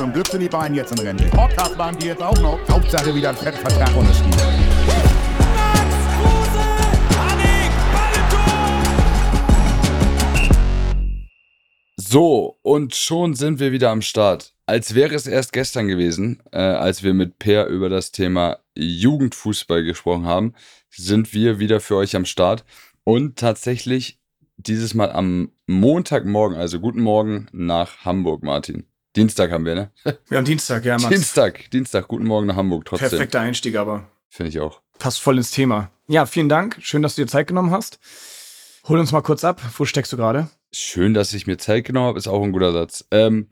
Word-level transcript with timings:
Zum 0.00 0.14
Glück 0.14 0.28
sind 0.28 0.40
die 0.40 0.48
beiden 0.48 0.74
jetzt 0.74 0.92
in 0.92 1.06
Rente. 1.06 1.24
Podcast 1.26 1.76
waren 1.76 1.94
die 1.98 2.06
jetzt 2.06 2.22
auch 2.22 2.40
noch. 2.40 2.58
Hauptsache 2.70 3.14
wieder 3.14 3.28
ein 3.28 3.36
Fettvertrag 3.36 3.94
unterschrieben. 3.94 4.30
So, 11.98 12.56
und 12.62 12.94
schon 12.94 13.34
sind 13.34 13.60
wir 13.60 13.72
wieder 13.72 13.90
am 13.90 14.00
Start. 14.00 14.54
Als 14.64 14.94
wäre 14.94 15.14
es 15.14 15.26
erst 15.26 15.52
gestern 15.52 15.86
gewesen, 15.86 16.42
äh, 16.50 16.60
als 16.60 17.02
wir 17.02 17.12
mit 17.12 17.38
Per 17.38 17.66
über 17.66 17.90
das 17.90 18.10
Thema 18.10 18.60
Jugendfußball 18.74 19.84
gesprochen 19.84 20.24
haben, 20.24 20.54
sind 20.88 21.34
wir 21.34 21.58
wieder 21.58 21.78
für 21.78 21.96
euch 21.96 22.16
am 22.16 22.24
Start. 22.24 22.64
Und 23.04 23.38
tatsächlich 23.38 24.18
dieses 24.56 24.94
Mal 24.94 25.12
am 25.12 25.52
Montagmorgen, 25.66 26.56
also 26.56 26.80
guten 26.80 27.02
Morgen 27.02 27.48
nach 27.52 28.06
Hamburg, 28.06 28.42
Martin. 28.42 28.89
Dienstag 29.16 29.50
haben 29.50 29.64
wir, 29.64 29.74
ne? 29.74 29.90
Wir 30.28 30.38
haben 30.38 30.44
Dienstag, 30.44 30.84
ja, 30.84 30.96
Max. 30.96 31.08
Dienstag, 31.08 31.70
Dienstag, 31.72 32.06
guten 32.06 32.26
Morgen 32.26 32.46
nach 32.46 32.56
Hamburg 32.56 32.84
trotzdem. 32.84 33.10
Perfekter 33.10 33.40
Einstieg 33.40 33.76
aber. 33.76 34.08
Finde 34.28 34.50
ich 34.50 34.60
auch. 34.60 34.80
Passt 34.98 35.20
voll 35.20 35.36
ins 35.36 35.50
Thema. 35.50 35.90
Ja, 36.06 36.26
vielen 36.26 36.48
Dank. 36.48 36.76
Schön, 36.80 37.02
dass 37.02 37.16
du 37.16 37.22
dir 37.22 37.28
Zeit 37.28 37.48
genommen 37.48 37.72
hast. 37.72 37.98
Hol 38.86 38.98
uns 39.00 39.10
mal 39.10 39.22
kurz 39.22 39.42
ab. 39.42 39.60
Wo 39.76 39.84
steckst 39.84 40.12
du 40.12 40.16
gerade? 40.16 40.48
Schön, 40.72 41.14
dass 41.14 41.32
ich 41.32 41.48
mir 41.48 41.58
Zeit 41.58 41.84
genommen 41.84 42.06
habe, 42.06 42.18
ist 42.18 42.28
auch 42.28 42.42
ein 42.42 42.52
guter 42.52 42.72
Satz. 42.72 43.04
Ähm, 43.10 43.48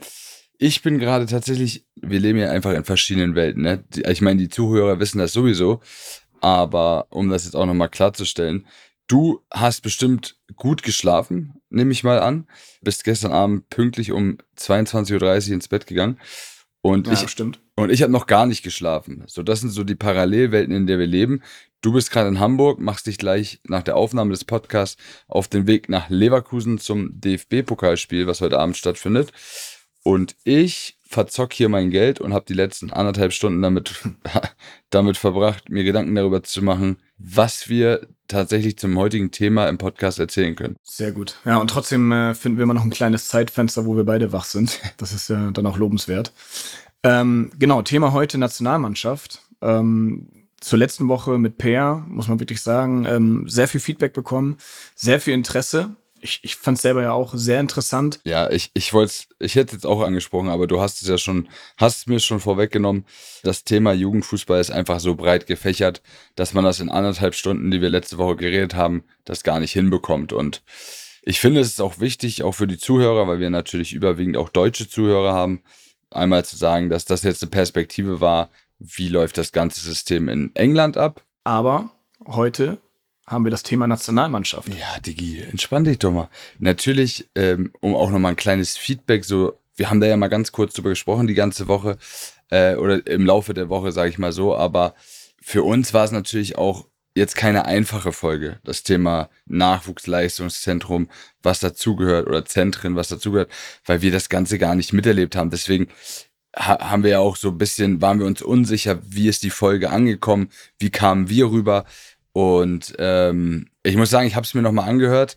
ich 0.58 0.82
bin 0.82 0.98
gerade 0.98 1.26
tatsächlich, 1.26 1.86
wir 1.96 2.20
leben 2.20 2.38
ja 2.38 2.50
einfach 2.50 2.72
in 2.72 2.84
verschiedenen 2.84 3.34
Welten. 3.34 3.62
Ne? 3.62 3.84
Ich 4.08 4.20
meine, 4.20 4.38
die 4.38 4.48
Zuhörer 4.48 5.00
wissen 5.00 5.18
das 5.18 5.32
sowieso, 5.32 5.80
aber 6.40 7.08
um 7.10 7.30
das 7.30 7.44
jetzt 7.44 7.54
auch 7.54 7.66
nochmal 7.66 7.88
klarzustellen, 7.88 8.66
du 9.08 9.42
hast 9.50 9.80
bestimmt 9.82 10.36
gut 10.56 10.82
geschlafen, 10.82 11.54
nehme 11.70 11.92
ich 11.92 12.04
mal 12.04 12.20
an. 12.20 12.46
Bist 12.82 13.04
gestern 13.04 13.32
Abend 13.32 13.68
pünktlich 13.70 14.12
um 14.12 14.38
22.30 14.56 15.48
Uhr 15.48 15.54
ins 15.54 15.68
Bett 15.68 15.86
gegangen. 15.86 16.20
Und 16.80 17.08
Ja, 17.08 17.14
ich, 17.14 17.28
stimmt. 17.28 17.60
und 17.74 17.90
ich 17.90 18.02
habe 18.02 18.12
noch 18.12 18.26
gar 18.26 18.46
nicht 18.46 18.62
geschlafen. 18.62 19.24
So, 19.26 19.42
das 19.42 19.60
sind 19.60 19.70
so 19.70 19.82
die 19.82 19.96
Parallelwelten, 19.96 20.74
in 20.74 20.86
der 20.86 20.98
wir 20.98 21.06
leben. 21.06 21.42
Du 21.80 21.92
bist 21.92 22.10
gerade 22.10 22.28
in 22.28 22.38
Hamburg, 22.38 22.80
machst 22.80 23.06
dich 23.06 23.18
gleich 23.18 23.60
nach 23.64 23.82
der 23.82 23.96
Aufnahme 23.96 24.30
des 24.30 24.44
Podcasts 24.44 25.00
auf 25.26 25.48
den 25.48 25.66
Weg 25.66 25.88
nach 25.88 26.08
Leverkusen 26.08 26.78
zum 26.78 27.20
DFB-Pokalspiel, 27.20 28.26
was 28.26 28.40
heute 28.40 28.58
Abend 28.58 28.76
stattfindet. 28.76 29.32
Und 30.02 30.36
ich 30.44 30.97
verzock 31.08 31.54
hier 31.54 31.70
mein 31.70 31.88
Geld 31.88 32.20
und 32.20 32.34
habe 32.34 32.44
die 32.46 32.54
letzten 32.54 32.92
anderthalb 32.92 33.32
Stunden 33.32 33.62
damit, 33.62 33.94
damit 34.90 35.16
verbracht, 35.16 35.70
mir 35.70 35.82
Gedanken 35.82 36.14
darüber 36.14 36.42
zu 36.42 36.62
machen, 36.62 36.98
was 37.16 37.70
wir 37.70 38.06
tatsächlich 38.28 38.76
zum 38.76 38.98
heutigen 38.98 39.30
Thema 39.30 39.68
im 39.68 39.78
Podcast 39.78 40.18
erzählen 40.18 40.54
können. 40.54 40.76
Sehr 40.82 41.12
gut. 41.12 41.36
Ja, 41.46 41.56
und 41.56 41.70
trotzdem 41.70 42.12
äh, 42.12 42.34
finden 42.34 42.58
wir 42.58 42.64
immer 42.64 42.74
noch 42.74 42.84
ein 42.84 42.90
kleines 42.90 43.28
Zeitfenster, 43.28 43.86
wo 43.86 43.96
wir 43.96 44.04
beide 44.04 44.32
wach 44.32 44.44
sind. 44.44 44.80
Das 44.98 45.12
ist 45.14 45.30
ja 45.30 45.50
dann 45.50 45.64
auch 45.64 45.78
lobenswert. 45.78 46.32
Ähm, 47.02 47.52
genau, 47.58 47.80
Thema 47.80 48.12
heute 48.12 48.36
Nationalmannschaft. 48.36 49.40
Ähm, 49.62 50.28
zur 50.60 50.78
letzten 50.78 51.08
Woche 51.08 51.38
mit 51.38 51.56
Per, 51.56 52.04
muss 52.06 52.28
man 52.28 52.38
wirklich 52.38 52.60
sagen, 52.60 53.06
ähm, 53.06 53.48
sehr 53.48 53.68
viel 53.68 53.80
Feedback 53.80 54.12
bekommen, 54.12 54.58
sehr 54.94 55.20
viel 55.20 55.32
Interesse. 55.32 55.96
Ich, 56.20 56.40
ich 56.42 56.56
fand 56.56 56.76
es 56.76 56.82
selber 56.82 57.02
ja 57.02 57.12
auch 57.12 57.34
sehr 57.34 57.60
interessant. 57.60 58.20
Ja, 58.24 58.50
ich, 58.50 58.70
ich 58.74 58.92
wollte 58.92 59.14
ich 59.38 59.54
hätte 59.54 59.74
jetzt 59.74 59.86
auch 59.86 60.02
angesprochen, 60.02 60.48
aber 60.48 60.66
du 60.66 60.80
hast 60.80 61.02
es 61.02 61.08
ja 61.08 61.18
schon, 61.18 61.48
hast 61.76 61.98
es 61.98 62.06
mir 62.06 62.20
schon 62.20 62.40
vorweggenommen. 62.40 63.04
Das 63.42 63.64
Thema 63.64 63.92
Jugendfußball 63.92 64.60
ist 64.60 64.70
einfach 64.70 65.00
so 65.00 65.14
breit 65.14 65.46
gefächert, 65.46 66.02
dass 66.34 66.54
man 66.54 66.64
das 66.64 66.80
in 66.80 66.90
anderthalb 66.90 67.34
Stunden, 67.34 67.70
die 67.70 67.80
wir 67.80 67.90
letzte 67.90 68.18
Woche 68.18 68.36
geredet 68.36 68.74
haben, 68.74 69.04
das 69.24 69.42
gar 69.42 69.60
nicht 69.60 69.72
hinbekommt. 69.72 70.32
Und 70.32 70.62
ich 71.22 71.40
finde, 71.40 71.60
es 71.60 71.68
ist 71.68 71.80
auch 71.80 72.00
wichtig, 72.00 72.42
auch 72.42 72.52
für 72.52 72.66
die 72.66 72.78
Zuhörer, 72.78 73.28
weil 73.28 73.40
wir 73.40 73.50
natürlich 73.50 73.92
überwiegend 73.92 74.36
auch 74.36 74.48
deutsche 74.48 74.88
Zuhörer 74.88 75.32
haben, 75.32 75.62
einmal 76.10 76.44
zu 76.44 76.56
sagen, 76.56 76.88
dass 76.88 77.04
das 77.04 77.22
jetzt 77.22 77.42
eine 77.42 77.50
Perspektive 77.50 78.20
war, 78.20 78.50
wie 78.78 79.08
läuft 79.08 79.38
das 79.38 79.52
ganze 79.52 79.80
System 79.80 80.28
in 80.28 80.54
England 80.54 80.96
ab. 80.96 81.22
Aber 81.44 81.90
heute 82.26 82.78
haben 83.28 83.44
wir 83.44 83.50
das 83.50 83.62
Thema 83.62 83.86
Nationalmannschaft. 83.86 84.68
Ja, 84.68 84.98
Digi, 85.00 85.40
entspann 85.40 85.84
dich 85.84 85.98
doch 85.98 86.12
mal. 86.12 86.28
Natürlich, 86.58 87.28
ähm, 87.34 87.72
um 87.80 87.94
auch 87.94 88.10
nochmal 88.10 88.32
ein 88.32 88.36
kleines 88.36 88.76
Feedback, 88.76 89.24
so, 89.24 89.58
wir 89.76 89.90
haben 89.90 90.00
da 90.00 90.06
ja 90.06 90.16
mal 90.16 90.28
ganz 90.28 90.52
kurz 90.52 90.74
drüber 90.74 90.90
gesprochen, 90.90 91.26
die 91.26 91.34
ganze 91.34 91.68
Woche, 91.68 91.98
äh, 92.50 92.74
oder 92.76 93.06
im 93.06 93.26
Laufe 93.26 93.54
der 93.54 93.68
Woche, 93.68 93.92
sage 93.92 94.10
ich 94.10 94.18
mal 94.18 94.32
so, 94.32 94.56
aber 94.56 94.94
für 95.40 95.62
uns 95.62 95.94
war 95.94 96.04
es 96.04 96.10
natürlich 96.10 96.58
auch 96.58 96.86
jetzt 97.14 97.36
keine 97.36 97.66
einfache 97.66 98.12
Folge. 98.12 98.58
Das 98.64 98.82
Thema 98.82 99.28
Nachwuchsleistungszentrum, 99.46 101.08
was 101.42 101.60
dazugehört, 101.60 102.26
oder 102.26 102.44
Zentren, 102.44 102.96
was 102.96 103.08
dazugehört, 103.08 103.50
weil 103.84 104.02
wir 104.02 104.12
das 104.12 104.28
Ganze 104.28 104.58
gar 104.58 104.74
nicht 104.74 104.92
miterlebt 104.92 105.36
haben. 105.36 105.50
Deswegen 105.50 105.88
ha 106.56 106.90
haben 106.90 107.02
wir 107.02 107.10
ja 107.10 107.18
auch 107.18 107.36
so 107.36 107.48
ein 107.48 107.58
bisschen, 107.58 108.00
waren 108.00 108.18
wir 108.20 108.26
uns 108.26 108.40
unsicher, 108.42 109.00
wie 109.04 109.28
ist 109.28 109.42
die 109.42 109.50
Folge 109.50 109.90
angekommen, 109.90 110.50
wie 110.78 110.90
kamen 110.90 111.28
wir 111.28 111.50
rüber. 111.50 111.84
Und 112.38 112.94
ähm, 113.00 113.66
ich 113.82 113.96
muss 113.96 114.10
sagen, 114.10 114.28
ich 114.28 114.36
habe 114.36 114.44
es 114.44 114.54
mir 114.54 114.62
nochmal 114.62 114.88
angehört. 114.88 115.36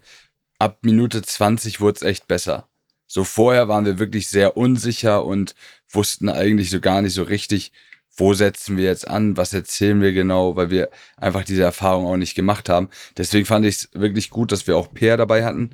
Ab 0.59 0.77
Minute 0.83 1.23
20 1.23 1.81
wurde 1.81 1.95
es 1.95 2.01
echt 2.03 2.27
besser. 2.27 2.69
So 3.07 3.23
vorher 3.23 3.67
waren 3.67 3.85
wir 3.85 3.97
wirklich 3.97 4.29
sehr 4.29 4.55
unsicher 4.55 5.25
und 5.25 5.55
wussten 5.89 6.29
eigentlich 6.29 6.69
so 6.69 6.79
gar 6.79 7.01
nicht 7.01 7.15
so 7.15 7.23
richtig, 7.23 7.71
wo 8.15 8.35
setzen 8.35 8.77
wir 8.77 8.83
jetzt 8.83 9.07
an, 9.07 9.35
was 9.35 9.51
erzählen 9.51 9.99
wir 9.99 10.13
genau, 10.13 10.55
weil 10.55 10.69
wir 10.69 10.91
einfach 11.17 11.43
diese 11.43 11.63
Erfahrung 11.63 12.05
auch 12.05 12.17
nicht 12.17 12.35
gemacht 12.35 12.69
haben. 12.69 12.87
Deswegen 13.17 13.47
fand 13.47 13.65
ich 13.65 13.77
es 13.77 13.89
wirklich 13.93 14.29
gut, 14.29 14.51
dass 14.51 14.67
wir 14.67 14.77
auch 14.77 14.93
Peer 14.93 15.17
dabei 15.17 15.43
hatten. 15.43 15.71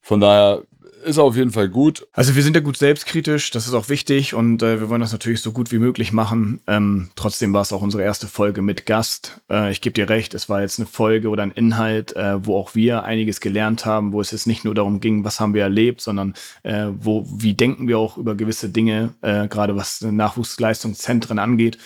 Von 0.00 0.20
daher 0.20 0.62
ist 1.04 1.18
auf 1.18 1.36
jeden 1.36 1.50
Fall 1.50 1.68
gut. 1.68 2.06
Also 2.12 2.36
wir 2.36 2.42
sind 2.42 2.54
ja 2.54 2.62
gut 2.62 2.76
selbstkritisch, 2.76 3.50
das 3.50 3.66
ist 3.66 3.74
auch 3.74 3.88
wichtig 3.88 4.34
und 4.34 4.62
äh, 4.62 4.80
wir 4.80 4.88
wollen 4.88 5.00
das 5.00 5.12
natürlich 5.12 5.40
so 5.40 5.52
gut 5.52 5.72
wie 5.72 5.78
möglich 5.78 6.12
machen. 6.12 6.60
Ähm, 6.66 7.10
trotzdem 7.16 7.52
war 7.52 7.62
es 7.62 7.72
auch 7.72 7.82
unsere 7.82 8.02
erste 8.02 8.26
Folge 8.26 8.62
mit 8.62 8.86
Gast. 8.86 9.40
Äh, 9.50 9.72
ich 9.72 9.80
gebe 9.80 9.94
dir 9.94 10.08
recht, 10.08 10.34
es 10.34 10.48
war 10.48 10.62
jetzt 10.62 10.78
eine 10.78 10.86
Folge 10.86 11.28
oder 11.28 11.42
ein 11.42 11.50
Inhalt, 11.50 12.14
äh, 12.16 12.44
wo 12.44 12.56
auch 12.56 12.74
wir 12.74 13.04
einiges 13.04 13.40
gelernt 13.40 13.84
haben, 13.84 14.12
wo 14.12 14.20
es 14.20 14.30
jetzt 14.30 14.46
nicht 14.46 14.64
nur 14.64 14.74
darum 14.74 15.00
ging, 15.00 15.24
was 15.24 15.40
haben 15.40 15.54
wir 15.54 15.62
erlebt, 15.62 16.00
sondern 16.00 16.34
äh, 16.62 16.86
wo, 16.98 17.26
wie 17.28 17.54
denken 17.54 17.88
wir 17.88 17.98
auch 17.98 18.16
über 18.16 18.34
gewisse 18.34 18.68
Dinge, 18.68 19.14
äh, 19.22 19.48
gerade 19.48 19.76
was 19.76 20.00
Nachwuchsleistungszentren 20.00 21.38
angeht. 21.38 21.78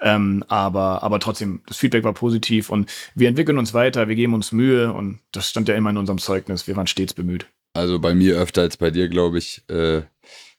Ähm, 0.00 0.44
aber, 0.48 1.02
aber 1.02 1.20
trotzdem, 1.20 1.60
das 1.66 1.76
Feedback 1.76 2.04
war 2.04 2.14
positiv 2.14 2.70
und 2.70 2.90
wir 3.14 3.28
entwickeln 3.28 3.58
uns 3.58 3.74
weiter, 3.74 4.08
wir 4.08 4.14
geben 4.14 4.32
uns 4.32 4.50
Mühe 4.50 4.92
und 4.92 5.18
das 5.32 5.50
stand 5.50 5.68
ja 5.68 5.74
immer 5.74 5.90
in 5.90 5.98
unserem 5.98 6.18
Zeugnis. 6.18 6.66
Wir 6.66 6.76
waren 6.76 6.86
stets 6.86 7.12
bemüht. 7.12 7.46
Also 7.72 7.98
bei 7.98 8.14
mir 8.14 8.36
öfter 8.36 8.62
als 8.62 8.76
bei 8.76 8.90
dir, 8.90 9.08
glaube 9.08 9.38
ich. 9.38 9.62
Äh, 9.68 10.02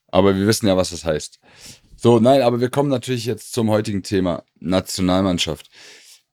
aber 0.08 0.36
wir 0.36 0.48
wissen 0.48 0.68
ja, 0.68 0.78
was 0.78 0.92
das 0.92 1.06
heißt. 1.06 1.40
So, 1.96 2.20
nein, 2.20 2.42
aber 2.42 2.60
wir 2.60 2.70
kommen 2.70 2.90
natürlich 2.90 3.26
jetzt 3.26 3.54
zum 3.54 3.70
heutigen 3.70 4.04
Thema 4.04 4.44
Nationalmannschaft. 4.60 5.70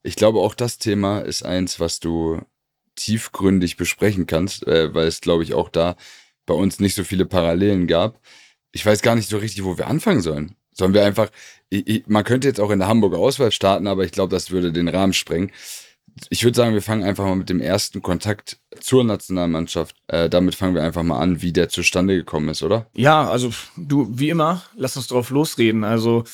Ich 0.02 0.16
glaube, 0.16 0.40
auch 0.40 0.54
das 0.54 0.78
Thema 0.78 1.20
ist 1.20 1.44
eins, 1.44 1.80
was 1.80 2.00
du 2.00 2.40
tiefgründig 2.94 3.76
besprechen 3.76 4.26
kannst, 4.26 4.66
äh, 4.66 4.92
weil 4.94 5.06
es, 5.06 5.20
glaube 5.20 5.42
ich, 5.42 5.54
auch 5.54 5.68
da 5.68 5.96
bei 6.46 6.54
uns 6.54 6.80
nicht 6.80 6.94
so 6.94 7.04
viele 7.04 7.26
Parallelen 7.26 7.86
gab. 7.86 8.20
Ich 8.72 8.84
weiß 8.84 9.02
gar 9.02 9.14
nicht 9.14 9.28
so 9.28 9.38
richtig, 9.38 9.64
wo 9.64 9.78
wir 9.78 9.86
anfangen 9.86 10.22
sollen. 10.22 10.56
Sollen 10.72 10.94
wir 10.94 11.04
einfach, 11.04 11.30
ich, 11.70 11.86
ich, 11.86 12.06
man 12.06 12.24
könnte 12.24 12.48
jetzt 12.48 12.60
auch 12.60 12.70
in 12.70 12.78
der 12.78 12.88
Hamburger 12.88 13.18
Auswahl 13.18 13.52
starten, 13.52 13.86
aber 13.86 14.04
ich 14.04 14.12
glaube, 14.12 14.30
das 14.34 14.50
würde 14.50 14.72
den 14.72 14.88
Rahmen 14.88 15.12
sprengen. 15.12 15.52
Ich 16.30 16.44
würde 16.44 16.56
sagen, 16.56 16.74
wir 16.74 16.82
fangen 16.82 17.04
einfach 17.04 17.24
mal 17.24 17.36
mit 17.36 17.50
dem 17.50 17.60
ersten 17.60 18.02
Kontakt 18.02 18.58
zur 18.80 19.04
Nationalmannschaft. 19.04 19.96
Äh, 20.08 20.28
damit 20.28 20.54
fangen 20.54 20.74
wir 20.74 20.82
einfach 20.82 21.02
mal 21.02 21.18
an, 21.18 21.42
wie 21.42 21.52
der 21.52 21.68
zustande 21.68 22.16
gekommen 22.16 22.48
ist, 22.48 22.62
oder? 22.62 22.86
Ja, 22.94 23.28
also 23.28 23.50
du, 23.76 24.08
wie 24.10 24.28
immer, 24.28 24.62
lass 24.76 24.96
uns 24.96 25.06
drauf 25.06 25.30
losreden. 25.30 25.84
Also 25.84 26.24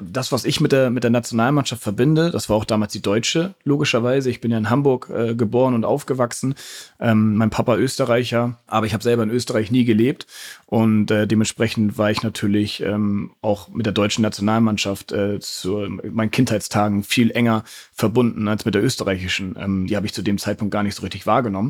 das, 0.00 0.32
was 0.32 0.44
ich 0.44 0.60
mit 0.60 0.72
der, 0.72 0.90
mit 0.90 1.04
der 1.04 1.10
Nationalmannschaft 1.10 1.82
verbinde, 1.82 2.30
das 2.30 2.48
war 2.48 2.56
auch 2.56 2.64
damals 2.64 2.92
die 2.92 3.02
deutsche, 3.02 3.54
logischerweise. 3.64 4.30
Ich 4.30 4.40
bin 4.40 4.50
ja 4.50 4.58
in 4.58 4.70
Hamburg 4.70 5.10
äh, 5.10 5.34
geboren 5.34 5.74
und 5.74 5.84
aufgewachsen. 5.84 6.54
Ähm, 7.00 7.36
mein 7.36 7.50
Papa 7.50 7.76
Österreicher, 7.76 8.58
aber 8.66 8.86
ich 8.86 8.94
habe 8.94 9.02
selber 9.02 9.22
in 9.22 9.30
Österreich 9.30 9.70
nie 9.70 9.84
gelebt. 9.84 10.26
Und 10.66 11.10
äh, 11.10 11.26
dementsprechend 11.26 11.96
war 11.96 12.10
ich 12.10 12.22
natürlich 12.22 12.82
ähm, 12.82 13.32
auch 13.40 13.68
mit 13.68 13.86
der 13.86 13.92
deutschen 13.92 14.22
Nationalmannschaft 14.22 15.12
äh, 15.12 15.40
zu 15.40 15.88
meinen 16.10 16.30
Kindheitstagen 16.30 17.04
viel 17.04 17.30
enger 17.30 17.64
verbunden 17.94 18.48
als 18.48 18.64
mit 18.64 18.74
der 18.74 18.84
österreichischen. 18.84 19.56
Ähm, 19.58 19.86
die 19.86 19.96
habe 19.96 20.06
ich 20.06 20.12
zu 20.12 20.22
dem 20.22 20.38
Zeitpunkt 20.38 20.72
gar 20.72 20.82
nicht 20.82 20.94
so 20.94 21.02
richtig 21.02 21.26
wahrgenommen. 21.26 21.67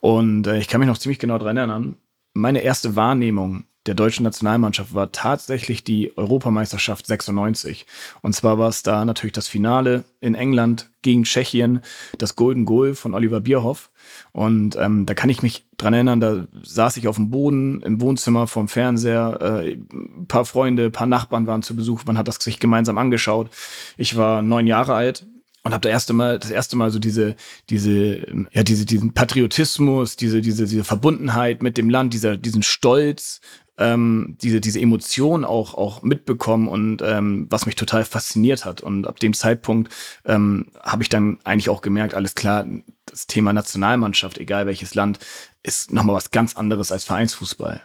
Und 0.00 0.46
äh, 0.46 0.58
ich 0.58 0.68
kann 0.68 0.80
mich 0.80 0.88
noch 0.88 0.98
ziemlich 0.98 1.18
genau 1.18 1.38
daran 1.38 1.56
erinnern, 1.56 1.96
meine 2.32 2.60
erste 2.60 2.96
Wahrnehmung 2.96 3.64
der 3.86 3.94
deutschen 3.94 4.24
Nationalmannschaft 4.24 4.94
war 4.94 5.10
tatsächlich 5.10 5.82
die 5.82 6.16
Europameisterschaft 6.16 7.06
96. 7.06 7.86
Und 8.20 8.34
zwar 8.34 8.58
war 8.58 8.68
es 8.68 8.82
da 8.82 9.04
natürlich 9.06 9.32
das 9.32 9.48
Finale 9.48 10.04
in 10.20 10.34
England 10.34 10.90
gegen 11.00 11.24
Tschechien, 11.24 11.80
das 12.18 12.36
Golden 12.36 12.66
Goal 12.66 12.94
von 12.94 13.14
Oliver 13.14 13.40
Bierhoff. 13.40 13.90
Und 14.32 14.76
ähm, 14.76 15.06
da 15.06 15.14
kann 15.14 15.30
ich 15.30 15.42
mich 15.42 15.66
dran 15.78 15.94
erinnern, 15.94 16.20
da 16.20 16.46
saß 16.62 16.98
ich 16.98 17.08
auf 17.08 17.16
dem 17.16 17.30
Boden 17.30 17.80
im 17.80 18.02
Wohnzimmer 18.02 18.46
vorm 18.46 18.68
Fernseher, 18.68 19.38
äh, 19.40 19.72
ein 19.72 20.26
paar 20.28 20.44
Freunde, 20.44 20.84
ein 20.84 20.92
paar 20.92 21.06
Nachbarn 21.06 21.46
waren 21.46 21.62
zu 21.62 21.74
Besuch, 21.74 22.04
man 22.04 22.18
hat 22.18 22.28
das 22.28 22.36
sich 22.36 22.60
gemeinsam 22.60 22.98
angeschaut. 22.98 23.48
Ich 23.96 24.14
war 24.14 24.42
neun 24.42 24.66
Jahre 24.66 24.94
alt 24.94 25.26
und 25.62 25.72
habe 25.72 25.82
das 25.82 25.92
erste 25.92 26.12
Mal 26.12 26.38
das 26.38 26.50
erste 26.50 26.76
Mal 26.76 26.90
so 26.90 26.98
diese 26.98 27.36
diese 27.68 28.26
ja 28.52 28.62
diese 28.62 28.86
diesen 28.86 29.12
Patriotismus 29.12 30.16
diese 30.16 30.40
diese 30.40 30.64
diese 30.64 30.84
Verbundenheit 30.84 31.62
mit 31.62 31.76
dem 31.76 31.90
Land 31.90 32.14
dieser 32.14 32.36
diesen 32.36 32.62
Stolz 32.62 33.40
ähm, 33.80 34.36
diese, 34.42 34.60
diese 34.60 34.78
Emotion 34.78 35.44
auch, 35.44 35.74
auch 35.74 36.02
mitbekommen 36.02 36.68
und 36.68 37.02
ähm, 37.02 37.46
was 37.48 37.66
mich 37.66 37.74
total 37.74 38.04
fasziniert 38.04 38.64
hat. 38.66 38.82
Und 38.82 39.06
ab 39.06 39.18
dem 39.18 39.32
Zeitpunkt 39.32 39.92
ähm, 40.26 40.66
habe 40.82 41.02
ich 41.02 41.08
dann 41.08 41.38
eigentlich 41.44 41.70
auch 41.70 41.80
gemerkt, 41.80 42.14
alles 42.14 42.34
klar, 42.34 42.66
das 43.06 43.26
Thema 43.26 43.52
Nationalmannschaft, 43.52 44.38
egal 44.38 44.66
welches 44.66 44.94
Land, 44.94 45.18
ist 45.62 45.92
nochmal 45.92 46.14
was 46.14 46.30
ganz 46.30 46.56
anderes 46.56 46.92
als 46.92 47.04
Vereinsfußball. 47.04 47.80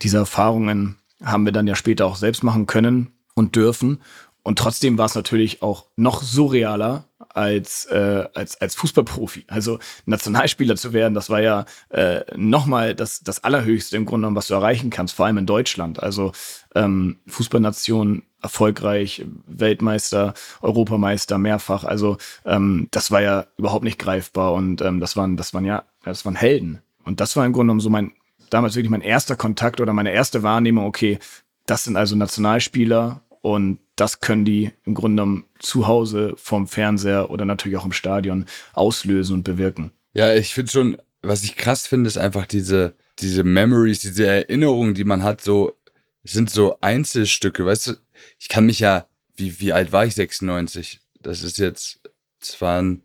Diese 0.00 0.16
Erfahrungen 0.16 0.96
haben 1.22 1.44
wir 1.44 1.52
dann 1.52 1.66
ja 1.66 1.76
später 1.76 2.06
auch 2.06 2.16
selbst 2.16 2.42
machen 2.42 2.66
können 2.66 3.12
und 3.34 3.54
dürfen. 3.56 4.00
Und 4.42 4.58
trotzdem 4.58 4.98
war 4.98 5.06
es 5.06 5.14
natürlich 5.14 5.62
auch 5.62 5.86
noch 5.96 6.22
surrealer 6.22 7.04
als, 7.28 7.84
äh, 7.86 8.26
als, 8.34 8.60
als 8.60 8.74
Fußballprofi. 8.74 9.44
Also 9.48 9.78
Nationalspieler 10.06 10.76
zu 10.76 10.92
werden, 10.92 11.14
das 11.14 11.30
war 11.30 11.40
ja 11.40 11.64
äh, 11.90 12.22
nochmal 12.36 12.94
das, 12.94 13.20
das 13.20 13.44
Allerhöchste 13.44 13.96
im 13.96 14.06
Grunde 14.06 14.24
genommen, 14.24 14.36
was 14.36 14.48
du 14.48 14.54
erreichen 14.54 14.90
kannst, 14.90 15.14
vor 15.14 15.26
allem 15.26 15.38
in 15.38 15.46
Deutschland. 15.46 16.02
Also 16.02 16.32
ähm, 16.74 17.18
Fußballnation 17.26 18.22
erfolgreich, 18.42 19.24
Weltmeister, 19.46 20.34
Europameister 20.62 21.38
mehrfach. 21.38 21.84
Also 21.84 22.16
ähm, 22.44 22.88
das 22.90 23.10
war 23.10 23.22
ja 23.22 23.46
überhaupt 23.58 23.84
nicht 23.84 23.98
greifbar 23.98 24.54
und 24.54 24.80
ähm, 24.80 25.00
das 25.00 25.16
waren, 25.16 25.36
das 25.36 25.52
waren 25.52 25.64
ja, 25.64 25.84
das 26.04 26.24
waren 26.24 26.36
Helden. 26.36 26.80
Und 27.04 27.20
das 27.20 27.36
war 27.36 27.44
im 27.44 27.52
Grunde 27.52 27.66
genommen 27.66 27.80
so 27.80 27.90
mein, 27.90 28.12
damals 28.48 28.74
wirklich 28.74 28.90
mein 28.90 29.02
erster 29.02 29.36
Kontakt 29.36 29.80
oder 29.80 29.92
meine 29.92 30.12
erste 30.12 30.42
Wahrnehmung, 30.42 30.86
okay, 30.86 31.18
das 31.66 31.84
sind 31.84 31.96
also 31.96 32.16
Nationalspieler 32.16 33.20
und 33.42 33.78
das 34.00 34.20
können 34.20 34.46
die 34.46 34.72
im 34.86 34.94
Grunde 34.94 35.22
genommen 35.22 35.44
zu 35.58 35.86
Hause 35.86 36.32
vom 36.36 36.66
Fernseher 36.66 37.30
oder 37.30 37.44
natürlich 37.44 37.76
auch 37.76 37.84
im 37.84 37.92
Stadion 37.92 38.46
auslösen 38.72 39.34
und 39.34 39.42
bewirken. 39.42 39.92
Ja, 40.14 40.34
ich 40.34 40.54
finde 40.54 40.72
schon, 40.72 40.96
was 41.20 41.44
ich 41.44 41.56
krass 41.56 41.86
finde, 41.86 42.08
ist 42.08 42.16
einfach 42.16 42.46
diese, 42.46 42.94
diese 43.18 43.44
Memories, 43.44 44.00
diese 44.00 44.26
Erinnerungen, 44.26 44.94
die 44.94 45.04
man 45.04 45.22
hat, 45.22 45.42
so, 45.42 45.76
sind 46.24 46.50
so 46.50 46.78
Einzelstücke, 46.80 47.66
weißt 47.66 47.88
du, 47.88 47.92
ich 48.38 48.48
kann 48.48 48.66
mich 48.66 48.80
ja, 48.80 49.06
wie, 49.36 49.60
wie 49.60 49.72
alt 49.72 49.92
war 49.92 50.06
ich? 50.06 50.14
96. 50.14 51.00
Das 51.20 51.42
ist 51.42 51.58
jetzt, 51.58 52.00
das 52.40 52.60
waren 52.60 53.02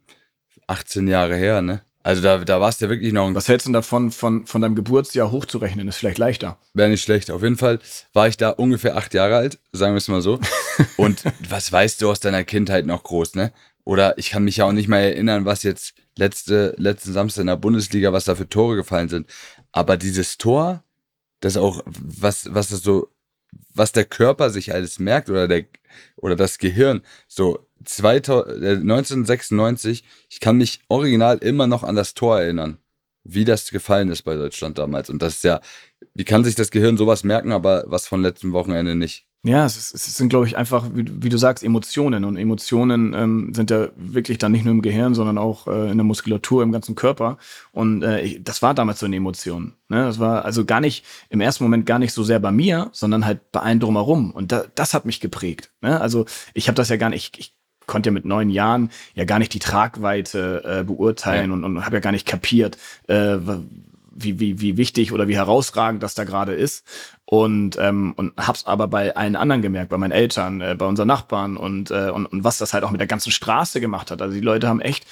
18 0.67 1.07
Jahre 1.07 1.35
her, 1.35 1.61
ne? 1.61 1.81
Also 2.05 2.21
da, 2.21 2.37
da 2.37 2.61
warst 2.61 2.79
du 2.79 2.85
ja 2.85 2.91
wirklich 2.91 3.13
noch 3.13 3.25
ein. 3.25 3.33
Was 3.33 3.47
hältst 3.47 3.67
du 3.67 3.71
davon, 3.71 4.11
von, 4.11 4.45
von 4.45 4.61
deinem 4.61 4.75
Geburtsjahr 4.75 5.31
hochzurechnen? 5.31 5.87
Ist 5.87 5.97
vielleicht 5.97 6.19
leichter. 6.19 6.59
Wäre 6.75 6.89
nicht 6.89 7.01
schlecht. 7.01 7.31
Auf 7.31 7.41
jeden 7.41 7.57
Fall 7.57 7.79
war 8.13 8.27
ich 8.27 8.37
da 8.37 8.51
ungefähr 8.51 8.95
acht 8.95 9.15
Jahre 9.15 9.37
alt, 9.37 9.57
sagen 9.71 9.95
wir 9.95 9.97
es 9.97 10.07
mal 10.07 10.21
so. 10.21 10.39
Und 10.97 11.23
was 11.49 11.71
weißt 11.71 11.99
du 11.99 12.11
aus 12.11 12.19
deiner 12.19 12.43
Kindheit 12.43 12.85
noch 12.85 13.01
groß, 13.01 13.33
ne? 13.33 13.51
Oder 13.85 14.19
ich 14.19 14.29
kann 14.29 14.43
mich 14.43 14.57
ja 14.57 14.65
auch 14.65 14.71
nicht 14.71 14.87
mehr 14.87 14.99
erinnern, 14.99 15.45
was 15.45 15.63
jetzt 15.63 15.95
letzte, 16.15 16.75
letzten 16.77 17.11
Samstag 17.11 17.41
in 17.41 17.47
der 17.47 17.55
Bundesliga, 17.55 18.13
was 18.13 18.25
da 18.25 18.35
für 18.35 18.47
Tore 18.47 18.75
gefallen 18.75 19.09
sind. 19.09 19.27
Aber 19.71 19.97
dieses 19.97 20.37
Tor, 20.37 20.83
das 21.39 21.57
auch, 21.57 21.81
was, 21.87 22.53
was 22.53 22.69
das 22.69 22.83
so, 22.83 23.09
was 23.73 23.93
der 23.93 24.05
Körper 24.05 24.51
sich 24.51 24.75
alles 24.75 24.99
merkt 24.99 25.31
oder 25.31 25.47
der, 25.47 25.65
oder 26.17 26.35
das 26.35 26.59
Gehirn, 26.59 27.01
so 27.27 27.64
2000, 27.83 28.63
äh, 28.63 28.69
1996, 28.77 30.03
ich 30.29 30.39
kann 30.39 30.57
mich 30.57 30.81
original 30.87 31.37
immer 31.39 31.67
noch 31.67 31.83
an 31.83 31.95
das 31.95 32.13
Tor 32.13 32.39
erinnern, 32.39 32.77
wie 33.23 33.45
das 33.45 33.69
gefallen 33.71 34.09
ist 34.09 34.23
bei 34.23 34.35
Deutschland 34.35 34.77
damals. 34.77 35.09
Und 35.09 35.21
das 35.21 35.35
ist 35.35 35.43
ja, 35.43 35.61
wie 36.13 36.23
kann 36.23 36.43
sich 36.43 36.55
das 36.55 36.71
Gehirn 36.71 36.97
sowas 36.97 37.23
merken, 37.23 37.51
aber 37.51 37.83
was 37.87 38.07
von 38.07 38.21
letztem 38.21 38.53
Wochenende 38.53 38.95
nicht? 38.95 39.27
Ja, 39.47 39.63
es, 39.63 39.77
ist, 39.77 39.93
es 39.93 40.15
sind, 40.15 40.29
glaube 40.29 40.47
ich, 40.47 40.57
einfach, 40.57 40.89
wie, 40.95 41.05
wie, 41.21 41.29
du 41.29 41.37
sagst, 41.37 41.63
Emotionen. 41.63 42.25
Und 42.25 42.35
Emotionen 42.35 43.13
ähm, 43.13 43.53
sind 43.53 43.69
ja 43.69 43.89
wirklich 43.95 44.39
dann 44.39 44.51
nicht 44.51 44.65
nur 44.65 44.73
im 44.73 44.81
Gehirn, 44.81 45.13
sondern 45.13 45.37
auch 45.37 45.67
äh, 45.67 45.91
in 45.91 45.97
der 45.99 46.03
Muskulatur, 46.03 46.63
im 46.63 46.71
ganzen 46.71 46.95
Körper. 46.95 47.37
Und 47.71 48.01
äh, 48.01 48.21
ich, 48.21 48.43
das 48.43 48.63
war 48.63 48.73
damals 48.73 49.01
so 49.01 49.05
eine 49.05 49.17
Emotion. 49.17 49.73
Ne? 49.87 50.03
Das 50.03 50.17
war 50.17 50.45
also 50.45 50.65
gar 50.65 50.81
nicht, 50.81 51.05
im 51.29 51.41
ersten 51.41 51.63
Moment 51.63 51.85
gar 51.85 51.99
nicht 51.99 52.11
so 52.11 52.23
sehr 52.23 52.39
bei 52.39 52.51
mir, 52.51 52.89
sondern 52.91 53.23
halt 53.23 53.51
bei 53.51 53.59
allen 53.59 53.79
drumherum. 53.79 54.31
Und 54.31 54.51
da, 54.51 54.65
das 54.73 54.95
hat 54.95 55.05
mich 55.05 55.19
geprägt. 55.19 55.69
Ne? 55.81 56.01
Also 56.01 56.25
ich 56.55 56.67
habe 56.67 56.75
das 56.75 56.89
ja 56.89 56.97
gar 56.97 57.11
nicht, 57.11 57.35
ich, 57.35 57.39
ich 57.39 57.55
konnte 57.87 58.09
ja 58.09 58.13
mit 58.13 58.25
neun 58.25 58.49
Jahren 58.49 58.89
ja 59.13 59.25
gar 59.25 59.39
nicht 59.39 59.53
die 59.53 59.59
Tragweite 59.59 60.63
äh, 60.63 60.83
beurteilen 60.83 61.49
ja. 61.49 61.53
und, 61.53 61.63
und 61.63 61.85
habe 61.85 61.97
ja 61.97 62.01
gar 62.01 62.11
nicht 62.11 62.27
kapiert, 62.27 62.77
äh, 63.07 63.37
wie, 64.15 64.39
wie, 64.39 64.61
wie 64.61 64.77
wichtig 64.77 65.11
oder 65.11 65.27
wie 65.27 65.35
herausragend 65.35 66.01
das 66.01 66.15
da 66.15 66.23
gerade 66.23 66.53
ist. 66.53 66.85
Und, 67.27 67.77
ähm, 67.79 68.13
und 68.15 68.33
hab's 68.37 68.67
aber 68.67 68.87
bei 68.87 69.15
allen 69.15 69.35
anderen 69.35 69.63
gemerkt, 69.63 69.89
bei 69.89 69.97
meinen 69.97 70.11
Eltern, 70.11 70.61
äh, 70.61 70.75
bei 70.77 70.85
unseren 70.85 71.07
Nachbarn 71.07 71.57
und, 71.57 71.89
äh, 71.89 72.11
und, 72.11 72.27
und 72.27 72.43
was 72.43 72.59
das 72.59 72.73
halt 72.73 72.83
auch 72.83 72.91
mit 72.91 72.99
der 72.99 73.07
ganzen 73.07 73.31
Straße 73.31 73.81
gemacht 73.81 74.11
hat. 74.11 74.21
Also 74.21 74.35
die 74.35 74.41
Leute 74.41 74.67
haben 74.67 74.79
echt, 74.79 75.07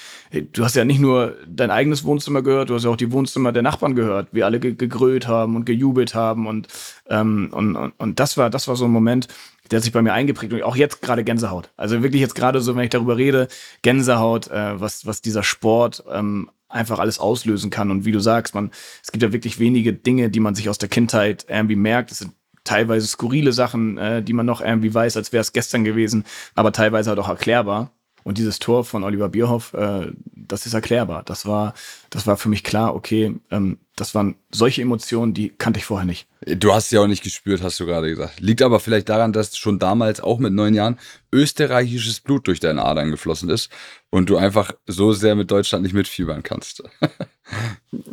du 0.52 0.64
hast 0.64 0.76
ja 0.76 0.84
nicht 0.84 1.00
nur 1.00 1.36
dein 1.46 1.72
eigenes 1.72 2.04
Wohnzimmer 2.04 2.42
gehört, 2.42 2.70
du 2.70 2.74
hast 2.76 2.84
ja 2.84 2.90
auch 2.90 2.96
die 2.96 3.10
Wohnzimmer 3.10 3.50
der 3.50 3.62
Nachbarn 3.62 3.96
gehört, 3.96 4.28
wie 4.30 4.44
alle 4.44 4.60
ge 4.60 4.74
gegrölt 4.74 5.26
haben 5.26 5.56
und 5.56 5.64
gejubelt 5.64 6.14
haben. 6.14 6.46
Und, 6.46 6.68
ähm, 7.10 7.48
und, 7.50 7.74
und, 7.74 7.92
und 7.98 8.20
das 8.20 8.36
war, 8.36 8.48
das 8.48 8.68
war 8.68 8.76
so 8.76 8.84
ein 8.84 8.92
Moment, 8.92 9.26
der 9.70 9.78
hat 9.78 9.84
sich 9.84 9.92
bei 9.92 10.02
mir 10.02 10.12
eingeprägt 10.12 10.52
und 10.52 10.62
auch 10.62 10.76
jetzt 10.76 11.00
gerade 11.00 11.24
Gänsehaut. 11.24 11.70
Also 11.76 12.02
wirklich 12.02 12.20
jetzt 12.20 12.34
gerade 12.34 12.60
so, 12.60 12.76
wenn 12.76 12.84
ich 12.84 12.90
darüber 12.90 13.16
rede, 13.16 13.48
Gänsehaut, 13.82 14.48
äh, 14.48 14.80
was, 14.80 15.06
was 15.06 15.22
dieser 15.22 15.42
Sport 15.42 16.04
ähm, 16.10 16.50
einfach 16.68 16.98
alles 16.98 17.18
auslösen 17.18 17.70
kann. 17.70 17.90
Und 17.90 18.04
wie 18.04 18.12
du 18.12 18.20
sagst, 18.20 18.54
man, 18.54 18.70
es 19.02 19.12
gibt 19.12 19.22
ja 19.22 19.32
wirklich 19.32 19.58
wenige 19.58 19.92
Dinge, 19.92 20.28
die 20.28 20.40
man 20.40 20.54
sich 20.54 20.68
aus 20.68 20.78
der 20.78 20.88
Kindheit 20.88 21.46
irgendwie 21.48 21.76
merkt. 21.76 22.10
Es 22.10 22.18
sind 22.18 22.32
teilweise 22.64 23.06
skurrile 23.06 23.52
Sachen, 23.52 23.96
äh, 23.98 24.22
die 24.22 24.32
man 24.32 24.46
noch 24.46 24.60
irgendwie 24.60 24.92
weiß, 24.92 25.16
als 25.16 25.32
wäre 25.32 25.42
es 25.42 25.52
gestern 25.52 25.84
gewesen, 25.84 26.24
aber 26.54 26.72
teilweise 26.72 27.10
halt 27.10 27.18
auch 27.18 27.28
erklärbar. 27.28 27.92
Und 28.24 28.38
dieses 28.38 28.58
Tor 28.58 28.84
von 28.84 29.04
Oliver 29.04 29.28
Bierhoff, 29.28 29.74
äh, 29.74 30.10
das 30.34 30.66
ist 30.66 30.74
erklärbar. 30.74 31.22
Das 31.24 31.46
war, 31.46 31.74
das 32.10 32.26
war 32.26 32.36
für 32.36 32.48
mich 32.48 32.64
klar, 32.64 32.94
okay, 32.94 33.36
ähm, 33.50 33.78
das 33.96 34.14
waren 34.14 34.34
solche 34.50 34.82
Emotionen, 34.82 35.34
die 35.34 35.50
kannte 35.50 35.78
ich 35.78 35.84
vorher 35.84 36.06
nicht. 36.06 36.26
Du 36.40 36.72
hast 36.72 36.88
sie 36.88 36.98
auch 36.98 37.06
nicht 37.06 37.22
gespürt, 37.22 37.62
hast 37.62 37.78
du 37.78 37.86
gerade 37.86 38.08
gesagt. 38.08 38.40
Liegt 38.40 38.62
aber 38.62 38.80
vielleicht 38.80 39.08
daran, 39.08 39.32
dass 39.32 39.56
schon 39.56 39.78
damals, 39.78 40.20
auch 40.20 40.38
mit 40.38 40.52
neun 40.52 40.74
Jahren, 40.74 40.98
österreichisches 41.32 42.20
Blut 42.20 42.46
durch 42.48 42.60
deine 42.60 42.84
Adern 42.84 43.10
geflossen 43.10 43.50
ist 43.50 43.70
und 44.10 44.30
du 44.30 44.36
einfach 44.36 44.72
so 44.86 45.12
sehr 45.12 45.36
mit 45.36 45.50
Deutschland 45.50 45.84
nicht 45.84 45.94
mitfiebern 45.94 46.42
kannst. 46.42 46.82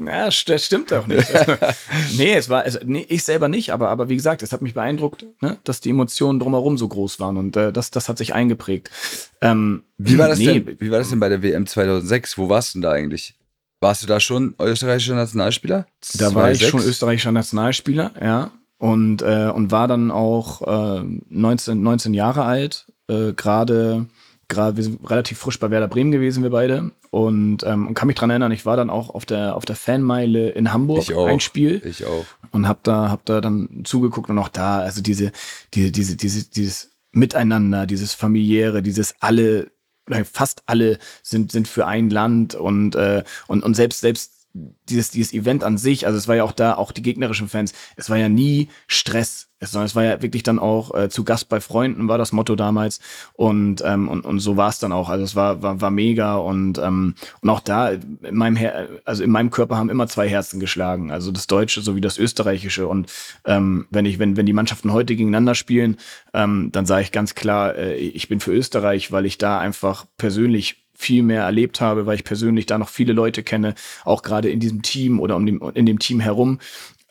ja, 0.05 0.25
das 0.25 0.65
stimmt 0.65 0.91
auch 0.93 1.07
nicht. 1.07 1.33
Also, 1.33 1.53
nee, 2.17 2.33
es 2.33 2.49
war, 2.49 2.63
also, 2.63 2.79
nee, 2.83 3.05
ich 3.09 3.23
selber 3.23 3.47
nicht, 3.47 3.71
aber, 3.71 3.89
aber 3.89 4.09
wie 4.09 4.15
gesagt, 4.15 4.43
es 4.43 4.51
hat 4.51 4.61
mich 4.61 4.73
beeindruckt, 4.73 5.25
ne, 5.41 5.57
dass 5.63 5.81
die 5.81 5.89
Emotionen 5.89 6.39
drumherum 6.39 6.77
so 6.77 6.87
groß 6.87 7.19
waren 7.19 7.37
und 7.37 7.55
äh, 7.55 7.71
das, 7.71 7.91
das 7.91 8.09
hat 8.09 8.17
sich 8.17 8.33
eingeprägt. 8.33 8.91
Ähm, 9.41 9.83
wie, 9.97 10.17
war 10.17 10.27
das 10.27 10.39
nee, 10.39 10.59
denn, 10.59 10.79
wie 10.79 10.91
war 10.91 10.99
das 10.99 11.09
denn 11.09 11.19
bei 11.19 11.29
der 11.29 11.41
WM 11.41 11.65
2006? 11.65 12.37
Wo 12.37 12.49
warst 12.49 12.73
du 12.73 12.77
denn 12.77 12.83
da 12.83 12.91
eigentlich? 12.91 13.35
Warst 13.79 14.03
du 14.03 14.07
da 14.07 14.19
schon 14.19 14.53
österreichischer 14.59 15.15
Nationalspieler? 15.15 15.87
Da 16.13 16.35
war 16.35 16.51
ich 16.51 16.67
schon 16.67 16.83
österreichischer 16.83 17.31
Nationalspieler, 17.31 18.11
ja. 18.21 18.51
Und, 18.77 19.21
äh, 19.21 19.49
und 19.53 19.71
war 19.71 19.87
dann 19.87 20.11
auch 20.11 20.61
äh, 20.99 21.03
19, 21.29 21.81
19 21.81 22.13
Jahre 22.13 22.43
alt, 22.43 22.87
äh, 23.07 23.33
gerade 23.33 24.07
gerade 24.51 24.77
wir 24.77 24.83
sind 24.83 25.09
relativ 25.09 25.39
frisch 25.39 25.59
bei 25.59 25.71
Werder 25.71 25.87
Bremen 25.87 26.11
gewesen, 26.11 26.43
wir 26.43 26.51
beide. 26.51 26.91
Und, 27.09 27.63
ähm, 27.63 27.87
und 27.87 27.93
kann 27.95 28.07
mich 28.07 28.15
dran 28.15 28.29
erinnern, 28.29 28.51
ich 28.51 28.65
war 28.65 28.77
dann 28.77 28.89
auch 28.89 29.09
auf 29.09 29.25
der, 29.25 29.55
auf 29.55 29.65
der 29.65 29.75
Fanmeile 29.75 30.49
in 30.49 30.71
Hamburg, 30.71 31.01
ich 31.01 31.13
auch, 31.15 31.25
ein 31.25 31.39
Spiel. 31.39 31.81
Ich 31.83 32.05
auch. 32.05 32.25
Und 32.51 32.67
hab 32.67 32.83
da, 32.83 33.09
hab 33.09 33.25
da 33.25 33.41
dann 33.41 33.81
zugeguckt 33.83 34.29
und 34.29 34.37
auch 34.37 34.49
da, 34.49 34.79
also 34.79 35.01
diese, 35.01 35.31
diese, 35.73 35.91
diese, 35.91 36.15
diese, 36.15 36.49
dieses 36.49 36.91
Miteinander, 37.11 37.87
dieses 37.87 38.13
familiäre, 38.13 38.81
dieses 38.81 39.15
alle 39.19 39.71
fast 40.31 40.63
alle 40.65 40.97
sind, 41.23 41.51
sind 41.51 41.67
für 41.67 41.85
ein 41.87 42.09
Land 42.09 42.55
und, 42.55 42.95
äh, 42.95 43.23
und, 43.47 43.63
und 43.63 43.75
selbst, 43.75 44.01
selbst 44.01 44.47
dieses, 44.53 45.11
dieses 45.11 45.33
Event 45.33 45.63
an 45.63 45.77
sich, 45.77 46.05
also 46.05 46.17
es 46.17 46.27
war 46.27 46.35
ja 46.35 46.43
auch 46.43 46.51
da, 46.51 46.75
auch 46.75 46.91
die 46.91 47.01
gegnerischen 47.01 47.47
Fans, 47.47 47.73
es 47.95 48.09
war 48.09 48.17
ja 48.17 48.27
nie 48.27 48.69
Stress, 48.87 49.50
es, 49.61 49.75
es 49.75 49.95
war 49.95 50.03
ja 50.03 50.21
wirklich 50.21 50.43
dann 50.43 50.59
auch 50.59 50.93
äh, 50.95 51.09
zu 51.09 51.23
Gast 51.23 51.47
bei 51.47 51.61
Freunden, 51.61 52.07
war 52.07 52.17
das 52.17 52.31
Motto 52.31 52.55
damals. 52.55 52.99
Und, 53.33 53.81
ähm, 53.85 54.09
und, 54.09 54.25
und 54.25 54.39
so 54.39 54.57
war 54.57 54.69
es 54.69 54.79
dann 54.79 54.91
auch, 54.91 55.07
also 55.07 55.23
es 55.23 55.35
war, 55.35 55.61
war, 55.61 55.79
war 55.79 55.91
mega. 55.91 56.35
Und, 56.35 56.79
ähm, 56.79 57.13
und 57.41 57.49
auch 57.49 57.59
da, 57.59 57.91
in 57.91 58.35
meinem, 58.35 58.55
Her 58.55 58.89
also 59.05 59.23
in 59.23 59.29
meinem 59.29 59.51
Körper 59.51 59.77
haben 59.77 59.89
immer 59.89 60.07
zwei 60.07 60.27
Herzen 60.27 60.59
geschlagen, 60.59 61.11
also 61.11 61.31
das 61.31 61.47
Deutsche 61.47 61.81
sowie 61.81 62.01
das 62.01 62.17
Österreichische. 62.17 62.87
Und 62.87 63.11
ähm, 63.45 63.85
wenn 63.91 64.05
ich, 64.05 64.17
wenn, 64.17 64.35
wenn 64.35 64.47
die 64.47 64.53
Mannschaften 64.53 64.91
heute 64.91 65.15
gegeneinander 65.15 65.53
spielen, 65.53 65.97
ähm, 66.33 66.69
dann 66.71 66.87
sage 66.87 67.03
ich 67.03 67.11
ganz 67.11 67.35
klar, 67.35 67.75
äh, 67.75 67.95
ich 67.95 68.27
bin 68.27 68.39
für 68.39 68.51
Österreich, 68.51 69.11
weil 69.11 69.27
ich 69.27 69.37
da 69.37 69.59
einfach 69.59 70.05
persönlich 70.17 70.81
viel 70.95 71.23
mehr 71.23 71.43
erlebt 71.43 71.81
habe, 71.81 72.05
weil 72.05 72.15
ich 72.15 72.23
persönlich 72.23 72.65
da 72.65 72.77
noch 72.77 72.89
viele 72.89 73.13
Leute 73.13 73.43
kenne, 73.43 73.75
auch 74.05 74.21
gerade 74.23 74.49
in 74.49 74.59
diesem 74.59 74.81
Team 74.81 75.19
oder 75.19 75.35
um 75.35 75.45
dem, 75.45 75.61
in 75.73 75.85
dem 75.85 75.99
Team 75.99 76.19
herum. 76.19 76.59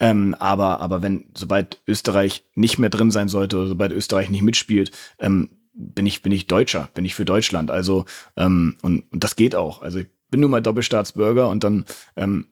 Ähm, 0.01 0.35
aber, 0.39 0.81
aber 0.81 1.03
wenn, 1.03 1.27
sobald 1.37 1.81
Österreich 1.87 2.45
nicht 2.55 2.79
mehr 2.79 2.91
drin 2.91 3.11
sein 3.11 3.29
sollte 3.29 3.59
oder 3.59 3.69
sobald 3.69 3.93
Österreich 3.93 4.31
nicht 4.31 4.43
mitspielt, 4.43 4.91
ähm, 5.19 5.51
bin 5.75 6.07
ich, 6.07 6.23
bin 6.23 6.33
ich 6.33 6.47
Deutscher, 6.47 6.89
bin 6.95 7.05
ich 7.05 7.15
für 7.15 7.25
Deutschland. 7.25 7.71
Also, 7.71 8.07
ähm, 8.37 8.77
und, 8.83 9.05
und 9.13 9.23
das 9.23 9.37
geht 9.37 9.55
auch. 9.55 9.83
Also 9.83 10.01
ich 10.01 10.07
bin 10.31 10.41
nun 10.41 10.51
mal 10.51 10.63
Doppelstaatsbürger 10.63 11.49
und 11.49 11.65
dann 11.65 11.85
ähm, 12.17 12.47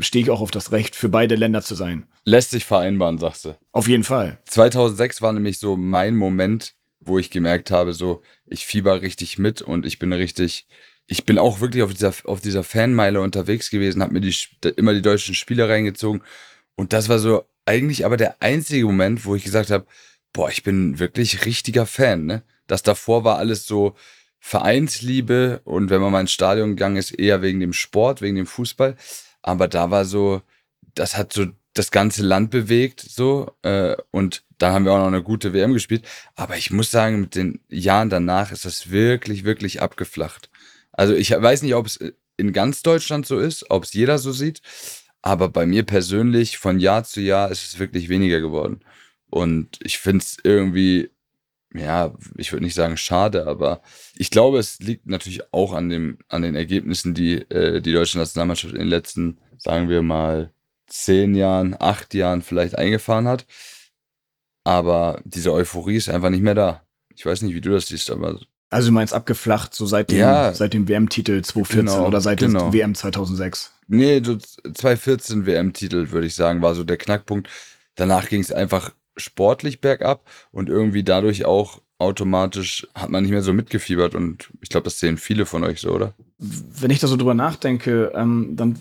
stehe 0.00 0.24
ich 0.24 0.30
auch 0.30 0.40
auf 0.40 0.50
das 0.50 0.72
Recht, 0.72 0.96
für 0.96 1.10
beide 1.10 1.34
Länder 1.34 1.62
zu 1.62 1.74
sein. 1.74 2.06
Lässt 2.24 2.50
sich 2.50 2.64
vereinbaren, 2.64 3.18
sagst 3.18 3.44
du. 3.44 3.56
Auf 3.72 3.88
jeden 3.88 4.04
Fall. 4.04 4.38
2006 4.46 5.20
war 5.22 5.32
nämlich 5.32 5.58
so 5.58 5.76
mein 5.76 6.16
Moment, 6.16 6.74
wo 7.00 7.18
ich 7.18 7.30
gemerkt 7.30 7.70
habe, 7.70 7.92
so, 7.92 8.22
ich 8.46 8.66
fieber 8.66 9.02
richtig 9.02 9.38
mit 9.38 9.60
und 9.62 9.84
ich 9.84 9.98
bin 9.98 10.12
richtig, 10.12 10.66
ich 11.06 11.24
bin 11.24 11.38
auch 11.38 11.60
wirklich 11.60 11.82
auf 11.82 11.92
dieser, 11.92 12.14
auf 12.24 12.40
dieser 12.40 12.64
Fanmeile 12.64 13.20
unterwegs 13.20 13.70
gewesen, 13.70 14.02
habe 14.02 14.14
mir 14.14 14.20
die, 14.20 14.34
immer 14.76 14.94
die 14.94 15.02
deutschen 15.02 15.34
Spiele 15.34 15.68
reingezogen 15.68 16.22
und 16.76 16.92
das 16.92 17.08
war 17.08 17.18
so 17.18 17.44
eigentlich 17.64 18.04
aber 18.06 18.16
der 18.16 18.40
einzige 18.40 18.86
Moment, 18.86 19.24
wo 19.24 19.34
ich 19.34 19.44
gesagt 19.44 19.70
habe, 19.70 19.86
boah, 20.32 20.48
ich 20.50 20.62
bin 20.62 20.98
wirklich 20.98 21.44
richtiger 21.44 21.86
Fan. 21.86 22.26
Ne? 22.26 22.42
Das 22.66 22.82
davor 22.82 23.24
war 23.24 23.38
alles 23.38 23.66
so 23.66 23.96
Vereinsliebe 24.38 25.60
und 25.64 25.90
wenn 25.90 26.00
man 26.00 26.12
mal 26.12 26.20
ins 26.20 26.32
Stadion 26.32 26.70
gegangen 26.70 26.96
ist, 26.96 27.10
eher 27.10 27.42
wegen 27.42 27.58
dem 27.58 27.72
Sport, 27.72 28.22
wegen 28.22 28.36
dem 28.36 28.46
Fußball. 28.46 28.96
Aber 29.42 29.66
da 29.66 29.90
war 29.90 30.04
so, 30.04 30.42
das 30.94 31.16
hat 31.16 31.32
so 31.32 31.46
das 31.74 31.90
ganze 31.90 32.22
Land 32.22 32.50
bewegt, 32.50 33.00
so 33.00 33.52
äh, 33.62 33.96
und 34.10 34.44
da 34.58 34.72
haben 34.72 34.84
wir 34.84 34.92
auch 34.92 34.98
noch 34.98 35.08
eine 35.08 35.22
gute 35.22 35.52
WM 35.52 35.72
gespielt. 35.72 36.06
Aber 36.34 36.56
ich 36.56 36.70
muss 36.70 36.90
sagen, 36.90 37.20
mit 37.20 37.34
den 37.34 37.60
Jahren 37.68 38.08
danach 38.08 38.52
ist 38.52 38.64
das 38.64 38.90
wirklich, 38.90 39.44
wirklich 39.44 39.82
abgeflacht. 39.82 40.50
Also 40.92 41.14
ich 41.14 41.30
weiß 41.30 41.62
nicht, 41.62 41.74
ob 41.74 41.86
es 41.86 41.98
in 42.36 42.52
ganz 42.52 42.82
Deutschland 42.82 43.26
so 43.26 43.38
ist, 43.38 43.70
ob 43.70 43.84
es 43.84 43.92
jeder 43.92 44.18
so 44.18 44.32
sieht. 44.32 44.62
Aber 45.26 45.48
bei 45.48 45.66
mir 45.66 45.82
persönlich, 45.82 46.56
von 46.56 46.78
Jahr 46.78 47.02
zu 47.02 47.20
Jahr, 47.20 47.50
ist 47.50 47.64
es 47.64 47.80
wirklich 47.80 48.08
weniger 48.08 48.40
geworden. 48.40 48.84
Und 49.28 49.80
ich 49.82 49.98
finde 49.98 50.22
es 50.22 50.38
irgendwie, 50.44 51.10
ja, 51.74 52.14
ich 52.36 52.52
würde 52.52 52.64
nicht 52.64 52.74
sagen 52.74 52.96
schade, 52.96 53.48
aber 53.48 53.82
ich 54.14 54.30
glaube, 54.30 54.60
es 54.60 54.78
liegt 54.78 55.08
natürlich 55.08 55.52
auch 55.52 55.72
an, 55.72 55.88
dem, 55.88 56.18
an 56.28 56.42
den 56.42 56.54
Ergebnissen, 56.54 57.12
die 57.12 57.38
äh, 57.50 57.80
die 57.80 57.92
deutsche 57.92 58.18
Nationalmannschaft 58.18 58.74
in 58.74 58.78
den 58.78 58.88
letzten, 58.88 59.40
sagen 59.58 59.88
wir 59.88 60.00
mal, 60.02 60.52
zehn 60.86 61.34
Jahren, 61.34 61.74
acht 61.76 62.14
Jahren 62.14 62.42
vielleicht 62.42 62.78
eingefahren 62.78 63.26
hat. 63.26 63.46
Aber 64.62 65.20
diese 65.24 65.52
Euphorie 65.52 65.96
ist 65.96 66.08
einfach 66.08 66.30
nicht 66.30 66.42
mehr 66.42 66.54
da. 66.54 66.86
Ich 67.16 67.26
weiß 67.26 67.42
nicht, 67.42 67.54
wie 67.56 67.60
du 67.60 67.70
das 67.72 67.88
siehst, 67.88 68.12
aber. 68.12 68.38
Also 68.70 68.88
du 68.88 68.94
meinst 68.94 69.14
abgeflacht, 69.14 69.74
so 69.74 69.86
seit 69.86 70.10
dem, 70.10 70.18
Ja. 70.18 70.52
seit 70.52 70.74
dem 70.74 70.88
WM-Titel 70.88 71.40
2014 71.42 71.86
Genau, 71.96 72.06
oder 72.08 72.20
seit 72.20 72.40
genau. 72.40 72.70
dem 72.70 72.72
WM 72.72 72.94
2006? 72.94 73.72
Nee, 73.88 74.20
so 74.24 74.36
2014 74.36 75.46
WM-Titel, 75.46 76.10
würde 76.10 76.26
ich 76.26 76.34
sagen, 76.34 76.62
war 76.62 76.74
so 76.74 76.82
der 76.84 76.96
Knackpunkt. 76.96 77.48
Danach 77.94 78.28
ging 78.28 78.40
es 78.40 78.50
einfach 78.52 78.92
sportlich 79.16 79.80
bergab 79.80 80.28
und 80.50 80.68
irgendwie 80.68 81.04
dadurch 81.04 81.44
auch 81.44 81.80
automatisch 81.98 82.86
hat 82.94 83.08
man 83.10 83.22
nicht 83.22 83.32
mehr 83.32 83.42
so 83.42 83.52
mitgefiebert 83.54 84.14
und 84.14 84.50
ich 84.60 84.68
glaube, 84.68 84.84
das 84.84 84.98
sehen 85.00 85.16
viele 85.16 85.46
von 85.46 85.64
euch 85.64 85.80
so, 85.80 85.90
oder? 85.92 86.12
wenn 86.38 86.90
ich 86.90 86.98
da 86.98 87.06
so 87.06 87.16
drüber 87.16 87.32
nachdenke, 87.32 88.12
ähm, 88.14 88.50
dann 88.56 88.78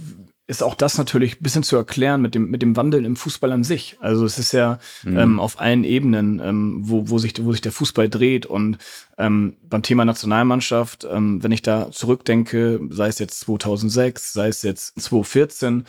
ist 0.47 0.61
auch 0.61 0.75
das 0.75 0.97
natürlich 0.97 1.35
ein 1.39 1.43
bisschen 1.43 1.63
zu 1.63 1.75
erklären 1.75 2.21
mit 2.21 2.35
dem, 2.35 2.51
mit 2.51 2.61
dem 2.61 2.75
Wandel 2.75 3.03
im 3.03 3.15
Fußball 3.15 3.51
an 3.51 3.63
sich. 3.63 3.97
Also 3.99 4.25
es 4.25 4.37
ist 4.37 4.51
ja 4.51 4.77
Mhm. 5.03 5.17
ähm, 5.17 5.39
auf 5.39 5.59
allen 5.59 5.83
Ebenen, 5.83 6.39
ähm, 6.43 6.81
wo, 6.83 7.09
wo, 7.09 7.17
sich, 7.17 7.33
wo 7.43 7.51
sich 7.51 7.61
der 7.61 7.71
Fußball 7.71 8.09
dreht. 8.09 8.45
Und 8.45 8.77
ähm, 9.17 9.57
beim 9.63 9.81
Thema 9.81 10.05
Nationalmannschaft, 10.05 11.07
ähm, 11.09 11.41
wenn 11.43 11.51
ich 11.51 11.63
da 11.63 11.89
zurückdenke, 11.91 12.79
sei 12.91 13.07
es 13.07 13.17
jetzt 13.19 13.39
2006, 13.41 14.33
sei 14.33 14.47
es 14.49 14.61
jetzt 14.61 14.99
2014, 15.01 15.85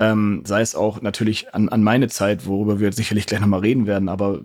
ähm, 0.00 0.42
sei 0.46 0.62
es 0.62 0.74
auch 0.74 1.00
natürlich 1.00 1.54
an, 1.54 1.68
an 1.68 1.84
meine 1.84 2.08
Zeit, 2.08 2.46
worüber 2.46 2.80
wir 2.80 2.92
sicherlich 2.92 3.26
gleich 3.26 3.40
nochmal 3.40 3.60
reden 3.60 3.86
werden, 3.86 4.08
aber 4.08 4.40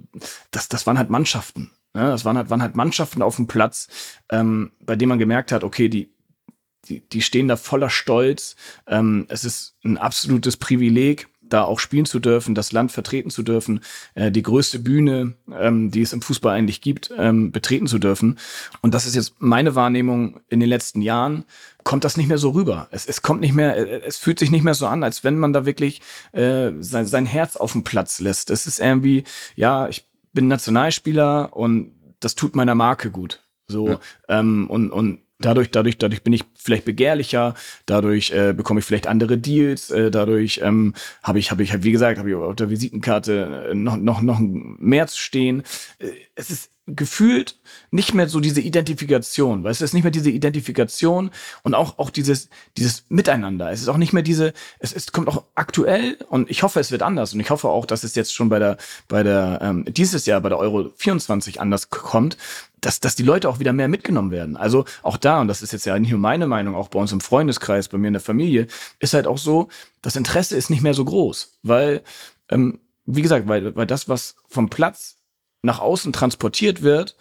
das, 0.51 0.69
das 0.69 0.85
waren 0.85 0.99
halt 0.99 1.09
Mannschaften. 1.09 1.71
Ne? 1.95 2.01
Das 2.01 2.25
waren 2.25 2.37
halt, 2.37 2.51
waren 2.51 2.61
halt 2.61 2.75
Mannschaften 2.75 3.23
auf 3.23 3.37
dem 3.37 3.47
Platz, 3.47 3.87
ähm, 4.29 4.71
bei 4.85 4.95
denen 4.95 5.09
man 5.09 5.19
gemerkt 5.19 5.51
hat, 5.51 5.63
okay, 5.63 5.89
die, 5.89 6.11
die, 6.89 7.01
die 7.07 7.21
stehen 7.21 7.47
da 7.47 7.55
voller 7.55 7.89
Stolz. 7.89 8.55
Ähm, 8.87 9.25
es 9.29 9.43
ist 9.43 9.75
ein 9.83 9.97
absolutes 9.97 10.57
Privileg, 10.57 11.27
da 11.41 11.63
auch 11.63 11.79
spielen 11.79 12.05
zu 12.05 12.19
dürfen, 12.19 12.55
das 12.55 12.71
Land 12.71 12.91
vertreten 12.91 13.29
zu 13.29 13.41
dürfen, 13.43 13.79
äh, 14.15 14.31
die 14.31 14.43
größte 14.43 14.79
Bühne, 14.79 15.35
ähm, 15.57 15.91
die 15.91 16.01
es 16.01 16.13
im 16.13 16.21
Fußball 16.21 16.53
eigentlich 16.55 16.81
gibt, 16.81 17.11
ähm, 17.17 17.51
betreten 17.51 17.87
zu 17.87 17.99
dürfen. 17.99 18.37
Und 18.81 18.93
das 18.93 19.05
ist 19.05 19.15
jetzt 19.15 19.35
meine 19.39 19.75
Wahrnehmung 19.75 20.41
in 20.49 20.59
den 20.59 20.69
letzten 20.69 21.01
Jahren, 21.01 21.45
kommt 21.83 22.03
das 22.03 22.17
nicht 22.17 22.27
mehr 22.27 22.37
so 22.37 22.49
rüber. 22.49 22.89
Es, 22.91 23.05
es 23.05 23.21
kommt 23.21 23.39
nicht 23.39 23.53
mehr, 23.53 23.77
äh, 23.77 24.01
es 24.05 24.17
fühlt 24.17 24.39
sich 24.39 24.51
nicht 24.51 24.63
mehr 24.63 24.73
so 24.73 24.87
an, 24.87 25.03
als 25.03 25.23
wenn 25.23 25.37
man 25.39 25.53
da 25.53 25.65
wirklich 25.65 26.01
äh, 26.33 26.71
sein, 26.81 27.05
sein 27.05 27.25
Herz 27.25 27.55
auf 27.55 27.71
den 27.71 27.83
Platz 27.85 28.19
lässt. 28.19 28.49
Es 28.49 28.67
ist 28.67 28.79
irgendwie, 28.79 29.23
ja, 29.55 29.87
ich 29.87 30.05
bin 30.33 30.47
Nationalspieler 30.49 31.55
und 31.55 31.93
das 32.19 32.35
tut 32.35 32.55
meiner 32.55 32.75
Marke 32.75 33.09
gut. 33.09 33.41
So, 33.67 33.87
Ja. 33.87 33.99
ähm, 34.29 34.69
und, 34.69 34.91
und 34.91 35.19
dadurch, 35.39 35.71
dadurch, 35.71 35.97
dadurch 35.97 36.23
bin 36.23 36.33
ich 36.33 36.43
vielleicht 36.55 36.85
begehrlicher, 36.85 37.53
dadurch 37.85 38.31
äh, 38.31 38.53
bekomme 38.53 38.79
ich 38.79 38.85
vielleicht 38.85 39.07
andere 39.07 39.37
Deals, 39.37 39.89
äh, 39.91 40.11
dadurch 40.11 40.61
ähm, 40.63 40.93
habe 41.23 41.39
ich, 41.39 41.51
habe 41.51 41.63
ich, 41.63 41.83
wie 41.83 41.91
gesagt, 41.91 42.17
habe 42.17 42.29
ich 42.29 42.35
auf 42.35 42.55
der 42.55 42.69
Visitenkarte 42.69 43.69
äh, 43.71 43.75
noch, 43.75 43.97
noch, 43.97 44.21
noch 44.21 44.39
mehr 44.39 45.07
zu 45.07 45.19
stehen. 45.19 45.63
Äh, 45.99 46.11
es 46.35 46.49
ist 46.49 46.71
gefühlt 46.87 47.57
nicht 47.91 48.13
mehr 48.13 48.29
so 48.29 48.39
diese 48.39 48.61
Identifikation, 48.61 49.63
du, 49.63 49.69
es 49.69 49.81
ist 49.81 49.93
nicht 49.93 50.03
mehr 50.03 50.11
diese 50.11 50.29
Identifikation 50.29 51.31
und 51.63 51.75
auch, 51.75 51.99
auch 51.99 52.09
dieses, 52.09 52.49
dieses 52.77 53.03
Miteinander. 53.09 53.71
Es 53.71 53.81
ist 53.81 53.89
auch 53.89 53.97
nicht 53.97 54.13
mehr 54.13 54.23
diese, 54.23 54.53
es 54.79 54.93
ist, 54.93 55.11
kommt 55.11 55.27
auch 55.27 55.43
aktuell 55.53 56.17
und 56.29 56.49
ich 56.49 56.63
hoffe, 56.63 56.79
es 56.79 56.91
wird 56.91 57.01
anders 57.01 57.33
und 57.33 57.41
ich 57.41 57.49
hoffe 57.49 57.67
auch, 57.67 57.85
dass 57.85 58.05
es 58.05 58.15
jetzt 58.15 58.33
schon 58.33 58.47
bei 58.47 58.59
der, 58.59 58.77
bei 59.09 59.21
der, 59.21 59.59
ähm, 59.61 59.85
dieses 59.87 60.25
Jahr 60.25 60.39
bei 60.39 60.49
der 60.49 60.57
Euro 60.57 60.89
24 60.95 61.59
anders 61.59 61.89
kommt, 61.89 62.37
dass, 62.79 63.01
dass 63.01 63.15
die 63.15 63.23
Leute 63.23 63.49
auch 63.49 63.59
wieder 63.59 63.73
mehr 63.73 63.89
mitgenommen 63.89 64.31
werden. 64.31 64.55
Also 64.55 64.85
auch 65.03 65.17
da, 65.17 65.41
und 65.41 65.49
das 65.49 65.61
ist 65.61 65.73
jetzt 65.73 65.85
ja 65.85 65.99
nicht 65.99 66.11
nur 66.11 66.19
meine 66.19 66.47
Meinung, 66.47 66.75
auch 66.75 66.87
bei 66.87 66.99
uns 66.99 67.11
im 67.11 67.19
Freundeskreis, 67.19 67.89
bei 67.89 67.97
mir 67.97 68.07
in 68.07 68.13
der 68.13 68.21
Familie, 68.21 68.67
ist 68.99 69.13
halt 69.13 69.27
auch 69.27 69.37
so, 69.37 69.67
das 70.01 70.15
Interesse 70.15 70.55
ist 70.55 70.69
nicht 70.69 70.83
mehr 70.83 70.93
so 70.93 71.03
groß, 71.03 71.59
weil, 71.63 72.01
ähm, 72.49 72.79
wie 73.05 73.21
gesagt, 73.21 73.47
weil, 73.47 73.75
weil 73.75 73.87
das, 73.87 74.07
was 74.07 74.35
vom 74.47 74.69
Platz 74.69 75.16
nach 75.67 75.79
außen 75.79 76.13
transportiert 76.13 76.81
wird, 76.81 77.15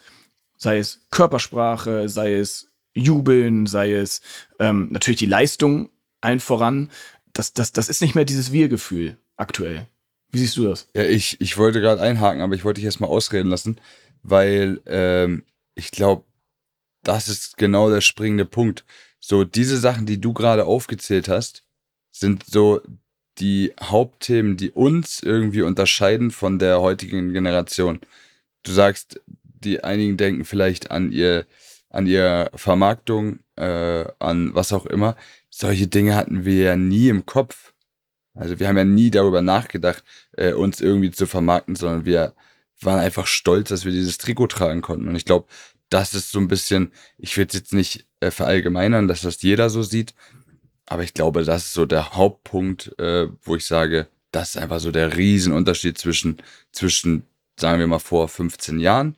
sei 0.57 0.79
es 0.79 1.07
Körpersprache, 1.11 2.09
sei 2.09 2.35
es 2.35 2.71
Jubeln, 2.95 3.67
sei 3.67 3.93
es 3.93 4.23
ähm, 4.59 4.89
natürlich 4.91 5.19
die 5.19 5.27
Leistung 5.27 5.91
allen 6.23 6.41
voran, 6.41 6.91
das, 7.35 7.53
das, 7.53 7.73
das 7.73 7.91
ist 7.91 8.01
nicht 8.01 8.15
mehr 8.15 8.25
dieses 8.25 8.53
Wir-Gefühl 8.53 9.19
aktuell. 9.37 9.87
Wie 10.31 10.39
siehst 10.39 10.57
du 10.57 10.65
das? 10.65 10.89
Ja, 10.95 11.03
ich, 11.03 11.41
ich 11.41 11.59
wollte 11.59 11.81
gerade 11.81 12.01
einhaken, 12.01 12.41
aber 12.41 12.55
ich 12.55 12.65
wollte 12.65 12.79
dich 12.79 12.87
erstmal 12.87 13.11
ausreden 13.11 13.51
lassen, 13.51 13.79
weil 14.23 14.81
ähm, 14.87 15.45
ich 15.75 15.91
glaube, 15.91 16.25
das 17.03 17.29
ist 17.29 17.59
genau 17.59 17.91
der 17.91 18.01
springende 18.01 18.47
Punkt. 18.47 18.85
So, 19.21 19.45
diese 19.45 19.77
Sachen, 19.77 20.07
die 20.07 20.21
du 20.21 20.33
gerade 20.33 20.65
aufgezählt 20.65 21.29
hast, 21.29 21.65
sind 22.13 22.45
so 22.47 22.81
die 23.39 23.75
Hauptthemen, 23.81 24.57
die 24.57 24.71
uns 24.71 25.23
irgendwie 25.23 25.63
unterscheiden 25.63 26.31
von 26.31 26.59
der 26.59 26.81
heutigen 26.81 27.33
Generation. 27.33 28.01
Du 28.67 28.73
sagst, 28.73 29.21
die 29.27 29.85
einigen 29.85 30.17
denken 30.17 30.45
vielleicht 30.45 30.91
an 30.91 31.13
ihr, 31.13 31.47
an 31.89 32.07
ihre 32.07 32.51
Vermarktung, 32.55 33.39
äh, 33.55 34.05
an 34.19 34.55
was 34.55 34.73
auch 34.73 34.87
immer. 34.87 35.17
Solche 35.51 35.87
Dinge 35.87 36.17
hatten 36.17 36.45
wir 36.45 36.63
ja 36.65 36.77
nie 36.77 37.09
im 37.09 37.27
Kopf. 37.27 37.73
Also 38.35 38.59
wir 38.59 38.67
haben 38.67 38.77
ja 38.77 38.85
nie 38.85 39.11
darüber 39.11 39.41
nachgedacht, 39.41 40.03
äh, 40.33 40.53
uns 40.53 40.81
irgendwie 40.81 41.13
zu 41.13 41.27
vermarkten, 41.27 41.77
sondern 41.77 42.05
wir 42.05 42.35
waren 42.81 42.99
einfach 42.99 43.29
stolz, 43.29 43.69
dass 43.69 43.85
wir 43.85 43.93
dieses 43.93 44.19
Trikot 44.19 44.49
tragen 44.49 44.83
konnten. 44.83 45.07
Und 45.07 45.15
ich 45.15 45.25
glaube, 45.25 45.47
das 45.89 46.13
ist 46.13 46.33
so 46.33 46.41
ein 46.41 46.49
bisschen, 46.49 46.93
ich 47.19 47.37
will 47.37 47.47
es 47.47 47.55
jetzt 47.55 47.73
nicht 47.73 48.05
äh, 48.19 48.33
verallgemeinern, 48.33 49.07
dass 49.07 49.23
das 49.23 49.41
jeder 49.43 49.71
so 49.71 49.85
sieht, 49.85 50.13
aber 50.87 51.05
ich 51.05 51.15
glaube, 51.15 51.45
das 51.45 51.67
ist 51.67 51.75
so 51.75 51.87
der 51.87 52.15
Hauptpunkt, 52.15 52.99
äh, 52.99 53.29
wo 53.43 53.55
ich 53.55 53.65
sage, 53.65 54.09
das 54.33 54.51
ist 54.51 54.57
einfach 54.59 54.81
so 54.81 54.91
der 54.91 55.17
Riesenunterschied 55.17 55.97
zwischen, 55.97 56.39
zwischen, 56.73 57.25
sagen 57.59 57.81
wir 57.81 57.87
mal, 57.87 57.99
vor 57.99 58.29
15 58.29 58.79
Jahren 58.79 59.17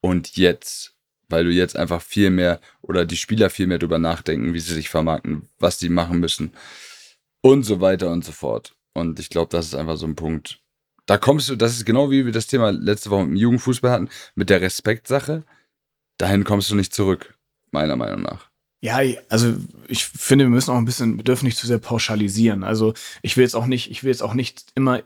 und 0.00 0.36
jetzt. 0.36 0.94
Weil 1.28 1.44
du 1.44 1.52
jetzt 1.52 1.76
einfach 1.76 2.02
viel 2.02 2.30
mehr 2.30 2.60
oder 2.82 3.06
die 3.06 3.16
Spieler 3.16 3.50
viel 3.50 3.68
mehr 3.68 3.78
drüber 3.78 4.00
nachdenken, 4.00 4.52
wie 4.52 4.58
sie 4.58 4.74
sich 4.74 4.88
vermarkten, 4.88 5.48
was 5.60 5.78
die 5.78 5.88
machen 5.88 6.18
müssen 6.18 6.52
und 7.40 7.62
so 7.62 7.80
weiter 7.80 8.10
und 8.10 8.24
so 8.24 8.32
fort. 8.32 8.74
Und 8.94 9.20
ich 9.20 9.30
glaube, 9.30 9.50
das 9.50 9.66
ist 9.66 9.74
einfach 9.76 9.96
so 9.96 10.06
ein 10.06 10.16
Punkt. 10.16 10.60
Da 11.06 11.18
kommst 11.18 11.48
du, 11.48 11.56
das 11.56 11.72
ist 11.72 11.86
genau 11.86 12.10
wie 12.10 12.24
wir 12.24 12.32
das 12.32 12.48
Thema 12.48 12.70
letzte 12.70 13.10
Woche 13.10 13.22
mit 13.22 13.30
dem 13.30 13.36
Jugendfußball 13.36 13.90
hatten, 13.90 14.08
mit 14.34 14.50
der 14.50 14.60
Respektsache. 14.60 15.44
Dahin 16.18 16.44
kommst 16.44 16.70
du 16.70 16.74
nicht 16.74 16.92
zurück, 16.92 17.38
meiner 17.70 17.96
Meinung 17.96 18.22
nach. 18.22 18.49
Ja, 18.82 18.98
also 19.28 19.54
ich 19.88 20.06
finde, 20.06 20.46
wir 20.46 20.50
müssen 20.50 20.70
auch 20.70 20.78
ein 20.78 20.86
bisschen, 20.86 21.18
wir 21.18 21.24
dürfen 21.24 21.44
nicht 21.44 21.58
zu 21.58 21.66
sehr 21.66 21.78
pauschalisieren. 21.78 22.64
Also 22.64 22.94
ich 23.20 23.36
will 23.36 23.44
jetzt 23.44 23.54
auch 23.54 23.66
nicht, 23.66 23.90
ich 23.90 24.02
will 24.02 24.10
jetzt 24.10 24.22
auch 24.22 24.32
nicht 24.32 24.64
immer 24.74 25.02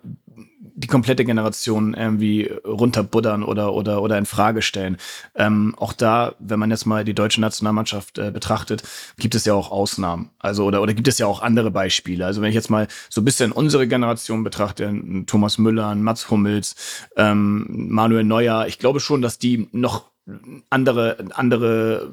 die 0.76 0.86
komplette 0.86 1.24
Generation 1.24 1.94
irgendwie 1.94 2.50
runterbuddern 2.64 3.42
oder 3.42 3.74
oder 3.74 4.02
oder 4.02 4.18
in 4.18 4.26
Frage 4.26 4.62
stellen. 4.62 4.96
Ähm, 5.34 5.74
auch 5.76 5.92
da, 5.92 6.34
wenn 6.38 6.58
man 6.58 6.70
jetzt 6.70 6.84
mal 6.84 7.04
die 7.04 7.14
deutsche 7.14 7.40
Nationalmannschaft 7.40 8.18
äh, 8.18 8.30
betrachtet, 8.30 8.82
gibt 9.18 9.34
es 9.34 9.44
ja 9.44 9.54
auch 9.54 9.70
Ausnahmen. 9.70 10.30
Also 10.38 10.64
oder 10.64 10.80
oder 10.80 10.94
gibt 10.94 11.08
es 11.08 11.18
ja 11.18 11.26
auch 11.26 11.42
andere 11.42 11.70
Beispiele. 11.70 12.26
Also 12.26 12.42
wenn 12.42 12.48
ich 12.48 12.54
jetzt 12.54 12.70
mal 12.70 12.86
so 13.08 13.20
ein 13.20 13.24
bisschen 13.24 13.52
unsere 13.52 13.88
Generation 13.88 14.44
betrachte, 14.44 14.92
Thomas 15.26 15.58
Müller, 15.58 15.94
Mats 15.96 16.30
Hummels, 16.30 16.76
ähm, 17.16 17.66
Manuel 17.68 18.24
Neuer, 18.24 18.66
ich 18.66 18.78
glaube 18.78 19.00
schon, 19.00 19.22
dass 19.22 19.38
die 19.38 19.68
noch 19.72 20.10
andere 20.70 21.18
andere 21.34 22.12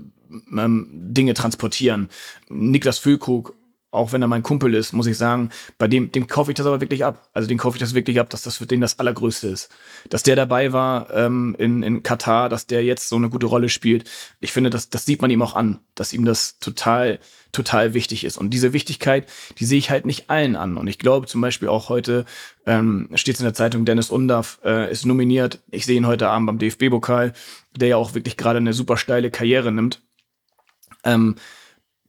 ähm, 0.58 0.88
Dinge 0.92 1.34
transportieren. 1.34 2.10
Niklas 2.50 3.00
Füllkrug 3.00 3.56
auch 3.92 4.14
wenn 4.14 4.22
er 4.22 4.30
mein 4.30 4.42
Kumpel 4.42 4.74
ist, 4.74 4.94
muss 4.94 5.06
ich 5.06 5.18
sagen, 5.18 5.50
bei 5.78 5.88
dem, 5.88 6.12
dem 6.14 6.28
kaufe 6.28 6.52
ich 6.52 6.56
das 6.56 6.66
aber 6.66 6.80
wirklich 6.80 7.04
ab. 7.04 7.30
Also 7.34 7.50
den 7.50 7.58
kaufe 7.58 7.76
ich 7.76 7.82
das 7.82 7.94
wirklich 7.94 8.22
ab, 8.22 8.30
dass 8.30 8.42
das 8.42 8.58
für 8.58 8.66
den 8.66 8.80
das 8.80 9.00
Allergrößte 9.00 9.50
ist. 9.50 9.70
Dass 10.10 10.24
der 10.24 10.38
dabei 10.38 10.72
war 10.72 11.14
ähm, 11.14 11.56
in, 11.60 11.84
in 11.84 12.02
Katar, 12.02 12.48
dass 12.48 12.68
der 12.68 12.86
jetzt 12.86 13.10
so 13.10 13.18
eine 13.18 13.30
gute 13.30 13.48
Rolle 13.48 13.68
spielt. 13.68 14.10
Ich 14.40 14.54
finde, 14.54 14.70
das, 14.70 14.90
das 14.90 15.06
sieht 15.06 15.22
man 15.22 15.30
ihm 15.30 15.42
auch 15.42 15.56
an, 15.56 15.80
dass 15.94 16.14
ihm 16.14 16.24
das 16.24 16.58
total, 16.60 17.20
total 17.52 17.94
wichtig 17.94 18.24
ist. 18.24 18.38
Und 18.38 18.52
diese 18.52 18.72
Wichtigkeit, 18.72 19.28
die 19.60 19.66
sehe 19.66 19.80
ich 19.80 19.90
halt 19.90 20.06
nicht 20.06 20.30
allen 20.30 20.56
an. 20.56 20.78
Und 20.78 20.88
ich 20.88 20.98
glaube 20.98 21.28
zum 21.28 21.42
Beispiel 21.42 21.68
auch 21.68 21.90
heute, 21.90 22.24
ähm, 22.66 23.10
steht 23.16 23.36
es 23.36 23.42
in 23.42 23.46
der 23.46 23.54
Zeitung, 23.54 23.84
Dennis 23.84 24.10
Undaff 24.10 24.60
äh, 24.64 24.90
ist 24.90 25.06
nominiert. 25.06 25.60
Ich 25.70 25.86
sehe 25.86 25.98
ihn 25.98 26.08
heute 26.08 26.30
Abend 26.30 26.48
beim 26.48 26.60
DFB-Pokal, 26.60 27.34
der 27.76 27.90
ja 27.90 27.98
auch 27.98 28.14
wirklich 28.14 28.38
gerade 28.38 28.58
eine 28.58 28.72
super 28.72 28.96
steile 28.96 29.32
Karriere 29.32 29.74
nimmt. 29.74 30.02
Ähm, 31.04 31.36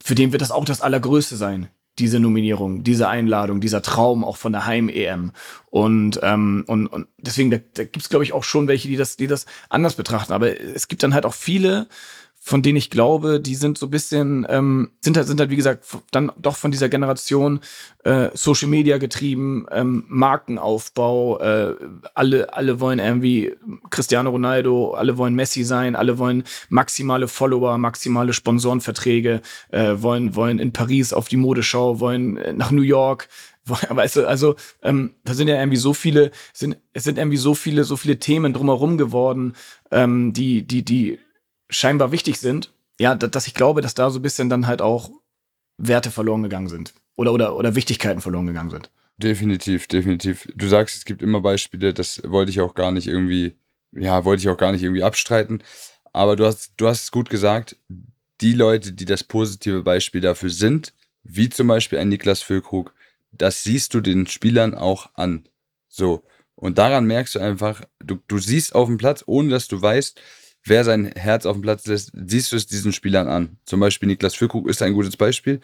für 0.02 0.14
den 0.14 0.32
wird 0.32 0.42
das 0.42 0.50
auch 0.50 0.64
das 0.64 0.80
Allergrößte 0.80 1.37
sein, 1.37 1.68
diese 1.99 2.18
Nominierung, 2.18 2.82
diese 2.82 3.08
Einladung, 3.08 3.61
dieser 3.61 3.82
Traum 3.82 4.25
auch 4.25 4.37
von 4.37 4.52
der 4.52 4.66
Heim-EM. 4.66 5.32
Und, 5.70 6.20
ähm, 6.22 6.64
und, 6.66 6.87
und 6.87 7.06
deswegen, 7.18 7.50
da, 7.50 7.58
da 7.75 7.84
gibt 7.84 8.02
es, 8.02 8.08
glaube 8.08 8.25
ich, 8.25 8.32
auch 8.32 8.44
schon 8.44 8.66
welche, 8.66 8.88
die 8.88 8.96
das, 8.96 9.16
die 9.16 9.26
das 9.26 9.46
anders 9.68 9.94
betrachten. 9.94 10.32
Aber 10.32 10.58
es 10.61 10.88
gibt 10.88 11.02
dann 11.02 11.14
halt 11.14 11.26
auch 11.26 11.34
viele, 11.34 11.88
von 12.44 12.61
denen 12.61 12.76
ich 12.76 12.90
glaube, 12.90 13.38
die 13.38 13.54
sind 13.54 13.78
so 13.78 13.87
ein 13.87 13.90
bisschen, 13.90 14.44
ähm, 14.50 14.90
sind 15.00 15.16
halt, 15.16 15.28
sind 15.28 15.38
halt, 15.38 15.50
wie 15.50 15.56
gesagt, 15.56 15.84
dann 16.11 16.32
doch 16.37 16.56
von 16.56 16.72
dieser 16.72 16.88
Generation 16.88 17.61
äh, 18.02 18.30
Social 18.34 18.68
Media 18.68 18.99
getrieben, 18.99 19.66
ähm, 19.70 20.04
Markenaufbau, 20.08 21.38
äh, 21.38 21.76
alle, 22.14 22.52
alle 22.52 22.80
wollen 22.80 22.99
irgendwie 22.99 23.54
Cristiano 23.90 24.30
Ronaldo, 24.30 24.92
alle 24.94 25.18
wollen 25.18 25.37
Messi 25.37 25.62
sein, 25.62 25.94
alle 25.94 26.18
wollen 26.18 26.42
maximale 26.68 27.28
Follower, 27.28 27.78
maximale 27.78 28.32
Sponsorenverträge, 28.32 29.40
äh, 29.70 29.94
wollen, 29.99 30.34
wollen 30.34 30.58
in 30.58 30.72
Paris 30.72 31.12
auf 31.12 31.28
die 31.28 31.37
Modeschau, 31.37 32.00
wollen 32.00 32.38
äh, 32.38 32.52
nach 32.52 32.72
New 32.72 32.82
York, 32.82 33.28
Weißt 33.88 34.16
du, 34.16 34.26
also 34.26 34.56
ähm, 34.82 35.14
da 35.22 35.34
sind 35.34 35.46
ja 35.46 35.54
irgendwie 35.54 35.76
so 35.76 35.94
viele, 35.94 36.32
sind, 36.52 36.78
es 36.94 37.04
sind 37.04 37.16
irgendwie 37.16 37.37
so 37.37 37.54
viele, 37.54 37.84
so 37.84 37.96
viele 37.96 38.18
Themen 38.18 38.52
drumherum 38.52 38.99
geworden, 38.99 39.54
ähm, 39.92 40.32
die, 40.32 40.66
die, 40.66 40.84
die 40.84 41.20
scheinbar 41.73 42.12
wichtig 42.12 42.38
sind, 42.38 42.73
ja, 43.00 43.14
dass 43.14 43.47
ich 43.47 43.55
glaube, 43.55 43.81
dass 43.81 43.95
da 43.95 44.11
so 44.11 44.19
ein 44.19 44.23
bisschen 44.23 44.49
dann 44.49 44.67
halt 44.67 44.83
auch 44.83 45.11
Werte 45.79 46.11
verloren 46.11 46.43
gegangen 46.43 46.69
sind. 46.69 46.95
Oder, 47.17 47.33
oder, 47.33 47.57
oder 47.57 47.75
Wichtigkeiten 47.75 48.21
verloren 48.21 48.47
gegangen 48.47 48.71
sind. 48.71 48.91
Definitiv, 49.19 49.87
definitiv. 49.87 50.49
Du 50.55 50.69
sagst, 50.69 50.97
es 50.97 51.05
gibt 51.05 51.23
immer 51.23 51.41
Beispiele, 51.41 51.93
das 51.93 52.23
wollte 52.25 52.50
ich 52.50 52.61
auch 52.61 52.75
gar 52.75 52.91
nicht 52.93 53.07
irgendwie, 53.07 53.57
ja, 53.93 54.25
wollte 54.25 54.43
ich 54.43 54.49
auch 54.49 54.57
gar 54.57 54.73
nicht 54.73 54.83
irgendwie 54.83 55.02
abstreiten. 55.02 55.62
Aber 56.12 56.37
du 56.37 56.47
hast, 56.47 56.73
du 56.76 56.88
hast 56.88 57.05
es 57.05 57.11
gut 57.11 57.31
gesagt, 57.31 57.76
die 58.41 58.55
Leute, 58.55 58.93
die 58.93 59.05
das 59.05 59.25
positive 59.25 59.83
Beispiel 59.83 60.21
dafür 60.21 60.50
sind, 60.50 60.93
wie 61.23 61.49
zum 61.49 61.69
Beispiel 61.69 61.99
ein 61.99 62.09
Niklas 62.09 62.43
Füllkrug, 62.43 62.95
das 63.31 63.62
siehst 63.62 63.95
du 63.95 64.00
den 64.00 64.26
Spielern 64.26 64.75
auch 64.75 65.11
an. 65.14 65.49
So. 65.88 66.25
Und 66.55 66.79
daran 66.79 67.07
merkst 67.07 67.35
du 67.35 67.38
einfach, 67.38 67.83
du, 68.00 68.19
du 68.29 68.38
siehst 68.38 68.75
auf 68.75 68.88
dem 68.88 68.99
Platz, 68.99 69.25
ohne 69.26 69.50
dass 69.50 69.69
du 69.69 69.81
weißt, 69.81 70.21
wer 70.64 70.85
sein 70.85 71.07
Herz 71.07 71.47
auf 71.47 71.57
dem 71.57 71.62
Platz 71.62 71.87
lässt, 71.87 72.12
siehst 72.14 72.52
du 72.52 72.57
es 72.57 72.66
diesen 72.66 72.92
Spielern 72.92 73.28
an. 73.28 73.59
Zum 73.64 73.81
Beispiel 73.81 74.09
Niklas 74.09 74.35
Füllkrug 74.35 74.69
ist 74.69 74.83
ein 74.83 74.95
gutes 74.95 75.16
Beispiel, 75.16 75.61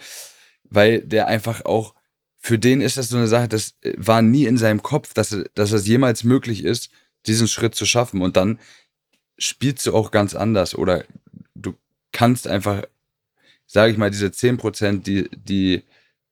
weil 0.64 1.00
der 1.02 1.28
einfach 1.28 1.64
auch, 1.64 1.94
für 2.38 2.58
den 2.58 2.80
ist 2.80 2.96
das 2.96 3.08
so 3.08 3.16
eine 3.16 3.26
Sache, 3.26 3.48
das 3.48 3.74
war 3.96 4.22
nie 4.22 4.46
in 4.46 4.58
seinem 4.58 4.82
Kopf, 4.82 5.14
dass, 5.14 5.36
dass 5.54 5.72
es 5.72 5.86
jemals 5.86 6.24
möglich 6.24 6.64
ist, 6.64 6.90
diesen 7.26 7.48
Schritt 7.48 7.74
zu 7.74 7.84
schaffen. 7.84 8.22
Und 8.22 8.36
dann 8.36 8.58
spielst 9.38 9.86
du 9.86 9.94
auch 9.94 10.10
ganz 10.10 10.34
anders 10.34 10.74
oder 10.74 11.04
du 11.54 11.74
kannst 12.12 12.46
einfach, 12.46 12.82
sage 13.66 13.92
ich 13.92 13.98
mal, 13.98 14.10
diese 14.10 14.26
10%, 14.26 15.02
die, 15.02 15.28
die 15.32 15.84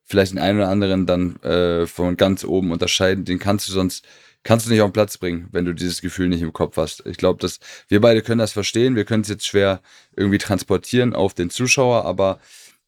vielleicht 0.04 0.32
den 0.32 0.38
einen 0.38 0.58
oder 0.58 0.68
anderen 0.68 1.06
dann 1.06 1.37
äh, 1.42 1.87
von 1.87 2.16
ganz 2.16 2.44
oben 2.44 2.73
unterscheiden, 2.73 3.25
den 3.25 3.38
kannst 3.38 3.68
du 3.68 3.73
sonst 3.73 4.06
kannst 4.46 4.66
du 4.66 4.70
nicht 4.70 4.80
auf 4.80 4.90
den 4.90 4.92
Platz 4.92 5.18
bringen, 5.18 5.48
wenn 5.50 5.64
du 5.64 5.74
dieses 5.74 6.00
Gefühl 6.00 6.28
nicht 6.28 6.40
im 6.40 6.52
Kopf 6.52 6.76
hast. 6.76 7.04
Ich 7.04 7.16
glaube, 7.16 7.40
dass 7.40 7.58
wir 7.88 8.00
beide 8.00 8.22
können 8.22 8.38
das 8.38 8.52
verstehen. 8.52 8.94
Wir 8.94 9.04
können 9.04 9.22
es 9.22 9.28
jetzt 9.28 9.44
schwer 9.44 9.80
irgendwie 10.14 10.38
transportieren 10.38 11.14
auf 11.14 11.34
den 11.34 11.50
Zuschauer, 11.50 12.04
aber 12.04 12.38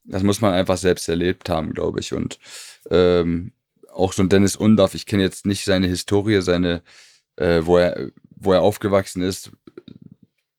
das 0.05 0.23
muss 0.23 0.39
man 0.39 0.53
einfach 0.53 0.77
selbst 0.77 1.09
erlebt 1.09 1.49
haben, 1.49 1.73
glaube 1.73 1.99
ich. 1.99 2.13
Und 2.13 2.39
ähm, 2.89 3.51
auch 3.91 4.13
so 4.13 4.23
ein 4.23 4.29
Dennis 4.29 4.55
Undaff, 4.55 4.95
ich 4.95 5.05
kenne 5.05 5.21
jetzt 5.21 5.45
nicht 5.45 5.65
seine 5.65 5.87
Historie, 5.87 6.41
seine, 6.41 6.81
äh, 7.35 7.59
wo 7.65 7.77
er, 7.77 8.09
wo 8.37 8.53
er 8.53 8.61
aufgewachsen 8.61 9.21
ist. 9.21 9.51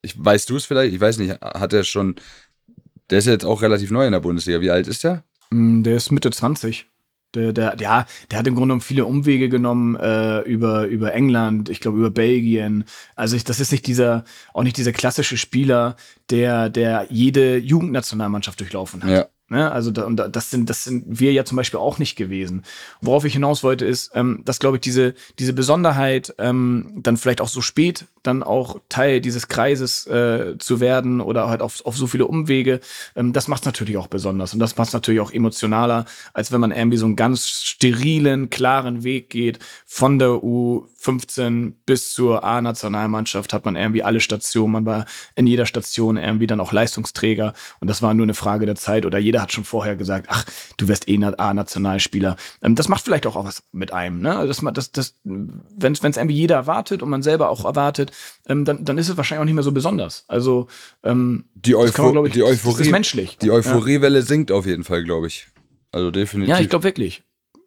Ich, 0.02 0.22
weißt 0.22 0.50
du 0.50 0.56
es 0.56 0.66
vielleicht? 0.66 0.92
Ich 0.92 1.00
weiß 1.00 1.16
nicht, 1.16 1.40
hat 1.40 1.72
er 1.72 1.84
schon, 1.84 2.16
der 3.08 3.20
ist 3.20 3.26
jetzt 3.26 3.46
auch 3.46 3.62
relativ 3.62 3.90
neu 3.90 4.04
in 4.04 4.12
der 4.12 4.20
Bundesliga. 4.20 4.60
Wie 4.60 4.70
alt 4.70 4.86
ist 4.86 5.02
der? 5.02 5.24
Mm, 5.48 5.82
der 5.82 5.96
ist 5.96 6.10
Mitte 6.10 6.30
20. 6.30 6.86
Der, 7.34 7.52
der, 7.52 7.76
ja, 7.78 8.06
der 8.30 8.38
hat 8.38 8.46
im 8.46 8.54
Grunde 8.54 8.68
genommen 8.68 8.80
viele 8.80 9.04
Umwege 9.04 9.48
genommen 9.48 9.96
äh, 9.96 10.40
über, 10.40 10.86
über 10.86 11.12
England, 11.14 11.68
ich 11.68 11.80
glaube 11.80 11.98
über 11.98 12.10
Belgien. 12.10 12.84
Also 13.14 13.36
ich, 13.36 13.44
das 13.44 13.60
ist 13.60 13.70
nicht 13.70 13.86
dieser, 13.86 14.24
auch 14.52 14.62
nicht 14.62 14.76
dieser 14.76 14.92
klassische 14.92 15.36
Spieler, 15.36 15.96
der, 16.30 16.70
der 16.70 17.06
jede 17.10 17.56
Jugendnationalmannschaft 17.58 18.58
durchlaufen 18.58 19.04
hat. 19.04 19.10
Ja. 19.10 19.26
Ne? 19.50 19.70
Also 19.70 19.90
da, 19.90 20.04
und 20.04 20.16
das 20.16 20.50
sind 20.50 20.70
das 20.70 20.84
sind 20.84 21.04
wir 21.06 21.32
ja 21.32 21.44
zum 21.44 21.56
Beispiel 21.56 21.80
auch 21.80 21.98
nicht 21.98 22.14
gewesen. 22.14 22.62
Worauf 23.00 23.24
ich 23.24 23.32
hinaus 23.32 23.64
wollte 23.64 23.84
ist, 23.84 24.12
ähm, 24.14 24.42
dass 24.44 24.60
glaube 24.60 24.76
ich 24.76 24.80
diese 24.80 25.14
diese 25.40 25.52
Besonderheit 25.52 26.32
ähm, 26.38 26.92
dann 27.02 27.16
vielleicht 27.16 27.40
auch 27.40 27.48
so 27.48 27.60
spät 27.60 28.06
dann 28.22 28.42
auch 28.42 28.80
Teil 28.88 29.20
dieses 29.20 29.48
Kreises 29.48 30.06
äh, 30.06 30.56
zu 30.58 30.80
werden 30.80 31.20
oder 31.20 31.48
halt 31.48 31.62
auf, 31.62 31.84
auf 31.84 31.96
so 31.96 32.06
viele 32.06 32.26
Umwege, 32.26 32.80
ähm, 33.16 33.32
das 33.32 33.48
macht 33.48 33.66
natürlich 33.66 33.96
auch 33.96 34.08
besonders 34.08 34.52
und 34.52 34.60
das 34.60 34.76
macht 34.76 34.92
natürlich 34.92 35.20
auch 35.20 35.32
emotionaler, 35.32 36.04
als 36.32 36.52
wenn 36.52 36.60
man 36.60 36.72
irgendwie 36.72 36.98
so 36.98 37.06
einen 37.06 37.16
ganz 37.16 37.48
sterilen, 37.48 38.50
klaren 38.50 39.04
Weg 39.04 39.30
geht. 39.30 39.58
Von 39.86 40.18
der 40.18 40.28
U15 40.28 41.74
bis 41.86 42.12
zur 42.12 42.44
A-Nationalmannschaft 42.44 43.52
hat 43.52 43.64
man 43.64 43.76
irgendwie 43.76 44.02
alle 44.02 44.20
Stationen, 44.20 44.72
man 44.72 44.86
war 44.86 45.06
in 45.34 45.46
jeder 45.46 45.66
Station 45.66 46.16
irgendwie 46.16 46.46
dann 46.46 46.60
auch 46.60 46.72
Leistungsträger. 46.72 47.54
Und 47.80 47.88
das 47.88 48.02
war 48.02 48.14
nur 48.14 48.24
eine 48.24 48.34
Frage 48.34 48.66
der 48.66 48.76
Zeit. 48.76 49.06
Oder 49.06 49.18
jeder 49.18 49.42
hat 49.42 49.52
schon 49.52 49.64
vorher 49.64 49.96
gesagt, 49.96 50.26
ach, 50.28 50.44
du 50.76 50.88
wirst 50.88 51.08
eh 51.08 51.18
A-Nationalspieler. 51.24 52.36
Ähm, 52.62 52.74
das 52.74 52.88
macht 52.88 53.04
vielleicht 53.04 53.26
auch, 53.26 53.36
auch 53.36 53.44
was 53.44 53.62
mit 53.72 53.92
einem, 53.92 54.20
ne? 54.20 54.46
Das, 54.46 54.60
das, 54.72 54.92
das, 54.92 55.14
wenn 55.24 55.92
es 55.92 56.16
irgendwie 56.16 56.36
jeder 56.36 56.56
erwartet 56.56 57.02
und 57.02 57.10
man 57.10 57.22
selber 57.22 57.50
auch 57.50 57.64
erwartet, 57.64 58.09
ähm, 58.48 58.64
dann, 58.64 58.84
dann 58.84 58.98
ist 58.98 59.08
es 59.08 59.16
wahrscheinlich 59.16 59.40
auch 59.40 59.46
nicht 59.46 59.54
mehr 59.54 59.62
so 59.62 59.72
besonders. 59.72 60.24
Also 60.28 60.68
ähm, 61.02 61.44
die, 61.54 61.74
Eupho 61.74 62.12
man, 62.12 62.26
ich, 62.26 62.32
die 62.32 62.42
Euphorie, 62.42 62.78
das 62.78 62.86
ist 62.86 62.92
menschlich. 62.92 63.38
Die 63.38 63.50
Euphoriewelle 63.50 64.18
ja. 64.18 64.24
sinkt 64.24 64.52
auf 64.52 64.66
jeden 64.66 64.84
Fall, 64.84 65.04
glaube 65.04 65.26
ich. 65.26 65.48
Also 65.92 66.10
definitiv. 66.10 66.50
Ja, 66.50 66.60
ich 66.60 66.68
glaube 66.68 66.84
wirklich 66.84 67.22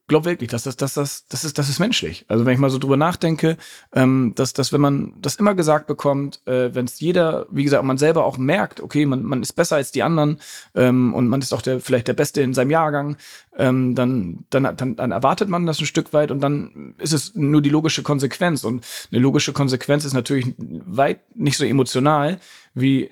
glaube 0.08 0.26
wirklich, 0.26 0.50
dass 0.50 0.64
das, 0.64 0.76
dass 0.76 0.96
das, 0.96 1.28
das 1.28 1.44
ist, 1.46 1.58
das 1.58 1.70
ist 1.70 1.80
menschlich. 1.80 2.26
Also 2.28 2.46
wenn 2.46 2.54
ich 2.54 2.60
mal 2.60 2.70
so 2.70 2.78
drüber 2.78 2.98
nachdenke, 2.98 3.58
ähm, 3.94 4.34
dass, 4.36 4.54
dass 4.54 4.74
wenn 4.74 4.82
man 4.82 5.14
das 5.20 5.36
immer 5.36 5.56
gesagt 5.56 5.88
bekommt, 5.88 6.42
äh, 6.46 6.74
wenn 6.76 6.86
es 6.86 7.00
jeder, 7.00 7.46
wie 7.50 7.64
gesagt, 7.64 7.84
man 7.84 7.98
selber 7.98 8.26
auch 8.26 8.38
merkt, 8.38 8.82
okay, 8.82 9.06
man, 9.06 9.24
man 9.24 9.42
ist 9.42 9.54
besser 9.54 9.78
als 9.78 9.92
die 9.92 10.04
anderen 10.04 10.40
ähm, 10.76 11.14
und 11.14 11.28
man 11.28 11.42
ist 11.42 11.54
auch 11.54 11.62
der, 11.62 11.80
vielleicht 11.80 12.08
der 12.08 12.14
Beste 12.14 12.42
in 12.42 12.54
seinem 12.54 12.72
Jahrgang, 12.72 13.18
ähm, 13.58 13.96
dann, 13.96 14.46
dann, 14.50 14.76
dann, 14.76 14.96
dann 14.96 15.12
erwartet 15.12 15.48
man 15.48 15.66
das 15.66 15.80
ein 15.80 15.86
Stück 15.86 16.12
weit 16.12 16.32
und 16.32 16.42
dann 16.42 16.96
ist 16.98 17.14
es 17.14 17.34
nur 17.36 17.62
die 17.62 17.70
logische 17.70 18.04
Konsequenz. 18.04 18.64
Und 18.64 18.86
eine 19.12 19.22
logische 19.22 19.54
Konsequenz 19.54 20.06
ist 20.06 20.14
natürlich 20.14 20.54
weit 20.58 21.22
nicht 21.36 21.58
so 21.58 21.66
emotional 21.66 22.40
wie 22.74 23.12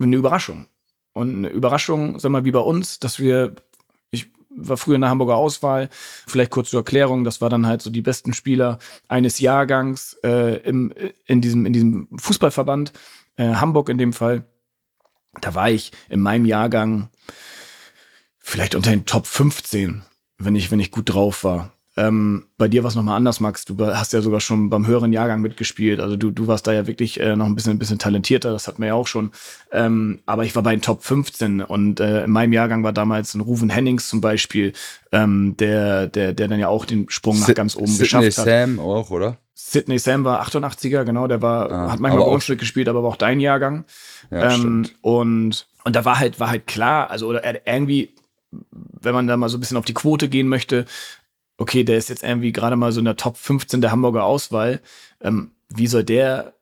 eine 0.00 0.16
Überraschung. 0.16 0.66
Und 1.12 1.36
eine 1.36 1.48
Überraschung, 1.50 2.18
sag 2.18 2.30
mal, 2.30 2.44
wie 2.44 2.52
bei 2.52 2.60
uns, 2.60 2.98
dass 2.98 3.18
wir 3.18 3.54
war 4.56 4.76
früher 4.76 4.96
in 4.96 5.00
der 5.00 5.10
Hamburger 5.10 5.36
Auswahl. 5.36 5.88
Vielleicht 5.92 6.50
kurz 6.50 6.70
zur 6.70 6.80
Erklärung, 6.80 7.24
das 7.24 7.40
war 7.40 7.50
dann 7.50 7.66
halt 7.66 7.82
so 7.82 7.90
die 7.90 8.02
besten 8.02 8.34
Spieler 8.34 8.78
eines 9.08 9.40
Jahrgangs 9.40 10.14
äh, 10.22 10.56
im, 10.58 10.92
in, 11.26 11.40
diesem, 11.40 11.66
in 11.66 11.72
diesem 11.72 12.08
Fußballverband, 12.16 12.92
äh, 13.36 13.54
Hamburg 13.54 13.88
in 13.88 13.98
dem 13.98 14.12
Fall. 14.12 14.44
Da 15.40 15.54
war 15.54 15.70
ich 15.70 15.92
in 16.08 16.20
meinem 16.20 16.44
Jahrgang 16.44 17.08
vielleicht 18.38 18.74
unter 18.74 18.90
den 18.90 19.06
Top 19.06 19.26
15, 19.26 20.02
wenn 20.38 20.56
ich, 20.56 20.70
wenn 20.70 20.80
ich 20.80 20.90
gut 20.90 21.12
drauf 21.12 21.44
war. 21.44 21.72
Ähm, 21.94 22.46
bei 22.56 22.68
dir 22.68 22.82
war 22.82 22.88
es 22.88 22.94
nochmal 22.94 23.16
anders, 23.16 23.40
Max. 23.40 23.66
Du 23.66 23.78
hast 23.78 24.14
ja 24.14 24.22
sogar 24.22 24.40
schon 24.40 24.70
beim 24.70 24.86
höheren 24.86 25.12
Jahrgang 25.12 25.42
mitgespielt. 25.42 26.00
Also 26.00 26.16
du, 26.16 26.30
du 26.30 26.46
warst 26.46 26.66
da 26.66 26.72
ja 26.72 26.86
wirklich 26.86 27.20
äh, 27.20 27.36
noch 27.36 27.44
ein 27.44 27.54
bisschen, 27.54 27.72
ein 27.72 27.78
bisschen 27.78 27.98
talentierter, 27.98 28.50
das 28.50 28.66
hatten 28.66 28.80
wir 28.80 28.88
ja 28.88 28.94
auch 28.94 29.06
schon. 29.06 29.30
Ähm, 29.72 30.20
aber 30.24 30.44
ich 30.44 30.56
war 30.56 30.62
bei 30.62 30.74
den 30.74 30.80
Top 30.80 31.02
15 31.04 31.60
und 31.60 32.00
äh, 32.00 32.24
in 32.24 32.30
meinem 32.30 32.54
Jahrgang 32.54 32.82
war 32.82 32.94
damals 32.94 33.34
ein 33.34 33.42
Ruven 33.42 33.68
Hennings 33.68 34.08
zum 34.08 34.22
Beispiel, 34.22 34.72
ähm, 35.12 35.54
der, 35.58 36.06
der, 36.06 36.32
der 36.32 36.48
dann 36.48 36.60
ja 36.60 36.68
auch 36.68 36.86
den 36.86 37.10
Sprung 37.10 37.38
nach 37.40 37.52
ganz 37.54 37.76
oben 37.76 37.88
Sydney 37.88 38.04
geschafft 38.04 38.38
hat. 38.38 38.44
Sam 38.46 38.80
auch, 38.80 39.10
oder? 39.10 39.36
Sidney 39.54 39.98
Sam 39.98 40.24
war 40.24 40.46
88er, 40.46 41.04
genau, 41.04 41.26
der 41.26 41.42
war, 41.42 41.70
ah, 41.70 41.92
hat 41.92 42.00
manchmal 42.00 42.24
bei 42.24 42.30
uns 42.30 42.48
mitgespielt, 42.48 42.88
aber 42.88 43.02
war 43.02 43.10
auch 43.10 43.16
dein 43.16 43.38
Jahrgang. 43.38 43.84
Ja, 44.30 44.54
ähm, 44.54 44.88
und, 45.02 45.66
und 45.84 45.96
da 45.96 46.04
war 46.06 46.18
halt, 46.18 46.40
war 46.40 46.50
halt 46.50 46.66
klar, 46.66 47.10
also 47.10 47.26
oder 47.26 47.42
irgendwie, 47.66 48.14
wenn 48.50 49.14
man 49.14 49.26
da 49.26 49.36
mal 49.36 49.48
so 49.48 49.56
ein 49.56 49.60
bisschen 49.60 49.76
auf 49.76 49.84
die 49.84 49.94
Quote 49.94 50.28
gehen 50.28 50.48
möchte, 50.48 50.86
okay, 51.62 51.84
der 51.84 51.96
ist 51.96 52.08
jetzt 52.08 52.22
irgendwie 52.22 52.52
gerade 52.52 52.76
mal 52.76 52.92
so 52.92 52.98
in 52.98 53.04
der 53.04 53.16
Top 53.16 53.36
15 53.36 53.80
der 53.80 53.92
Hamburger 53.92 54.24
Auswahl. 54.24 54.80
Ähm, 55.20 55.52
wie 55.68 55.86
soll 55.86 56.04
der 56.04 56.54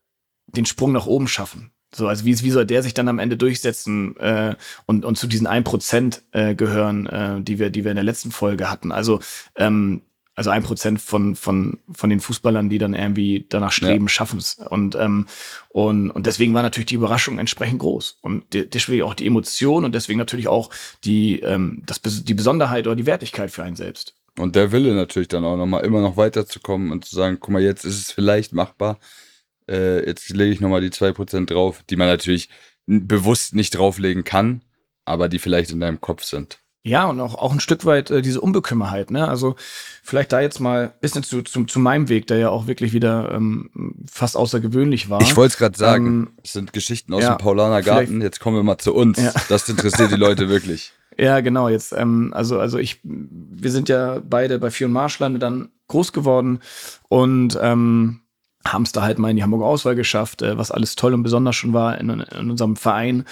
den 0.47 0.67
Sprung 0.67 0.93
nach 0.93 1.07
oben 1.07 1.27
schaffen? 1.27 1.73
So, 1.93 2.07
also 2.07 2.25
wie, 2.25 2.41
wie 2.41 2.51
soll 2.51 2.67
der 2.67 2.83
sich 2.83 2.95
dann 2.95 3.09
am 3.09 3.19
Ende 3.19 3.37
durchsetzen 3.37 4.17
äh, 4.19 4.55
und, 4.87 5.05
und 5.05 5.17
zu 5.17 5.27
diesen 5.27 5.49
1% 5.49 6.21
äh, 6.33 6.55
gehören, 6.55 7.07
äh, 7.07 7.41
die, 7.41 7.59
wir, 7.59 7.71
die 7.71 7.83
wir 7.83 7.91
in 7.91 7.97
der 7.97 8.05
letzten 8.05 8.31
Folge 8.31 8.71
hatten. 8.71 8.93
Also, 8.93 9.19
ähm, 9.57 10.03
also 10.37 10.51
ein 10.51 10.63
Prozent 10.63 11.01
von, 11.01 11.35
von, 11.35 11.81
von 11.93 12.09
den 12.09 12.21
Fußballern, 12.21 12.71
die 12.71 12.79
dann 12.79 12.95
irgendwie 12.95 13.45
danach 13.49 13.73
streben, 13.73 14.05
ja. 14.05 14.09
schaffen 14.09 14.39
es. 14.39 14.55
Und, 14.55 14.95
ähm, 14.95 15.27
und, 15.69 16.11
und 16.11 16.27
deswegen 16.27 16.55
war 16.55 16.63
natürlich 16.63 16.87
die 16.87 16.95
Überraschung 16.95 17.39
entsprechend 17.39 17.81
groß. 17.81 18.19
Und 18.23 18.45
deswegen 18.53 19.03
auch 19.03 19.15
die 19.15 19.27
Emotion 19.27 19.85
und 19.85 19.95
deswegen 19.95 20.19
natürlich 20.19 20.49
auch 20.49 20.71
die, 21.05 21.41
ähm, 21.41 21.83
das, 21.85 22.01
die 22.03 22.35
Besonderheit 22.35 22.87
oder 22.87 22.97
die 22.97 23.07
Wertigkeit 23.07 23.51
für 23.51 23.65
einen 23.65 23.77
selbst. 23.77 24.15
Und 24.39 24.57
der 24.57 24.73
Wille 24.73 24.95
natürlich 24.95 25.29
dann 25.29 25.45
auch 25.45 25.57
nochmal 25.57 25.85
immer 25.85 26.01
noch 26.01 26.17
weiterzukommen 26.17 26.93
und 26.93 27.05
zu 27.05 27.15
sagen, 27.15 27.39
guck 27.41 27.51
mal, 27.51 27.63
jetzt 27.63 27.85
ist 27.85 27.99
es 27.99 28.13
vielleicht 28.13 28.53
machbar. 28.53 28.99
Äh, 29.69 30.07
jetzt 30.07 30.29
lege 30.31 30.53
ich 30.53 30.61
nochmal 30.61 30.81
die 30.81 30.91
2% 30.91 31.47
drauf, 31.47 31.83
die 31.89 31.97
man 31.97 32.09
natürlich 32.09 32.49
bewusst 32.87 33.55
nicht 33.55 33.77
drauflegen 33.77 34.25
kann, 34.25 34.63
aber 35.05 35.29
die 35.29 35.39
vielleicht 35.39 35.71
in 35.71 35.81
deinem 35.81 36.01
Kopf 36.01 36.25
sind. 36.25 36.59
Ja, 36.83 37.07
und 37.07 37.21
auch, 37.21 37.35
auch 37.35 37.53
ein 37.53 37.61
Stück 37.61 37.85
weit 37.85 38.11
äh, 38.11 38.23
diese 38.23 38.41
Unbekümmerheit, 38.41 39.11
ne? 39.11 39.29
Also 39.29 39.55
vielleicht 40.03 40.33
da 40.33 40.41
jetzt 40.41 40.61
mal 40.61 40.85
ein 40.85 41.01
bisschen 41.03 41.23
zu, 41.23 41.43
zu, 41.43 41.65
zu 41.65 41.79
meinem 41.79 42.09
Weg, 42.09 42.27
der 42.27 42.39
ja 42.39 42.49
auch 42.49 42.67
wirklich 42.67 42.95
wieder 42.95 43.33
ähm, 43.33 43.71
fast 44.11 44.35
außergewöhnlich 44.35 45.11
war. 45.11 45.21
Ich 45.21 45.37
wollte 45.37 45.53
es 45.53 45.59
gerade 45.59 45.77
sagen, 45.77 46.07
ähm, 46.07 46.31
es 46.43 46.55
sind 46.55 46.73
Geschichten 46.73 47.13
aus 47.13 47.23
ja, 47.23 47.35
dem 47.35 47.39
Paulaner 47.39 47.83
Garten, 47.83 48.23
jetzt 48.23 48.41
kommen 48.41 48.57
wir 48.57 48.63
mal 48.63 48.79
zu 48.79 48.95
uns. 48.95 49.21
Ja. 49.21 49.35
Das 49.51 49.69
interessiert 49.69 50.11
die 50.11 50.17
Leute 50.17 50.49
wirklich. 50.49 50.93
Ja, 51.21 51.41
genau. 51.41 51.69
Jetzt, 51.69 51.93
ähm, 51.93 52.33
also, 52.35 52.59
also 52.59 52.79
ich, 52.79 53.01
wir 53.03 53.71
sind 53.71 53.91
ja 53.91 54.23
beide 54.27 54.59
bei 54.59 54.71
und 54.87 54.93
Marschlande 54.93 55.39
dann 55.39 55.69
groß 55.89 56.15
geworden 56.15 56.61
und 57.11 57.59
ähm, 57.61 58.21
haben 58.67 58.85
es 58.85 58.93
da 58.93 59.03
halt 59.03 59.19
mal 59.19 59.29
in 59.29 59.37
die 59.37 59.43
Hamburger 59.43 59.67
Auswahl 59.67 59.95
geschafft, 59.97 60.41
äh, 60.41 60.57
was 60.57 60.71
alles 60.71 60.97
toll 60.97 61.13
und 61.13 61.23
besonders 61.23 61.57
schon 61.57 61.75
war 61.75 61.99
in, 61.99 62.09
in 62.09 62.51
unserem 62.51 62.75
Verein. 62.75 63.25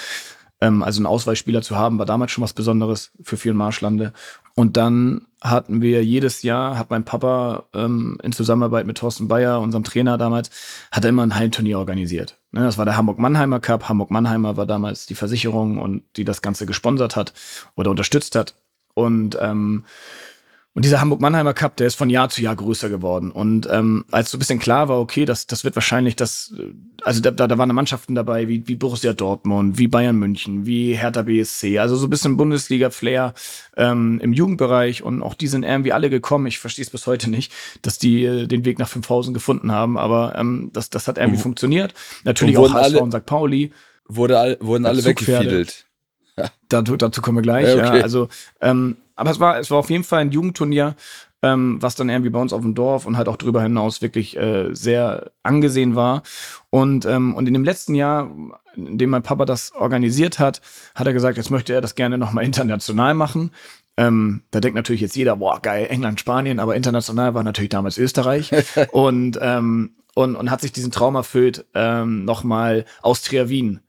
Ähm, 0.60 0.82
also 0.82 0.98
einen 0.98 1.06
Auswahlspieler 1.06 1.62
zu 1.62 1.76
haben, 1.76 1.98
war 1.98 2.04
damals 2.04 2.30
schon 2.30 2.44
was 2.44 2.52
Besonderes 2.52 3.10
für 3.22 3.38
vielen 3.38 3.56
Marschlande. 3.56 4.12
Und 4.58 4.76
dann 4.76 5.28
hatten 5.40 5.82
wir 5.82 6.04
jedes 6.04 6.42
Jahr, 6.42 6.76
hat 6.76 6.90
mein 6.90 7.04
Papa 7.04 7.66
ähm, 7.74 8.18
in 8.24 8.32
Zusammenarbeit 8.32 8.86
mit 8.86 8.98
Thorsten 8.98 9.28
Bayer, 9.28 9.60
unserem 9.60 9.84
Trainer 9.84 10.18
damals, 10.18 10.50
hat 10.90 11.04
er 11.04 11.10
immer 11.10 11.22
ein 11.22 11.36
Heimturnier 11.36 11.78
organisiert. 11.78 12.38
Ne, 12.50 12.62
das 12.62 12.76
war 12.76 12.84
der 12.84 12.96
Hamburg-Mannheimer 12.96 13.60
Cup. 13.60 13.88
Hamburg-Mannheimer 13.88 14.56
war 14.56 14.66
damals 14.66 15.06
die 15.06 15.14
Versicherung 15.14 15.78
und 15.78 16.02
die 16.16 16.24
das 16.24 16.42
Ganze 16.42 16.66
gesponsert 16.66 17.14
hat 17.14 17.34
oder 17.76 17.92
unterstützt 17.92 18.34
hat. 18.34 18.56
Und 18.94 19.38
ähm, 19.40 19.84
und 20.74 20.84
dieser 20.84 21.00
Hamburg-Mannheimer 21.00 21.54
Cup, 21.54 21.76
der 21.76 21.88
ist 21.88 21.96
von 21.96 22.08
Jahr 22.08 22.28
zu 22.28 22.40
Jahr 22.40 22.54
größer 22.54 22.88
geworden. 22.88 23.32
Und 23.32 23.66
ähm, 23.70 24.04
als 24.12 24.30
so 24.30 24.36
ein 24.36 24.38
bisschen 24.38 24.60
klar 24.60 24.88
war, 24.88 25.00
okay, 25.00 25.24
das, 25.24 25.46
das 25.48 25.64
wird 25.64 25.74
wahrscheinlich 25.74 26.14
das, 26.14 26.54
also 27.02 27.20
da, 27.20 27.32
da 27.32 27.58
waren 27.58 27.74
Mannschaften 27.74 28.14
dabei 28.14 28.46
wie, 28.46 28.68
wie 28.68 28.76
Borussia 28.76 29.12
Dortmund, 29.12 29.78
wie 29.78 29.88
Bayern 29.88 30.16
München, 30.16 30.66
wie 30.66 30.94
Hertha 30.94 31.22
BSC, 31.22 31.80
also 31.80 31.96
so 31.96 32.06
ein 32.06 32.10
bisschen 32.10 32.36
Bundesliga-Flair 32.36 33.34
ähm, 33.76 34.20
im 34.22 34.32
Jugendbereich. 34.32 35.02
Und 35.02 35.22
auch 35.22 35.34
die 35.34 35.48
sind 35.48 35.64
irgendwie 35.64 35.92
alle 35.92 36.10
gekommen. 36.10 36.46
Ich 36.46 36.60
verstehe 36.60 36.84
es 36.84 36.90
bis 36.90 37.08
heute 37.08 37.28
nicht, 37.28 37.52
dass 37.82 37.98
die 37.98 38.24
äh, 38.24 38.46
den 38.46 38.64
Weg 38.64 38.78
nach 38.78 38.88
5000 38.88 39.34
gefunden 39.34 39.72
haben. 39.72 39.98
Aber 39.98 40.36
ähm, 40.36 40.70
das, 40.72 40.90
das 40.90 41.08
hat 41.08 41.18
irgendwie 41.18 41.38
mhm. 41.38 41.42
funktioniert. 41.42 41.94
Natürlich 42.22 42.56
auch 42.56 42.72
HSV 42.72 42.84
alle, 42.84 43.00
und 43.00 43.12
St. 43.12 43.26
Pauli. 43.26 43.72
Wurde 44.06 44.38
all, 44.38 44.56
wurden 44.60 44.86
alle 44.86 45.04
weggefiedelt. 45.04 45.86
Dazu, 46.68 46.96
dazu 46.96 47.20
kommen 47.20 47.38
wir 47.38 47.42
gleich. 47.42 47.66
Ja, 47.66 47.74
okay. 47.74 47.98
ja. 47.98 48.02
Also 48.04 48.28
ähm, 48.60 48.96
aber 49.18 49.30
es 49.30 49.40
war, 49.40 49.58
es 49.58 49.70
war 49.70 49.78
auf 49.78 49.90
jeden 49.90 50.04
Fall 50.04 50.20
ein 50.20 50.30
Jugendturnier, 50.30 50.94
ähm, 51.42 51.78
was 51.80 51.96
dann 51.96 52.08
irgendwie 52.08 52.30
bei 52.30 52.40
uns 52.40 52.52
auf 52.52 52.62
dem 52.62 52.74
Dorf 52.74 53.04
und 53.04 53.16
halt 53.16 53.28
auch 53.28 53.36
darüber 53.36 53.62
hinaus 53.62 54.00
wirklich 54.00 54.36
äh, 54.36 54.72
sehr 54.72 55.32
angesehen 55.42 55.96
war. 55.96 56.22
Und, 56.70 57.04
ähm, 57.04 57.34
und 57.34 57.46
in 57.46 57.54
dem 57.54 57.64
letzten 57.64 57.94
Jahr, 57.94 58.30
in 58.76 58.96
dem 58.96 59.10
mein 59.10 59.22
Papa 59.24 59.44
das 59.44 59.72
organisiert 59.72 60.38
hat, 60.38 60.60
hat 60.94 61.06
er 61.06 61.12
gesagt, 61.12 61.36
jetzt 61.36 61.50
möchte 61.50 61.72
er 61.72 61.80
das 61.80 61.96
gerne 61.96 62.16
nochmal 62.16 62.44
international 62.44 63.14
machen. 63.14 63.50
Ähm, 63.96 64.42
da 64.52 64.60
denkt 64.60 64.76
natürlich 64.76 65.00
jetzt 65.00 65.16
jeder, 65.16 65.36
boah, 65.36 65.60
geil, 65.60 65.88
England, 65.90 66.20
Spanien, 66.20 66.60
aber 66.60 66.76
international 66.76 67.34
war 67.34 67.42
natürlich 67.42 67.70
damals 67.70 67.98
Österreich. 67.98 68.52
und, 68.92 69.38
ähm, 69.42 69.96
und, 70.14 70.36
und 70.36 70.50
hat 70.50 70.60
sich 70.60 70.72
diesen 70.72 70.92
Traum 70.92 71.16
erfüllt, 71.16 71.66
ähm, 71.74 72.24
nochmal 72.24 72.84
Austria 73.02 73.48
Wien 73.48 73.80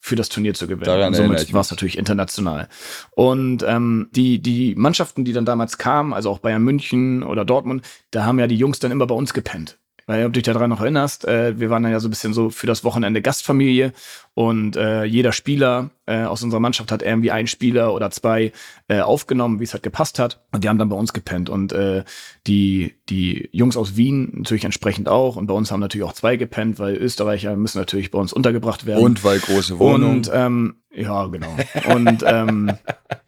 für 0.00 0.16
das 0.16 0.28
Turnier 0.30 0.54
zu 0.54 0.66
gewinnen. 0.66 0.86
Daran 0.86 1.08
und 1.08 1.14
somit 1.14 1.52
war 1.52 1.60
es 1.60 1.70
natürlich 1.70 1.98
international. 1.98 2.68
Und 3.10 3.62
ähm, 3.66 4.08
die, 4.12 4.40
die 4.40 4.74
Mannschaften, 4.74 5.24
die 5.24 5.32
dann 5.32 5.44
damals 5.44 5.78
kamen, 5.78 6.14
also 6.14 6.30
auch 6.30 6.38
Bayern 6.38 6.62
München 6.62 7.22
oder 7.22 7.44
Dortmund, 7.44 7.86
da 8.10 8.24
haben 8.24 8.38
ja 8.38 8.46
die 8.46 8.56
Jungs 8.56 8.78
dann 8.78 8.90
immer 8.90 9.06
bei 9.06 9.14
uns 9.14 9.34
gepennt. 9.34 9.78
Weil, 10.10 10.26
ob 10.26 10.32
du 10.32 10.40
dich 10.40 10.52
daran 10.52 10.70
noch 10.70 10.80
erinnerst, 10.80 11.24
äh, 11.28 11.60
wir 11.60 11.70
waren 11.70 11.84
dann 11.84 11.92
ja 11.92 12.00
so 12.00 12.08
ein 12.08 12.10
bisschen 12.10 12.34
so 12.34 12.50
für 12.50 12.66
das 12.66 12.82
Wochenende 12.82 13.22
Gastfamilie 13.22 13.92
und 14.34 14.74
äh, 14.74 15.04
jeder 15.04 15.30
Spieler 15.30 15.90
äh, 16.06 16.24
aus 16.24 16.42
unserer 16.42 16.58
Mannschaft 16.58 16.90
hat 16.90 17.02
irgendwie 17.02 17.30
einen 17.30 17.46
Spieler 17.46 17.94
oder 17.94 18.10
zwei 18.10 18.50
äh, 18.88 18.98
aufgenommen, 19.02 19.60
wie 19.60 19.64
es 19.64 19.72
halt 19.72 19.84
gepasst 19.84 20.18
hat. 20.18 20.42
Und 20.50 20.64
die 20.64 20.68
haben 20.68 20.78
dann 20.78 20.88
bei 20.88 20.96
uns 20.96 21.12
gepennt. 21.12 21.48
Und 21.48 21.72
äh, 21.72 22.02
die, 22.48 22.96
die 23.08 23.50
Jungs 23.52 23.76
aus 23.76 23.94
Wien 23.94 24.32
natürlich 24.34 24.64
entsprechend 24.64 25.08
auch. 25.08 25.36
Und 25.36 25.46
bei 25.46 25.54
uns 25.54 25.70
haben 25.70 25.78
natürlich 25.78 26.04
auch 26.04 26.12
zwei 26.12 26.34
gepennt, 26.34 26.80
weil 26.80 26.96
Österreicher 26.96 27.54
müssen 27.54 27.78
natürlich 27.78 28.10
bei 28.10 28.18
uns 28.18 28.32
untergebracht 28.32 28.86
werden. 28.86 29.04
Und 29.04 29.22
weil 29.22 29.38
große 29.38 29.78
Wohnungen. 29.78 30.16
Und 30.16 30.30
ähm, 30.34 30.74
ja, 30.92 31.24
genau. 31.26 31.56
Und 31.94 32.24
ähm, 32.26 32.72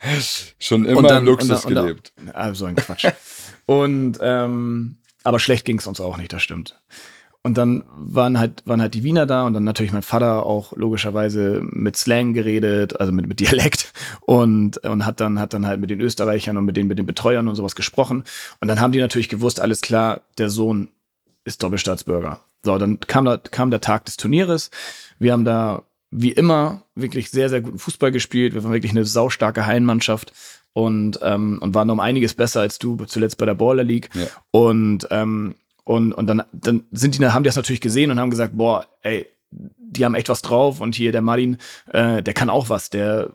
schon 0.59 0.85
immer 0.85 1.03
dann, 1.03 1.27
Luxus 1.27 1.65
und, 1.65 1.77
und, 1.77 1.83
gelebt. 1.85 2.13
Also 2.33 2.65
ein 2.65 2.75
Quatsch. 2.75 3.07
und 3.67 4.19
ähm, 4.21 4.97
aber 5.25 5.39
schlecht 5.39 5.65
ging 5.65 5.79
es 5.79 5.87
uns 5.87 6.01
auch 6.01 6.17
nicht, 6.17 6.33
das 6.33 6.43
stimmt. 6.43 6.81
Und 7.45 7.59
dann 7.59 7.83
waren 7.97 8.39
halt, 8.39 8.63
waren 8.67 8.81
halt 8.81 8.95
die 8.95 9.03
Wiener 9.03 9.27
da 9.27 9.45
und 9.45 9.55
dann 9.55 9.65
natürlich 9.65 9.93
mein 9.93 10.03
Vater 10.03 10.47
auch 10.47 10.77
logischerweise 10.77 11.61
mit 11.65 11.97
Slang 11.97 12.35
geredet, 12.35 13.01
also 13.01 13.13
mit, 13.13 13.27
mit 13.27 13.41
Dialekt 13.41 13.93
und, 14.21 14.79
und 14.79 15.05
hat 15.05 15.21
dann, 15.21 15.41
hat 15.41 15.53
dann 15.53 15.67
halt 15.67 15.81
mit 15.81 15.91
den 15.91 16.01
Österreichern 16.01 16.57
und 16.57 16.65
mit 16.65 16.77
den, 16.77 16.87
mit 16.87 16.99
den 16.99 17.07
Betreuern 17.07 17.49
und 17.49 17.57
sowas 17.57 17.75
gesprochen. 17.75 18.23
Und 18.61 18.69
dann 18.69 18.81
haben 18.81 18.93
die 18.93 19.01
natürlich 19.01 19.29
gewusst, 19.29 19.61
alles 19.61 19.81
klar, 19.81 20.21
der 20.39 20.51
Sohn 20.51 20.89
ist 21.45 21.63
Doppelstaatsbürger. 21.65 22.41
So, 22.65 22.79
dann 22.79 23.01
kam, 23.01 23.25
da, 23.25 23.39
kam 23.39 23.73
der 23.73 23.81
Tag 23.81 24.05
des 24.05 24.17
Turnieres. 24.17 24.71
Wir 25.19 25.33
haben 25.33 25.45
da 25.45 25.83
wie 26.13 26.31
immer 26.31 26.83
wirklich 26.95 27.31
sehr, 27.31 27.49
sehr 27.49 27.61
guten 27.61 27.79
Fußball 27.79 28.13
gespielt. 28.13 28.55
Wir 28.55 28.63
waren 28.63 28.73
wirklich 28.73 28.93
eine 28.93 29.05
saustarke 29.05 29.67
Hallenmannschaft 29.67 30.33
und, 30.73 31.19
ähm, 31.23 31.59
und 31.61 31.75
waren 31.75 31.91
um 31.91 32.01
einiges 32.01 32.35
besser 32.35 32.61
als 32.61 32.79
du 32.79 32.97
zuletzt 33.05 33.39
bei 33.39 33.47
der 33.47 33.55
Baller 33.55 33.85
League. 33.85 34.11
Ja. 34.15 34.27
Und, 34.51 35.07
ähm, 35.11 35.55
und, 35.85 36.13
und 36.13 36.27
dann, 36.27 36.43
dann 36.53 36.85
sind 36.93 37.19
die, 37.19 37.27
haben 37.27 37.43
die 37.43 37.49
das 37.49 37.57
natürlich 37.57 37.81
gesehen 37.81 38.11
und 38.11 38.21
haben 38.21 38.31
gesagt, 38.31 38.57
boah, 38.57 38.87
ey, 39.03 39.27
die 39.51 40.05
haben 40.05 40.15
echt 40.15 40.29
was 40.29 40.43
drauf 40.43 40.81
und 40.81 40.95
hier 40.95 41.13
der 41.13 41.23
Martin, 41.23 41.59
äh, 41.93 42.23
der 42.23 42.35
kann 42.35 42.51
auch 42.51 42.69
was, 42.69 42.89
der, 42.91 43.31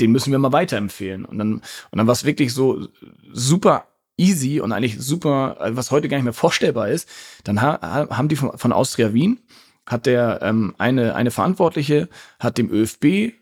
den 0.00 0.12
müssen 0.12 0.30
wir 0.30 0.38
mal 0.38 0.52
weiterempfehlen. 0.52 1.24
Und 1.24 1.38
dann, 1.38 1.54
und 1.54 1.62
dann 1.92 2.06
war 2.06 2.12
es 2.12 2.24
wirklich 2.24 2.52
so 2.52 2.88
super 3.32 3.86
easy 4.16 4.60
und 4.60 4.72
eigentlich 4.72 4.98
super, 4.98 5.56
was 5.70 5.90
heute 5.90 6.08
gar 6.08 6.18
nicht 6.18 6.24
mehr 6.24 6.32
vorstellbar 6.32 6.88
ist. 6.88 7.08
Dann 7.44 7.62
ha 7.62 8.08
haben 8.10 8.28
die 8.28 8.36
von, 8.36 8.58
von 8.58 8.72
Austria 8.72 9.14
Wien, 9.14 9.40
hat 9.86 10.06
der 10.06 10.40
ähm, 10.42 10.74
eine, 10.76 11.14
eine 11.14 11.30
Verantwortliche, 11.30 12.08
hat 12.38 12.58
dem 12.58 12.70
ÖFB 12.70 13.32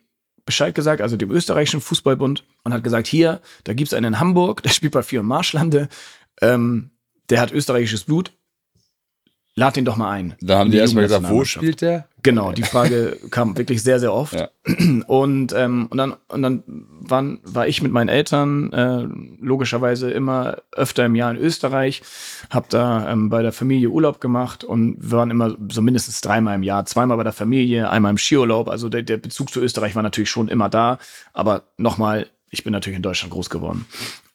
Bescheid 0.47 0.75
gesagt, 0.75 1.03
also 1.03 1.17
dem 1.17 1.31
österreichischen 1.31 1.83
Fußballbund, 1.83 2.45
und 2.63 2.73
hat 2.73 2.83
gesagt, 2.83 3.07
hier, 3.07 3.43
da 3.65 3.75
gibt's 3.75 3.93
einen 3.93 4.15
in 4.15 4.21
Hamburg, 4.21 4.63
der 4.63 4.71
spielt 4.71 4.93
bei 4.93 5.03
Vier 5.03 5.23
Marschlande, 5.23 5.89
ähm, 6.41 6.93
der 7.29 7.41
hat 7.41 7.53
österreichisches 7.53 8.05
Blut, 8.05 8.33
lad 9.57 9.75
den 9.75 9.87
doch 9.87 9.97
mal 9.97 10.11
ein. 10.11 10.35
Da 10.41 10.59
haben 10.59 10.71
die, 10.71 10.77
die 10.77 10.81
erstmal 10.81 11.05
gesagt, 11.05 11.29
wo 11.31 11.45
spielt 11.45 11.81
der? 11.81 12.07
Genau, 12.23 12.53
die 12.53 12.63
Frage 12.63 13.19
kam 13.31 13.57
wirklich 13.57 13.83
sehr, 13.83 13.99
sehr 13.99 14.13
oft. 14.13 14.35
Ja. 14.35 14.49
Und, 15.07 15.53
ähm, 15.55 15.87
und 15.91 15.97
dann, 15.97 16.15
und 16.29 16.43
dann 16.43 16.63
waren, 17.01 17.41
war 17.43 17.67
ich 17.67 17.83
mit 17.83 17.91
meinen 17.91 18.09
Eltern 18.09 18.73
äh, 18.73 19.07
logischerweise 19.41 20.11
immer 20.11 20.59
öfter 20.73 21.07
im 21.07 21.15
Jahr 21.15 21.31
in 21.31 21.39
Österreich, 21.39 22.03
habe 22.51 22.67
da 22.69 23.11
ähm, 23.11 23.31
bei 23.31 23.43
der 23.43 23.53
Familie 23.53 23.89
Urlaub 23.89 24.21
gemacht 24.21 24.63
und 24.63 24.97
wir 25.01 25.19
waren 25.19 25.31
immer 25.31 25.57
so 25.71 25.81
mindestens 25.81 26.21
dreimal 26.21 26.57
im 26.57 26.63
Jahr, 26.63 26.85
zweimal 26.85 27.17
bei 27.17 27.25
der 27.25 27.33
Familie, 27.33 27.89
einmal 27.89 28.11
im 28.11 28.19
Skiurlaub. 28.19 28.69
Also 28.69 28.89
der, 28.89 29.03
der 29.03 29.17
Bezug 29.17 29.51
zu 29.51 29.61
Österreich 29.61 29.95
war 29.95 30.03
natürlich 30.03 30.31
schon 30.31 30.49
immer 30.49 30.69
da, 30.69 30.99
aber 31.33 31.63
nochmal, 31.79 32.27
ich 32.51 32.63
bin 32.63 32.73
natürlich 32.73 32.97
in 32.97 33.03
Deutschland 33.03 33.33
groß 33.33 33.49
geworden. 33.49 33.87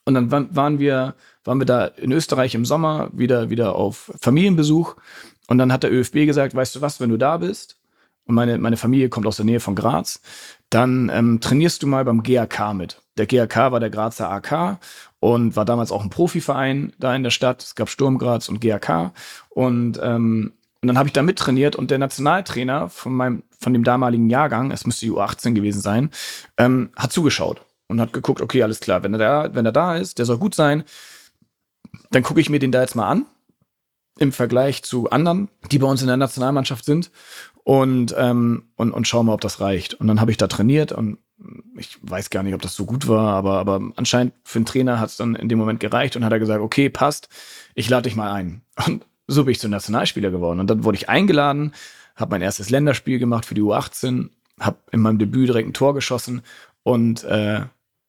Und 0.06 0.16
dann 0.16 0.32
waren 0.32 0.80
wir, 0.80 1.16
waren 1.44 1.60
wir 1.60 1.66
da 1.66 1.86
in 1.86 2.12
Österreich 2.12 2.56
im 2.56 2.66
Sommer 2.66 3.10
wieder, 3.14 3.50
wieder 3.50 3.76
auf 3.76 4.12
Familienbesuch. 4.20 4.96
Und 5.48 5.58
dann 5.58 5.72
hat 5.72 5.84
der 5.84 5.94
ÖFB 5.94 6.26
gesagt, 6.26 6.56
weißt 6.56 6.76
du 6.76 6.82
was, 6.82 7.00
wenn 7.00 7.10
du 7.10 7.18
da 7.18 7.38
bist 7.38 7.78
und 8.26 8.36
meine, 8.36 8.58
meine 8.58 8.78
Familie 8.78 9.10
kommt 9.10 9.28
aus 9.28 9.38
der 9.38 9.46
Nähe 9.46 9.60
von 9.60 9.76
Graz, 9.76 10.22
dann 10.70 11.12
ähm, 11.14 11.40
trainierst 11.40 11.84
du 11.84 11.88
mal 11.88 12.06
beim 12.06 12.24
GAK 12.24 12.74
mit. 12.74 13.02
Der 13.18 13.28
GAK 13.28 13.72
war 13.72 13.80
der 13.80 13.90
Grazer 13.90 14.32
AK 14.32 14.80
und 15.20 15.56
war 15.56 15.66
damals 15.66 15.92
auch 15.92 16.04
ein 16.04 16.10
Profiverein 16.10 16.94
da 16.98 17.14
in 17.16 17.24
der 17.24 17.30
Stadt. 17.30 17.62
Es 17.62 17.76
gab 17.76 17.90
Sturm 17.90 18.18
Graz 18.18 18.50
und 18.50 18.62
GAK. 18.62 19.12
Und, 19.50 20.00
ähm, 20.02 20.54
und 20.82 20.88
dann 20.88 20.98
habe 20.98 21.10
ich 21.10 21.14
da 21.14 21.22
mittrainiert 21.22 21.76
und 21.76 21.92
der 21.92 22.00
Nationaltrainer 22.00 22.90
von 22.90 23.14
meinem, 23.14 23.44
von 23.60 23.74
dem 23.74 23.84
damaligen 23.84 24.30
Jahrgang, 24.30 24.72
es 24.72 24.86
müsste 24.86 25.06
die 25.06 25.12
U18 25.12 25.54
gewesen 25.54 25.82
sein, 25.82 26.10
ähm, 26.58 26.90
hat 26.96 27.12
zugeschaut 27.12 27.62
und 27.92 28.02
hat 28.02 28.14
geguckt, 28.14 28.42
okay, 28.42 28.64
alles 28.64 28.80
klar, 28.80 29.04
wenn 29.04 29.14
er 29.14 29.20
da, 29.20 29.56
wenn 29.56 29.66
er 29.66 29.72
da 29.72 29.96
ist, 29.98 30.18
der 30.18 30.26
soll 30.26 30.38
gut 30.38 30.56
sein, 30.56 30.84
dann 32.10 32.24
gucke 32.24 32.42
ich 32.42 32.50
mir 32.50 32.60
den 32.60 32.72
da 32.72 32.82
jetzt 32.82 32.96
mal 32.96 33.08
an 33.08 33.26
im 34.20 34.32
Vergleich 34.32 34.84
zu 34.84 35.10
anderen, 35.10 35.50
die 35.72 35.80
bei 35.80 35.88
uns 35.88 36.02
in 36.02 36.08
der 36.08 36.18
Nationalmannschaft 36.18 36.86
sind. 36.86 37.12
und, 37.64 38.16
ähm, 38.18 38.64
und, 38.76 38.92
und 38.92 39.08
schau 39.08 39.24
mal, 39.24 39.34
ob 39.34 39.42
das 39.42 39.60
reicht. 39.60 39.94
Und 39.94 40.08
dann 40.08 40.20
habe 40.20 40.32
ich 40.32 40.38
da 40.38 40.48
trainiert 40.48 40.92
und 40.92 41.20
ich 41.78 41.98
weiß 42.02 42.30
gar 42.30 42.44
nicht, 42.44 42.54
ob 42.54 42.62
das 42.62 42.76
so 42.76 42.86
gut 42.86 43.08
war, 43.08 43.34
aber, 43.34 43.60
aber 43.60 43.82
anscheinend 43.96 44.34
für 44.44 44.60
einen 44.60 44.66
Trainer 44.66 45.00
hat 45.00 45.10
es 45.10 45.18
dann 45.18 45.36
in 45.36 45.50
dem 45.50 45.58
Moment 45.58 45.80
gereicht 45.80 46.16
und 46.16 46.26
hat 46.26 46.32
er 46.32 46.40
gesagt, 46.40 46.62
okay, 46.62 46.90
passt, 46.90 47.30
ich 47.76 47.90
lade 47.90 48.04
dich 48.04 48.16
mal 48.16 48.32
ein. 48.32 48.62
Und 48.88 49.06
so 49.28 49.46
bin 49.46 49.54
ich 49.54 49.60
zum 49.60 49.72
Nationalspieler 49.72 50.32
geworden. 50.32 50.60
Und 50.60 50.70
dann 50.70 50.84
wurde 50.84 50.98
ich 50.98 51.10
eingeladen, 51.10 51.74
habe 52.16 52.32
mein 52.32 52.42
erstes 52.42 52.70
Länderspiel 52.70 53.20
gemacht 53.20 53.46
für 53.46 53.56
die 53.56 53.62
U18, 53.62 54.30
habe 54.60 54.78
in 54.92 55.02
meinem 55.02 55.20
Debüt 55.20 55.50
direkt 55.50 55.70
ein 55.70 55.74
Tor 55.74 55.94
geschossen 55.94 56.42
und 56.84 57.24
äh, 57.24 57.62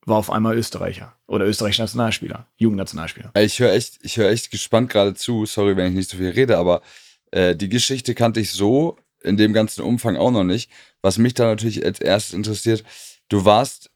war 0.05 0.17
auf 0.17 0.31
einmal 0.31 0.57
Österreicher 0.57 1.17
oder 1.27 1.47
österreichischer 1.47 1.85
Nationalspieler, 1.85 2.47
Jugendnationalspieler. 2.57 3.33
Ich 3.39 3.59
höre 3.59 3.73
echt, 3.73 3.99
ich 4.03 4.17
höre 4.17 4.31
echt 4.31 4.51
gespannt 4.51 4.91
gerade 4.91 5.15
zu. 5.15 5.47
Sorry, 5.47 5.77
wenn 5.77 5.89
ich 5.89 5.95
nicht 5.95 6.11
so 6.11 6.17
viel 6.17 6.31
rede, 6.31 6.59
aber 6.59 6.83
äh, 7.31 7.55
die 7.55 7.69
Geschichte 7.69 8.15
kannte 8.15 8.41
ich 8.41 8.51
so 8.51 8.97
in 9.23 9.37
dem 9.37 9.53
ganzen 9.53 9.83
Umfang 9.83 10.17
auch 10.17 10.31
noch 10.31 10.45
nicht. 10.45 10.71
Was 11.01 11.19
mich 11.19 11.35
da 11.35 11.45
natürlich 11.45 11.85
als 11.85 12.01
erstes 12.01 12.35
interessiert, 12.35 12.85
du 13.29 13.45
warst 13.45 13.91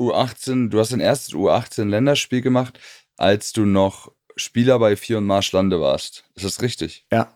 U18, 0.00 0.70
du 0.70 0.78
hast 0.78 0.92
dein 0.92 1.00
erstes 1.00 1.34
U18-Länderspiel 1.34 2.40
gemacht, 2.40 2.80
als 3.16 3.52
du 3.52 3.64
noch 3.64 4.12
Spieler 4.36 4.78
bei 4.78 4.96
Vier 4.96 5.18
und 5.18 5.26
Marschlande 5.26 5.80
warst. 5.80 6.24
Ist 6.34 6.44
das 6.44 6.62
richtig? 6.62 7.06
Ja. 7.12 7.32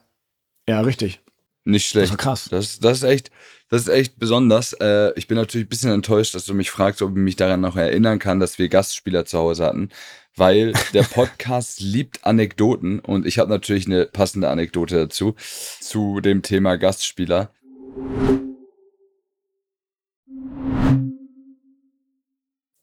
Ja, 0.69 0.81
richtig. 0.81 1.21
Nicht 1.67 1.89
schlecht. 1.89 2.13
Das 2.13 2.19
krass. 2.19 2.49
Das, 2.49 2.79
das 2.79 2.99
ist 2.99 3.03
echt, 3.03 3.33
das 3.71 3.83
ist 3.83 3.89
echt 3.89 4.21
besonders. 4.21 4.73
Äh, 4.75 5.13
ich 5.17 5.27
bin 5.27 5.37
natürlich 5.37 5.67
ein 5.67 5.69
bisschen 5.69 5.91
enttäuscht, 5.91 6.33
dass 6.37 6.45
du 6.45 6.55
mich 6.55 6.71
fragst, 6.71 7.03
ob 7.03 7.11
ich 7.11 7.17
mich 7.17 7.35
daran 7.35 7.61
noch 7.61 7.75
erinnern 7.75 8.21
kann, 8.21 8.39
dass 8.39 8.61
wir 8.61 8.69
Gastspieler 8.69 9.25
zu 9.25 9.39
Hause 9.39 9.65
hatten, 9.65 9.89
weil 10.37 10.75
der 10.95 11.03
Podcast 11.15 11.81
liebt 11.81 12.25
Anekdoten 12.25 13.01
und 13.01 13.27
ich 13.27 13.41
habe 13.41 13.51
natürlich 13.51 13.87
eine 13.87 14.07
passende 14.07 14.49
Anekdote 14.49 14.95
dazu 14.95 15.35
zu 15.81 16.21
dem 16.21 16.43
Thema 16.43 16.77
Gastspieler. 16.77 17.51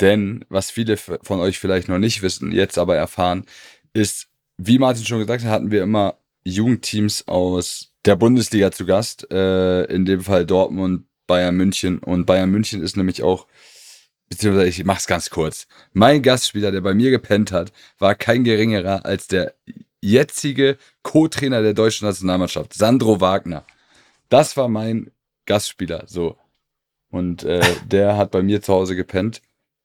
Denn 0.02 0.44
was 0.50 0.72
viele 0.72 0.98
von 0.98 1.40
euch 1.40 1.58
vielleicht 1.58 1.88
noch 1.88 2.00
nicht 2.00 2.22
wissen, 2.22 2.52
jetzt 2.52 2.78
aber 2.78 2.98
erfahren, 2.98 3.46
ist, 3.94 4.28
wie 4.58 4.78
Martin 4.78 5.06
schon 5.06 5.20
gesagt 5.20 5.46
hat, 5.46 5.52
hatten 5.52 5.72
wir 5.72 5.84
immer 5.84 6.18
Jugendteams 6.44 7.30
aus 7.30 7.93
der 8.06 8.16
Bundesliga 8.16 8.72
zu 8.72 8.86
Gast. 8.86 9.32
Äh, 9.32 9.86
in 9.86 10.06
dem 10.06 10.22
Fall 10.22 10.46
Dortmund, 10.46 11.06
Bayern 11.28 11.56
München. 11.56 12.00
Und 12.00 12.26
Bayern 12.26 12.50
München 12.50 12.82
ist 12.82 12.98
nämlich 12.98 13.24
auch, 13.24 13.48
beziehungsweise 14.30 14.68
ich 14.68 14.84
mach's 14.84 15.08
ganz 15.08 15.30
kurz. 15.30 15.68
Mein 15.94 16.22
Gastspieler, 16.22 16.72
der 16.72 16.82
bei 16.82 16.94
mir 16.94 17.12
gepennt 17.12 17.52
hat, 17.52 17.72
war 18.00 18.16
kein 18.16 18.44
geringerer 18.44 19.06
als 19.06 19.28
der 19.28 19.54
jetzige 20.02 20.78
Co-Trainer 21.02 21.62
der 21.62 21.74
deutschen 21.74 22.08
Nationalmannschaft, 22.08 22.74
Sandro 22.74 23.22
Wagner. 23.22 23.66
Das 24.30 24.58
war 24.58 24.68
mein 24.68 25.12
Gastspieler, 25.46 26.04
so. 26.08 26.38
Und 27.10 27.44
äh, 27.44 27.62
der 27.86 28.18
hat 28.18 28.32
bei 28.32 28.42
mir 28.42 28.62
zu 28.62 28.74
Hause 28.74 28.96
gepennt. 28.96 29.42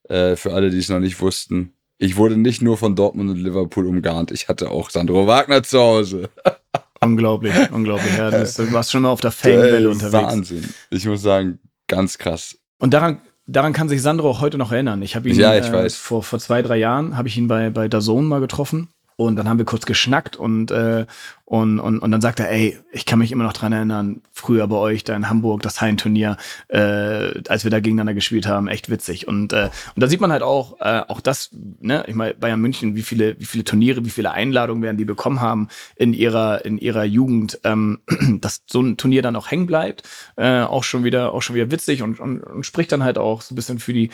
Äh, 0.09 0.37
für 0.37 0.55
alle, 0.55 0.71
die 0.71 0.79
es 0.79 0.89
noch 0.89 1.01
nicht 1.01 1.21
wussten. 1.21 1.75
Ich 1.99 2.17
wurde 2.17 2.37
nicht 2.37 2.63
nur 2.63 2.79
von 2.79 2.97
Dortmund 2.97 3.31
und 3.31 3.39
Liverpool 3.39 3.87
umgarnt, 3.87 4.31
ich 4.31 4.49
hatte 4.49 4.71
auch 4.71 4.91
Sandro 4.91 5.27
Wagner 5.27 5.63
zu 5.63 5.79
Hause. 5.81 6.31
Unglaublich, 7.01 7.55
unglaublich. 7.73 8.17
Ja, 8.17 8.31
das, 8.31 8.55
du 8.57 8.73
warst 8.73 8.91
schon 8.91 9.03
mal 9.03 9.11
auf 9.11 9.21
der 9.21 9.31
Fangwelle 9.31 9.89
unterwegs. 9.91 10.13
Wahnsinn. 10.13 10.69
Ich 10.91 11.07
muss 11.07 11.23
sagen, 11.23 11.59
ganz 11.87 12.19
krass. 12.19 12.59
Und 12.79 12.95
daran, 12.95 13.21
daran 13.47 13.73
kann 13.73 13.89
sich 13.89 14.03
Sandro 14.03 14.31
auch 14.31 14.41
heute 14.41 14.59
noch 14.59 14.73
erinnern. 14.73 15.03
Ich 15.03 15.17
habe 15.17 15.29
ihn 15.29 15.37
Ja, 15.37 15.57
ich 15.57 15.67
äh, 15.67 15.91
vor 15.91 16.23
vor 16.23 16.39
zwei 16.39 16.63
drei 16.63 16.77
Jahren 16.77 17.17
habe 17.17 17.29
ich 17.29 17.37
ihn 17.37 17.49
bei 17.49 17.71
bei 17.71 17.89
Dazone 17.89 18.27
mal 18.27 18.41
getroffen 18.41 18.89
und 19.19 19.35
dann 19.35 19.49
haben 19.49 19.59
wir 19.59 19.65
kurz 19.65 19.85
geschnackt 19.85 20.37
und 20.37 20.71
äh, 20.71 21.05
und, 21.45 21.81
und 21.81 21.99
und 21.99 22.11
dann 22.13 22.21
sagt 22.21 22.39
er, 22.39 22.53
ey, 22.53 22.79
ich 22.93 23.05
kann 23.05 23.19
mich 23.19 23.33
immer 23.33 23.43
noch 23.43 23.53
dran 23.53 23.73
erinnern, 23.73 24.23
früher 24.31 24.69
bei 24.69 24.77
euch 24.77 25.03
da 25.03 25.17
in 25.17 25.29
Hamburg 25.29 25.63
das 25.63 25.81
Hallenturnier, 25.81 26.37
äh, 26.69 27.43
als 27.49 27.65
wir 27.65 27.73
da 27.73 27.81
gegeneinander 27.81 28.15
gespielt 28.15 28.47
haben, 28.47 28.69
echt 28.69 28.91
witzig. 28.91 29.27
Und 29.27 29.53
äh, 29.53 29.71
und 29.97 30.01
da 30.01 30.07
sieht 30.07 30.21
man 30.21 30.31
halt 30.31 30.45
auch 30.45 30.81
äh, 30.81 31.03
auch 31.09 31.21
das, 31.21 31.51
ne, 31.81 32.05
ich 32.07 32.15
meine 32.15 32.35
Bayern 32.35 32.61
München, 32.61 32.95
wie 32.95 33.03
viele 33.03 33.35
wie 33.41 33.45
viele 33.45 33.65
Turniere, 33.65 34.05
wie 34.05 34.11
viele 34.11 34.31
Einladungen 34.31 34.85
werden 34.85 34.99
die 34.99 35.05
bekommen 35.05 35.41
haben 35.41 35.67
in 35.97 36.13
ihrer 36.13 36.65
in 36.65 36.79
ihrer 36.79 37.03
Jugend, 37.03 37.59
ähm, 37.65 37.99
dass 38.41 38.63
so 38.67 38.81
ein 38.83 38.99
Turnier 38.99 39.23
dann 39.23 39.35
auch 39.35 39.51
hängen 39.51 39.67
bleibt, 39.67 40.09
äh, 40.37 40.61
auch 40.61 40.85
schon 40.85 41.03
wieder 41.03 41.35
auch 41.35 41.43
schon 41.43 41.57
wieder 41.57 41.73
witzig 41.73 42.03
und, 42.03 42.21
und, 42.21 42.41
und 42.41 42.65
spricht 42.65 42.93
dann 42.93 43.03
halt 43.03 43.19
auch 43.19 43.43
so 43.43 43.53
ein 43.53 43.57
bisschen 43.57 43.81
für 43.81 43.93
die 43.93 44.11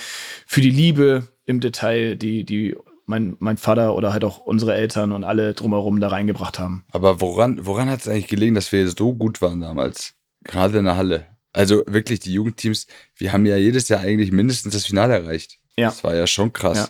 für 0.47 0.62
die 0.62 0.71
Liebe 0.71 1.29
im 1.45 1.61
Detail, 1.61 2.17
die 2.17 2.45
die 2.45 2.75
mein, 3.07 3.37
mein 3.38 3.57
Vater 3.57 3.95
oder 3.95 4.12
halt 4.12 4.25
auch 4.25 4.38
unsere 4.38 4.75
Eltern 4.75 5.12
und 5.12 5.25
alle 5.25 5.55
drumherum 5.55 6.01
da 6.01 6.09
reingebracht 6.09 6.59
haben. 6.59 6.85
Aber 6.93 7.21
woran, 7.21 7.64
woran 7.67 7.90
hat 7.90 8.01
es 8.01 8.09
eigentlich 8.09 8.29
gelegen, 8.29 8.55
dass 8.55 8.73
wir 8.73 8.88
so 8.88 9.14
gut 9.14 9.43
waren 9.43 9.61
damals? 9.61 10.14
Gerade 10.43 10.79
in 10.79 10.85
der 10.85 10.97
Halle. 10.97 11.27
Also 11.53 11.85
wirklich, 11.87 12.21
die 12.21 12.33
Jugendteams, 12.33 12.87
wir 13.17 13.33
haben 13.33 13.47
ja 13.47 13.57
jedes 13.57 13.88
Jahr 13.88 14.01
eigentlich 14.01 14.33
mindestens 14.33 14.75
das 14.75 14.87
Finale 14.87 15.14
erreicht. 15.14 15.59
Ja. 15.77 15.88
Das 15.88 16.03
war 16.05 16.14
ja 16.14 16.27
schon 16.27 16.53
krass. 16.53 16.79
Ja. 16.79 16.88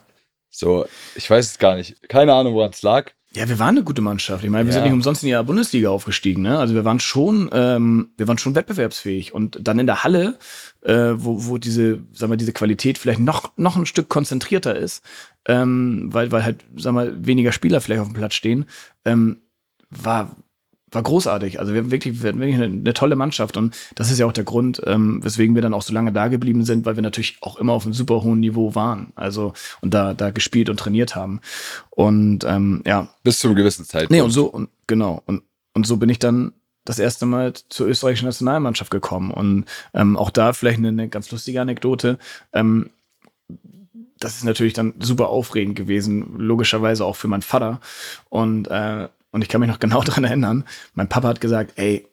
So, 0.51 0.87
ich 1.17 1.29
weiß 1.29 1.47
es 1.47 1.59
gar 1.59 1.77
nicht. 1.77 2.09
Keine 2.09 2.33
Ahnung, 2.33 2.55
woran 2.55 2.71
es 2.71 2.83
lag. 2.83 3.13
Ja, 3.37 3.49
wir 3.49 3.59
waren 3.59 3.77
eine 3.77 3.85
gute 3.85 4.01
Mannschaft. 4.03 4.45
Ich 4.45 4.51
meine, 4.51 4.65
wir 4.67 4.71
Ja. 4.71 4.75
sind 4.75 4.85
nicht 4.85 4.93
umsonst 4.93 5.25
in 5.25 5.29
die 5.31 5.43
Bundesliga 5.45 5.89
aufgestiegen. 5.91 6.43
Ne? 6.43 6.59
Also 6.59 6.75
wir 6.75 6.85
waren 6.85 7.01
schon, 7.01 7.51
ähm, 7.53 8.11
wir 8.17 8.29
waren 8.29 8.39
schon 8.39 8.55
wettbewerbsfähig. 8.55 9.35
Und 9.35 9.59
dann 9.61 9.79
in 9.79 9.87
der 9.87 10.05
Halle, 10.05 10.39
äh, 10.83 11.13
wo, 11.17 11.47
wo 11.47 11.59
diese, 11.59 11.99
sagen 12.13 12.33
wir, 12.33 12.37
diese 12.37 12.53
Qualität 12.53 12.97
vielleicht 12.99 13.21
noch, 13.21 13.53
noch 13.57 13.77
ein 13.77 13.87
Stück 13.87 14.09
konzentrierter 14.09 14.77
ist, 14.77 15.03
ähm, 15.47 16.09
weil, 16.13 16.31
weil 16.31 16.45
halt, 16.45 16.65
sagen 16.77 16.97
wir, 16.97 17.27
weniger 17.27 17.51
Spieler 17.53 17.81
vielleicht 17.81 18.01
auf 18.03 18.09
dem 18.09 18.15
Platz 18.15 18.35
stehen, 18.35 18.67
ähm, 19.05 19.39
war, 19.91 20.37
war 20.95 21.03
großartig. 21.03 21.61
Also 21.61 21.73
wir 21.73 21.81
haben 21.81 21.91
wirklich, 21.91 22.23
wir 22.23 22.29
hatten 22.29 22.41
wirklich 22.41 22.57
eine, 22.57 22.67
eine 22.67 22.95
tolle 22.95 23.17
Mannschaft. 23.17 23.57
Und 23.57 23.77
das 23.95 24.11
ist 24.11 24.19
ja 24.19 24.27
auch 24.27 24.33
der 24.33 24.45
Grund, 24.45 24.83
ähm, 24.87 25.23
weswegen 25.23 25.55
wir 25.55 25.63
dann 25.63 25.75
auch 25.75 25.83
so 25.83 25.93
lange 25.93 26.13
da 26.13 26.29
geblieben 26.29 26.65
sind, 26.65 26.87
weil 26.87 26.97
wir 26.97 27.03
natürlich 27.03 27.39
auch 27.41 27.57
immer 27.57 27.73
auf 27.73 27.85
einem 27.85 27.95
super 27.95 28.23
hohen 28.23 28.41
Niveau 28.41 28.75
waren. 28.75 29.13
Also 29.15 29.53
und 29.81 29.95
da, 29.95 30.15
da 30.15 30.31
gespielt 30.31 30.69
und 30.69 30.79
trainiert 30.79 31.17
haben. 31.17 31.41
Und 31.91 32.45
ähm, 32.45 32.83
ja, 32.87 33.09
Bis 33.23 33.41
zu 33.41 33.49
einem 33.49 33.57
gewissen 33.57 33.85
Zeitpunkt. 33.85 34.13
Nee, 34.13 34.21
und 34.21 34.31
so, 34.31 34.47
und 34.47 34.69
genau. 34.87 35.23
Und, 35.27 35.43
und 35.73 35.87
so 35.87 35.97
bin 35.97 36.09
ich 36.09 36.19
dann 36.19 36.53
das 36.85 36.99
erste 36.99 37.27
Mal 37.27 37.55
zur 37.69 37.87
österreichischen 37.87 38.27
Nationalmannschaft 38.27 38.91
gekommen. 38.91 39.31
Und 39.31 39.65
ähm, 39.95 40.17
auch 40.17 40.31
da 40.31 40.53
vielleicht 40.53 40.79
eine, 40.79 40.89
eine 40.89 41.09
ganz 41.09 41.31
lustige 41.31 41.61
Anekdote. 41.61 42.19
Ähm, 42.53 42.91
das 44.19 44.37
ist 44.37 44.45
natürlich 44.45 44.73
dann 44.73 44.95
super 45.01 45.29
aufregend 45.29 45.77
gewesen, 45.77 46.39
logischerweise 46.39 47.05
auch 47.05 47.17
für 47.17 47.29
meinen 47.29 47.43
Vater. 47.43 47.81
Und, 48.29 48.69
äh, 48.69 49.09
und 49.35 49.43
ich 49.43 49.49
kann 49.49 49.61
mich 49.61 49.69
noch 49.69 49.81
genau 49.81 50.01
dran 50.05 50.23
erinnern, 50.23 50.65
mein 50.95 51.09
Papa 51.09 51.27
hat 51.29 51.41
gesagt, 51.41 51.73
ey, 51.75 52.07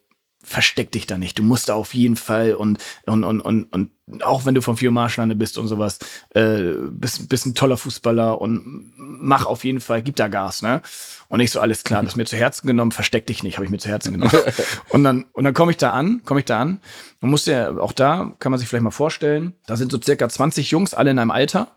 versteck 0.44 0.90
dich 0.90 1.06
da 1.06 1.18
nicht, 1.18 1.38
du 1.38 1.44
musst 1.44 1.68
da 1.68 1.74
auf 1.74 1.94
jeden 1.94 2.16
Fall 2.16 2.54
und, 2.54 2.78
und, 3.06 3.22
und, 3.22 3.40
und, 3.40 3.72
und 3.72 3.90
auch 4.24 4.44
wenn 4.44 4.56
du 4.56 4.60
vom 4.60 4.76
Vier 4.76 4.90
Marschlande 4.90 5.36
bist 5.36 5.56
und 5.56 5.68
sowas, 5.68 6.00
äh, 6.30 6.72
bist, 6.90 7.28
bist 7.28 7.46
ein 7.46 7.54
toller 7.54 7.76
Fußballer 7.76 8.40
und 8.40 8.92
mach 8.96 9.46
auf 9.46 9.62
jeden 9.62 9.80
Fall, 9.80 10.02
gib 10.02 10.16
da 10.16 10.26
Gas, 10.26 10.62
ne? 10.62 10.82
Und 11.28 11.38
ich 11.38 11.52
so, 11.52 11.60
alles 11.60 11.84
klar, 11.84 12.02
das 12.02 12.16
mir 12.16 12.26
zu 12.26 12.36
Herzen 12.36 12.66
genommen, 12.66 12.90
versteck 12.90 13.28
dich 13.28 13.44
nicht, 13.44 13.56
habe 13.56 13.64
ich 13.64 13.70
mir 13.70 13.78
zu 13.78 13.88
Herzen 13.88 14.14
genommen. 14.14 14.32
und 14.88 15.04
dann, 15.04 15.26
und 15.32 15.44
dann 15.44 15.54
komme 15.54 15.70
ich 15.70 15.76
da 15.76 15.92
an, 15.92 16.22
komme 16.24 16.40
ich 16.40 16.46
da 16.46 16.60
an. 16.60 16.80
Man 17.20 17.30
muss 17.30 17.46
ja, 17.46 17.78
auch 17.78 17.92
da 17.92 18.34
kann 18.40 18.50
man 18.50 18.58
sich 18.58 18.68
vielleicht 18.68 18.82
mal 18.82 18.90
vorstellen, 18.90 19.54
da 19.66 19.76
sind 19.76 19.92
so 19.92 20.02
circa 20.02 20.28
20 20.28 20.72
Jungs, 20.72 20.92
alle 20.92 21.12
in 21.12 21.20
einem 21.20 21.30
Alter. 21.30 21.68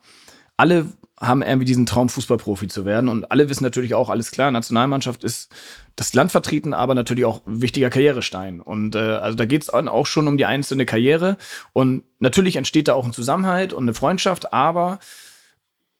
Alle 0.57 0.87
haben 1.19 1.41
irgendwie 1.41 1.65
diesen 1.65 1.85
Traum, 1.85 2.09
Fußballprofi 2.09 2.67
zu 2.67 2.85
werden. 2.85 3.09
Und 3.09 3.31
alle 3.31 3.49
wissen 3.49 3.63
natürlich 3.63 3.93
auch, 3.93 4.09
alles 4.09 4.31
klar, 4.31 4.51
Nationalmannschaft 4.51 5.23
ist 5.23 5.51
das 5.95 6.13
Land 6.13 6.31
vertreten, 6.31 6.73
aber 6.73 6.93
natürlich 6.93 7.25
auch 7.25 7.41
wichtiger 7.45 7.89
Karrierestein. 7.89 8.59
Und 8.59 8.95
äh, 8.95 8.99
also 8.99 9.37
da 9.37 9.45
geht 9.45 9.63
es 9.63 9.69
auch 9.69 10.05
schon 10.05 10.27
um 10.27 10.37
die 10.37 10.45
einzelne 10.45 10.85
Karriere. 10.85 11.37
Und 11.71 12.03
natürlich 12.19 12.57
entsteht 12.57 12.89
da 12.89 12.93
auch 12.93 13.05
ein 13.05 13.13
Zusammenhalt 13.13 13.71
und 13.71 13.83
eine 13.83 13.93
Freundschaft, 13.93 14.51
aber 14.51 14.99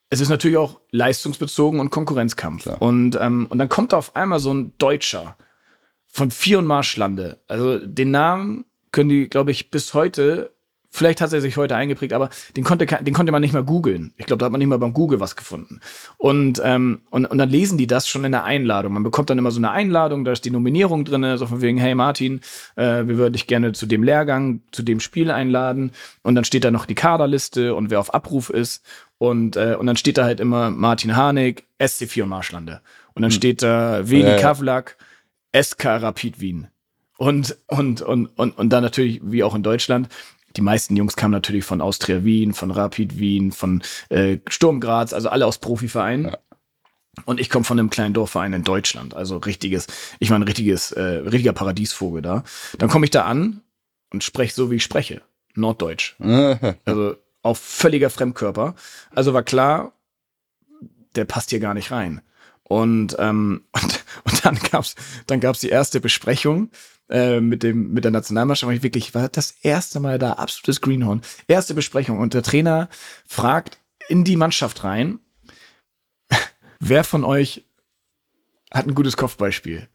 es 0.10 0.19
ist 0.19 0.30
natürlich 0.30 0.58
auch 0.58 0.82
leistungsbezogen 0.91 1.80
und 1.80 1.89
Konkurrenzkampf. 1.89 2.63
Klar. 2.63 2.82
Und, 2.82 3.17
ähm, 3.19 3.47
und 3.49 3.58
dann 3.58 3.69
kommt 3.69 3.93
da 3.93 3.97
auf 3.97 4.15
einmal 4.15 4.39
so 4.39 4.54
ein 4.54 4.73
Deutscher 4.78 5.38
von 6.08 6.32
Vier 6.32 6.60
und 6.60 6.65
Marschlande. 6.65 7.39
Also 7.47 7.80
den 7.80 8.12
Namen 8.12 8.65
können 8.91 9.10
die, 9.10 9.30
glaube 9.30 9.51
ich, 9.51 9.71
bis 9.71 9.93
heute, 9.93 10.55
vielleicht 10.96 11.22
hat 11.22 11.34
er 11.34 11.42
sich 11.42 11.58
heute 11.58 11.76
eingeprägt, 11.76 12.14
aber 12.14 12.30
den 12.56 12.64
konnte, 12.64 12.86
den 12.86 13.14
konnte 13.14 13.32
man 13.32 13.42
nicht 13.42 13.54
mal 13.54 13.64
googeln. 13.64 14.14
Ich 14.18 14.26
glaube, 14.26 14.40
da 14.40 14.46
hat 14.46 14.52
man 14.52 14.60
nicht 14.60 14.68
mal 14.68 14.80
beim 14.80 14.94
Google 14.94 15.20
was 15.20 15.36
gefunden. 15.36 15.82
Und, 16.18 16.62
ähm, 16.64 17.02
und, 17.10 17.26
und 17.26 17.38
dann 17.38 17.50
lesen 17.50 17.78
die 17.78 17.88
das 17.88 18.08
schon 18.08 18.24
in 18.24 18.32
der 18.32 18.44
Einladung. 18.44 18.94
Man 18.94 19.04
bekommt 19.04 19.30
dann 19.30 19.38
immer 19.38 19.52
so 19.52 19.60
eine 19.60 19.72
Einladung, 19.72 20.26
da 20.26 20.32
ist 20.32 20.46
die 20.46 20.52
Nominierung 20.52 21.06
drin, 21.06 21.38
so 21.38 21.48
von 21.48 21.62
wegen, 21.62 21.78
hey 21.78 21.96
Martin, 21.96 22.42
äh, 22.76 23.06
wir 23.06 23.18
würden 23.18 23.34
dich 23.34 23.48
gerne 23.48 23.74
zu 23.74 23.86
dem 23.86 24.04
Lehrgang, 24.04 24.62
zu 24.72 24.84
dem 24.84 25.00
Spiel 25.00 25.32
einladen. 25.32 25.92
Und 26.24 26.36
dann 26.36 26.46
steht 26.46 26.64
da 26.64 26.72
noch 26.72 26.86
die 26.86 26.96
Kaderliste 26.96 27.76
und 27.76 27.90
wer 27.90 28.00
auf 28.00 28.14
Abruf 28.14 28.50
ist. 28.50 28.84
Und, 29.18 29.56
äh, 29.56 29.76
und 29.80 29.88
dann 29.88 29.98
steht 29.98 30.18
da 30.18 30.24
halt 30.24 30.40
immer 30.40 30.72
Martin 30.72 31.16
Harnik, 31.16 31.66
SC4 31.80 32.24
und 32.24 32.30
Marschlande. 32.30 32.82
Und 33.14 33.22
dann 33.22 33.32
steht 33.32 33.64
da 33.64 34.10
Veli 34.10 34.24
ja. 34.24 34.38
Kavlak, 34.38 34.98
SK 35.54 35.86
Rapid 35.86 36.42
Wien. 36.42 36.68
Und, 37.18 37.56
und, 37.68 38.02
und, 38.02 38.28
und, 38.38 38.58
und 38.58 38.70
dann 38.70 38.84
natürlich, 38.84 39.22
wie 39.24 39.44
auch 39.44 39.56
in 39.56 39.64
Deutschland, 39.64 40.10
die 40.58 40.62
meisten 40.62 40.96
Jungs 40.96 41.15
kamen 41.15 41.32
natürlich 41.32 41.65
von 41.65 41.82
Austria 41.82 42.24
Wien, 42.24 42.54
von 42.54 42.72
Rapid 42.72 43.20
Wien, 43.20 43.52
von 43.52 43.84
äh, 44.10 44.38
Sturm 44.48 44.80
Graz, 44.80 45.13
also 45.13 45.30
alle 45.30 45.46
aus 45.46 45.60
Profivereinen. 45.60 46.28
Ja. 46.28 46.38
Und 47.26 47.39
ich 47.39 47.50
komme 47.50 47.63
von 47.63 47.80
einem 47.80 47.89
kleinen 47.89 48.13
Dorfverein 48.13 48.52
in 48.52 48.63
Deutschland, 48.63 49.13
also 49.13 49.38
richtiges, 49.38 49.88
ich 50.20 50.30
war 50.32 50.38
ein 50.38 50.44
richtiges, 50.44 50.91
äh, 50.91 51.02
richtiger 51.02 51.54
Paradiesvogel 51.54 52.22
da. 52.22 52.44
Dann 52.78 52.89
komme 52.89 53.06
ich 53.06 53.12
da 53.12 53.24
an 53.24 53.41
und 53.41 53.62
und 54.15 54.24
spreche 54.24 54.56
so, 54.56 54.72
wie 54.72 54.76
ich 54.76 54.84
spreche. 54.84 55.22
Norddeutsch. 55.54 56.15
Also 56.86 57.15
auf 57.41 57.60
völliger 57.60 58.10
Fremdkörper. 58.10 58.76
Also 59.13 59.34
war 59.34 59.44
klar, 59.44 59.94
der 61.15 61.26
passt 61.26 61.52
hier 61.52 61.60
gar 61.60 61.76
nicht 61.76 61.91
rein. 61.91 62.22
Und, 62.63 63.15
ähm, 63.20 63.65
und, 63.72 64.04
und 64.24 64.46
dann 64.46 64.58
gab's 64.72 64.96
dann 65.28 65.39
gab's 65.39 65.60
die 65.60 65.70
erste 65.70 66.00
Besprechung 66.00 66.72
äh, 67.10 67.39
mit, 67.39 67.63
dem, 67.63 67.91
mit 67.94 68.04
der 68.04 68.12
Nationalmannschaft. 68.12 68.70
Und 68.70 68.76
ich 68.76 68.84
wirklich 68.84 69.13
war 69.13 69.30
das 69.30 69.52
erste 69.62 70.00
Mal 70.00 70.20
da, 70.20 70.34
absolutes 70.34 70.82
Greenhorn. 70.82 71.22
Erste 71.48 71.74
Besprechung. 71.74 72.20
Und 72.20 72.34
der 72.34 72.44
Trainer 72.44 72.89
fragt 73.28 73.78
in 74.08 74.24
die 74.24 74.36
Mannschaft 74.36 74.84
rein, 74.84 75.20
wer 76.80 77.04
von 77.04 77.24
euch 77.24 77.65
hat 78.72 78.88
ein 78.88 78.96
gutes 78.96 79.18
Kopfbeispiel? 79.18 79.88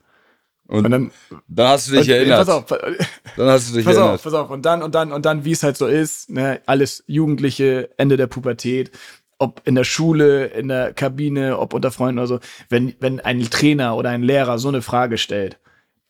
Und, 0.66 0.84
Und 0.84 0.90
dann, 0.92 1.10
dann 1.48 1.68
hast 1.68 1.88
du 1.88 1.92
dich 1.92 2.02
und, 2.02 2.14
erinnert. 2.14 2.46
Pass 2.46 2.48
auf, 2.48 2.66
Dann 3.36 3.48
hast 3.48 3.70
du 3.70 3.74
dich 3.74 3.84
pass 3.84 3.96
erinnert. 3.96 4.14
auf, 4.14 4.22
pass 4.22 4.34
auf. 4.34 4.50
Und 4.50 4.64
dann, 4.64 4.82
und 4.82 4.94
dann, 4.94 5.10
und 5.10 5.26
dann, 5.26 5.44
wie 5.44 5.50
es 5.50 5.64
halt 5.64 5.76
so 5.76 5.88
ist, 5.88 6.30
ne, 6.30 6.60
alles 6.66 7.02
Jugendliche, 7.08 7.90
Ende 7.96 8.16
der 8.16 8.28
Pubertät, 8.28 8.92
ob 9.38 9.62
in 9.64 9.74
der 9.74 9.82
Schule, 9.82 10.46
in 10.46 10.68
der 10.68 10.92
Kabine, 10.92 11.58
ob 11.58 11.74
unter 11.74 11.90
Freunden 11.90 12.20
oder 12.20 12.28
so, 12.28 12.40
wenn, 12.68 12.94
wenn 13.00 13.18
ein 13.18 13.40
Trainer 13.50 13.96
oder 13.96 14.10
ein 14.10 14.22
Lehrer 14.22 14.60
so 14.60 14.68
eine 14.68 14.82
Frage 14.82 15.18
stellt, 15.18 15.58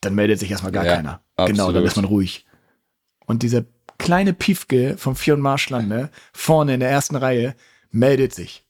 dann 0.01 0.15
meldet 0.15 0.39
sich 0.39 0.51
erstmal 0.51 0.73
gar 0.73 0.85
Ja, 0.85 0.97
keiner. 0.97 1.21
Genau, 1.37 1.65
absolut. 1.65 1.77
dann 1.77 1.85
ist 1.85 1.97
man 1.97 2.05
ruhig. 2.05 2.47
Und 3.27 3.43
dieser 3.43 3.65
kleine 3.99 4.33
Piefke 4.33 4.97
vom 4.97 5.15
Vier- 5.17 5.35
und 5.35 5.41
Marschlande, 5.41 6.11
vorne 6.33 6.75
in 6.75 6.81
der 6.81 6.91
ersten 6.91 7.17
Reihe, 7.17 7.55
meldet 7.91 8.35
sich. 8.35 8.65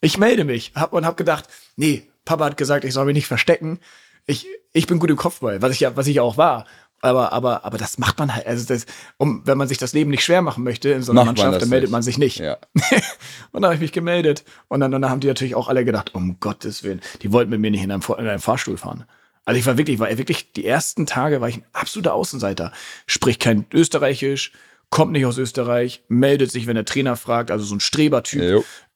Ich 0.00 0.18
melde 0.18 0.44
mich 0.44 0.72
hab, 0.74 0.92
und 0.92 1.04
hab 1.04 1.16
gedacht, 1.16 1.48
nee, 1.76 2.08
Papa 2.24 2.44
hat 2.44 2.56
gesagt, 2.56 2.84
ich 2.84 2.94
soll 2.94 3.06
mich 3.06 3.14
nicht 3.14 3.26
verstecken. 3.26 3.80
Ich, 4.26 4.46
ich 4.72 4.86
bin 4.86 4.98
gut 4.98 5.10
im 5.10 5.16
Kopfball, 5.16 5.62
was 5.62 5.72
ich 5.72 5.80
ja, 5.80 5.96
was 5.96 6.06
ich 6.06 6.20
auch 6.20 6.36
war. 6.36 6.66
Aber, 7.00 7.32
aber, 7.32 7.64
aber 7.64 7.78
das 7.78 7.98
macht 7.98 8.18
man 8.18 8.34
halt. 8.34 8.46
Also 8.46 8.66
das, 8.66 8.86
um, 9.18 9.42
wenn 9.44 9.56
man 9.56 9.68
sich 9.68 9.78
das 9.78 9.92
Leben 9.92 10.10
nicht 10.10 10.24
schwer 10.24 10.42
machen 10.42 10.64
möchte 10.64 10.90
in 10.90 11.02
so 11.02 11.12
einer 11.12 11.24
Macht 11.24 11.36
man 11.38 11.46
Mannschaft, 11.46 11.54
das 11.54 11.60
dann 11.62 11.70
meldet 11.70 11.88
nicht. 11.88 11.92
man 11.92 12.02
sich 12.02 12.18
nicht. 12.18 12.38
Ja. 12.38 12.58
und 13.52 13.62
dann 13.62 13.64
habe 13.64 13.74
ich 13.74 13.80
mich 13.80 13.92
gemeldet. 13.92 14.44
Und 14.68 14.80
dann, 14.80 14.90
dann 14.90 15.08
haben 15.08 15.20
die 15.20 15.28
natürlich 15.28 15.54
auch 15.54 15.68
alle 15.68 15.84
gedacht, 15.84 16.14
um 16.14 16.38
Gottes 16.40 16.82
Willen, 16.82 17.00
die 17.22 17.32
wollten 17.32 17.50
mit 17.50 17.60
mir 17.60 17.70
nicht 17.70 17.84
in 17.84 17.92
einem, 17.92 18.02
in 18.02 18.26
einem 18.26 18.40
Fahrstuhl 18.40 18.76
fahren. 18.76 19.04
Also 19.48 19.60
ich 19.60 19.64
war 19.64 19.78
wirklich, 19.78 19.98
war 19.98 20.10
wirklich, 20.18 20.52
die 20.52 20.66
ersten 20.66 21.06
Tage 21.06 21.40
war 21.40 21.48
ich 21.48 21.56
ein 21.56 21.64
absoluter 21.72 22.12
Außenseiter. 22.12 22.70
Spricht 23.06 23.40
kein 23.40 23.64
Österreichisch, 23.72 24.52
kommt 24.90 25.12
nicht 25.12 25.24
aus 25.24 25.38
Österreich, 25.38 26.02
meldet 26.08 26.50
sich, 26.50 26.66
wenn 26.66 26.74
der 26.74 26.84
Trainer 26.84 27.16
fragt, 27.16 27.50
also 27.50 27.64
so 27.64 27.74
ein 27.74 27.80
Strebertyp. 27.80 28.42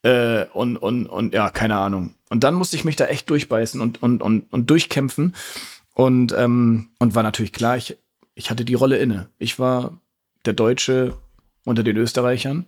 Äh, 0.02 0.44
und, 0.52 0.76
und, 0.76 1.06
und 1.06 1.32
ja, 1.32 1.48
keine 1.48 1.78
Ahnung. 1.78 2.16
Und 2.28 2.44
dann 2.44 2.52
musste 2.52 2.76
ich 2.76 2.84
mich 2.84 2.96
da 2.96 3.06
echt 3.06 3.30
durchbeißen 3.30 3.80
und, 3.80 4.02
und, 4.02 4.20
und, 4.20 4.52
und 4.52 4.68
durchkämpfen. 4.68 5.34
Und, 5.94 6.34
ähm, 6.36 6.90
und 6.98 7.14
war 7.14 7.22
natürlich 7.22 7.54
klar, 7.54 7.78
ich, 7.78 7.96
ich 8.34 8.50
hatte 8.50 8.66
die 8.66 8.74
Rolle 8.74 8.98
inne. 8.98 9.30
Ich 9.38 9.58
war 9.58 10.02
der 10.44 10.52
Deutsche 10.52 11.16
unter 11.64 11.82
den 11.82 11.96
Österreichern 11.96 12.66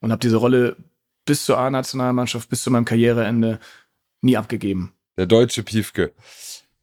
und 0.00 0.12
habe 0.12 0.20
diese 0.20 0.36
Rolle 0.36 0.76
bis 1.24 1.46
zur 1.46 1.56
A-Nationalmannschaft, 1.56 2.50
bis 2.50 2.62
zu 2.62 2.70
meinem 2.70 2.84
Karriereende 2.84 3.60
nie 4.20 4.36
abgegeben. 4.36 4.92
Der 5.16 5.24
deutsche 5.24 5.62
Piefke. 5.62 6.12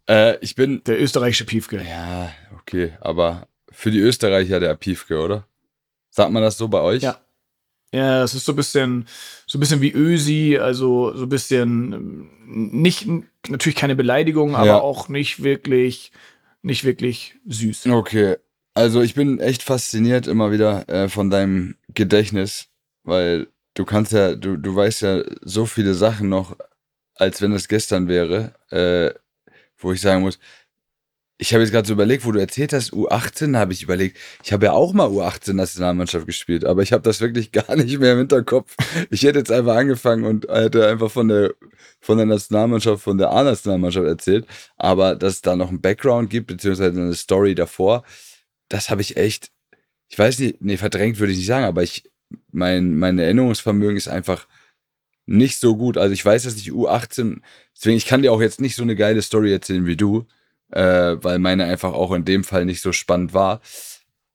Äh, 0.10 0.38
ich 0.40 0.56
bin. 0.56 0.84
Der 0.86 1.02
österreichische 1.02 1.46
Piefke. 1.46 1.84
Ja, 1.84 2.32
okay, 2.60 2.94
aber 3.02 3.48
für 3.72 3.92
die 3.92 4.00
Österreicher 4.00 4.60
der 4.60 4.76
Piefke, 4.76 5.20
oder? 5.20 5.48
Sagt 6.10 6.32
man 6.32 6.44
das 6.44 6.58
so 6.58 6.68
bei 6.68 6.82
euch? 6.82 7.04
Ja. 7.04 7.20
Ja, 7.94 8.24
es 8.24 8.34
ist 8.34 8.46
so 8.46 8.52
ein 8.52 8.58
bisschen, 8.58 9.08
so 9.48 9.58
ein 9.58 9.62
bisschen 9.62 9.80
wie 9.80 9.92
Ösi, 9.94 10.58
also 10.60 11.16
so 11.16 11.24
ein 11.24 11.30
bisschen 11.30 11.94
ähm, 11.94 12.30
nicht, 12.46 13.08
natürlich 13.48 13.76
keine 13.78 13.96
Beleidigung, 13.96 14.56
aber 14.56 14.66
Ja. 14.66 14.80
auch 14.80 15.08
nicht 15.08 15.44
wirklich, 15.44 16.12
nicht 16.62 16.84
wirklich 16.84 17.36
süß. 17.48 17.86
Okay. 17.88 18.36
Also 18.74 19.02
ich 19.02 19.14
bin 19.14 19.40
echt 19.40 19.64
fasziniert 19.64 20.28
immer 20.28 20.52
wieder 20.52 20.90
äh, 20.90 21.08
von 21.08 21.30
deinem 21.30 21.78
Gedächtnis, 21.94 22.68
weil 23.04 23.48
du 23.76 23.86
kannst 23.86 24.12
ja, 24.12 24.36
du, 24.36 24.58
du 24.58 24.76
weißt 24.76 25.02
ja 25.04 25.24
so 25.42 25.66
viele 25.66 25.94
Sachen 25.94 26.28
noch, 26.28 26.58
als 27.14 27.42
wenn 27.42 27.54
es 27.54 27.70
gestern 27.70 28.10
wäre, 28.10 28.56
äh, 28.72 29.18
wo 29.78 29.92
ich 29.92 30.02
sagen 30.02 30.22
muss, 30.22 30.40
ich 31.38 31.54
habe 31.54 31.64
jetzt 31.64 31.74
gerade 31.74 31.88
so 31.88 31.94
überlegt, 31.94 32.26
wo 32.26 32.32
du 32.32 32.40
erzählt 32.40 32.72
hast, 32.72 32.94
U18, 32.94 33.58
habe 33.58 33.74
ich 33.74 33.84
überlegt, 33.84 34.18
ich 34.44 34.54
habe 34.54 34.68
ja 34.68 34.72
auch 34.72 34.94
mal 34.94 35.08
U18-Nationalmannschaft 35.08 36.26
gespielt, 36.26 36.64
aber 36.64 36.82
ich 36.82 36.94
habe 36.94 37.04
das 37.04 37.20
wirklich 37.20 37.52
gar 37.52 37.76
nicht 37.76 38.00
mehr 38.00 38.14
im 38.14 38.20
Hinterkopf. 38.20 38.76
Ich 39.10 39.24
hätte 39.24 39.40
jetzt 39.40 39.52
einfach 39.52 39.76
angefangen 39.76 40.24
und 40.24 40.48
hätte 40.48 40.88
einfach 40.88 41.12
von 41.12 41.28
der, 41.28 41.54
von 42.00 42.18
der 42.18 42.26
Nationalmannschaft, 42.26 43.04
von 43.04 43.18
der 43.18 43.32
A-Nationalmannschaft 43.32 44.08
erzählt, 44.08 44.48
aber 44.78 45.16
dass 45.16 45.34
es 45.34 45.42
da 45.42 45.56
noch 45.56 45.70
einen 45.70 45.82
Background 45.82 46.30
gibt, 46.30 46.48
beziehungsweise 46.48 47.00
eine 47.00 47.16
Story 47.16 47.54
davor, 47.54 48.04
das 48.70 48.90
habe 48.90 49.02
ich 49.02 49.18
echt, 49.18 49.52
ich 50.08 50.18
weiß 50.18 50.40
nicht, 50.40 50.62
nee, 50.62 50.78
verdrängt 50.78 51.20
würde 51.20 51.34
ich 51.34 51.40
nicht 51.40 51.48
sagen, 51.48 51.66
aber 51.66 51.84
ich, 51.84 52.10
mein, 52.52 52.96
mein 52.96 53.20
Erinnerungsvermögen 53.20 53.98
ist 53.98 54.08
einfach 54.08 54.48
nicht 55.26 55.60
so 55.60 55.76
gut. 55.76 55.98
Also 55.98 56.14
ich 56.14 56.24
weiß, 56.24 56.44
dass 56.44 56.56
ich 56.56 56.72
U18, 56.72 57.42
deswegen, 57.76 57.98
ich 57.98 58.06
kann 58.06 58.22
dir 58.22 58.32
auch 58.32 58.42
jetzt 58.42 58.62
nicht 58.62 58.76
so 58.76 58.84
eine 58.84 58.96
geile 58.96 59.22
Story 59.22 59.52
erzählen 59.52 59.86
wie 59.86 59.98
du, 59.98 60.26
äh, 60.72 61.16
weil 61.22 61.40
meine 61.40 61.66
einfach 61.66 61.94
auch 61.94 62.12
in 62.14 62.26
dem 62.26 62.44
Fall 62.44 62.66
nicht 62.66 62.82
so 62.82 62.92
spannend 62.92 63.34
war. 63.34 63.62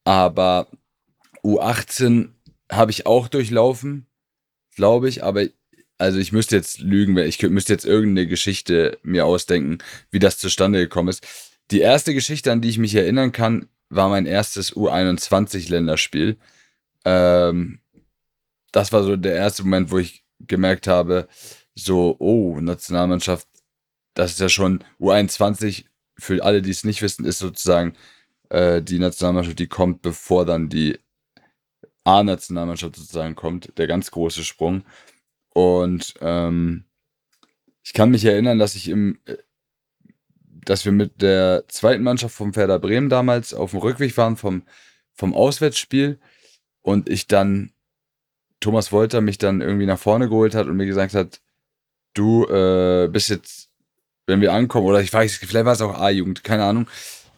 Aber 0.05 0.69
U18 1.45 2.31
habe 2.71 2.91
ich 2.91 3.07
auch 3.07 3.29
durchlaufen, 3.29 4.07
glaube 4.75 5.09
ich, 5.09 5.25
aber 5.25 5.47
also 5.99 6.19
ich 6.19 6.33
müsste 6.33 6.57
jetzt 6.57 6.81
lügen, 6.81 7.15
weil 7.15 7.29
ich 7.29 7.43
müsste 7.43 7.75
jetzt 7.75 7.85
irgendeine 7.85 8.27
Geschichte 8.27 8.99
mir 9.03 9.27
ausdenken, 9.27 9.79
wie 10.11 10.19
das 10.19 10.39
zustande 10.39 10.79
gekommen 10.79 11.11
ist. 11.11 11.27
Die 11.71 11.81
erste 11.81 12.15
Geschichte, 12.15 12.51
an 12.51 12.63
die 12.63 12.71
ich 12.71 12.79
mich 12.79 12.95
erinnern 12.95 13.33
kann, 13.33 13.69
war 13.91 14.09
mein 14.09 14.25
erstes 14.25 14.75
U21-Länderspiel. 14.75 16.37
Ähm, 17.05 17.81
das 18.73 18.93
war 18.93 19.03
so 19.03 19.17
der 19.17 19.35
erste 19.35 19.65
Moment, 19.65 19.91
wo 19.91 19.99
ich 19.99 20.25
gemerkt 20.47 20.87
habe, 20.87 21.29
so, 21.75 22.17
oh, 22.19 22.61
Nationalmannschaft, 22.61 23.49
das 24.15 24.33
ist 24.33 24.41
ja 24.41 24.49
schon 24.49 24.85
U21, 24.99 25.85
für 26.19 26.45
alle, 26.45 26.63
die 26.63 26.71
es 26.71 26.85
nicht 26.85 27.03
wissen, 27.03 27.25
ist 27.25 27.39
sozusagen 27.39 27.95
äh, 28.51 28.83
die 28.83 28.99
Nationalmannschaft, 28.99 29.59
die 29.59 29.69
kommt, 29.69 30.03
bevor 30.03 30.45
dann 30.45 30.69
die 30.69 30.99
A-Nationalmannschaft 32.05 32.97
sozusagen 32.97 33.35
kommt, 33.35 33.73
der 33.79 33.87
ganz 33.87 34.11
große 34.11 34.45
Sprung. 34.45 34.85
Und 35.51 36.15
ähm, 36.21 36.85
ich 37.83 37.93
kann 37.93 38.11
mich 38.11 38.25
erinnern, 38.25 38.59
dass 38.59 38.75
ich 38.75 38.89
im, 38.89 39.19
äh, 39.27 39.37
dass 40.65 40.85
wir 40.85 40.93
mit 40.93 41.23
der 41.23 41.65
zweiten 41.69 42.03
Mannschaft 42.03 42.35
vom 42.35 42.55
Werder 42.55 42.79
Bremen 42.79 43.09
damals 43.09 43.55
auf 43.55 43.71
dem 43.71 43.81
Rückweg 43.81 44.17
waren 44.17 44.37
vom, 44.37 44.63
vom 45.15 45.35
Auswärtsspiel 45.35 46.21
und 46.83 47.09
ich 47.09 47.27
dann 47.27 47.73
Thomas 48.61 48.93
Wolter 48.93 49.21
mich 49.21 49.39
dann 49.39 49.61
irgendwie 49.61 49.87
nach 49.87 49.99
vorne 49.99 50.29
geholt 50.29 50.55
hat 50.55 50.67
und 50.67 50.77
mir 50.77 50.87
gesagt 50.87 51.15
hat, 51.15 51.41
du 52.15 52.45
äh, 52.47 53.09
bist 53.09 53.31
jetzt, 53.31 53.71
wenn 54.27 54.41
wir 54.41 54.53
ankommen, 54.53 54.87
oder 54.87 55.01
ich 55.01 55.13
weiß, 55.13 55.37
vielleicht 55.37 55.65
war 55.65 55.73
es 55.73 55.81
auch 55.81 55.99
A-Jugend, 55.99 56.45
keine 56.45 56.65
Ahnung. 56.65 56.87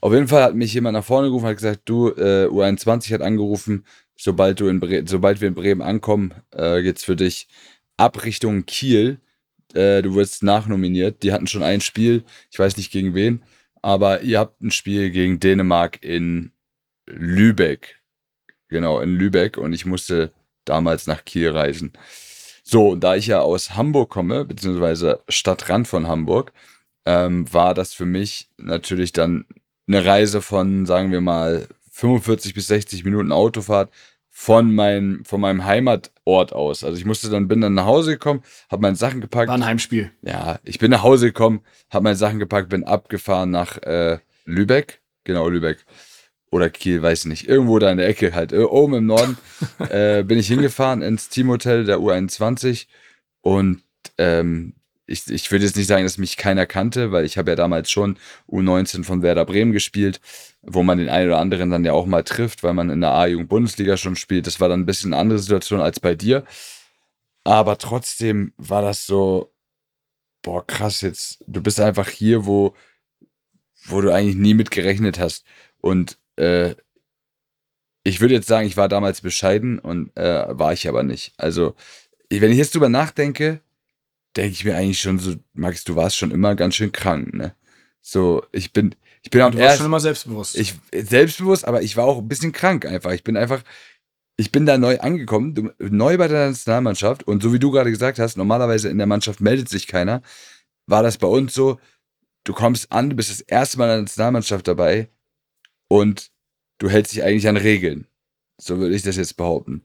Auf 0.00 0.12
jeden 0.12 0.28
Fall 0.28 0.42
hat 0.42 0.54
mich 0.56 0.74
jemand 0.74 0.94
nach 0.94 1.04
vorne 1.04 1.28
gerufen, 1.28 1.46
hat 1.46 1.56
gesagt, 1.56 1.82
du, 1.84 2.08
äh, 2.08 2.48
U21 2.50 3.14
hat 3.14 3.22
angerufen, 3.22 3.84
sobald 4.16 4.58
du 4.60 4.66
in 4.66 4.80
Bre 4.80 5.04
sobald 5.06 5.40
wir 5.40 5.48
in 5.48 5.54
Bremen 5.54 5.80
ankommen, 5.80 6.34
äh, 6.50 6.82
geht's 6.82 7.04
für 7.04 7.16
dich 7.16 7.48
ab 7.96 8.24
Richtung 8.24 8.66
Kiel. 8.66 9.18
Äh, 9.74 10.02
du 10.02 10.14
wirst 10.14 10.42
nachnominiert. 10.42 11.22
Die 11.22 11.32
hatten 11.32 11.46
schon 11.46 11.62
ein 11.62 11.80
Spiel, 11.80 12.24
ich 12.50 12.58
weiß 12.58 12.76
nicht 12.76 12.90
gegen 12.92 13.14
wen, 13.14 13.42
aber 13.80 14.22
ihr 14.22 14.38
habt 14.38 14.60
ein 14.60 14.70
Spiel 14.70 15.10
gegen 15.10 15.40
Dänemark 15.40 16.02
in 16.02 16.50
Lübeck. 17.06 18.00
Genau, 18.68 19.00
in 19.00 19.14
Lübeck 19.16 19.56
und 19.56 19.72
ich 19.72 19.86
musste 19.86 20.32
damals 20.64 21.06
nach 21.06 21.24
Kiel 21.24 21.50
reisen. 21.50 21.92
So, 22.64 22.90
und 22.90 23.00
da 23.04 23.16
ich 23.16 23.26
ja 23.26 23.40
aus 23.40 23.76
Hamburg 23.76 24.10
komme, 24.10 24.44
beziehungsweise 24.44 25.20
Stadtrand 25.28 25.88
von 25.88 26.06
Hamburg, 26.06 26.52
ähm, 27.04 27.52
war 27.52 27.74
das 27.74 27.92
für 27.92 28.06
mich 28.06 28.48
natürlich 28.56 29.12
dann 29.12 29.44
eine 29.88 30.04
Reise 30.04 30.40
von, 30.40 30.86
sagen 30.86 31.10
wir 31.10 31.20
mal, 31.20 31.66
45 31.90 32.54
bis 32.54 32.68
60 32.68 33.04
Minuten 33.04 33.32
Autofahrt 33.32 33.90
von, 34.30 34.74
mein, 34.74 35.22
von 35.24 35.40
meinem 35.40 35.64
Heimatort 35.64 36.52
aus. 36.52 36.84
Also 36.84 36.96
ich 36.96 37.04
musste 37.04 37.28
dann, 37.28 37.48
bin 37.48 37.60
dann 37.60 37.74
nach 37.74 37.84
Hause 37.84 38.12
gekommen, 38.12 38.42
habe 38.70 38.82
meine 38.82 38.96
Sachen 38.96 39.20
gepackt. 39.20 39.48
War 39.48 39.56
ein 39.56 39.66
Heimspiel. 39.66 40.10
Ja, 40.22 40.58
ich 40.64 40.78
bin 40.78 40.90
nach 40.90 41.02
Hause 41.02 41.26
gekommen, 41.26 41.60
habe 41.90 42.04
meine 42.04 42.16
Sachen 42.16 42.38
gepackt, 42.38 42.70
bin 42.70 42.84
abgefahren 42.84 43.50
nach 43.50 43.76
äh, 43.82 44.18
Lübeck. 44.46 45.02
Genau, 45.24 45.48
Lübeck. 45.48 45.84
Oder 46.52 46.68
Kiel, 46.68 47.00
weiß 47.00 47.20
ich 47.20 47.26
nicht. 47.26 47.48
Irgendwo 47.48 47.78
da 47.78 47.90
in 47.90 47.96
der 47.96 48.06
Ecke 48.06 48.34
halt. 48.34 48.52
Äh, 48.52 48.64
Oben 48.64 48.92
im 48.94 49.06
Norden 49.06 49.38
äh, 49.88 50.22
bin 50.22 50.38
ich 50.38 50.48
hingefahren 50.48 51.00
ins 51.00 51.30
Teamhotel 51.30 51.84
der 51.84 51.96
U21. 51.96 52.88
Und 53.40 53.82
ähm, 54.18 54.74
ich, 55.06 55.28
ich 55.30 55.50
würde 55.50 55.64
jetzt 55.64 55.76
nicht 55.76 55.86
sagen, 55.86 56.04
dass 56.04 56.18
mich 56.18 56.36
keiner 56.36 56.66
kannte, 56.66 57.10
weil 57.10 57.24
ich 57.24 57.38
habe 57.38 57.50
ja 57.50 57.56
damals 57.56 57.90
schon 57.90 58.18
U19 58.50 59.02
von 59.02 59.22
Werder 59.22 59.46
Bremen 59.46 59.72
gespielt, 59.72 60.20
wo 60.60 60.82
man 60.82 60.98
den 60.98 61.08
einen 61.08 61.28
oder 61.28 61.38
anderen 61.38 61.70
dann 61.70 61.86
ja 61.86 61.94
auch 61.94 62.04
mal 62.04 62.22
trifft, 62.22 62.62
weil 62.62 62.74
man 62.74 62.90
in 62.90 63.00
der 63.00 63.12
A-Jugend-Bundesliga 63.12 63.96
schon 63.96 64.14
spielt. 64.14 64.46
Das 64.46 64.60
war 64.60 64.68
dann 64.68 64.80
ein 64.80 64.86
bisschen 64.86 65.14
eine 65.14 65.22
andere 65.22 65.38
Situation 65.38 65.80
als 65.80 66.00
bei 66.00 66.14
dir. 66.14 66.44
Aber 67.44 67.78
trotzdem 67.78 68.52
war 68.58 68.82
das 68.82 69.06
so, 69.06 69.54
boah, 70.42 70.66
krass, 70.66 71.00
jetzt, 71.00 71.42
du 71.46 71.62
bist 71.62 71.80
einfach 71.80 72.10
hier, 72.10 72.44
wo, 72.44 72.74
wo 73.86 74.02
du 74.02 74.12
eigentlich 74.12 74.36
nie 74.36 74.52
mit 74.52 74.70
gerechnet 74.70 75.18
hast. 75.18 75.46
Und 75.80 76.18
äh, 76.36 76.74
ich 78.04 78.20
würde 78.20 78.34
jetzt 78.34 78.48
sagen, 78.48 78.66
ich 78.66 78.76
war 78.76 78.88
damals 78.88 79.20
bescheiden 79.20 79.78
und 79.78 80.16
äh, 80.16 80.46
war 80.48 80.72
ich 80.72 80.88
aber 80.88 81.02
nicht. 81.02 81.32
Also, 81.36 81.74
wenn 82.30 82.50
ich 82.50 82.58
jetzt 82.58 82.74
drüber 82.74 82.88
nachdenke, 82.88 83.60
denke 84.36 84.52
ich 84.52 84.64
mir 84.64 84.76
eigentlich 84.76 85.00
schon 85.00 85.18
so, 85.18 85.34
Max, 85.54 85.84
du 85.84 85.94
warst 85.94 86.16
schon 86.16 86.30
immer 86.30 86.54
ganz 86.54 86.74
schön 86.74 86.92
krank, 86.92 87.34
ne? 87.34 87.54
So, 88.00 88.44
ich 88.50 88.72
bin, 88.72 88.94
ich 89.22 89.30
bin 89.30 89.42
auch 89.42 89.50
du 89.52 89.58
warst 89.58 89.76
schon 89.76 89.86
immer 89.86 90.00
selbstbewusst. 90.00 90.56
Ich, 90.56 90.74
selbstbewusst, 90.92 91.66
aber 91.66 91.82
ich 91.82 91.96
war 91.96 92.06
auch 92.06 92.18
ein 92.18 92.28
bisschen 92.28 92.50
krank 92.50 92.84
einfach. 92.84 93.12
Ich 93.12 93.22
bin 93.22 93.36
einfach, 93.36 93.62
ich 94.36 94.50
bin 94.50 94.66
da 94.66 94.78
neu 94.78 94.98
angekommen, 94.98 95.54
du, 95.54 95.70
neu 95.78 96.16
bei 96.16 96.26
der 96.26 96.48
Nationalmannschaft 96.48 97.22
und 97.22 97.42
so 97.42 97.52
wie 97.52 97.60
du 97.60 97.70
gerade 97.70 97.90
gesagt 97.90 98.18
hast, 98.18 98.36
normalerweise 98.36 98.88
in 98.88 98.98
der 98.98 99.06
Mannschaft 99.06 99.40
meldet 99.40 99.68
sich 99.68 99.86
keiner, 99.86 100.22
war 100.86 101.04
das 101.04 101.18
bei 101.18 101.28
uns 101.28 101.54
so, 101.54 101.78
du 102.42 102.52
kommst 102.52 102.90
an, 102.90 103.10
du 103.10 103.16
bist 103.16 103.30
das 103.30 103.40
erste 103.40 103.78
Mal 103.78 103.84
in 103.84 103.90
der 103.90 104.00
Nationalmannschaft 104.02 104.66
dabei 104.66 105.08
und 105.92 106.30
du 106.78 106.88
hältst 106.88 107.12
dich 107.12 107.22
eigentlich 107.22 107.48
an 107.48 107.58
Regeln. 107.58 108.06
So 108.58 108.78
würde 108.78 108.94
ich 108.94 109.02
das 109.02 109.16
jetzt 109.16 109.36
behaupten. 109.36 109.82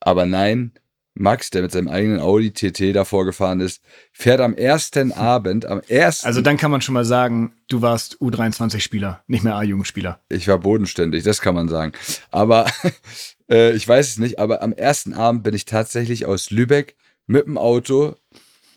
Aber 0.00 0.24
nein, 0.24 0.72
Max, 1.12 1.50
der 1.50 1.60
mit 1.60 1.70
seinem 1.70 1.88
eigenen 1.88 2.18
Audi 2.18 2.50
TT 2.50 2.96
davor 2.96 3.26
gefahren 3.26 3.60
ist, 3.60 3.82
fährt 4.10 4.40
am 4.40 4.54
ersten 4.54 5.12
Abend, 5.34 5.66
am 5.66 5.82
ersten. 5.86 6.26
Also 6.26 6.40
dann 6.40 6.56
kann 6.56 6.70
man 6.70 6.80
schon 6.80 6.94
mal 6.94 7.04
sagen, 7.04 7.52
du 7.68 7.82
warst 7.82 8.16
U23-Spieler, 8.22 9.22
nicht 9.26 9.44
mehr 9.44 9.54
A-Jugendspieler. 9.56 10.18
Ich 10.30 10.48
war 10.48 10.58
bodenständig, 10.58 11.24
das 11.24 11.42
kann 11.42 11.54
man 11.54 11.68
sagen. 11.68 11.92
Aber 12.30 12.66
äh, 13.50 13.72
ich 13.72 13.86
weiß 13.86 14.08
es 14.08 14.18
nicht, 14.18 14.38
aber 14.38 14.62
am 14.62 14.72
ersten 14.72 15.12
Abend 15.12 15.42
bin 15.42 15.52
ich 15.52 15.66
tatsächlich 15.66 16.24
aus 16.24 16.50
Lübeck 16.50 16.96
mit 17.26 17.44
dem 17.44 17.58
Auto 17.58 18.16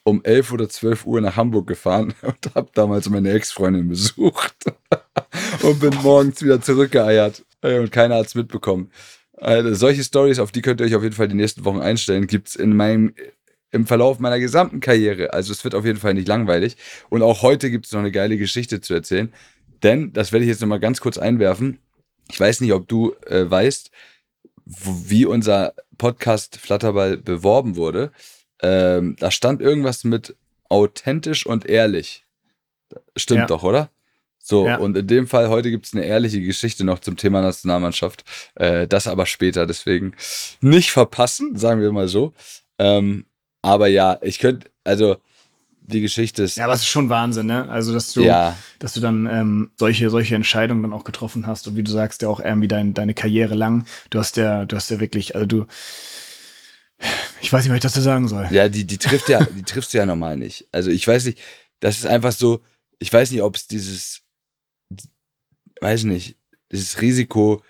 um 0.07 0.23
11 0.23 0.53
oder 0.53 0.69
12 0.69 1.05
Uhr 1.05 1.19
nach 1.19 1.35
Hamburg 1.35 1.67
gefahren 1.67 2.13
und 2.21 2.55
habe 2.55 2.69
damals 2.73 3.09
meine 3.09 3.31
Ex-Freundin 3.31 3.89
besucht 3.89 4.55
und 5.63 5.79
bin 5.81 5.93
morgens 6.01 6.41
wieder 6.41 6.61
zurückgeeiert 6.61 7.43
und 7.61 7.91
keiner 7.91 8.15
hat 8.15 8.27
es 8.27 8.35
mitbekommen. 8.35 8.89
Also 9.33 9.73
solche 9.75 10.03
Stories, 10.03 10.39
auf 10.39 10.53
die 10.53 10.61
könnt 10.61 10.79
ihr 10.79 10.87
euch 10.87 10.95
auf 10.95 11.03
jeden 11.03 11.15
Fall 11.15 11.27
die 11.27 11.35
nächsten 11.35 11.65
Wochen 11.65 11.81
einstellen, 11.81 12.25
gibt 12.25 12.47
es 12.47 12.55
in 12.55 12.75
meinem 12.75 13.13
im 13.71 13.85
Verlauf 13.85 14.19
meiner 14.19 14.39
gesamten 14.39 14.79
Karriere. 14.79 15.33
Also 15.33 15.51
es 15.51 15.65
wird 15.65 15.75
auf 15.75 15.83
jeden 15.83 15.99
Fall 15.99 16.13
nicht 16.13 16.27
langweilig. 16.27 16.77
Und 17.09 17.21
auch 17.21 17.41
heute 17.41 17.69
gibt 17.69 17.85
es 17.85 17.91
noch 17.91 17.99
eine 17.99 18.11
geile 18.11 18.37
Geschichte 18.37 18.79
zu 18.79 18.93
erzählen. 18.93 19.33
Denn, 19.83 20.13
das 20.13 20.31
werde 20.31 20.45
ich 20.45 20.49
jetzt 20.49 20.61
nochmal 20.61 20.79
ganz 20.79 21.01
kurz 21.01 21.17
einwerfen. 21.17 21.79
Ich 22.31 22.39
weiß 22.39 22.61
nicht, 22.61 22.71
ob 22.71 22.87
du 22.87 23.13
äh, 23.25 23.49
weißt, 23.49 23.91
wie 24.65 25.25
unser 25.25 25.73
Podcast 25.97 26.57
Flatterball 26.57 27.17
beworben 27.17 27.75
wurde. 27.75 28.13
Ähm, 28.61 29.15
da 29.19 29.31
stand 29.31 29.61
irgendwas 29.61 30.03
mit 30.03 30.35
authentisch 30.69 31.45
und 31.45 31.65
ehrlich. 31.65 32.25
Stimmt 33.15 33.41
ja. 33.41 33.45
doch, 33.47 33.63
oder? 33.63 33.89
So, 34.39 34.65
ja. 34.65 34.77
und 34.77 34.95
in 34.95 35.07
dem 35.07 35.27
Fall, 35.27 35.49
heute 35.49 35.69
gibt 35.69 35.87
es 35.87 35.93
eine 35.93 36.05
ehrliche 36.05 36.41
Geschichte 36.41 36.85
noch 36.85 36.99
zum 36.99 37.17
Thema 37.17 37.41
Nationalmannschaft. 37.41 38.23
Äh, 38.55 38.87
das 38.87 39.07
aber 39.07 39.25
später, 39.25 39.67
deswegen 39.67 40.13
nicht 40.61 40.91
verpassen, 40.91 41.57
sagen 41.57 41.81
wir 41.81 41.91
mal 41.91 42.07
so. 42.07 42.33
Ähm, 42.79 43.25
aber 43.61 43.87
ja, 43.87 44.17
ich 44.21 44.39
könnte, 44.39 44.69
also 44.85 45.17
die 45.81 45.99
Geschichte 45.99 46.43
ist. 46.43 46.55
Ja, 46.57 46.65
aber 46.65 46.73
es 46.73 46.81
ist 46.81 46.87
schon 46.87 47.09
Wahnsinn, 47.09 47.47
ne? 47.47 47.67
Also, 47.69 47.93
dass 47.93 48.13
du, 48.13 48.21
ja. 48.21 48.55
dass 48.79 48.93
du 48.93 49.01
dann 49.01 49.25
ähm, 49.25 49.71
solche, 49.75 50.09
solche 50.09 50.35
Entscheidungen 50.35 50.81
dann 50.83 50.93
auch 50.93 51.03
getroffen 51.03 51.47
hast 51.47 51.67
und 51.67 51.75
wie 51.75 51.83
du 51.83 51.91
sagst, 51.91 52.21
ja 52.21 52.29
auch 52.29 52.39
irgendwie 52.39 52.67
dein, 52.67 52.93
deine 52.93 53.13
Karriere 53.13 53.55
lang. 53.55 53.85
Du 54.09 54.19
hast 54.19 54.37
ja, 54.37 54.65
du 54.65 54.75
hast 54.77 54.89
ja 54.91 55.01
wirklich, 55.01 55.35
also 55.35 55.45
du, 55.45 55.65
ich 57.41 57.51
weiß 57.51 57.63
nicht, 57.63 57.71
was 57.71 57.77
ich 57.77 57.83
dazu 57.83 58.01
sagen 58.01 58.27
soll. 58.27 58.47
Ja, 58.51 58.69
die, 58.69 58.85
die 58.85 58.97
trifft 58.97 59.29
ja, 59.29 59.43
die 59.43 59.63
triffst 59.63 59.93
du 59.93 59.97
ja 59.97 60.05
normal 60.05 60.37
nicht. 60.37 60.67
Also 60.71 60.89
ich 60.89 61.07
weiß 61.07 61.25
nicht, 61.25 61.39
das 61.79 61.97
ist 61.97 62.05
einfach 62.05 62.31
so, 62.31 62.61
ich 62.99 63.11
weiß 63.11 63.31
nicht, 63.31 63.41
ob 63.41 63.55
es 63.55 63.67
dieses, 63.67 64.21
weiß 65.81 66.03
nicht, 66.03 66.37
dieses 66.71 67.01
Risiko, 67.01 67.61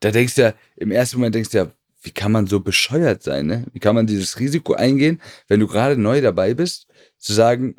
da 0.00 0.10
denkst 0.10 0.34
du 0.34 0.42
ja, 0.42 0.54
im 0.76 0.90
ersten 0.90 1.16
Moment 1.16 1.34
denkst 1.34 1.50
du 1.50 1.58
ja, 1.58 1.70
wie 2.02 2.12
kann 2.12 2.30
man 2.30 2.46
so 2.46 2.60
bescheuert 2.60 3.22
sein, 3.22 3.46
ne? 3.46 3.64
Wie 3.72 3.80
kann 3.80 3.94
man 3.94 4.06
dieses 4.06 4.38
Risiko 4.38 4.74
eingehen, 4.74 5.20
wenn 5.48 5.60
du 5.60 5.66
gerade 5.66 5.96
neu 5.96 6.20
dabei 6.20 6.54
bist, 6.54 6.86
zu 7.18 7.32
sagen, 7.32 7.74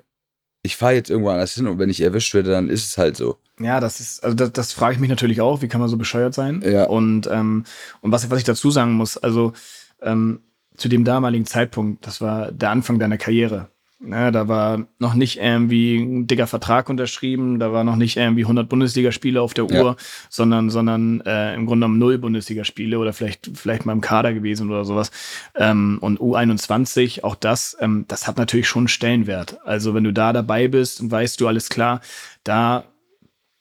ich 0.64 0.76
fahre 0.76 0.96
jetzt 0.96 1.10
irgendwo 1.10 1.30
anders 1.30 1.54
hin 1.54 1.68
und 1.68 1.80
wenn 1.80 1.90
ich 1.90 2.02
erwischt 2.02 2.34
werde, 2.34 2.52
dann 2.52 2.70
ist 2.70 2.86
es 2.86 2.98
halt 2.98 3.16
so. 3.16 3.38
Ja, 3.60 3.80
das 3.80 4.00
ist, 4.02 4.24
also 4.24 4.36
das, 4.36 4.52
das 4.52 4.74
frage 4.74 4.96
ich 4.96 5.00
mich 5.00 5.10
natürlich 5.10 5.40
auch, 5.40 5.62
wie 5.62 5.68
kann 5.68 5.80
man 5.80 5.90
so 5.90 5.98
bescheuert 5.98 6.34
sein? 6.34 6.62
Ja. 6.66 6.86
Und, 6.86 7.28
ähm, 7.28 7.64
und 8.02 8.12
was, 8.12 8.30
was 8.30 8.40
ich 8.40 8.44
dazu 8.44 8.70
sagen 8.70 8.94
muss, 8.94 9.18
also 9.18 9.54
ähm, 10.02 10.42
zu 10.78 10.88
dem 10.88 11.04
damaligen 11.04 11.46
Zeitpunkt, 11.46 12.08
das 12.08 12.22
war 12.22 12.52
der 12.52 12.70
Anfang 12.70 13.00
deiner 13.00 13.18
Karriere. 13.18 13.70
Ja, 14.00 14.30
da 14.30 14.48
war 14.48 14.86
noch 15.00 15.16
nicht 15.16 15.40
irgendwie 15.40 15.98
ein 15.98 16.28
dicker 16.28 16.46
Vertrag 16.46 16.88
unterschrieben, 16.88 17.58
da 17.58 17.74
war 17.74 17.84
noch 17.84 17.96
nicht 17.96 18.16
irgendwie 18.16 18.44
100 18.44 18.70
Bundesligaspiele 18.70 19.42
auf 19.42 19.56
der 19.56 19.66
Uhr, 19.66 19.72
ja. 19.72 19.96
sondern, 20.30 20.70
sondern 20.70 21.22
äh, 21.22 21.56
im 21.56 21.66
Grunde 21.66 21.86
genommen 21.86 21.98
null 21.98 22.20
Bundesligaspiele 22.20 23.00
oder 23.00 23.12
vielleicht, 23.12 23.50
vielleicht 23.56 23.88
mal 23.88 23.94
im 23.94 24.02
Kader 24.02 24.36
gewesen 24.36 24.70
oder 24.70 24.86
sowas. 24.86 25.10
Ähm, 25.56 25.98
und 26.00 26.20
U21, 26.20 27.24
auch 27.24 27.34
das, 27.34 27.76
ähm, 27.80 28.06
das 28.08 28.28
hat 28.28 28.38
natürlich 28.38 28.68
schon 28.68 28.82
einen 28.82 28.88
Stellenwert. 28.88 29.58
Also 29.66 29.96
wenn 29.96 30.04
du 30.04 30.14
da 30.14 30.32
dabei 30.32 30.68
bist 30.68 31.02
und 31.02 31.10
weißt 31.10 31.42
du, 31.42 31.48
alles 31.48 31.70
klar, 31.70 32.02
da 32.44 32.84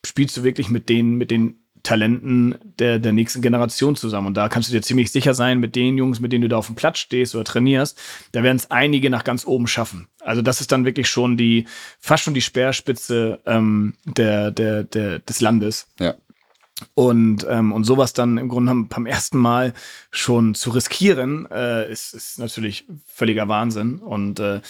spielst 0.04 0.36
du 0.36 0.44
wirklich 0.44 0.68
mit 0.68 0.90
denen, 0.90 1.16
mit 1.16 1.30
den 1.30 1.65
Talenten 1.86 2.56
der, 2.80 2.98
der 2.98 3.12
nächsten 3.12 3.42
Generation 3.42 3.94
zusammen. 3.94 4.26
Und 4.26 4.36
da 4.36 4.48
kannst 4.48 4.68
du 4.68 4.72
dir 4.72 4.82
ziemlich 4.82 5.12
sicher 5.12 5.34
sein, 5.34 5.60
mit 5.60 5.76
den 5.76 5.96
Jungs, 5.96 6.18
mit 6.18 6.32
denen 6.32 6.42
du 6.42 6.48
da 6.48 6.56
auf 6.56 6.66
dem 6.66 6.74
Platz 6.74 6.98
stehst 6.98 7.34
oder 7.34 7.44
trainierst, 7.44 7.96
da 8.32 8.42
werden 8.42 8.56
es 8.56 8.70
einige 8.70 9.08
nach 9.08 9.22
ganz 9.22 9.46
oben 9.46 9.68
schaffen. 9.68 10.08
Also 10.20 10.42
das 10.42 10.60
ist 10.60 10.72
dann 10.72 10.84
wirklich 10.84 11.08
schon 11.08 11.36
die, 11.36 11.66
fast 12.00 12.24
schon 12.24 12.34
die 12.34 12.42
Speerspitze 12.42 13.38
ähm, 13.46 13.94
der, 14.04 14.50
der, 14.50 14.82
der, 14.82 15.20
des 15.20 15.40
Landes. 15.40 15.86
Ja. 16.00 16.14
Und, 16.94 17.46
ähm, 17.48 17.72
und 17.72 17.84
sowas 17.84 18.12
dann 18.12 18.36
im 18.36 18.48
Grunde 18.48 18.74
beim 18.88 19.06
ersten 19.06 19.38
Mal 19.38 19.72
schon 20.10 20.54
zu 20.54 20.70
riskieren, 20.70 21.48
äh, 21.50 21.90
ist, 21.90 22.12
ist 22.14 22.38
natürlich 22.38 22.84
völliger 23.06 23.48
Wahnsinn. 23.48 24.00
Und 24.00 24.40
äh, 24.40 24.60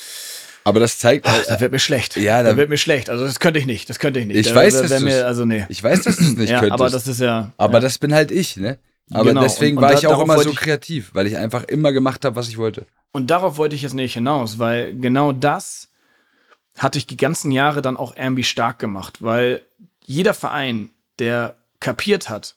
aber 0.66 0.80
das 0.80 0.98
zeigt 0.98 1.28
halt. 1.28 1.48
Da 1.48 1.60
wird 1.60 1.70
mir 1.70 1.78
schlecht. 1.78 2.16
Ja, 2.16 2.42
da, 2.42 2.50
da, 2.50 2.56
wird 2.56 2.68
mir 2.70 2.76
schlecht. 2.76 3.08
Also 3.08 3.24
das 3.24 3.38
könnte 3.38 3.60
ich 3.60 3.66
nicht. 3.66 3.88
Das 3.88 4.00
könnte 4.00 4.18
ich 4.18 4.26
nicht. 4.26 4.36
Ich 4.36 4.48
da, 4.48 4.56
weiß, 4.56 4.82
da, 4.82 4.88
dass 4.88 5.00
mir, 5.00 5.24
also 5.24 5.44
nee. 5.44 5.64
Ich 5.68 5.80
weiß, 5.80 6.02
dass 6.02 6.16
du 6.16 6.24
es 6.24 6.36
nicht 6.36 6.50
ja, 6.50 6.58
könntest. 6.58 6.80
Aber 6.80 6.90
das 6.90 7.06
ist 7.06 7.20
ja. 7.20 7.52
Aber 7.56 7.74
ja. 7.74 7.80
das 7.80 7.98
bin 7.98 8.12
halt 8.12 8.32
ich, 8.32 8.56
ne? 8.56 8.76
Aber 9.12 9.28
genau. 9.28 9.42
deswegen 9.42 9.76
und, 9.76 9.84
war 9.84 9.92
und 9.92 9.98
ich 9.98 10.08
auch 10.08 10.20
immer 10.20 10.36
so 10.40 10.52
kreativ, 10.52 11.10
weil 11.14 11.28
ich 11.28 11.36
einfach 11.36 11.62
immer 11.64 11.92
gemacht 11.92 12.24
habe, 12.24 12.34
was 12.34 12.48
ich 12.48 12.58
wollte. 12.58 12.84
Und 13.12 13.30
darauf 13.30 13.58
wollte 13.58 13.76
ich 13.76 13.82
jetzt 13.82 13.94
nicht 13.94 14.14
hinaus, 14.14 14.58
weil 14.58 14.96
genau 14.96 15.30
das 15.30 15.88
hatte 16.76 16.98
ich 16.98 17.06
die 17.06 17.16
ganzen 17.16 17.52
Jahre 17.52 17.80
dann 17.80 17.96
auch 17.96 18.16
irgendwie 18.16 18.42
stark 18.42 18.80
gemacht, 18.80 19.22
weil 19.22 19.62
jeder 20.04 20.34
Verein, 20.34 20.90
der 21.20 21.54
kapiert 21.78 22.28
hat, 22.28 22.56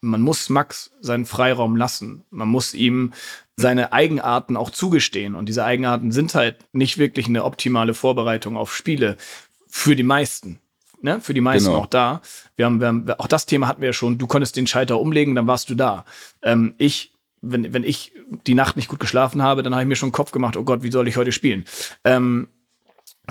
man 0.00 0.20
muss 0.20 0.48
Max 0.48 0.92
seinen 1.00 1.26
Freiraum 1.26 1.74
lassen. 1.74 2.24
Man 2.30 2.46
muss 2.46 2.72
ihm 2.72 3.12
seine 3.56 3.92
Eigenarten 3.92 4.56
auch 4.56 4.70
zugestehen. 4.70 5.34
Und 5.34 5.48
diese 5.48 5.64
Eigenarten 5.64 6.12
sind 6.12 6.34
halt 6.34 6.56
nicht 6.72 6.98
wirklich 6.98 7.26
eine 7.26 7.44
optimale 7.44 7.94
Vorbereitung 7.94 8.56
auf 8.56 8.74
Spiele 8.74 9.16
für 9.66 9.96
die 9.96 10.02
meisten. 10.02 10.60
Ne? 11.00 11.20
Für 11.20 11.34
die 11.34 11.40
meisten 11.40 11.70
genau. 11.70 11.80
auch 11.80 11.86
da. 11.86 12.20
Wir 12.56 12.66
haben, 12.66 12.80
wir 12.80 12.88
haben, 12.88 13.10
auch 13.18 13.26
das 13.26 13.46
Thema 13.46 13.66
hatten 13.68 13.80
wir 13.80 13.88
ja 13.88 13.92
schon. 13.92 14.18
Du 14.18 14.26
konntest 14.26 14.56
den 14.56 14.66
Schalter 14.66 15.00
umlegen, 15.00 15.34
dann 15.34 15.46
warst 15.46 15.70
du 15.70 15.74
da. 15.74 16.04
Ähm, 16.42 16.74
ich, 16.78 17.12
wenn, 17.40 17.72
wenn 17.72 17.84
ich 17.84 18.12
die 18.46 18.54
Nacht 18.54 18.76
nicht 18.76 18.88
gut 18.88 19.00
geschlafen 19.00 19.42
habe, 19.42 19.62
dann 19.62 19.74
habe 19.74 19.82
ich 19.82 19.88
mir 19.88 19.96
schon 19.96 20.12
Kopf 20.12 20.32
gemacht, 20.32 20.56
oh 20.56 20.64
Gott, 20.64 20.82
wie 20.82 20.90
soll 20.90 21.08
ich 21.08 21.16
heute 21.16 21.32
spielen? 21.32 21.64
Ähm, 22.04 22.48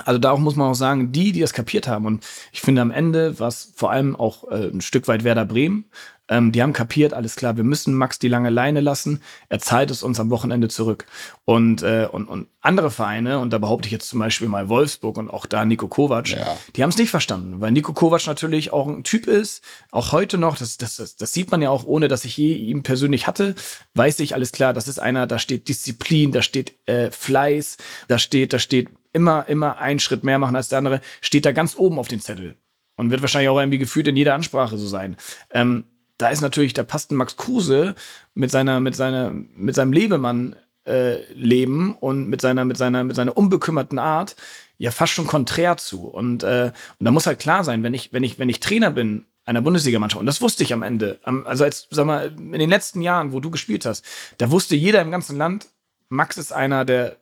also 0.03 0.19
darauf 0.19 0.39
muss 0.39 0.55
man 0.55 0.71
auch 0.71 0.75
sagen, 0.75 1.11
die, 1.11 1.31
die 1.31 1.39
das 1.39 1.53
kapiert 1.53 1.87
haben. 1.87 2.05
Und 2.05 2.25
ich 2.51 2.61
finde 2.61 2.81
am 2.81 2.91
Ende 2.91 3.39
war 3.39 3.47
es 3.47 3.73
vor 3.75 3.91
allem 3.91 4.15
auch 4.15 4.49
äh, 4.51 4.69
ein 4.69 4.81
Stück 4.81 5.07
weit 5.07 5.23
Werder 5.23 5.45
Bremen, 5.45 5.85
ähm, 6.27 6.51
die 6.51 6.61
haben 6.61 6.73
kapiert, 6.73 7.13
alles 7.13 7.35
klar, 7.35 7.55
wir 7.57 7.63
müssen 7.63 7.93
Max 7.93 8.17
die 8.17 8.27
lange 8.27 8.49
Leine 8.49 8.81
lassen. 8.81 9.21
Er 9.49 9.59
zahlt 9.59 9.91
es 9.91 10.01
uns 10.01 10.19
am 10.19 10.29
Wochenende 10.31 10.69
zurück. 10.69 11.05
Und, 11.45 11.83
äh, 11.83 12.07
und, 12.11 12.27
und 12.27 12.47
andere 12.61 12.89
Vereine, 12.89 13.39
und 13.39 13.51
da 13.53 13.59
behaupte 13.59 13.87
ich 13.87 13.91
jetzt 13.91 14.09
zum 14.09 14.19
Beispiel 14.19 14.47
mal 14.47 14.67
Wolfsburg 14.67 15.17
und 15.17 15.29
auch 15.29 15.45
da 15.45 15.65
Nico 15.65 15.87
Kovac, 15.87 16.29
ja. 16.29 16.57
die 16.75 16.81
haben 16.81 16.89
es 16.89 16.97
nicht 16.97 17.11
verstanden, 17.11 17.61
weil 17.61 17.71
Nico 17.71 17.93
Kovac 17.93 18.25
natürlich 18.25 18.73
auch 18.73 18.87
ein 18.87 19.03
Typ 19.03 19.27
ist, 19.27 19.63
auch 19.91 20.11
heute 20.11 20.39
noch, 20.39 20.57
das, 20.57 20.77
das, 20.77 20.95
das, 20.95 21.15
das 21.15 21.33
sieht 21.33 21.51
man 21.51 21.61
ja 21.61 21.69
auch, 21.69 21.85
ohne 21.85 22.07
dass 22.07 22.25
ich 22.25 22.37
je 22.37 22.55
ihn 22.55 22.81
persönlich 22.81 23.27
hatte, 23.27 23.53
weiß 23.93 24.19
ich 24.21 24.33
alles 24.33 24.51
klar, 24.51 24.73
das 24.73 24.87
ist 24.87 24.97
einer, 24.97 25.27
da 25.27 25.37
steht 25.37 25.67
Disziplin, 25.67 26.31
da 26.31 26.41
steht 26.41 26.73
äh, 26.87 27.11
Fleiß, 27.11 27.77
da 28.07 28.17
steht, 28.17 28.51
da 28.51 28.57
steht 28.57 28.89
immer, 29.13 29.47
immer 29.47 29.77
einen 29.77 29.99
Schritt 29.99 30.23
mehr 30.23 30.39
machen 30.39 30.55
als 30.55 30.69
der 30.69 30.79
andere, 30.79 31.01
steht 31.21 31.45
da 31.45 31.51
ganz 31.51 31.75
oben 31.77 31.99
auf 31.99 32.07
den 32.07 32.19
Zettel. 32.19 32.55
Und 32.97 33.11
wird 33.11 33.21
wahrscheinlich 33.21 33.49
auch 33.49 33.59
irgendwie 33.59 33.77
gefühlt 33.77 34.07
in 34.07 34.15
jeder 34.15 34.35
Ansprache 34.35 34.77
so 34.77 34.87
sein. 34.87 35.17
Ähm, 35.51 35.83
da 36.17 36.29
ist 36.29 36.41
natürlich, 36.41 36.73
da 36.73 36.83
passt 36.83 37.11
ein 37.11 37.15
Max 37.15 37.35
Kruse 37.37 37.95
mit 38.33 38.51
seiner, 38.51 38.79
mit 38.79 38.95
seiner, 38.95 39.31
mit 39.31 39.75
seinem 39.75 39.93
Lebemann 39.93 40.55
äh, 40.85 41.23
Leben 41.33 41.95
und 41.95 42.29
mit 42.29 42.41
seiner, 42.41 42.65
mit 42.65 42.77
seiner, 42.77 43.03
mit 43.03 43.15
seiner 43.15 43.35
unbekümmerten 43.35 43.99
Art 43.99 44.35
ja 44.77 44.91
fast 44.91 45.13
schon 45.13 45.27
konträr 45.27 45.77
zu. 45.77 46.07
Und, 46.07 46.43
äh, 46.43 46.71
und 46.99 47.05
da 47.05 47.11
muss 47.11 47.27
halt 47.27 47.39
klar 47.39 47.63
sein, 47.63 47.83
wenn 47.83 47.93
ich, 47.93 48.13
wenn 48.13 48.23
ich, 48.23 48.39
wenn 48.39 48.49
ich 48.49 48.59
Trainer 48.59 48.91
bin 48.91 49.25
einer 49.45 49.61
Bundesligamannschaft, 49.61 50.19
und 50.19 50.25
das 50.25 50.41
wusste 50.41 50.63
ich 50.63 50.73
am 50.73 50.81
Ende, 50.81 51.19
also 51.23 51.63
als, 51.63 51.87
sag 51.91 52.05
mal, 52.05 52.33
in 52.35 52.53
den 52.53 52.69
letzten 52.69 53.01
Jahren, 53.01 53.31
wo 53.31 53.39
du 53.39 53.51
gespielt 53.51 53.85
hast, 53.85 54.03
da 54.39 54.49
wusste 54.49 54.75
jeder 54.75 55.01
im 55.01 55.11
ganzen 55.11 55.37
Land, 55.37 55.67
Max 56.09 56.37
ist 56.37 56.51
einer, 56.51 56.83
der, 56.83 57.17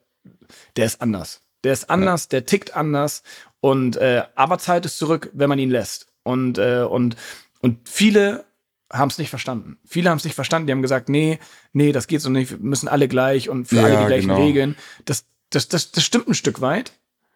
der 0.78 0.86
ist 0.86 1.02
anders. 1.02 1.42
Der 1.64 1.74
ist 1.74 1.90
anders, 1.90 2.24
ja. 2.26 2.30
der 2.32 2.46
tickt 2.46 2.76
anders 2.76 3.24
und 3.60 3.98
äh, 3.98 4.24
aber 4.36 4.58
zahlt 4.58 4.86
es 4.86 4.98
zurück, 4.98 5.30
wenn 5.34 5.50
man 5.50 5.60
ihn 5.60 5.70
lässt. 5.70 6.08
Und, 6.24 6.58
äh, 6.58 6.86
und, 6.90 7.16
und 7.62 7.90
viele 7.90 8.46
haben 8.94 9.10
es 9.10 9.18
nicht 9.18 9.30
verstanden. 9.30 9.78
Viele 9.86 10.10
haben 10.10 10.18
es 10.18 10.24
nicht 10.24 10.36
verstanden. 10.36 10.68
Die 10.68 10.74
haben 10.74 10.82
gesagt, 10.82 11.10
nee, 11.10 11.40
nee, 11.74 11.92
das 11.92 12.08
geht 12.08 12.22
so 12.22 12.30
nicht. 12.30 12.52
Wir 12.52 12.60
müssen 12.60 12.88
alle 12.88 13.08
gleich 13.08 13.50
und 13.50 13.66
für 13.66 13.78
Ja, 13.78 13.84
alle 13.84 14.00
die 14.00 14.06
gleichen 14.06 14.30
genau. 14.30 14.46
Regeln. 14.46 14.76
Das, 15.06 15.26
das, 15.50 15.68
das, 15.68 15.92
das 15.92 16.04
stimmt 16.04 16.28
ein 16.28 16.36
Stück 16.36 16.62
weit. 16.62 16.94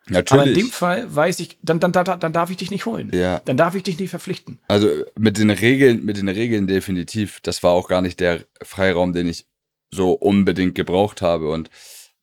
Natürlich. 0.10 0.42
Aber 0.42 0.50
in 0.50 0.56
dem 0.56 0.70
Fall 0.70 1.14
weiß 1.14 1.40
ich, 1.42 1.58
dann, 1.62 1.80
dann, 1.80 1.92
dann, 1.92 2.20
dann 2.20 2.32
darf 2.32 2.50
ich 2.50 2.58
dich 2.58 2.72
nicht 2.72 2.86
holen. 2.86 3.12
Ja. 3.14 3.42
Dann 3.44 3.58
darf 3.58 3.76
ich 3.76 3.84
dich 3.84 4.00
nicht 4.00 4.10
verpflichten. 4.10 4.60
Also 4.68 4.90
mit 5.18 5.38
den 5.38 5.50
Regeln, 5.50 6.06
mit 6.06 6.18
den 6.18 6.30
Regeln 6.30 6.68
definitiv. 6.68 7.40
Das 7.42 7.62
war 7.64 7.72
auch 7.72 7.90
gar 7.90 8.02
nicht 8.02 8.20
der 8.20 8.46
Freiraum, 8.62 9.12
den 9.12 9.28
ich 9.28 9.48
so 9.92 10.14
unbedingt 10.14 10.76
gebraucht 10.76 11.22
habe. 11.22 11.50
Und 11.50 11.70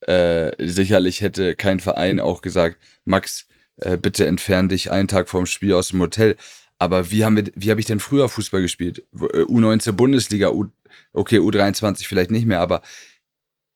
äh, 0.01 0.53
sicherlich 0.59 1.21
hätte 1.21 1.57
kein 1.57 1.81
Verein 1.81 2.21
auch 2.21 2.41
gesagt, 2.41 2.79
Max, 3.05 3.47
äh, 3.77 3.97
bitte 3.97 4.27
entfern 4.27 4.69
dich 4.69 4.91
einen 4.91 5.09
Tag 5.09 5.29
vorm 5.29 5.47
Spiel 5.47 5.75
aus 5.75 5.89
dem 5.89 6.01
Hotel. 6.01 6.37
Aber 6.85 7.11
wie 7.11 7.21
wie 7.21 7.71
habe 7.71 7.81
ich 7.81 7.87
denn 7.87 8.01
früher 8.01 8.29
Fußball 8.29 8.63
gespielt? 8.63 9.05
Äh, 9.15 9.43
U19 9.43 9.93
Bundesliga, 9.93 10.51
U, 10.51 10.67
okay, 11.13 11.39
U23 11.39 12.07
vielleicht 12.07 12.31
nicht 12.31 12.47
mehr, 12.47 12.61
aber 12.61 12.83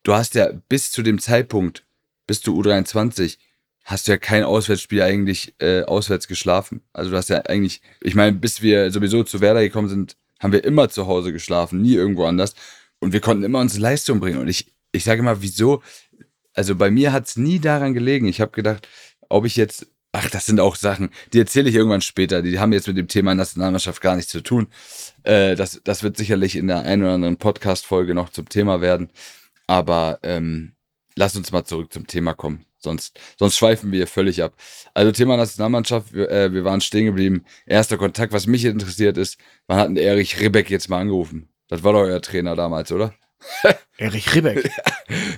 du 0.03 0.13
hast 0.15 0.35
ja 0.35 0.51
bis 0.69 0.93
zu 0.93 1.03
dem 1.03 1.19
Zeitpunkt, 1.19 1.87
bis 2.27 2.43
du 2.43 2.61
U23, 2.61 3.39
hast 3.85 4.07
du 4.07 4.13
ja 4.13 4.19
kein 4.19 4.45
Auswärtsspiel 4.45 5.01
eigentlich 5.01 5.55
äh, 5.59 5.83
auswärts 5.83 6.29
geschlafen. 6.29 6.83
Also 6.93 7.11
du 7.11 7.17
hast 7.17 7.31
ja 7.31 7.39
eigentlich, 7.47 7.81
ich 8.03 8.15
meine, 8.15 8.33
bis 8.37 8.61
wir 8.61 8.91
sowieso 8.91 9.25
zu 9.25 9.41
Werder 9.41 9.63
gekommen 9.63 9.89
sind, 9.89 10.17
haben 10.39 10.53
wir 10.53 10.63
immer 10.65 10.91
zu 10.91 11.07
Hause 11.07 11.33
geschlafen, 11.33 11.81
nie 11.81 11.95
irgendwo 11.95 12.27
anders. 12.27 12.55
Und 13.01 13.15
wir 13.15 13.21
konnten 13.21 13.45
immer 13.45 13.61
unsere 13.61 13.81
Leistung 13.81 14.21
bringen. 14.21 14.41
Und 14.41 14.49
ich, 14.49 14.73
ich 14.93 15.05
sage 15.05 15.21
immer, 15.21 15.41
wieso? 15.41 15.83
Also 16.53 16.77
bei 16.77 16.91
mir 16.91 17.13
hat 17.13 17.27
es 17.27 17.37
nie 17.37 17.61
daran 17.61 17.95
gelegen. 17.95 18.27
Ich 18.27 18.43
habe 18.43 18.51
gedacht, 18.51 18.87
ob 19.31 19.47
ich 19.47 19.57
jetzt, 19.57 19.87
ach, 20.19 20.31
das 20.31 20.47
sind 20.47 20.61
auch 20.61 20.77
Sachen, 20.77 21.11
die 21.33 21.39
erzähle 21.39 21.69
ich 21.69 21.77
irgendwann 21.77 22.01
später. 22.01 22.43
Die 22.43 22.59
haben 22.59 22.73
jetzt 22.73 22.89
mit 22.89 22.97
dem 22.97 23.09
Thema 23.09 23.35
Nationalmannschaft 23.35 24.01
gar 24.01 24.17
nichts 24.17 24.33
zu 24.33 24.43
tun. 24.43 24.69
Äh, 25.23 25.55
das, 25.55 25.81
das 25.85 26.03
wird 26.03 26.17
sicherlich 26.17 26.57
in 26.57 26.67
der 26.67 26.83
einen 26.83 27.03
oder 27.03 27.13
anderen 27.15 27.37
Podcast-Folge 27.37 28.15
noch 28.15 28.31
zum 28.31 28.49
Thema 28.49 28.81
werden. 28.81 29.11
Aber 29.67 30.19
ähm, 30.23 30.73
lass 31.15 31.37
uns 31.37 31.53
mal 31.53 31.65
zurück 31.65 31.93
zum 31.93 32.07
Thema 32.07 32.35
kommen. 32.35 32.65
Sonst, 32.79 33.19
sonst 33.39 33.57
schweifen 33.57 33.93
wir 33.93 34.07
völlig 34.07 34.43
ab. 34.43 34.55
Also 34.95 35.13
Thema 35.13 35.37
Nationalmannschaft, 35.37 36.13
wir, 36.13 36.31
äh, 36.31 36.53
wir 36.53 36.65
waren 36.65 36.81
stehen 36.81 37.07
geblieben. 37.07 37.45
Erster 37.67 37.97
Kontakt, 37.97 38.33
was 38.33 38.47
mich 38.47 38.65
interessiert 38.65 39.19
ist, 39.19 39.39
wann 39.67 39.79
hat 39.79 39.89
denn 39.89 39.97
Erich 39.97 40.41
Ribbeck 40.41 40.71
jetzt 40.71 40.89
mal 40.89 41.01
angerufen? 41.01 41.49
Das 41.69 41.83
war 41.83 41.93
doch 41.93 42.01
euer 42.01 42.23
Trainer 42.23 42.57
damals, 42.57 42.93
oder? 42.93 43.15
Erich 43.97 44.35
Ribbeck, 44.35 44.71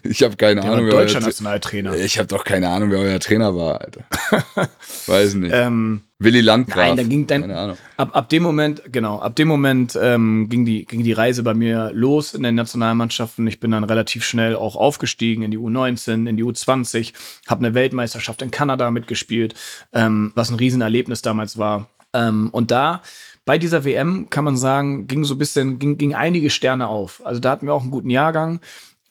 Ich 0.03 0.23
habe 0.23 0.37
keine 0.37 0.61
der 0.61 0.65
war 0.71 0.77
Ahnung, 0.77 0.87
wer 0.87 0.95
euer 0.95 1.01
deutscher 1.03 1.21
Tra- 1.21 1.25
Nationaltrainer. 1.27 1.97
Ich 1.97 2.19
habe 2.19 2.27
doch 2.29 2.45
keine 2.45 2.69
Ahnung, 2.69 2.91
wer 2.91 2.99
euer 2.99 3.21
Trainer 3.21 3.55
war, 3.57 3.81
Alter. 3.81 4.05
Weiß 5.07 5.35
nicht. 5.35 5.53
Ähm, 5.55 6.03
Willi 6.19 6.41
Landgraf. 6.43 6.77
nein, 6.77 6.97
dann 6.99 7.09
ging 7.09 7.27
keine 7.27 7.49
dann 7.49 7.57
Ahnung. 7.57 7.77
ab, 7.97 8.11
ab 8.15 8.29
dem 8.29 8.43
Moment, 8.43 8.83
genau, 8.93 9.19
ab 9.21 9.37
dem 9.37 9.49
Moment 9.49 9.99
ähm, 10.01 10.49
ging, 10.51 10.67
die, 10.67 10.85
ging 10.85 11.03
die 11.03 11.13
Reise 11.13 11.43
bei 11.43 11.55
mir 11.55 11.91
los 11.95 12.35
in 12.35 12.43
den 12.43 12.55
Nationalmannschaften. 12.55 13.47
Ich 13.47 13.61
bin 13.61 13.71
dann 13.71 13.85
relativ 13.85 14.25
schnell 14.25 14.55
auch 14.57 14.77
aufgestiegen 14.77 15.43
in 15.43 15.51
die 15.51 15.59
U19, 15.59 16.29
in 16.29 16.37
die 16.37 16.45
U20, 16.45 17.15
habe 17.49 17.65
eine 17.65 17.75
Weltmeisterschaft 17.75 18.43
in 18.43 18.51
Kanada 18.51 18.91
mitgespielt, 18.91 19.55
ähm, 19.95 20.33
was 20.35 20.51
ein 20.51 20.57
Riesenerlebnis 20.57 21.23
damals 21.23 21.57
war. 21.57 21.89
Ähm, 22.13 22.49
und 22.51 22.71
da 22.71 23.03
bei 23.51 23.59
dieser 23.59 23.85
WM 23.85 24.31
kann 24.31 24.45
man 24.45 24.57
sagen, 24.57 25.09
ging 25.09 25.25
so 25.25 25.35
ein 25.35 25.39
bisschen, 25.39 25.81
ging, 25.81 25.99
ging 25.99 26.15
einige 26.15 26.51
Sterne 26.51 26.87
auf. 26.87 27.21
Also 27.27 27.41
da 27.41 27.51
hatten 27.51 27.67
wir 27.67 27.75
auch 27.75 27.83
einen 27.83 27.91
guten 27.91 28.09
Jahrgang. 28.09 28.61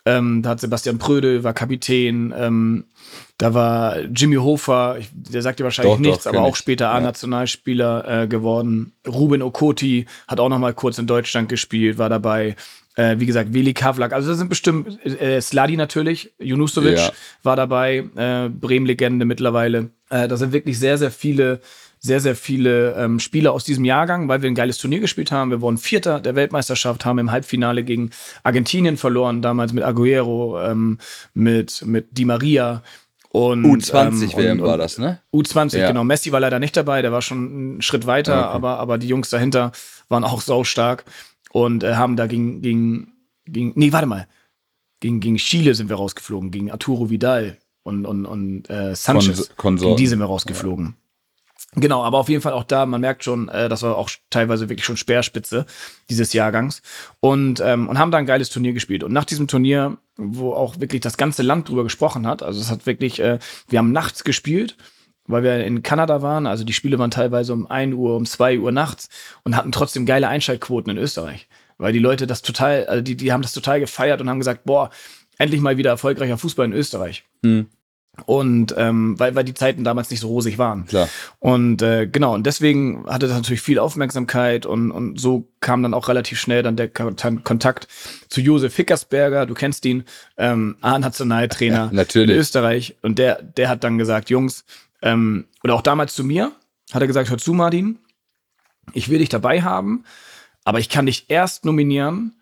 Ähm, 0.05 0.41
da 0.43 0.51
hat 0.51 0.61
Sebastian 0.61 0.97
Prödel, 0.97 1.43
war 1.43 1.51
Kapitän. 1.51 2.33
Ähm, 2.37 2.85
da 3.37 3.53
war 3.53 3.99
Jimmy 4.15 4.37
Hofer, 4.37 4.95
ich, 4.97 5.09
der 5.11 5.41
sagt 5.41 5.59
dir 5.59 5.65
wahrscheinlich 5.65 5.95
Doch, 5.95 6.01
doch, 6.01 6.09
nichts, 6.09 6.25
aber 6.25 6.37
kenn 6.37 6.45
auch 6.45 6.55
später. 6.55 6.91
A-Nationalspieler 6.91 8.21
äh, 8.23 8.27
geworden. 8.29 8.93
Ruben 9.05 9.41
Okoti 9.41 10.05
hat 10.29 10.39
auch 10.39 10.47
noch 10.47 10.57
mal 10.57 10.73
kurz 10.73 10.97
in 10.99 11.05
Deutschland 11.05 11.49
gespielt, 11.49 11.97
war 11.97 12.07
dabei. 12.07 12.55
Äh, 12.95 13.19
wie 13.19 13.25
gesagt, 13.25 13.53
Veli 13.53 13.73
Kavlak. 13.73 14.13
Also 14.13 14.29
da 14.29 14.35
sind 14.35 14.47
bestimmt 14.47 15.05
äh, 15.05 15.41
Sladi 15.41 15.75
natürlich, 15.75 16.31
Junusovic 16.39 16.95
Ja. 16.95 17.11
war 17.43 17.57
dabei, 17.57 18.05
äh, 18.15 18.47
Bremen-Legende 18.47 19.25
mittlerweile. 19.25 19.89
Äh, 20.09 20.29
da 20.29 20.37
sind 20.37 20.53
wirklich 20.53 20.79
sehr, 20.79 20.97
sehr 20.97 21.11
viele, 21.11 21.59
sehr, 21.99 22.19
sehr 22.21 22.35
viele 22.35 22.93
ähm, 22.95 23.19
Spieler 23.19 23.51
aus 23.51 23.63
diesem 23.65 23.83
Jahrgang, 23.85 24.27
weil 24.29 24.41
wir 24.41 24.49
ein 24.49 24.55
geiles 24.55 24.77
Turnier 24.77 24.99
gespielt 25.01 25.31
haben. 25.31 25.51
Wir 25.51 25.59
wurden 25.61 25.77
Vierter 25.77 26.19
der 26.21 26.35
Weltmeisterschaft, 26.35 27.05
haben 27.05 27.19
im 27.19 27.31
Halbfinale 27.31 27.83
gegen 27.83 28.11
Argentinien 28.43 28.95
verloren, 28.97 29.41
damals 29.41 29.73
mit 29.73 29.83
Aguero, 29.83 30.61
ähm, 30.61 30.97
mit, 31.33 31.83
mit 31.85 32.17
Di 32.17 32.25
Maria. 32.25 32.83
Und, 33.31 33.63
U20 33.65 34.23
ähm, 34.23 34.37
WM 34.37 34.59
und- 34.61 34.65
war 34.67 34.77
das, 34.77 34.97
ne? 34.97 35.19
U20, 35.33 35.77
Ja. 35.77 35.87
genau. 35.89 36.03
Messi 36.03 36.31
war 36.31 36.39
leider 36.39 36.57
nicht 36.57 36.75
dabei, 36.75 37.01
der 37.03 37.11
war 37.11 37.21
schon 37.21 37.37
einen 37.37 37.81
Schritt 37.83 38.07
weiter, 38.07 38.39
Okay. 38.47 38.55
aber, 38.55 38.79
aber 38.79 38.97
die 38.97 39.07
Jungs 39.07 39.29
dahinter 39.29 39.71
waren 40.07 40.23
auch 40.23 40.41
saustark 40.41 41.05
und 41.51 41.83
äh, 41.83 41.93
haben 41.95 42.15
da 42.15 42.25
gegen, 42.25 42.61
gegen, 42.63 43.11
gegen, 43.45 43.73
nee, 43.75 43.91
warte 43.91 44.07
mal, 44.07 44.27
gegen, 44.99 45.19
gegen 45.19 45.35
Chile 45.37 45.75
sind 45.75 45.89
wir 45.89 45.97
rausgeflogen, 45.97 46.49
gegen 46.49 46.71
Arturo 46.71 47.09
Vidal 47.11 47.57
und, 47.83 48.05
und, 48.07 48.25
und 48.25 48.67
äh, 48.69 48.95
Sanchez. 48.95 49.51
Kons- 49.57 49.81
gegen 49.81 49.95
die 49.95 50.07
sind 50.07 50.17
wir 50.19 50.25
rausgeflogen. 50.25 50.95
Genau, 51.75 52.03
aber 52.03 52.17
auf 52.17 52.29
jeden 52.29 52.41
Fall 52.41 52.53
auch 52.53 52.63
da, 52.63 52.87
man 52.87 53.01
merkt 53.01 53.23
schon, 53.23 53.47
äh, 53.47 53.69
das 53.69 53.83
war 53.83 53.95
auch 53.95 54.09
teilweise 54.31 54.69
wirklich 54.69 54.85
schon 54.85 54.97
Speerspitze 54.97 55.67
dieses 56.09 56.33
Jahrgangs. 56.33 56.81
Und, 57.19 57.61
ähm, 57.63 57.87
und 57.87 57.99
haben 57.99 58.09
da 58.09 58.17
ein 58.17 58.25
geiles 58.25 58.49
Turnier 58.49 58.73
gespielt. 58.73 59.03
Und 59.03 59.13
nach 59.13 59.25
diesem 59.25 59.47
Turnier, 59.47 59.97
wo 60.17 60.53
auch 60.53 60.79
wirklich 60.79 61.01
das 61.01 61.17
ganze 61.17 61.43
Land 61.43 61.69
drüber 61.69 61.83
gesprochen 61.83 62.25
hat, 62.25 62.41
also 62.41 62.59
es 62.59 62.71
hat 62.71 62.87
wirklich, 62.87 63.19
äh, 63.19 63.37
wir 63.67 63.79
haben 63.79 63.91
nachts 63.91 64.23
gespielt, 64.23 64.77
weil 65.27 65.43
wir 65.43 65.63
in 65.63 65.83
Kanada 65.83 66.23
waren, 66.23 66.47
also 66.47 66.63
die 66.63 66.73
Spiele 66.73 66.97
waren 66.97 67.11
teilweise 67.11 67.53
um 67.53 67.67
1 67.69 67.93
Uhr, 67.93 68.15
um 68.15 68.25
2 68.25 68.59
Uhr 68.59 68.71
nachts 68.71 69.09
und 69.43 69.55
hatten 69.55 69.71
trotzdem 69.71 70.07
geile 70.07 70.27
Einschaltquoten 70.27 70.91
in 70.91 70.97
Österreich. 70.97 71.47
Weil 71.77 71.93
die 71.93 71.99
Leute 71.99 72.25
das 72.25 72.41
total, 72.41 72.87
also 72.87 73.03
die, 73.03 73.15
die 73.15 73.31
haben 73.31 73.43
das 73.43 73.53
total 73.53 73.79
gefeiert 73.79 74.21
und 74.21 74.29
haben 74.29 74.39
gesagt, 74.39 74.63
boah, 74.65 74.89
endlich 75.37 75.61
mal 75.61 75.77
wieder 75.77 75.91
erfolgreicher 75.91 76.39
Fußball 76.39 76.65
in 76.65 76.73
Österreich. 76.73 77.25
Hm. 77.45 77.67
Und 78.25 78.73
ähm, 78.77 79.19
weil, 79.19 79.35
weil 79.35 79.43
die 79.43 79.53
Zeiten 79.53 79.83
damals 79.83 80.09
nicht 80.09 80.19
so 80.19 80.27
rosig 80.27 80.57
waren. 80.57 80.85
Klar. 80.85 81.07
Und 81.39 81.81
äh, 81.81 82.07
genau, 82.07 82.33
und 82.33 82.45
deswegen 82.45 83.05
hatte 83.07 83.27
das 83.27 83.35
natürlich 83.37 83.61
viel 83.61 83.79
Aufmerksamkeit 83.79 84.65
und, 84.65 84.91
und 84.91 85.19
so 85.19 85.47
kam 85.59 85.83
dann 85.83 85.93
auch 85.93 86.07
relativ 86.07 86.39
schnell 86.39 86.63
dann 86.63 86.75
der 86.75 86.87
Kon- 86.89 87.43
Kontakt 87.43 87.87
zu 88.29 88.41
Josef 88.41 88.75
Hickersberger, 88.75 89.45
du 89.45 89.53
kennst 89.53 89.85
ihn, 89.85 90.03
ähm, 90.37 90.77
A-Nationaltrainer 90.81 91.75
Ja, 91.85 91.89
natürlich. 91.91 92.35
in 92.35 92.39
Österreich. 92.39 92.95
Und 93.01 93.19
der, 93.19 93.41
der 93.41 93.69
hat 93.69 93.83
dann 93.83 93.97
gesagt, 93.97 94.29
Jungs, 94.29 94.65
ähm, 95.01 95.45
oder 95.63 95.75
auch 95.75 95.81
damals 95.81 96.13
zu 96.15 96.23
mir, 96.23 96.51
hat 96.91 97.01
er 97.01 97.07
gesagt, 97.07 97.29
hör 97.29 97.37
zu, 97.37 97.53
Martin, 97.53 97.99
ich 98.93 99.09
will 99.09 99.19
dich 99.19 99.29
dabei 99.29 99.61
haben, 99.61 100.03
aber 100.63 100.79
ich 100.79 100.89
kann 100.89 101.05
dich 101.05 101.25
erst 101.29 101.65
nominieren, 101.65 102.33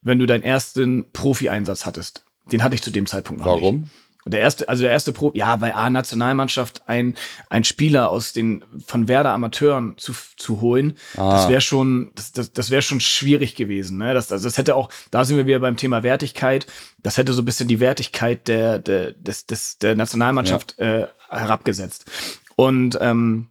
wenn 0.00 0.18
du 0.18 0.26
deinen 0.26 0.42
ersten 0.44 1.06
Profi-Einsatz 1.12 1.84
hattest. 1.86 2.24
Den 2.52 2.62
hatte 2.62 2.74
ich 2.74 2.82
zu 2.82 2.90
dem 2.90 3.06
Zeitpunkt 3.06 3.44
noch 3.44 3.52
nicht. 3.54 3.62
Warum? 3.62 3.90
Und 4.28 4.32
der 4.32 4.40
erste, 4.40 4.68
also 4.68 4.82
der 4.82 4.92
erste 4.92 5.12
Pro, 5.12 5.32
ja, 5.34 5.56
bei 5.56 5.74
A-Nationalmannschaft 5.74 6.82
ein, 6.86 7.14
ein 7.48 7.64
Spieler 7.64 8.10
aus 8.10 8.34
den 8.34 8.62
von 8.86 9.08
Werder 9.08 9.32
Amateuren 9.32 9.96
zu, 9.96 10.12
zu 10.36 10.60
holen, 10.60 10.98
Ah. 11.16 11.32
das 11.32 11.48
wäre 11.48 11.62
schon, 11.62 12.10
das, 12.14 12.32
das, 12.32 12.52
das 12.52 12.70
wäre 12.70 12.82
schon 12.82 13.00
schwierig 13.00 13.54
gewesen. 13.54 13.96
Ne? 13.96 14.12
Das, 14.12 14.30
also 14.30 14.46
das 14.46 14.58
hätte 14.58 14.76
auch, 14.76 14.90
da 15.10 15.24
sind 15.24 15.38
wir 15.38 15.46
wieder 15.46 15.60
beim 15.60 15.78
Thema 15.78 16.02
Wertigkeit, 16.02 16.66
das 16.98 17.16
hätte 17.16 17.32
so 17.32 17.40
ein 17.40 17.46
bisschen 17.46 17.68
die 17.68 17.80
Wertigkeit 17.80 18.48
der, 18.48 18.78
der, 18.78 19.12
des, 19.12 19.46
des, 19.46 19.78
der 19.78 19.96
Nationalmannschaft 19.96 20.78
äh, 20.78 21.06
herabgesetzt. 21.30 22.04
Und 22.54 22.98
ähm, 23.00 23.48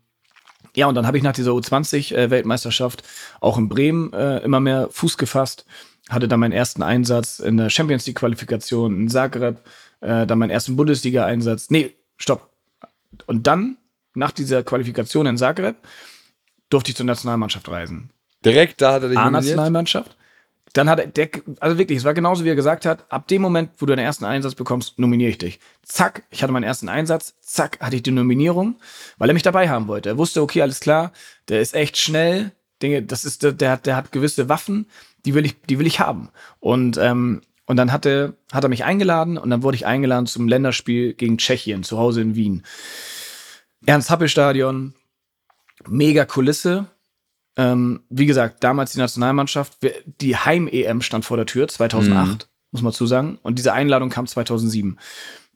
ja, 0.75 0.85
und 0.85 0.93
dann 0.93 1.07
habe 1.07 1.17
ich 1.17 1.23
nach 1.23 1.33
dieser 1.33 1.53
U20-Weltmeisterschaft 1.53 3.01
auch 3.41 3.57
in 3.57 3.67
Bremen 3.67 4.13
äh, 4.13 4.43
immer 4.43 4.59
mehr 4.59 4.89
Fuß 4.91 5.17
gefasst, 5.17 5.65
hatte 6.07 6.27
dann 6.27 6.39
meinen 6.39 6.51
ersten 6.51 6.83
Einsatz 6.83 7.39
in 7.39 7.57
der 7.57 7.71
Champions 7.71 8.05
League-Qualifikation 8.05 8.95
in 8.95 9.09
Zagreb, 9.09 9.57
äh, 10.01 10.25
dann 10.25 10.39
meinen 10.39 10.49
ersten 10.49 10.75
Bundesliga-Einsatz. 10.75 11.69
Nee, 11.69 11.95
stopp. 12.17 12.49
Und 13.25 13.47
dann, 13.47 13.77
nach 14.13 14.31
dieser 14.31 14.63
Qualifikation 14.63 15.25
in 15.25 15.37
Zagreb, 15.37 15.75
durfte 16.69 16.91
ich 16.91 16.97
zur 16.97 17.05
Nationalmannschaft 17.05 17.69
reisen. 17.69 18.11
Direkt 18.43 18.81
da 18.81 18.93
hat 18.93 19.03
er 19.03 19.09
dich? 19.09 19.17
A-Nationalmannschaft. 19.17 20.15
Dann 20.73 20.89
hat 20.89 20.99
er, 20.99 21.07
der, 21.07 21.29
also 21.59 21.77
wirklich, 21.77 21.99
es 21.99 22.03
war 22.03 22.13
genauso, 22.13 22.43
wie 22.43 22.49
er 22.49 22.55
gesagt 22.55 22.85
hat, 22.85 23.11
ab 23.11 23.27
dem 23.27 23.41
Moment, 23.41 23.71
wo 23.77 23.85
du 23.85 23.95
deinen 23.95 24.05
ersten 24.05 24.25
Einsatz 24.25 24.53
bekommst, 24.53 24.99
nominiere 24.99 25.31
ich 25.31 25.37
dich. 25.37 25.59
Zack, 25.81 26.23
ich 26.29 26.43
hatte 26.43 26.53
meinen 26.53 26.63
ersten 26.63 26.89
Einsatz, 26.89 27.35
zack, 27.41 27.79
hatte 27.79 27.95
ich 27.95 28.03
die 28.03 28.11
Nominierung, 28.11 28.75
weil 29.17 29.29
er 29.29 29.33
mich 29.33 29.43
dabei 29.43 29.69
haben 29.69 29.87
wollte. 29.87 30.09
Er 30.09 30.17
wusste, 30.17 30.41
okay, 30.41 30.61
alles 30.61 30.79
klar, 30.79 31.13
der 31.47 31.61
ist 31.61 31.73
echt 31.73 31.97
schnell, 31.97 32.51
Dinge, 32.81 33.01
das 33.01 33.25
ist, 33.25 33.43
der, 33.43 33.53
der, 33.53 33.71
hat, 33.71 33.85
der 33.85 33.95
hat 33.95 34.11
gewisse 34.11 34.49
Waffen, 34.49 34.87
die 35.25 35.33
will 35.33 35.45
ich, 35.45 35.59
die 35.63 35.79
will 35.79 35.87
ich 35.87 35.99
haben. 35.99 36.29
Und, 36.59 36.97
ähm, 36.97 37.41
und 37.67 37.75
dann 37.75 37.91
hatte, 37.91 38.35
hat 38.51 38.63
er 38.63 38.69
mich 38.69 38.83
eingeladen 38.83 39.37
und 39.37 39.49
dann 39.49 39.61
wurde 39.61 39.75
ich 39.75 39.85
eingeladen 39.85 40.25
zum 40.25 40.47
Länderspiel 40.47 41.13
gegen 41.13 41.37
Tschechien, 41.37 41.83
zu 41.83 41.99
Hause 41.99 42.21
in 42.21 42.35
Wien. 42.35 42.63
Ernst-Happel-Stadion, 43.85 44.95
mega 45.87 46.25
Kulisse, 46.25 46.87
ähm, 47.57 48.01
wie 48.09 48.25
gesagt, 48.25 48.63
damals 48.63 48.93
die 48.93 48.99
Nationalmannschaft, 48.99 49.77
die 50.21 50.37
Heim-EM 50.37 51.01
stand 51.01 51.25
vor 51.25 51.37
der 51.37 51.45
Tür, 51.45 51.67
2008, 51.67 52.47
muss 52.71 52.81
man 52.81 52.93
zu 52.93 53.05
sagen. 53.05 53.37
Und 53.43 53.59
diese 53.59 53.73
Einladung 53.73 54.09
kam 54.09 54.27
2007. 54.27 54.97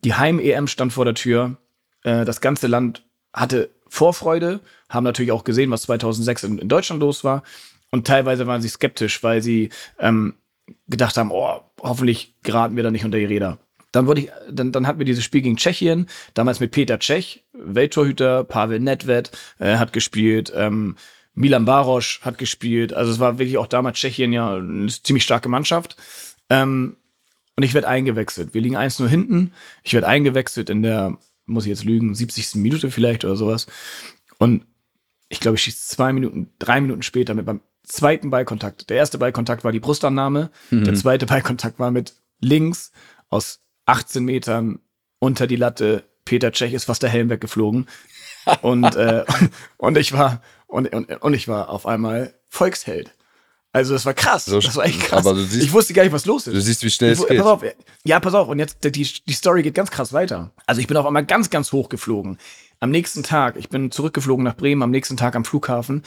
Die 0.04 0.14
Heim-EM 0.14 0.68
stand 0.68 0.94
vor 0.94 1.06
der 1.06 1.14
Tür. 1.14 1.58
Äh, 2.04 2.26
das 2.26 2.42
ganze 2.42 2.68
Land 2.68 3.06
hatte 3.34 3.70
Vorfreude, 3.88 4.62
haben 4.90 5.04
natürlich 5.04 5.32
auch 5.32 5.44
gesehen, 5.44 5.72
was 5.72 5.84
2006 5.84 6.44
in, 6.44 6.58
in 6.58 6.70
Deutschland 6.70 7.02
los 7.02 7.24
war. 7.24 7.44
Und 7.92 8.08
teilweise 8.08 8.48
waren 8.48 8.62
sie 8.62 8.70
skeptisch, 8.70 9.22
weil 9.22 9.42
sie 9.42 9.70
ähm, 10.00 10.36
gedacht 10.88 11.18
haben, 11.18 11.32
oh, 11.32 11.62
hoffentlich 11.82 12.36
geraten 12.44 12.76
wir 12.76 12.84
da 12.84 12.92
nicht 12.92 13.06
unter 13.06 13.18
die 13.18 13.26
Räder. 13.26 13.60
Dann, 13.92 14.08
wurde 14.08 14.22
ich, 14.22 14.30
dann, 14.50 14.72
dann 14.72 14.88
hatten 14.88 15.00
wir 15.00 15.06
dieses 15.06 15.24
Spiel 15.24 15.42
gegen 15.42 15.58
Tschechien, 15.58 16.08
damals 16.34 16.60
mit 16.60 16.72
Peter 16.72 16.98
Tschech, 16.98 17.44
Welttorhüter, 17.54 18.44
Pavel 18.44 18.80
Nedved 18.80 19.32
äh, 19.60 19.78
hat 19.78 19.92
gespielt, 19.92 20.52
ähm, 20.56 20.96
Milan 21.34 21.66
Barosch 21.66 22.22
hat 22.22 22.38
gespielt. 22.38 22.94
Also 22.94 23.12
es 23.12 23.20
war 23.20 23.40
wirklich 23.40 23.58
auch 23.58 23.68
damals 23.68 23.98
Tschechien 23.98 24.34
ja 24.34 24.56
eine 24.56 24.88
ziemlich 24.88 25.24
starke 25.24 25.50
Mannschaft. 25.50 25.96
Ähm, 26.50 26.98
und 27.56 27.64
ich 27.64 27.74
werde 27.74 27.88
eingewechselt. 27.88 28.54
Wir 28.54 28.62
liegen 28.62 28.78
1-0 28.78 29.08
hinten. 29.08 29.54
Ich 29.84 29.94
werde 29.94 30.08
eingewechselt 30.08 30.70
in 30.70 30.82
der, 30.82 31.18
muss 31.46 31.66
ich 31.66 31.70
jetzt 31.70 31.84
lügen, 31.84 32.16
70. 32.16 32.56
Minute 32.56 32.92
vielleicht 32.92 33.26
oder 33.26 33.36
sowas. 33.36 33.68
Und 34.38 34.66
ich 35.30 35.40
glaube, 35.40 35.56
ich 35.56 35.64
schieße 35.64 35.96
zwei 35.96 36.12
Minuten, 36.12 36.50
drei 36.60 36.82
Minuten 36.82 37.04
später 37.04 37.34
mit 37.34 37.46
meinem 37.46 37.62
zweiten 37.92 38.30
Ballkontakt. 38.30 38.90
Der 38.90 38.98
erste 38.98 39.18
Ballkontakt 39.18 39.64
war 39.64 39.72
die 39.72 39.80
Brustannahme. 39.80 40.50
Mhm. 40.70 40.84
Der 40.84 40.96
zweite 40.96 41.26
Ballkontakt 41.28 41.80
war 41.80 41.92
mit 41.92 42.16
links 42.40 42.92
aus 43.30 43.60
18 43.86 44.24
Metern 44.24 44.80
unter 45.20 45.48
die 45.48 45.56
Latte. 45.56 46.04
Peter 46.26 46.52
Tschech 46.52 46.74
ist 46.74 46.86
fast 46.86 47.04
der 47.04 47.10
Helm 47.10 47.30
weggeflogen. 47.30 47.88
und, 48.62 48.96
äh, 48.96 49.24
und 49.78 49.98
ich 49.98 50.14
war, 50.14 50.42
und, 50.68 50.92
und, 50.94 51.10
und 51.22 51.34
ich 51.34 51.48
war 51.48 51.70
auf 51.70 51.86
einmal 51.86 52.34
Volksheld. 52.50 53.12
Also 53.74 53.94
das 53.94 54.06
war 54.06 54.14
krass. 54.14 54.46
So, 54.46 54.60
das 54.60 54.76
war 54.76 54.86
echt 54.86 55.00
krass. 55.02 55.24
Siehst, 55.24 55.64
ich 55.64 55.72
wusste 55.72 55.94
gar 55.94 56.04
nicht, 56.04 56.12
was 56.12 56.26
los 56.26 56.48
ist. 56.48 56.54
Du 56.54 56.62
siehst, 56.62 56.84
wie 56.84 56.90
schnell 56.90 57.12
es 57.12 57.26
geht. 57.26 57.38
Pass 57.38 57.48
auf, 57.48 57.64
ja, 58.04 58.20
pass 58.20 58.34
auf. 58.34 58.50
Und 58.50 58.60
jetzt, 58.60 58.84
die, 58.84 58.90
die 58.92 59.34
Story 59.34 59.64
geht 59.64 59.76
ganz 59.76 59.92
krass 59.92 60.12
weiter. 60.12 60.52
Also 60.66 60.82
ich 60.82 60.88
bin 60.88 60.98
auf 60.98 61.06
einmal 61.06 61.26
ganz, 61.26 61.50
ganz 61.50 61.72
hoch 61.72 61.88
geflogen. 61.88 62.38
Am 62.82 62.90
nächsten 62.90 63.24
Tag, 63.24 63.56
ich 63.58 63.70
bin 63.70 63.92
zurückgeflogen 63.92 64.44
nach 64.44 64.58
Bremen, 64.58 64.82
am 64.82 64.92
nächsten 64.92 65.16
Tag 65.16 65.36
am 65.36 65.46
Flughafen 65.46 66.04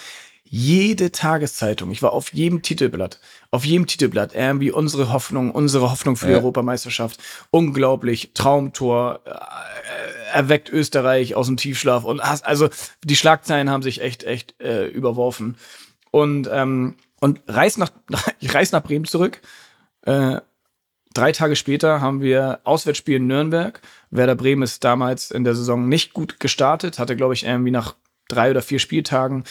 jede 0.47 1.11
Tageszeitung, 1.11 1.91
ich 1.91 2.03
war 2.03 2.13
auf 2.13 2.33
jedem 2.33 2.63
Titelblatt, 2.63 3.19
auf 3.51 3.65
jedem 3.65 3.87
Titelblatt, 3.87 4.35
irgendwie 4.35 4.71
unsere 4.71 5.13
Hoffnung, 5.13 5.51
unsere 5.51 5.91
Hoffnung 5.91 6.17
für 6.17 6.27
die 6.27 6.33
ja. 6.33 6.39
Europameisterschaft, 6.39 7.19
unglaublich, 7.51 8.33
Traumtor, 8.35 9.21
äh, 9.25 10.35
erweckt 10.35 10.69
Österreich 10.69 11.35
aus 11.35 11.47
dem 11.47 11.57
Tiefschlaf 11.57 12.05
und 12.05 12.21
also 12.21 12.69
die 13.03 13.17
Schlagzeilen 13.17 13.71
haben 13.71 13.83
sich 13.83 14.01
echt, 14.01 14.25
echt 14.25 14.61
äh, 14.61 14.87
überworfen 14.87 15.57
und 16.11 16.49
ähm, 16.53 16.97
und 17.21 17.41
reist 17.47 17.79
nach 17.79 17.91
ich 18.41 18.55
reise 18.55 18.75
nach 18.75 18.83
Bremen 18.83 19.07
zurück. 19.07 19.41
Äh, 20.03 20.41
drei 21.15 21.33
Tage 21.33 21.57
später 21.57 22.01
haben 22.03 22.21
wir 22.21 22.61
Auswärtsspiel 22.65 23.17
in 23.17 23.27
Nürnberg. 23.27 23.81
Werder 24.11 24.35
Bremen 24.35 24.63
ist 24.63 24.85
damals 24.85 25.31
in 25.31 25.45
der 25.45 25.55
Saison 25.55 25.89
nicht 25.89 26.13
gut 26.13 26.39
gestartet, 26.39 26.99
hatte 26.99 27.17
glaube 27.17 27.33
ich 27.33 27.47
irgendwie 27.47 27.71
nach 27.71 27.95
drei 28.29 28.51
oder 28.51 28.61
vier 28.61 28.79
Spieltagen 28.79 29.45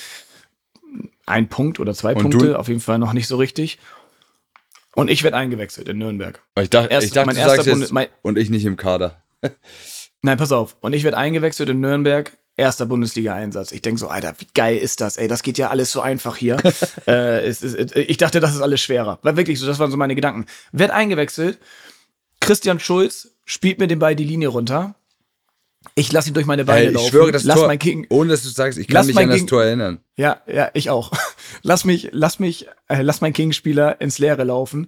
ein 1.25 1.47
Punkt 1.47 1.79
oder 1.79 1.93
zwei 1.93 2.13
und 2.15 2.23
Punkte, 2.23 2.47
du? 2.47 2.59
auf 2.59 2.67
jeden 2.67 2.79
Fall 2.79 2.99
noch 2.99 3.13
nicht 3.13 3.27
so 3.27 3.37
richtig. 3.37 3.79
Und 4.95 5.09
ich 5.09 5.23
werde 5.23 5.37
eingewechselt 5.37 5.89
in 5.89 5.97
Nürnberg. 5.97 6.41
Ich 6.59 6.69
dachte, 6.69 6.91
Erst, 6.91 7.07
ich 7.07 7.13
dachte 7.13 7.27
mein 7.27 7.35
du 7.35 7.41
sagst 7.41 7.65
jetzt, 7.65 7.91
mein, 7.91 8.07
und 8.21 8.37
ich 8.37 8.49
nicht 8.49 8.65
im 8.65 8.77
Kader. 8.77 9.23
Nein, 10.21 10.37
pass 10.37 10.51
auf. 10.51 10.77
Und 10.81 10.93
ich 10.93 11.03
werde 11.03 11.17
eingewechselt 11.17 11.69
in 11.69 11.79
Nürnberg. 11.79 12.37
Erster 12.55 12.85
Bundesliga-Einsatz. 12.85 13.71
Ich 13.71 13.81
denke 13.81 13.99
so, 13.99 14.07
Alter, 14.09 14.35
wie 14.37 14.47
geil 14.53 14.77
ist 14.77 15.01
das? 15.01 15.17
Ey, 15.17 15.27
das 15.27 15.41
geht 15.41 15.57
ja 15.57 15.71
alles 15.71 15.91
so 15.91 16.01
einfach 16.01 16.35
hier. 16.35 16.57
äh, 17.07 17.43
es, 17.43 17.63
es, 17.63 17.95
ich 17.95 18.17
dachte, 18.17 18.39
das 18.39 18.53
ist 18.53 18.61
alles 18.61 18.79
schwerer. 18.79 19.17
War 19.23 19.35
wirklich 19.35 19.59
so, 19.59 19.65
das 19.65 19.79
waren 19.79 19.89
so 19.89 19.97
meine 19.97 20.13
Gedanken. 20.13 20.45
Werd 20.71 20.91
eingewechselt. 20.91 21.57
Christian 22.39 22.79
Schulz 22.79 23.31
spielt 23.45 23.79
mir 23.79 23.87
den 23.87 23.97
Ball 23.97 24.15
die 24.15 24.23
Linie 24.23 24.49
runter. 24.49 24.93
Ich 25.95 26.11
lasse 26.11 26.29
ihn 26.29 26.33
durch 26.33 26.45
meine 26.45 26.65
Beine 26.65 26.87
ich 26.87 26.93
laufen. 26.93 27.05
Ich 27.05 27.11
schwöre, 27.11 27.31
das 27.31 27.43
lass 27.43 27.59
Tor, 27.59 27.67
mein 27.67 27.79
King, 27.79 28.07
ohne 28.09 28.31
dass 28.31 28.43
du 28.43 28.49
sagst, 28.49 28.79
ich 28.79 28.87
kann 28.87 29.05
mich 29.05 29.17
an 29.17 29.29
das 29.29 29.37
King, 29.37 29.47
Tor 29.47 29.63
erinnern. 29.63 29.99
Ja, 30.15 30.41
ja, 30.47 30.69
ich 30.73 30.89
auch. 30.89 31.11
Lass 31.61 31.85
mich, 31.85 32.09
lass 32.11 32.39
mich, 32.39 32.67
äh, 32.89 33.03
lass 33.03 33.21
mein 33.21 33.31
King-Spieler 33.31 34.01
ins 34.01 34.19
Leere 34.19 34.43
laufen. 34.43 34.87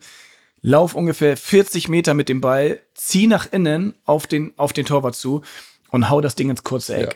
Lauf 0.61 0.95
ungefähr 0.95 1.37
40 1.37 1.87
Meter 1.89 2.13
mit 2.15 2.27
dem 2.27 2.41
Ball, 2.41 2.79
zieh 2.95 3.27
nach 3.27 3.51
innen 3.53 3.93
auf 4.03 4.27
den, 4.27 4.51
auf 4.57 4.73
den 4.73 4.85
Torwart 4.85 5.15
zu 5.15 5.41
und 5.91 6.09
hau 6.09 6.21
das 6.21 6.35
Ding 6.35 6.49
ins 6.49 6.63
kurze 6.63 6.95
Eck. 6.95 7.07
Ja. 7.11 7.13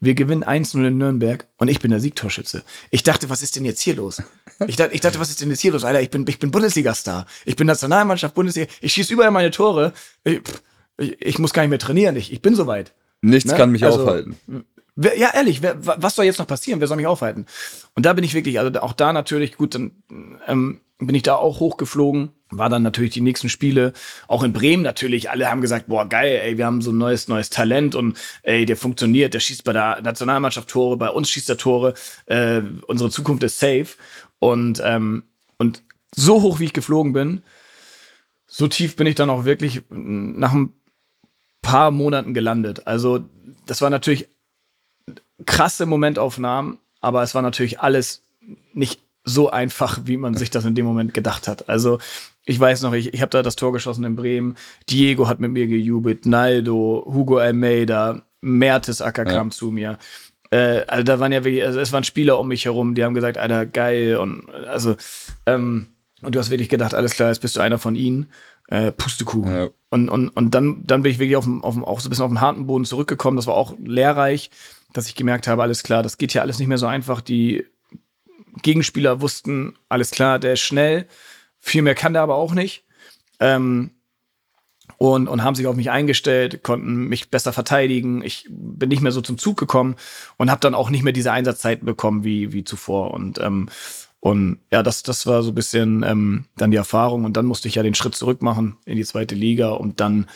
Wir 0.00 0.14
gewinnen 0.14 0.44
1-0 0.44 0.86
in 0.86 0.98
Nürnberg 0.98 1.46
und 1.58 1.68
ich 1.68 1.80
bin 1.80 1.90
der 1.90 2.00
Siegtorschütze. 2.00 2.62
Ich 2.90 3.02
dachte, 3.02 3.28
was 3.28 3.42
ist 3.42 3.56
denn 3.56 3.64
jetzt 3.64 3.80
hier 3.80 3.96
los? 3.96 4.22
Ich 4.66 4.76
dachte, 4.76 4.94
ich 4.94 5.00
dachte, 5.00 5.20
was 5.20 5.30
ist 5.30 5.40
denn 5.40 5.50
jetzt 5.50 5.60
hier 5.60 5.72
los? 5.72 5.84
Alter, 5.84 6.00
ich 6.00 6.10
bin, 6.10 6.24
ich 6.26 6.38
bin 6.38 6.50
Bundesliga-Star. 6.50 7.26
Ich 7.44 7.56
bin 7.56 7.66
Nationalmannschaft, 7.66 8.34
Bundesliga. 8.34 8.70
Ich 8.80 8.92
schieße 8.92 9.12
überall 9.12 9.30
meine 9.30 9.50
Tore. 9.50 9.92
Ich, 10.24 10.40
ich, 10.98 11.20
ich 11.20 11.38
muss 11.38 11.52
gar 11.52 11.62
nicht 11.62 11.70
mehr 11.70 11.78
trainieren. 11.78 12.16
Ich, 12.16 12.32
ich 12.32 12.40
bin 12.40 12.54
soweit. 12.54 12.92
Nichts 13.22 13.50
ne? 13.50 13.56
kann 13.56 13.70
mich 13.70 13.84
also, 13.84 14.02
aufhalten. 14.02 14.36
Wer, 14.94 15.18
ja, 15.18 15.30
ehrlich, 15.32 15.62
wer, 15.62 15.76
was 15.80 16.16
soll 16.16 16.26
jetzt 16.26 16.38
noch 16.38 16.46
passieren? 16.46 16.80
Wer 16.80 16.88
soll 16.88 16.98
mich 16.98 17.06
aufhalten? 17.06 17.46
Und 17.94 18.04
da 18.04 18.12
bin 18.12 18.24
ich 18.24 18.34
wirklich, 18.34 18.58
also 18.58 18.78
auch 18.80 18.92
da 18.92 19.12
natürlich, 19.12 19.56
gut, 19.56 19.74
dann 19.74 19.92
ähm, 20.46 20.80
bin 20.98 21.14
ich 21.14 21.22
da 21.22 21.36
auch 21.36 21.60
hochgeflogen, 21.60 22.30
war 22.50 22.68
dann 22.68 22.82
natürlich 22.82 23.12
die 23.12 23.20
nächsten 23.22 23.48
Spiele, 23.48 23.94
auch 24.28 24.42
in 24.42 24.52
Bremen 24.52 24.82
natürlich, 24.82 25.30
alle 25.30 25.50
haben 25.50 25.62
gesagt, 25.62 25.86
boah, 25.86 26.06
geil, 26.06 26.40
ey, 26.42 26.58
wir 26.58 26.66
haben 26.66 26.82
so 26.82 26.90
ein 26.90 26.98
neues, 26.98 27.28
neues 27.28 27.48
Talent 27.48 27.94
und 27.94 28.18
ey, 28.42 28.66
der 28.66 28.76
funktioniert, 28.76 29.32
der 29.32 29.40
schießt 29.40 29.64
bei 29.64 29.72
der 29.72 30.02
Nationalmannschaft 30.02 30.68
Tore, 30.68 30.96
bei 30.98 31.08
uns 31.08 31.30
schießt 31.30 31.48
er 31.48 31.56
Tore, 31.56 31.94
äh, 32.26 32.60
unsere 32.86 33.10
Zukunft 33.10 33.42
ist 33.44 33.58
safe. 33.58 33.88
Und, 34.38 34.82
ähm, 34.84 35.22
und 35.56 35.82
so 36.14 36.42
hoch, 36.42 36.60
wie 36.60 36.64
ich 36.64 36.72
geflogen 36.72 37.12
bin, 37.12 37.42
so 38.46 38.68
tief 38.68 38.96
bin 38.96 39.06
ich 39.06 39.14
dann 39.14 39.30
auch 39.30 39.44
wirklich 39.44 39.82
nach 39.88 40.52
einem 40.52 40.74
paar 41.62 41.90
Monaten 41.90 42.34
gelandet. 42.34 42.86
Also 42.86 43.24
das 43.66 43.80
war 43.80 43.90
natürlich 43.90 44.28
krasse 45.46 45.86
Momentaufnahmen, 45.86 46.78
aber 47.00 47.22
es 47.22 47.34
war 47.34 47.42
natürlich 47.42 47.80
alles 47.80 48.22
nicht 48.74 49.00
so 49.24 49.50
einfach, 49.50 50.00
wie 50.04 50.16
man 50.16 50.34
sich 50.34 50.50
das 50.50 50.64
in 50.64 50.74
dem 50.74 50.84
Moment 50.84 51.14
gedacht 51.14 51.46
hat. 51.46 51.68
Also 51.68 51.98
ich 52.44 52.58
weiß 52.58 52.82
noch, 52.82 52.92
ich, 52.92 53.14
ich 53.14 53.22
habe 53.22 53.30
da 53.30 53.42
das 53.42 53.56
Tor 53.56 53.72
geschossen 53.72 54.04
in 54.04 54.16
Bremen. 54.16 54.56
Diego 54.90 55.28
hat 55.28 55.38
mit 55.38 55.52
mir 55.52 55.68
gejubelt, 55.68 56.26
Naldo, 56.26 57.04
Hugo 57.06 57.38
Almeida, 57.38 58.22
Mertesacker 58.40 59.24
ja. 59.26 59.32
kam 59.32 59.52
zu 59.52 59.70
mir. 59.70 59.98
Äh, 60.50 60.82
also 60.88 61.04
da 61.04 61.20
waren 61.20 61.30
ja 61.30 61.44
wirklich, 61.44 61.64
also 61.64 61.78
es 61.78 61.92
waren 61.92 62.04
Spieler 62.04 62.38
um 62.38 62.48
mich 62.48 62.64
herum, 62.64 62.94
die 62.94 63.04
haben 63.04 63.14
gesagt, 63.14 63.38
Alter, 63.38 63.64
geil. 63.64 64.16
Und 64.16 64.50
also, 64.50 64.96
ähm, 65.46 65.86
und 66.20 66.34
du 66.34 66.40
hast 66.40 66.50
wirklich 66.50 66.68
gedacht, 66.68 66.94
alles 66.94 67.14
klar, 67.14 67.28
jetzt 67.28 67.40
bist 67.40 67.56
du 67.56 67.60
einer 67.60 67.78
von 67.78 67.94
ihnen 67.94 68.28
äh, 68.72 68.90
Pustekuchen. 68.90 69.54
Ja. 69.54 69.68
Und, 69.90 70.08
und, 70.08 70.30
und 70.30 70.54
dann, 70.54 70.82
dann 70.86 71.02
bin 71.02 71.12
ich 71.12 71.18
wirklich 71.18 71.36
auf 71.36 71.44
dem, 71.44 71.62
auf 71.62 71.74
dem, 71.74 71.84
auch 71.84 72.00
so 72.00 72.08
ein 72.08 72.10
bisschen 72.10 72.24
auf 72.24 72.30
den 72.30 72.40
harten 72.40 72.66
Boden 72.66 72.86
zurückgekommen. 72.86 73.36
Das 73.36 73.46
war 73.46 73.54
auch 73.54 73.74
lehrreich, 73.78 74.50
dass 74.94 75.06
ich 75.06 75.14
gemerkt 75.14 75.46
habe, 75.46 75.60
alles 75.62 75.82
klar, 75.82 76.02
das 76.02 76.16
geht 76.16 76.32
ja 76.32 76.40
alles 76.40 76.58
nicht 76.58 76.68
mehr 76.68 76.78
so 76.78 76.86
einfach. 76.86 77.20
Die 77.20 77.66
Gegenspieler 78.62 79.20
wussten, 79.20 79.74
alles 79.90 80.10
klar, 80.10 80.38
der 80.38 80.54
ist 80.54 80.60
schnell. 80.60 81.06
Viel 81.58 81.82
mehr 81.82 81.94
kann 81.94 82.14
der 82.14 82.22
aber 82.22 82.36
auch 82.36 82.54
nicht. 82.54 82.84
Ähm, 83.40 83.90
und, 84.96 85.28
und 85.28 85.44
haben 85.44 85.54
sich 85.54 85.66
auf 85.66 85.76
mich 85.76 85.90
eingestellt, 85.90 86.62
konnten 86.62 87.08
mich 87.08 87.30
besser 87.30 87.52
verteidigen. 87.52 88.22
Ich 88.22 88.48
bin 88.48 88.88
nicht 88.88 89.02
mehr 89.02 89.12
so 89.12 89.20
zum 89.20 89.36
Zug 89.36 89.58
gekommen 89.58 89.96
und 90.38 90.50
habe 90.50 90.60
dann 90.60 90.74
auch 90.74 90.88
nicht 90.88 91.02
mehr 91.02 91.12
diese 91.12 91.32
Einsatzzeiten 91.32 91.84
bekommen 91.84 92.24
wie, 92.24 92.54
wie 92.54 92.64
zuvor. 92.64 93.12
Und 93.12 93.38
ähm, 93.38 93.68
und 94.22 94.58
ja, 94.70 94.84
das, 94.84 95.02
das 95.02 95.26
war 95.26 95.42
so 95.42 95.50
ein 95.50 95.56
bisschen 95.56 96.04
ähm, 96.06 96.44
dann 96.56 96.70
die 96.70 96.76
Erfahrung. 96.76 97.24
Und 97.24 97.36
dann 97.36 97.44
musste 97.44 97.66
ich 97.66 97.74
ja 97.74 97.82
den 97.82 97.96
Schritt 97.96 98.14
zurück 98.14 98.40
machen 98.40 98.76
in 98.84 98.94
die 98.94 99.04
zweite 99.04 99.34
Liga, 99.34 99.70
um 99.70 99.96
dann 99.96 100.28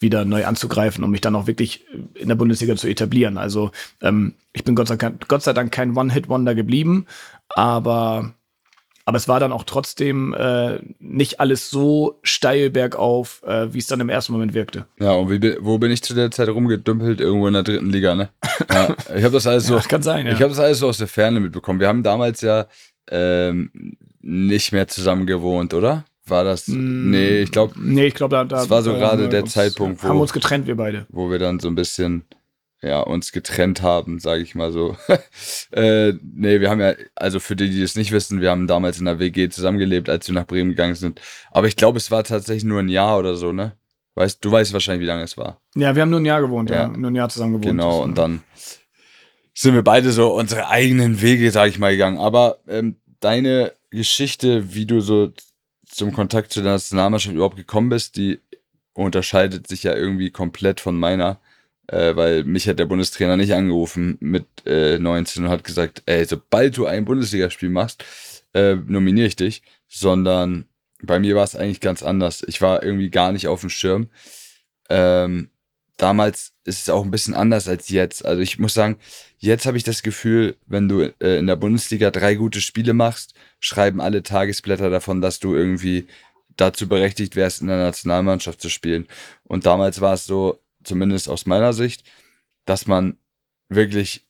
wieder 0.00 0.24
neu 0.24 0.46
anzugreifen, 0.46 1.04
um 1.04 1.10
mich 1.10 1.20
dann 1.20 1.36
auch 1.36 1.46
wirklich 1.46 1.84
in 2.14 2.28
der 2.28 2.36
Bundesliga 2.36 2.74
zu 2.74 2.88
etablieren. 2.88 3.36
Also 3.36 3.70
ähm, 4.00 4.32
ich 4.54 4.64
bin 4.64 4.74
Gott 4.74 4.88
sei, 4.88 4.96
Dank, 4.96 5.28
Gott 5.28 5.42
sei 5.42 5.52
Dank 5.52 5.72
kein 5.72 5.94
One-Hit-Wonder 5.94 6.54
geblieben, 6.54 7.04
aber, 7.50 8.32
aber 9.04 9.16
es 9.18 9.28
war 9.28 9.40
dann 9.40 9.52
auch 9.52 9.64
trotzdem 9.64 10.32
äh, 10.32 10.78
nicht 10.98 11.38
alles 11.38 11.68
so 11.68 12.18
steil 12.22 12.70
bergauf, 12.70 13.42
äh, 13.46 13.74
wie 13.74 13.78
es 13.78 13.88
dann 13.88 14.00
im 14.00 14.08
ersten 14.08 14.32
Moment 14.32 14.54
wirkte. 14.54 14.86
Ja, 14.98 15.12
und 15.12 15.28
wie, 15.28 15.58
wo 15.60 15.76
bin 15.76 15.90
ich 15.90 16.02
zu 16.02 16.14
der 16.14 16.30
Zeit 16.30 16.48
rumgedümpelt? 16.48 17.20
Irgendwo 17.20 17.46
in 17.46 17.52
der 17.52 17.62
dritten 17.62 17.90
Liga, 17.90 18.14
ne? 18.14 18.30
Ja, 18.72 18.96
ich 19.14 19.22
habe 19.22 19.34
das 19.34 19.46
alles 19.46 19.66
so. 19.66 19.76
ja, 19.76 19.82
kann 19.82 20.02
sein, 20.02 20.24
ja. 20.24 20.32
Ich 20.32 20.40
habe 20.40 20.48
das 20.48 20.60
alles 20.60 20.78
so 20.78 20.88
aus 20.88 20.96
der 20.96 21.08
Ferne 21.08 21.40
mitbekommen. 21.40 21.78
Wir 21.78 21.88
haben 21.88 22.02
damals 22.02 22.40
ja 22.40 22.66
ähm, 23.10 23.96
nicht 24.20 24.72
mehr 24.72 24.88
zusammen 24.88 25.26
gewohnt, 25.26 25.74
oder? 25.74 26.04
War 26.26 26.44
das? 26.44 26.68
Mm, 26.68 27.10
nee, 27.10 27.42
ich 27.42 27.50
glaube. 27.50 27.74
Nee, 27.78 28.06
ich 28.06 28.14
glaube, 28.14 28.34
da, 28.34 28.44
da. 28.44 28.56
Das 28.56 28.70
war 28.70 28.82
so 28.82 28.94
gerade 28.94 29.28
der 29.28 29.42
uns, 29.42 29.52
Zeitpunkt, 29.52 30.02
wo. 30.02 30.08
Haben 30.08 30.20
uns 30.20 30.32
getrennt, 30.32 30.66
wir 30.66 30.76
beide. 30.76 31.06
Wo 31.10 31.30
wir 31.30 31.38
dann 31.38 31.60
so 31.60 31.68
ein 31.68 31.74
bisschen, 31.74 32.24
ja, 32.80 33.00
uns 33.00 33.32
getrennt 33.32 33.82
haben, 33.82 34.18
sage 34.20 34.42
ich 34.42 34.54
mal 34.54 34.72
so. 34.72 34.96
äh, 35.72 36.14
nee, 36.22 36.60
wir 36.60 36.70
haben 36.70 36.80
ja, 36.80 36.94
also 37.14 37.40
für 37.40 37.56
die, 37.56 37.68
die 37.68 37.82
es 37.82 37.96
nicht 37.96 38.12
wissen, 38.12 38.40
wir 38.40 38.50
haben 38.50 38.66
damals 38.66 38.98
in 38.98 39.04
der 39.04 39.18
WG 39.18 39.50
zusammengelebt, 39.50 40.08
als 40.08 40.26
wir 40.26 40.34
nach 40.34 40.46
Bremen 40.46 40.70
gegangen 40.70 40.94
sind. 40.94 41.20
Aber 41.50 41.66
ich 41.66 41.76
glaube, 41.76 41.98
es 41.98 42.10
war 42.10 42.24
tatsächlich 42.24 42.64
nur 42.64 42.80
ein 42.80 42.88
Jahr 42.88 43.18
oder 43.18 43.36
so, 43.36 43.52
ne? 43.52 43.72
Weißt, 44.14 44.44
du 44.44 44.50
weißt 44.50 44.72
wahrscheinlich, 44.72 45.02
wie 45.02 45.08
lange 45.08 45.24
es 45.24 45.36
war. 45.36 45.60
Ja, 45.74 45.94
wir 45.94 46.02
haben 46.02 46.10
nur 46.10 46.20
ein 46.20 46.24
Jahr 46.24 46.40
gewohnt, 46.40 46.70
ja. 46.70 46.82
ja. 46.82 46.88
Nur 46.88 47.10
ein 47.10 47.16
Jahr 47.16 47.28
zusammen 47.28 47.60
gewohnt. 47.60 47.66
Genau, 47.66 48.02
und 48.02 48.16
dann 48.16 48.42
sind 49.54 49.74
wir 49.74 49.82
beide 49.82 50.10
so 50.10 50.34
unsere 50.34 50.68
eigenen 50.68 51.22
Wege, 51.22 51.50
sage 51.50 51.70
ich 51.70 51.78
mal, 51.78 51.92
gegangen. 51.92 52.18
Aber 52.18 52.58
ähm, 52.68 52.96
deine 53.20 53.72
Geschichte, 53.90 54.74
wie 54.74 54.86
du 54.86 55.00
so 55.00 55.32
zum 55.86 56.12
Kontakt 56.12 56.52
zu 56.52 56.60
der 56.60 56.72
Nationalmannschaft 56.72 57.34
überhaupt 57.34 57.56
gekommen 57.56 57.88
bist, 57.88 58.16
die 58.16 58.40
unterscheidet 58.94 59.68
sich 59.68 59.84
ja 59.84 59.94
irgendwie 59.94 60.30
komplett 60.30 60.80
von 60.80 60.98
meiner, 60.98 61.40
äh, 61.86 62.16
weil 62.16 62.44
mich 62.44 62.68
hat 62.68 62.78
der 62.78 62.86
Bundestrainer 62.86 63.36
nicht 63.36 63.54
angerufen 63.54 64.16
mit 64.20 64.46
äh, 64.66 64.98
19 64.98 65.44
und 65.44 65.50
hat 65.50 65.64
gesagt, 65.64 66.02
ey, 66.06 66.24
sobald 66.24 66.76
du 66.76 66.86
ein 66.86 67.04
Bundesligaspiel 67.04 67.70
machst, 67.70 68.04
äh, 68.54 68.74
nominiere 68.74 69.26
ich 69.26 69.36
dich, 69.36 69.62
sondern 69.88 70.66
bei 71.02 71.18
mir 71.18 71.36
war 71.36 71.44
es 71.44 71.56
eigentlich 71.56 71.80
ganz 71.80 72.02
anders. 72.02 72.44
Ich 72.46 72.60
war 72.60 72.82
irgendwie 72.82 73.10
gar 73.10 73.32
nicht 73.32 73.46
auf 73.46 73.60
dem 73.60 73.70
Schirm. 73.70 74.08
Ähm, 74.88 75.50
damals 75.96 76.52
ist 76.64 76.82
es 76.82 76.90
auch 76.90 77.04
ein 77.04 77.10
bisschen 77.10 77.34
anders 77.34 77.68
als 77.68 77.88
jetzt. 77.88 78.24
Also 78.24 78.42
ich 78.42 78.58
muss 78.58 78.74
sagen, 78.74 78.98
jetzt 79.38 79.66
habe 79.66 79.76
ich 79.76 79.84
das 79.84 80.02
Gefühl, 80.02 80.56
wenn 80.66 80.88
du 80.88 81.12
äh, 81.20 81.38
in 81.38 81.46
der 81.46 81.56
Bundesliga 81.56 82.10
drei 82.10 82.34
gute 82.34 82.60
Spiele 82.60 82.94
machst, 82.94 83.34
schreiben 83.60 84.00
alle 84.00 84.22
Tagesblätter 84.22 84.90
davon, 84.90 85.20
dass 85.20 85.38
du 85.38 85.54
irgendwie 85.54 86.06
dazu 86.56 86.88
berechtigt 86.88 87.36
wärst, 87.36 87.60
in 87.60 87.68
der 87.68 87.78
Nationalmannschaft 87.78 88.60
zu 88.60 88.68
spielen. 88.68 89.06
Und 89.44 89.66
damals 89.66 90.00
war 90.00 90.14
es 90.14 90.26
so, 90.26 90.60
zumindest 90.82 91.28
aus 91.28 91.46
meiner 91.46 91.72
Sicht, 91.72 92.04
dass 92.64 92.86
man 92.86 93.16
wirklich 93.68 94.26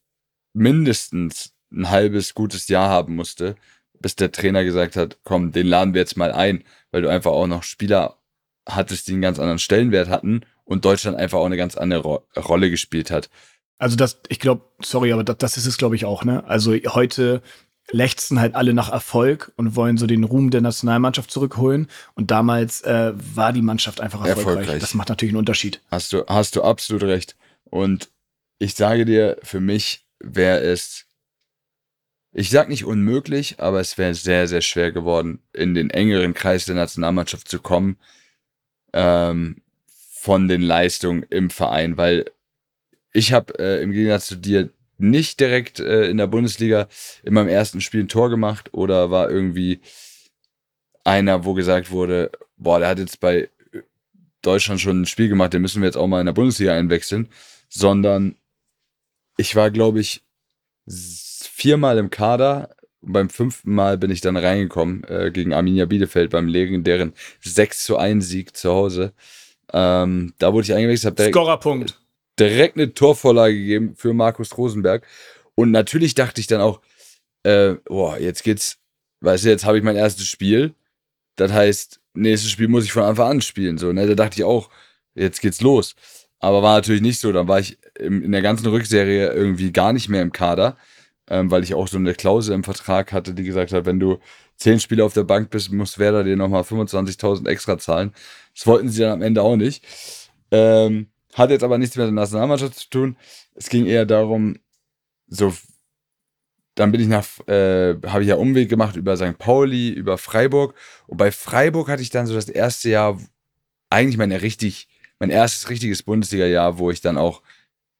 mindestens 0.53 1.53
ein 1.71 1.89
halbes 1.89 2.33
gutes 2.33 2.67
Jahr 2.67 2.89
haben 2.89 3.15
musste, 3.15 3.55
bis 3.99 4.15
der 4.15 4.31
Trainer 4.31 4.63
gesagt 4.63 4.95
hat, 4.95 5.19
komm, 5.23 5.51
den 5.51 5.67
laden 5.67 5.93
wir 5.93 6.01
jetzt 6.01 6.17
mal 6.17 6.31
ein, 6.31 6.63
weil 6.91 7.01
du 7.01 7.09
einfach 7.09 7.31
auch 7.31 7.47
noch 7.47 7.63
Spieler 7.63 8.17
hattest, 8.67 9.07
die 9.07 9.13
einen 9.13 9.21
ganz 9.21 9.39
anderen 9.39 9.59
Stellenwert 9.59 10.09
hatten 10.09 10.41
und 10.65 10.85
Deutschland 10.85 11.17
einfach 11.17 11.39
auch 11.39 11.45
eine 11.45 11.57
ganz 11.57 11.75
andere 11.75 12.01
Ro 12.01 12.23
Rolle 12.35 12.69
gespielt 12.69 13.11
hat. 13.11 13.29
Also 13.77 13.95
das, 13.95 14.19
ich 14.29 14.39
glaube, 14.39 14.63
sorry, 14.81 15.13
aber 15.13 15.23
das, 15.23 15.37
das 15.37 15.57
ist 15.57 15.65
es, 15.65 15.77
glaube 15.77 15.95
ich, 15.95 16.05
auch, 16.05 16.23
ne? 16.23 16.43
Also 16.45 16.73
heute 16.73 17.41
lechzen 17.91 18.39
halt 18.39 18.55
alle 18.55 18.73
nach 18.73 18.91
Erfolg 18.91 19.51
und 19.57 19.75
wollen 19.75 19.97
so 19.97 20.07
den 20.07 20.23
Ruhm 20.23 20.49
der 20.49 20.61
Nationalmannschaft 20.61 21.29
zurückholen. 21.29 21.87
Und 22.15 22.31
damals 22.31 22.81
äh, 22.81 23.13
war 23.13 23.53
die 23.53 23.61
Mannschaft 23.61 24.01
einfach 24.01 24.25
erfolgreich. 24.25 24.57
erfolgreich. 24.57 24.81
Das 24.81 24.93
macht 24.95 25.09
natürlich 25.09 25.33
einen 25.33 25.39
Unterschied. 25.39 25.81
Hast 25.91 26.13
du, 26.13 26.25
hast 26.27 26.55
du 26.55 26.63
absolut 26.63 27.03
recht. 27.03 27.35
Und 27.65 28.09
ich 28.57 28.73
sage 28.73 29.05
dir, 29.05 29.37
für 29.43 29.59
mich 29.59 30.07
wäre 30.19 30.59
es, 30.59 31.05
ich 32.31 32.49
sag 32.49 32.69
nicht 32.69 32.85
unmöglich, 32.85 33.59
aber 33.59 33.79
es 33.79 33.97
wäre 33.97 34.15
sehr, 34.15 34.47
sehr 34.47 34.61
schwer 34.61 34.91
geworden, 34.91 35.39
in 35.53 35.75
den 35.75 35.89
engeren 35.89 36.33
Kreis 36.33 36.65
der 36.65 36.75
Nationalmannschaft 36.75 37.47
zu 37.47 37.59
kommen, 37.59 37.97
ähm, 38.93 39.61
von 40.25 40.47
den 40.47 40.63
Leistungen 40.63 41.21
im 41.29 41.51
Verein, 41.51 41.97
weil 41.97 42.25
ich 43.13 43.31
habe 43.31 43.59
äh, 43.59 43.83
im 43.83 43.91
Gegensatz 43.91 44.25
zu 44.25 44.35
dir 44.35 44.71
nicht 44.97 45.39
direkt 45.39 45.79
äh, 45.79 46.07
in 46.07 46.17
der 46.17 46.25
Bundesliga 46.25 46.87
in 47.21 47.35
meinem 47.35 47.47
ersten 47.47 47.79
Spiel 47.79 47.99
ein 47.99 48.07
Tor 48.07 48.31
gemacht 48.31 48.73
oder 48.73 49.11
war 49.11 49.29
irgendwie 49.29 49.81
einer, 51.03 51.45
wo 51.45 51.53
gesagt 51.53 51.91
wurde, 51.91 52.31
boah, 52.57 52.79
der 52.79 52.87
hat 52.87 52.97
jetzt 52.97 53.19
bei 53.19 53.49
Deutschland 54.41 54.81
schon 54.81 55.01
ein 55.01 55.05
Spiel 55.05 55.29
gemacht, 55.29 55.53
den 55.53 55.61
müssen 55.61 55.83
wir 55.83 55.85
jetzt 55.85 55.95
auch 55.95 56.07
mal 56.07 56.21
in 56.21 56.25
der 56.25 56.33
Bundesliga 56.33 56.73
einwechseln, 56.73 57.29
sondern 57.69 58.35
ich 59.37 59.55
war, 59.55 59.69
glaube 59.69 59.99
ich, 59.99 60.23
viermal 60.87 61.99
im 61.99 62.09
Kader. 62.09 62.75
Beim 63.03 63.29
fünften 63.29 63.75
Mal 63.75 63.99
bin 63.99 64.09
ich 64.09 64.21
dann 64.21 64.37
reingekommen 64.37 65.03
äh, 65.03 65.29
gegen 65.31 65.53
Arminia 65.53 65.85
Bielefeld 65.85 66.31
beim 66.31 66.47
legendären 66.47 67.13
6 67.41 67.83
zu 67.83 67.97
1 67.97 68.27
Sieg 68.27 68.57
zu 68.57 68.71
Hause. 68.71 69.13
Ähm, 69.73 70.33
da 70.39 70.53
wurde 70.53 70.65
ich 70.65 70.73
eingewechselt. 70.73 71.19
Scorerpunkt 71.19 71.99
direkt 72.39 72.77
eine 72.77 72.93
Torvorlage 72.93 73.55
gegeben 73.55 73.95
für 73.95 74.13
Markus 74.13 74.57
Rosenberg. 74.57 75.05
Und 75.55 75.71
natürlich 75.71 76.15
dachte 76.15 76.41
ich 76.41 76.47
dann 76.47 76.61
auch, 76.61 76.81
äh, 77.43 77.75
boah, 77.85 78.17
jetzt 78.17 78.43
geht's, 78.43 78.77
weißt 79.21 79.45
du, 79.45 79.49
jetzt 79.49 79.65
habe 79.65 79.77
ich 79.77 79.83
mein 79.83 79.95
erstes 79.95 80.27
Spiel. 80.27 80.73
Das 81.37 81.51
heißt, 81.51 81.99
nächstes 82.13 82.51
Spiel 82.51 82.67
muss 82.67 82.85
ich 82.85 82.91
von 82.91 83.03
Anfang 83.03 83.29
an 83.29 83.41
spielen. 83.41 83.77
So, 83.77 83.93
ne? 83.93 84.07
Da 84.07 84.15
dachte 84.15 84.37
ich 84.39 84.43
auch, 84.43 84.69
jetzt 85.15 85.41
geht's 85.41 85.61
los. 85.61 85.95
Aber 86.39 86.61
war 86.61 86.75
natürlich 86.75 87.01
nicht 87.01 87.19
so. 87.19 87.31
Dann 87.31 87.47
war 87.47 87.59
ich 87.59 87.77
im, 87.97 88.23
in 88.23 88.31
der 88.31 88.41
ganzen 88.41 88.67
Rückserie 88.67 89.31
irgendwie 89.31 89.71
gar 89.71 89.93
nicht 89.93 90.09
mehr 90.09 90.21
im 90.21 90.31
Kader, 90.31 90.77
ähm, 91.29 91.49
weil 91.51 91.63
ich 91.63 91.73
auch 91.73 91.87
so 91.87 91.97
eine 91.97 92.13
Klausel 92.13 92.53
im 92.53 92.63
Vertrag 92.63 93.13
hatte, 93.13 93.33
die 93.33 93.43
gesagt 93.43 93.71
hat, 93.71 93.85
wenn 93.85 93.99
du 93.99 94.19
zehn 94.57 94.79
Spiele 94.79 95.03
auf 95.03 95.13
der 95.13 95.23
Bank 95.23 95.49
bist, 95.49 95.71
muss 95.71 95.99
Werder 95.99 96.23
dir 96.23 96.35
nochmal 96.35 96.63
25.000 96.63 97.47
extra 97.47 97.77
zahlen. 97.77 98.13
Das 98.55 98.65
wollten 98.65 98.89
sie 98.89 99.01
dann 99.01 99.11
am 99.11 99.21
Ende 99.21 99.41
auch 99.41 99.57
nicht. 99.57 99.85
Ähm, 100.51 101.07
hat 101.33 101.49
jetzt 101.49 101.63
aber 101.63 101.77
nichts 101.77 101.95
mit 101.95 102.05
der 102.05 102.11
Nationalmannschaft 102.11 102.75
zu 102.75 102.89
tun. 102.89 103.17
Es 103.53 103.69
ging 103.69 103.85
eher 103.85 104.05
darum, 104.05 104.57
so, 105.27 105.53
dann 106.75 106.91
bin 106.91 107.01
ich 107.01 107.07
nach, 107.07 107.25
äh, 107.47 107.95
habe 108.05 108.21
ich 108.21 108.29
ja 108.29 108.35
Umweg 108.35 108.69
gemacht 108.69 108.95
über 108.95 109.17
St. 109.17 109.37
Pauli, 109.37 109.89
über 109.89 110.17
Freiburg. 110.17 110.75
Und 111.07 111.17
bei 111.17 111.31
Freiburg 111.31 111.89
hatte 111.89 112.01
ich 112.01 112.09
dann 112.09 112.27
so 112.27 112.33
das 112.33 112.49
erste 112.49 112.89
Jahr, 112.89 113.19
eigentlich 113.89 114.17
meine 114.17 114.41
richtig, 114.41 114.87
mein 115.19 115.29
erstes 115.29 115.69
richtiges 115.69 116.03
Bundesliga-Jahr, 116.03 116.77
wo 116.77 116.91
ich 116.91 117.01
dann 117.01 117.17
auch 117.17 117.41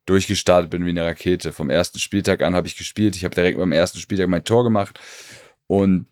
durchgestartet 0.05 0.69
bin 0.69 0.85
wie 0.85 0.89
eine 0.89 1.05
Rakete. 1.05 1.51
Vom 1.51 1.69
ersten 1.69 1.99
Spieltag 1.99 2.41
an 2.41 2.55
habe 2.55 2.67
ich 2.67 2.77
gespielt. 2.77 3.15
Ich 3.15 3.25
habe 3.25 3.35
direkt 3.35 3.57
beim 3.57 3.71
ersten 3.71 3.99
Spieltag 3.99 4.27
mein 4.27 4.43
Tor 4.43 4.63
gemacht. 4.63 4.99
Und 5.67 6.07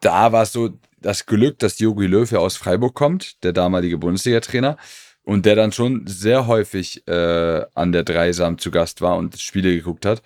da 0.00 0.32
war 0.32 0.42
es 0.42 0.52
so 0.52 0.78
das 1.00 1.26
Glück, 1.26 1.58
dass 1.58 1.78
Jogi 1.78 2.06
Löw 2.06 2.30
ja 2.30 2.38
aus 2.38 2.56
Freiburg 2.56 2.94
kommt, 2.94 3.42
der 3.44 3.52
damalige 3.52 3.98
Bundesliga-Trainer 3.98 4.76
und 5.22 5.46
der 5.46 5.56
dann 5.56 5.72
schon 5.72 6.06
sehr 6.06 6.46
häufig 6.46 7.06
äh, 7.06 7.64
an 7.74 7.92
der 7.92 8.04
Dreisam 8.04 8.58
zu 8.58 8.70
Gast 8.70 9.00
war 9.00 9.16
und 9.16 9.38
Spiele 9.38 9.74
geguckt 9.74 10.06
hat. 10.06 10.22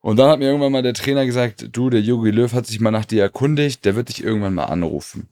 Und 0.00 0.18
dann 0.18 0.28
hat 0.28 0.38
mir 0.38 0.46
irgendwann 0.46 0.72
mal 0.72 0.82
der 0.82 0.94
Trainer 0.94 1.24
gesagt, 1.24 1.68
du, 1.72 1.88
der 1.90 2.02
Jogi 2.02 2.30
Löw 2.30 2.52
hat 2.52 2.66
sich 2.66 2.78
mal 2.78 2.90
nach 2.90 3.06
dir 3.06 3.22
erkundigt, 3.22 3.84
der 3.84 3.96
wird 3.96 4.10
dich 4.10 4.22
irgendwann 4.22 4.54
mal 4.54 4.66
anrufen. 4.66 5.28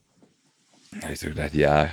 Da 0.92 1.02
habe 1.02 1.12
ich 1.12 1.20
so 1.20 1.28
gedacht, 1.28 1.54
ja, 1.54 1.90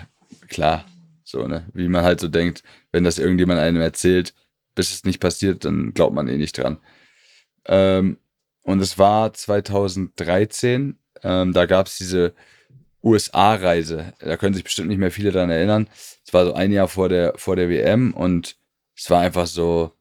klar. 0.47 0.86
So, 1.24 1.47
ne? 1.47 1.67
Wie 1.74 1.88
man 1.88 2.03
halt 2.03 2.20
so 2.20 2.28
denkt, 2.28 2.63
wenn 2.91 3.03
das 3.03 3.20
irgendjemand 3.20 3.59
einem 3.59 3.82
erzählt, 3.82 4.34
bis 4.74 4.91
es 4.91 5.03
nicht 5.03 5.20
passiert, 5.20 5.65
dann 5.65 5.93
glaubt 5.93 6.15
man 6.15 6.28
eh 6.28 6.38
nicht 6.38 6.57
dran. 6.57 6.80
Ähm, 7.65 8.17
und 8.63 8.80
es 8.80 8.97
war 8.97 9.34
2013, 9.34 10.97
ähm, 11.24 11.53
da 11.53 11.65
gab 11.65 11.88
es 11.88 11.97
diese 11.97 12.34
USA-Reise. 13.03 14.13
Da 14.20 14.38
können 14.38 14.53
sich 14.53 14.63
bestimmt 14.63 14.89
nicht 14.89 14.97
mehr 14.97 15.11
viele 15.11 15.32
daran 15.32 15.49
erinnern. 15.49 15.88
Es 16.26 16.34
war 16.34 16.45
so 16.45 16.53
ein 16.53 16.72
Jahr 16.72 16.88
vor 16.88 17.09
der, 17.09 17.34
vor 17.38 17.55
der 17.55 17.70
WM 17.70 18.13
und 18.13 18.57
es 18.95 19.09
war 19.09 19.22
einfach 19.22 19.47
so, 19.47 19.93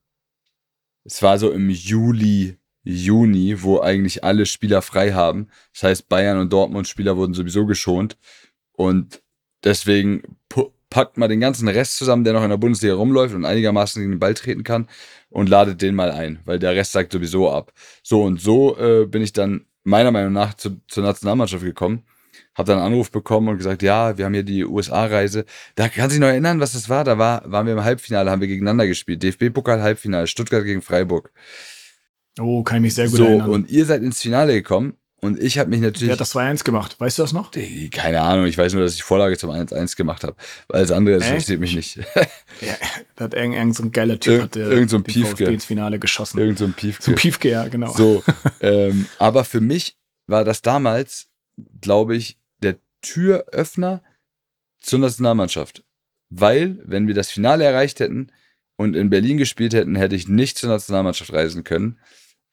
es 1.04 1.22
war 1.22 1.38
so 1.38 1.50
im 1.52 1.70
Juli, 1.70 2.58
Juni, 2.82 3.62
wo 3.62 3.80
eigentlich 3.80 4.24
alle 4.24 4.46
Spieler 4.46 4.82
frei 4.82 5.12
haben. 5.12 5.48
Das 5.72 5.84
heißt, 5.84 6.08
Bayern 6.08 6.38
und 6.38 6.52
Dortmund-Spieler 6.52 7.16
wurden 7.16 7.34
sowieso 7.34 7.66
geschont. 7.66 8.16
Und 8.72 9.22
deswegen 9.62 10.22
packt 10.90 11.18
man 11.18 11.28
den 11.28 11.40
ganzen 11.40 11.68
Rest 11.68 11.98
zusammen, 11.98 12.24
der 12.24 12.32
noch 12.32 12.42
in 12.42 12.50
der 12.50 12.56
Bundesliga 12.56 12.94
rumläuft 12.94 13.34
und 13.34 13.44
einigermaßen 13.44 14.00
gegen 14.00 14.12
den 14.12 14.20
Ball 14.20 14.34
treten 14.34 14.64
kann 14.64 14.88
und 15.30 15.48
ladet 15.48 15.82
den 15.82 15.94
mal 15.94 16.10
ein, 16.10 16.40
weil 16.44 16.58
der 16.58 16.74
Rest 16.74 16.92
sagt 16.92 17.12
sowieso 17.12 17.50
ab. 17.50 17.72
So 18.02 18.22
und 18.22 18.40
so 18.40 18.78
äh, 18.78 19.06
bin 19.06 19.22
ich 19.22 19.32
dann 19.32 19.66
meiner 19.88 20.10
Meinung 20.10 20.32
nach 20.32 20.54
zu, 20.54 20.80
zur 20.88 21.04
Nationalmannschaft 21.04 21.64
gekommen 21.64 22.04
habe 22.58 22.66
dann 22.66 22.78
einen 22.78 22.92
Anruf 22.92 23.12
bekommen 23.12 23.48
und 23.48 23.58
gesagt, 23.58 23.82
ja, 23.82 24.18
wir 24.18 24.24
haben 24.24 24.34
hier 24.34 24.42
die 24.42 24.64
USA-Reise. 24.64 25.44
Da 25.76 25.88
kann 25.88 26.10
sich 26.10 26.18
noch 26.18 26.26
erinnern, 26.26 26.58
was 26.58 26.72
das 26.72 26.88
war. 26.88 27.04
Da 27.04 27.16
war, 27.16 27.42
waren 27.50 27.66
wir 27.66 27.74
im 27.74 27.84
Halbfinale, 27.84 28.30
haben 28.30 28.40
wir 28.40 28.48
gegeneinander 28.48 28.86
gespielt. 28.86 29.22
DFB-Pokal-Halbfinale, 29.22 30.26
Stuttgart 30.26 30.64
gegen 30.64 30.82
Freiburg. 30.82 31.32
Oh, 32.40 32.64
kann 32.64 32.78
ich 32.78 32.82
mich 32.82 32.94
sehr 32.94 33.08
gut 33.08 33.18
so, 33.18 33.24
erinnern. 33.24 33.50
Und 33.50 33.70
ihr 33.70 33.84
seid 33.84 34.02
ins 34.02 34.20
Finale 34.20 34.54
gekommen 34.54 34.94
und 35.20 35.42
ich 35.42 35.58
habe 35.58 35.70
mich 35.70 35.80
natürlich. 35.80 36.08
Wer 36.08 36.12
hat 36.12 36.20
das 36.20 36.34
2-1 36.34 36.64
gemacht? 36.64 36.96
Weißt 36.98 37.18
du 37.18 37.22
das 37.22 37.32
noch? 37.32 37.50
Keine 37.90 38.20
Ahnung, 38.20 38.46
ich 38.46 38.56
weiß 38.56 38.72
nur, 38.74 38.82
dass 38.82 38.94
ich 38.94 39.02
Vorlage 39.02 39.36
zum 39.36 39.50
1-1 39.50 39.96
gemacht 39.96 40.22
habe. 40.22 40.36
Weil 40.68 40.82
das 40.82 40.92
andere 40.92 41.16
interessiert 41.16 41.60
mich 41.60 41.74
nicht. 41.74 41.96
ja, 42.60 42.76
da 43.16 43.24
hat 43.24 43.34
irgend, 43.34 43.56
irgend 43.56 43.76
so 43.76 43.82
ein 43.82 43.92
geiler 43.92 44.20
Typ 44.20 44.34
Ir 44.34 44.42
hat 44.42 44.54
der 44.54 44.68
irgend 44.68 44.90
so 44.90 44.96
ein 44.96 45.04
Piefke. 45.04 45.44
ins 45.44 45.64
Finale 45.64 45.98
geschossen. 45.98 46.38
Irgend 46.38 46.58
so 46.58 46.66
ein 46.66 46.72
Piefke. 46.72 47.02
So 47.02 47.10
ein 47.12 47.16
Piefke, 47.16 47.50
ja, 47.50 47.66
genau. 47.68 47.92
So, 47.92 48.22
ähm, 48.60 49.06
aber 49.18 49.44
für 49.44 49.60
mich 49.60 49.96
war 50.26 50.44
das 50.44 50.62
damals, 50.62 51.28
glaube 51.80 52.16
ich, 52.16 52.38
Türöffner 53.00 54.02
zur 54.80 54.98
Nationalmannschaft. 55.00 55.84
Weil, 56.30 56.78
wenn 56.84 57.06
wir 57.06 57.14
das 57.14 57.30
Finale 57.30 57.64
erreicht 57.64 58.00
hätten 58.00 58.32
und 58.76 58.94
in 58.94 59.10
Berlin 59.10 59.38
gespielt 59.38 59.74
hätten, 59.74 59.96
hätte 59.96 60.16
ich 60.16 60.28
nicht 60.28 60.58
zur 60.58 60.68
Nationalmannschaft 60.68 61.32
reisen 61.32 61.64
können. 61.64 61.98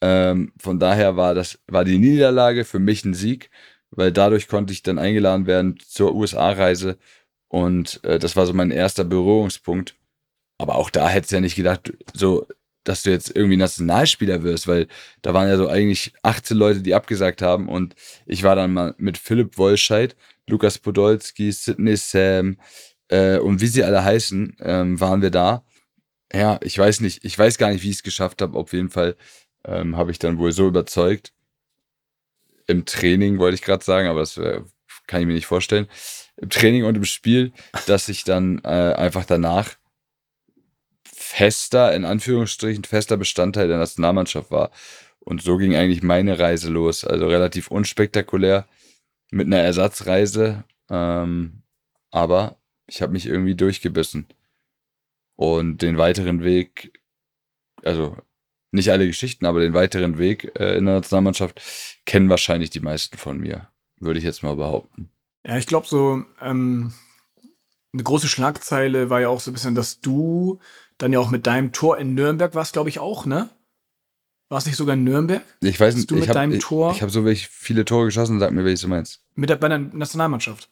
Ähm, 0.07 0.51
von 0.59 0.79
daher 0.79 1.17
war 1.17 1.33
das, 1.33 1.57
war 1.67 1.83
die 1.83 1.97
Niederlage 1.97 2.63
für 2.63 2.77
mich 2.77 3.03
ein 3.05 3.15
Sieg, 3.15 3.49
weil 3.89 4.11
dadurch 4.11 4.47
konnte 4.47 4.71
ich 4.71 4.83
dann 4.83 4.99
eingeladen 4.99 5.47
werden 5.47 5.79
zur 5.79 6.13
USA-Reise 6.13 6.99
und 7.47 8.03
äh, 8.03 8.19
das 8.19 8.35
war 8.35 8.45
so 8.45 8.53
mein 8.53 8.69
erster 8.69 9.03
Berührungspunkt. 9.03 9.95
Aber 10.59 10.75
auch 10.75 10.91
da 10.91 11.09
hätte 11.09 11.25
ich 11.25 11.31
ja 11.31 11.39
nicht 11.41 11.55
gedacht, 11.55 11.91
so, 12.13 12.45
dass 12.83 13.01
du 13.01 13.09
jetzt 13.09 13.35
irgendwie 13.35 13.57
Nationalspieler 13.57 14.43
wirst, 14.43 14.67
weil 14.67 14.87
da 15.23 15.33
waren 15.33 15.49
ja 15.49 15.57
so 15.57 15.67
eigentlich 15.69 16.13
18 16.21 16.55
Leute, 16.55 16.81
die 16.83 16.93
abgesagt 16.93 17.41
haben 17.41 17.67
und 17.67 17.95
ich 18.27 18.43
war 18.43 18.55
dann 18.55 18.73
mal 18.73 18.93
mit 18.99 19.17
Philipp 19.17 19.57
Wollscheid, 19.57 20.15
Lukas 20.47 20.77
Podolski, 20.77 21.51
Sidney 21.51 21.97
Sam 21.97 22.59
äh, 23.09 23.39
und 23.39 23.59
wie 23.59 23.67
sie 23.67 23.83
alle 23.83 24.03
heißen, 24.03 24.57
ähm, 24.59 24.99
waren 24.99 25.23
wir 25.23 25.31
da. 25.31 25.65
Ja, 26.33 26.59
ich 26.61 26.77
weiß 26.77 27.01
nicht, 27.01 27.25
ich 27.25 27.37
weiß 27.37 27.57
gar 27.57 27.71
nicht, 27.71 27.83
wie 27.83 27.89
ich 27.89 27.97
es 27.97 28.03
geschafft 28.03 28.41
habe. 28.41 28.57
Auf 28.57 28.73
jeden 28.73 28.89
Fall 28.89 29.15
ähm, 29.65 29.97
habe 29.97 30.11
ich 30.11 30.19
dann 30.19 30.37
wohl 30.37 30.51
so 30.51 30.67
überzeugt. 30.67 31.33
Im 32.67 32.85
Training 32.85 33.37
wollte 33.39 33.55
ich 33.55 33.61
gerade 33.61 33.83
sagen, 33.83 34.07
aber 34.07 34.21
das 34.21 34.37
äh, 34.37 34.61
kann 35.07 35.21
ich 35.21 35.27
mir 35.27 35.33
nicht 35.33 35.45
vorstellen. 35.45 35.87
Im 36.37 36.49
Training 36.49 36.83
und 36.83 36.95
im 36.95 37.05
Spiel, 37.05 37.53
dass 37.87 38.09
ich 38.09 38.23
dann 38.23 38.59
äh, 38.63 38.93
einfach 38.93 39.25
danach 39.25 39.75
fester, 41.03 41.93
in 41.93 42.05
Anführungsstrichen, 42.05 42.83
fester 42.83 43.17
Bestandteil 43.17 43.67
der 43.67 43.77
Nationalmannschaft 43.77 44.51
war. 44.51 44.71
Und 45.19 45.41
so 45.41 45.57
ging 45.57 45.75
eigentlich 45.75 46.03
meine 46.03 46.37
Reise 46.37 46.69
los. 46.69 47.03
Also 47.03 47.27
relativ 47.27 47.71
unspektakulär 47.71 48.67
mit 49.31 49.47
einer 49.47 49.59
Ersatzreise. 49.59 50.63
Ähm, 50.89 51.63
aber 52.11 52.57
ich 52.87 53.01
habe 53.01 53.13
mich 53.13 53.25
irgendwie 53.25 53.55
durchgebissen. 53.55 54.27
Und 55.35 55.81
den 55.81 55.97
weiteren 55.97 56.43
Weg, 56.43 57.01
also 57.83 58.17
nicht 58.75 58.91
alle 58.91 59.07
Geschichten, 59.07 59.45
aber 59.45 59.59
den 59.61 59.73
weiteren 59.73 60.17
Weg 60.17 60.51
äh, 60.59 60.77
in 60.77 60.85
der 60.85 60.95
Nationalmannschaft 60.95 61.61
kennen 62.05 62.29
wahrscheinlich 62.29 62.69
die 62.69 62.79
meisten 62.79 63.17
von 63.17 63.39
mir, 63.39 63.67
würde 63.99 64.19
ich 64.19 64.25
jetzt 64.25 64.43
mal 64.43 64.55
behaupten. 64.55 65.09
Ja, 65.45 65.57
ich 65.57 65.67
glaube 65.67 65.87
so, 65.87 66.23
ähm, 66.41 66.93
eine 67.93 68.03
große 68.03 68.27
Schlagzeile 68.27 69.09
war 69.09 69.21
ja 69.21 69.29
auch 69.29 69.39
so 69.39 69.51
ein 69.51 69.53
bisschen, 69.53 69.75
dass 69.75 70.01
du 70.01 70.59
dann 70.97 71.13
ja 71.13 71.19
auch 71.19 71.29
mit 71.31 71.47
deinem 71.47 71.71
Tor 71.71 71.97
in 71.97 72.13
Nürnberg 72.13 72.55
warst, 72.55 72.73
glaube 72.73 72.89
ich 72.89 72.99
auch, 72.99 73.25
ne? 73.25 73.49
War 74.49 74.59
es 74.59 74.65
nicht 74.65 74.75
sogar 74.75 74.93
in 74.93 75.03
Nürnberg? 75.03 75.41
Ich 75.61 75.79
weiß 75.79 75.95
nicht, 75.95 76.11
du 76.11 76.15
mit 76.15 76.23
ich 76.25 76.29
habe 76.29 76.39
deinem 76.39 76.53
ich, 76.53 76.63
Tor? 76.63 76.91
ich 76.91 77.01
hab 77.01 77.09
so 77.09 77.25
welche 77.25 77.47
viele 77.51 77.83
Tore 77.83 78.05
geschossen, 78.05 78.39
sag 78.39 78.51
mir, 78.51 78.63
welches 78.63 78.81
du 78.81 78.87
meinst. 78.87 79.21
Mit 79.33 79.49
der, 79.49 79.55
bei 79.55 79.69
der 79.69 79.79
Nationalmannschaft. 79.79 80.69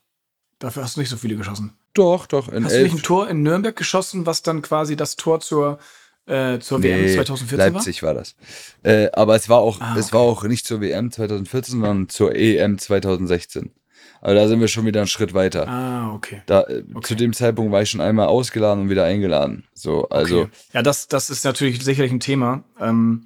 Dafür 0.60 0.84
hast 0.84 0.96
du 0.96 1.02
nicht 1.02 1.10
so 1.10 1.18
viele 1.18 1.36
geschossen. 1.36 1.76
Doch, 1.94 2.28
doch, 2.28 2.48
Hast 2.48 2.54
du 2.56 2.62
nicht 2.62 2.72
elf. 2.72 2.94
ein 2.94 3.02
Tor 3.02 3.28
in 3.30 3.42
Nürnberg 3.42 3.76
geschossen, 3.76 4.26
was 4.26 4.44
dann 4.44 4.62
quasi 4.62 4.96
das 4.96 5.16
Tor 5.16 5.40
zur, 5.40 5.80
äh, 6.26 6.60
zur 6.60 6.82
WM 6.82 7.02
Nee, 7.06 7.16
2014 7.16 7.58
Leipzig 7.74 8.04
war 8.04 8.14
das. 8.14 8.36
Äh, 8.84 9.10
aber 9.14 9.36
es 9.36 9.50
war 9.50 9.60
auch, 9.60 9.80
Ah, 9.82 9.96
es 9.98 10.14
war 10.14 10.22
auch 10.22 10.44
nicht 10.44 10.66
zur 10.66 10.82
WM 10.82 11.12
2014, 11.12 11.72
sondern 11.74 12.10
zur 12.10 12.36
EM 12.36 12.78
2016. 12.78 13.72
Aber 14.22 14.36
da 14.36 14.48
sind 14.48 14.62
wir 14.62 14.70
schon 14.70 14.86
wieder 14.86 15.02
einen 15.02 15.08
Schritt 15.08 15.34
weiter. 15.34 15.68
war? 15.68 15.68
Ah, 15.68 16.14
okay. 16.14 16.42
Da, 16.46 16.62
äh, 16.62 16.84
Okay. 16.94 17.08
Zu 17.08 17.16
dem 17.16 17.34
Zeitpunkt 17.34 17.74
war 17.74 17.82
ich 17.82 17.90
schon 17.90 18.00
einmal 18.00 18.28
ausgeladen 18.28 18.84
und 18.84 18.90
wieder 18.90 19.04
eingeladen. 19.04 19.66
So, 19.74 20.08
also 20.10 20.44
okay. 20.44 20.52
Ja, 20.74 20.82
das, 20.82 21.10
das 21.10 21.30
ist 21.30 21.44
natürlich 21.44 21.84
sicherlich 21.84 22.12
ein 22.14 22.22
Thema, 22.22 22.64
ähm, 22.80 23.26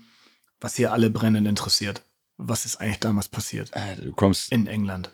was 0.59 0.75
hier 0.75 0.91
alle 0.91 1.11
brennend 1.11 1.47
interessiert. 1.47 2.01
Was 2.37 2.65
ist 2.65 2.77
eigentlich 2.77 2.99
damals 2.99 3.27
passiert 3.29 3.71
äh, 3.73 3.95
du 4.01 4.11
kommst, 4.11 4.51
in 4.51 4.65
England? 4.67 5.11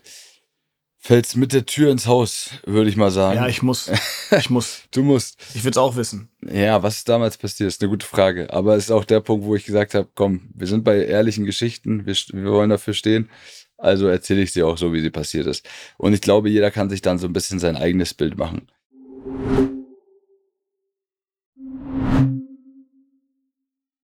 Fällst 1.03 1.35
mit 1.35 1.51
der 1.51 1.65
Tür 1.65 1.91
ins 1.91 2.07
Haus, 2.07 2.51
würde 2.65 2.89
ich 2.89 2.95
mal 2.95 3.11
sagen. 3.11 3.35
Ja, 3.35 3.47
ich 3.47 3.61
muss. 3.61 3.91
Ich 4.39 4.49
muss. 4.49 4.81
du 4.89 5.03
musst. 5.03 5.37
Ich 5.53 5.63
will 5.63 5.69
es 5.69 5.77
auch 5.77 5.95
wissen. 5.95 6.27
Ja, 6.41 6.81
was 6.81 6.97
ist 6.97 7.09
damals 7.09 7.37
passiert, 7.37 7.67
ist 7.67 7.83
eine 7.83 7.89
gute 7.91 8.07
Frage. 8.07 8.51
Aber 8.51 8.75
es 8.75 8.85
ist 8.85 8.91
auch 8.91 9.05
der 9.05 9.19
Punkt, 9.19 9.45
wo 9.45 9.53
ich 9.55 9.65
gesagt 9.65 9.93
habe, 9.93 10.07
komm, 10.15 10.49
wir 10.55 10.65
sind 10.65 10.83
bei 10.83 11.05
ehrlichen 11.05 11.45
Geschichten, 11.45 12.07
wir, 12.07 12.15
wir 12.15 12.51
wollen 12.51 12.71
dafür 12.71 12.95
stehen. 12.95 13.29
Also 13.77 14.07
erzähle 14.07 14.41
ich 14.41 14.53
sie 14.53 14.63
auch 14.63 14.75
so, 14.77 14.91
wie 14.91 15.01
sie 15.01 15.11
passiert 15.11 15.45
ist. 15.45 15.69
Und 15.97 16.13
ich 16.13 16.21
glaube, 16.21 16.49
jeder 16.49 16.71
kann 16.71 16.89
sich 16.89 17.01
dann 17.01 17.19
so 17.19 17.27
ein 17.27 17.33
bisschen 17.33 17.59
sein 17.59 17.75
eigenes 17.75 18.15
Bild 18.15 18.37
machen. 18.37 18.67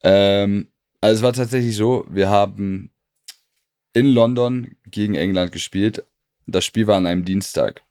Ähm, 0.04 0.68
also 1.02 1.16
es 1.16 1.24
war 1.24 1.34
tatsächlich 1.34 1.76
so, 1.76 2.06
wir 2.08 2.30
haben 2.30 2.92
in 3.94 4.06
London 4.06 4.76
gegen 4.86 5.16
England 5.16 5.52
gespielt. 5.52 6.06
Das 6.52 6.66
Spiel 6.66 6.88
war 6.88 6.98
an 6.98 7.08
einem 7.08 7.26
Dienstag. 7.26 7.84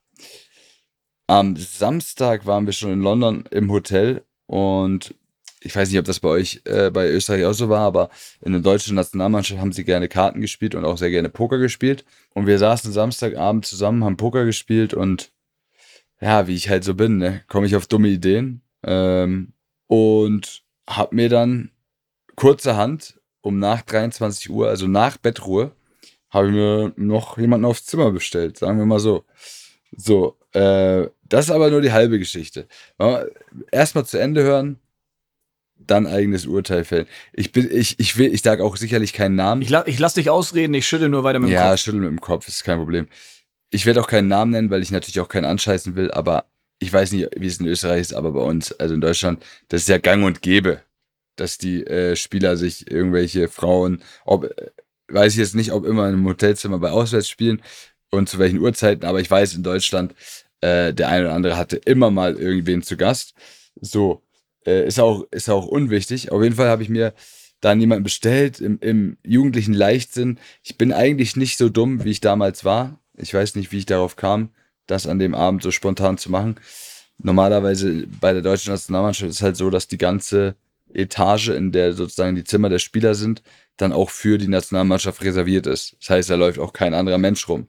Am 1.27 1.55
Samstag 1.55 2.45
waren 2.45 2.65
wir 2.65 2.73
schon 2.73 2.91
in 2.91 3.01
London 3.01 3.45
im 3.51 3.71
Hotel 3.71 4.23
und 4.47 5.13
ich 5.61 5.75
weiß 5.75 5.89
nicht, 5.89 5.99
ob 5.99 6.05
das 6.05 6.19
bei 6.19 6.29
euch 6.29 6.61
äh, 6.65 6.89
bei 6.89 7.09
Österreich 7.09 7.45
auch 7.45 7.53
so 7.53 7.69
war, 7.69 7.81
aber 7.81 8.09
in 8.41 8.53
der 8.53 8.61
deutschen 8.61 8.95
Nationalmannschaft 8.95 9.59
haben 9.59 9.73
sie 9.73 9.83
gerne 9.83 10.07
Karten 10.07 10.41
gespielt 10.41 10.73
und 10.73 10.85
auch 10.85 10.97
sehr 10.97 11.11
gerne 11.11 11.29
Poker 11.29 11.57
gespielt. 11.57 12.05
Und 12.33 12.47
wir 12.47 12.57
saßen 12.57 12.91
Samstagabend 12.91 13.65
zusammen, 13.65 14.03
haben 14.03 14.17
Poker 14.17 14.45
gespielt 14.45 14.93
und 14.93 15.31
ja, 16.21 16.47
wie 16.47 16.55
ich 16.55 16.69
halt 16.69 16.83
so 16.83 16.95
bin, 16.95 17.17
ne, 17.17 17.43
komme 17.47 17.67
ich 17.67 17.75
auf 17.75 17.87
dumme 17.87 18.07
Ideen 18.07 18.61
ähm, 18.83 19.53
und 19.87 20.63
hab 20.87 21.13
mir 21.13 21.29
dann 21.29 21.71
kurzerhand 22.35 23.19
um 23.41 23.59
nach 23.59 23.81
23 23.81 24.49
Uhr, 24.49 24.67
also 24.67 24.87
nach 24.87 25.17
Bettruhe, 25.17 25.71
habe 26.29 26.47
ich 26.47 26.53
mir 26.53 26.93
noch 26.95 27.37
jemanden 27.37 27.65
aufs 27.65 27.85
Zimmer 27.85 28.11
bestellt, 28.11 28.57
sagen 28.57 28.77
wir 28.77 28.85
mal 28.85 28.99
so. 28.99 29.25
So, 29.95 30.37
äh, 30.53 31.07
das 31.23 31.45
ist 31.45 31.51
aber 31.51 31.69
nur 31.69 31.81
die 31.81 31.91
halbe 31.91 32.19
Geschichte. 32.19 32.67
Erstmal 33.71 34.05
zu 34.05 34.17
Ende 34.19 34.43
hören, 34.43 34.79
dann 35.77 36.07
eigenes 36.07 36.45
Urteil 36.45 36.83
fällen. 36.83 37.07
Ich 37.33 37.51
bin, 37.51 37.69
ich, 37.71 37.99
ich 37.99 38.17
will, 38.17 38.33
ich 38.33 38.41
sage 38.41 38.63
auch 38.63 38.77
sicherlich 38.77 39.13
keinen 39.13 39.35
Namen. 39.35 39.61
Ich, 39.61 39.69
la 39.69 39.85
ich 39.87 39.99
lass 39.99 40.13
dich 40.13 40.29
ausreden, 40.29 40.73
ich 40.73 40.87
schüttel 40.87 41.09
nur 41.09 41.23
weiter 41.23 41.39
mit 41.39 41.49
dem 41.49 41.53
ja, 41.53 41.71
Kopf. 41.71 41.79
schüttel 41.79 42.01
mit 42.01 42.09
dem 42.09 42.21
Kopf, 42.21 42.47
ist 42.47 42.63
kein 42.63 42.77
Problem. 42.77 43.07
Ich 43.71 43.85
werde 43.85 44.01
auch 44.01 44.07
keinen 44.07 44.27
Namen 44.27 44.51
nennen, 44.51 44.69
weil 44.69 44.81
ich 44.81 44.91
natürlich 44.91 45.19
auch 45.19 45.29
keinen 45.29 45.45
anscheißen 45.45 45.95
will, 45.95 46.11
aber 46.11 46.45
ich 46.79 46.91
weiß 46.91 47.11
nicht, 47.11 47.29
wie 47.35 47.47
es 47.47 47.59
in 47.59 47.67
Österreich 47.67 48.01
ist, 48.01 48.13
aber 48.13 48.31
bei 48.31 48.41
uns, 48.41 48.71
also 48.73 48.93
in 48.93 49.01
Deutschland, 49.01 49.43
das 49.67 49.81
ist 49.81 49.89
ja 49.89 49.97
gang 49.97 50.23
und 50.23 50.41
gäbe, 50.41 50.81
dass 51.35 51.57
die 51.57 51.85
äh, 51.85 52.15
Spieler 52.15 52.57
sich 52.57 52.89
irgendwelche 52.89 53.47
Frauen, 53.47 54.03
ob, 54.25 54.49
weiß 55.09 55.33
ich 55.33 55.39
jetzt 55.39 55.55
nicht, 55.55 55.71
ob 55.71 55.85
immer 55.85 56.07
in 56.07 56.15
einem 56.15 56.27
Hotelzimmer 56.27 56.79
bei 56.79 56.91
Auswärtsspielen 56.91 57.61
und 58.11 58.29
zu 58.29 58.39
welchen 58.39 58.59
Uhrzeiten, 58.59 59.05
aber 59.05 59.19
ich 59.19 59.29
weiß, 59.29 59.55
in 59.55 59.63
Deutschland, 59.63 60.13
äh, 60.61 60.93
der 60.93 61.09
eine 61.09 61.25
oder 61.25 61.35
andere 61.35 61.57
hatte 61.57 61.77
immer 61.77 62.11
mal 62.11 62.35
irgendwen 62.35 62.81
zu 62.81 62.97
Gast. 62.97 63.33
So, 63.79 64.23
äh, 64.65 64.85
ist, 64.87 64.99
auch, 64.99 65.25
ist 65.31 65.49
auch 65.49 65.65
unwichtig. 65.65 66.31
Auf 66.31 66.43
jeden 66.43 66.55
Fall 66.55 66.69
habe 66.69 66.83
ich 66.83 66.89
mir 66.89 67.13
dann 67.61 67.79
jemanden 67.79 68.03
bestellt 68.03 68.59
im, 68.59 68.79
im 68.79 69.17
jugendlichen 69.23 69.73
Leichtsinn. 69.73 70.39
Ich 70.63 70.77
bin 70.77 70.93
eigentlich 70.93 71.35
nicht 71.35 71.57
so 71.57 71.69
dumm, 71.69 72.03
wie 72.03 72.11
ich 72.11 72.21
damals 72.21 72.63
war. 72.65 72.99
Ich 73.17 73.33
weiß 73.33 73.55
nicht, 73.55 73.71
wie 73.71 73.79
ich 73.79 73.85
darauf 73.85 74.15
kam, 74.15 74.49
das 74.87 75.07
an 75.07 75.19
dem 75.19 75.35
Abend 75.35 75.61
so 75.61 75.71
spontan 75.71 76.17
zu 76.17 76.31
machen. 76.31 76.55
Normalerweise 77.17 78.07
bei 78.21 78.31
der 78.31 78.41
deutschen 78.41 78.71
Nationalmannschaft 78.71 79.29
ist 79.29 79.41
halt 79.41 79.57
so, 79.57 79.69
dass 79.69 79.87
die 79.87 79.97
ganze 79.97 80.55
Etage, 80.93 81.49
in 81.49 81.71
der 81.71 81.93
sozusagen 81.93 82.35
die 82.35 82.43
Zimmer 82.43 82.69
der 82.69 82.79
Spieler 82.79 83.15
sind, 83.15 83.41
dann 83.77 83.93
auch 83.93 84.09
für 84.09 84.37
die 84.37 84.47
Nationalmannschaft 84.47 85.23
reserviert 85.23 85.67
ist. 85.67 85.95
Das 85.99 86.09
heißt, 86.09 86.29
da 86.29 86.35
läuft 86.35 86.59
auch 86.59 86.73
kein 86.73 86.93
anderer 86.93 87.17
Mensch 87.17 87.47
rum. 87.47 87.67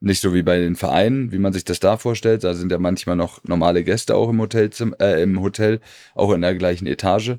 Nicht 0.00 0.20
so 0.20 0.34
wie 0.34 0.42
bei 0.42 0.58
den 0.58 0.76
Vereinen, 0.76 1.32
wie 1.32 1.38
man 1.38 1.52
sich 1.52 1.64
das 1.64 1.80
da 1.80 1.96
vorstellt. 1.96 2.44
Da 2.44 2.54
sind 2.54 2.70
ja 2.70 2.78
manchmal 2.78 3.16
noch 3.16 3.42
normale 3.44 3.84
Gäste 3.84 4.16
auch 4.16 4.28
im 4.28 4.40
Hotelzimmer, 4.40 5.00
äh, 5.00 5.22
im 5.22 5.40
Hotel, 5.40 5.80
auch 6.14 6.32
in 6.32 6.42
der 6.42 6.54
gleichen 6.54 6.86
Etage. 6.86 7.36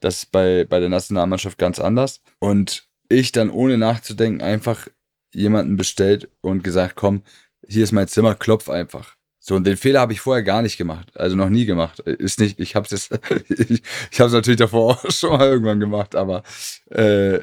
Das 0.00 0.24
ist 0.24 0.32
bei, 0.32 0.64
bei 0.64 0.80
der 0.80 0.88
Nationalmannschaft 0.88 1.58
ganz 1.58 1.78
anders. 1.78 2.22
Und 2.40 2.88
ich 3.08 3.30
dann 3.30 3.50
ohne 3.50 3.78
nachzudenken 3.78 4.42
einfach 4.42 4.88
jemanden 5.32 5.76
bestellt 5.76 6.28
und 6.40 6.64
gesagt, 6.64 6.96
komm, 6.96 7.22
hier 7.66 7.84
ist 7.84 7.92
mein 7.92 8.08
Zimmer, 8.08 8.34
klopf 8.34 8.68
einfach. 8.68 9.16
So, 9.44 9.56
und 9.56 9.66
den 9.66 9.76
Fehler 9.76 9.98
habe 9.98 10.12
ich 10.12 10.20
vorher 10.20 10.44
gar 10.44 10.62
nicht 10.62 10.78
gemacht. 10.78 11.08
Also 11.16 11.34
noch 11.34 11.48
nie 11.48 11.64
gemacht. 11.64 11.98
Ist 11.98 12.38
nicht, 12.38 12.60
ich 12.60 12.76
habe 12.76 12.86
es 12.88 13.10
ich, 13.48 13.82
ich 14.12 14.20
habe 14.20 14.28
es 14.28 14.32
natürlich 14.32 14.60
davor 14.60 14.92
auch 14.92 15.10
schon 15.10 15.32
mal 15.32 15.48
irgendwann 15.48 15.80
gemacht, 15.80 16.14
aber, 16.14 16.44
äh, 16.90 17.40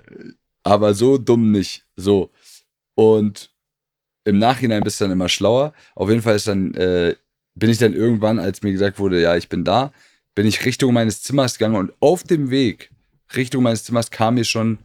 aber 0.64 0.94
so 0.94 1.18
dumm 1.18 1.52
nicht. 1.52 1.86
So. 1.98 2.32
Und 2.96 3.52
im 4.24 4.40
Nachhinein 4.40 4.82
bist 4.82 5.02
du 5.02 5.06
dann 5.06 5.12
immer 5.12 5.28
schlauer. 5.28 5.74
Auf 5.94 6.08
jeden 6.10 6.22
Fall 6.22 6.38
ist 6.38 6.48
dann, 6.48 6.74
äh, 6.76 7.16
bin 7.56 7.70
ich 7.70 7.80
dann 7.80 7.94
irgendwann, 7.94 8.40
als 8.40 8.64
mir 8.64 8.72
gesagt 8.72 8.98
wurde, 8.98 9.22
ja, 9.22 9.36
ich 9.36 9.50
bin 9.50 9.66
da, 9.66 9.92
bin 10.36 10.48
ich 10.48 10.64
Richtung 10.66 10.94
meines 10.94 11.22
Zimmers 11.22 11.58
gegangen 11.58 11.76
und 11.76 11.92
auf 12.00 12.24
dem 12.24 12.50
Weg 12.50 12.92
Richtung 13.36 13.64
meines 13.64 13.84
Zimmers 13.84 14.10
kam 14.10 14.36
mir 14.36 14.46
schon 14.46 14.80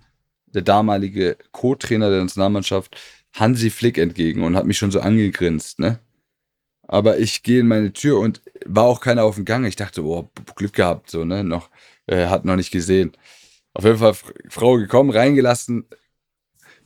der 0.46 0.62
damalige 0.62 1.36
Co-Trainer 1.52 2.10
der 2.10 2.22
Nationalmannschaft, 2.22 2.96
Hansi 3.34 3.70
Flick, 3.70 3.98
entgegen 3.98 4.42
und 4.42 4.56
hat 4.56 4.66
mich 4.66 4.78
schon 4.78 4.90
so 4.90 5.00
angegrinst, 5.00 5.78
ne? 5.78 6.00
Aber 6.86 7.18
ich 7.18 7.42
gehe 7.42 7.60
in 7.60 7.68
meine 7.68 7.92
Tür 7.92 8.18
und 8.18 8.42
war 8.66 8.84
auch 8.84 9.00
keiner 9.00 9.24
auf 9.24 9.36
dem 9.36 9.44
Gang. 9.44 9.64
Ich 9.64 9.76
dachte, 9.76 10.04
oh, 10.04 10.30
Glück 10.54 10.74
gehabt, 10.74 11.10
so, 11.10 11.24
ne? 11.24 11.42
Noch, 11.44 11.70
äh, 12.06 12.26
hat 12.26 12.44
noch 12.44 12.56
nicht 12.56 12.70
gesehen. 12.70 13.12
Auf 13.72 13.84
jeden 13.84 13.98
Fall 13.98 14.14
Frau 14.48 14.76
gekommen, 14.76 15.10
reingelassen, 15.10 15.86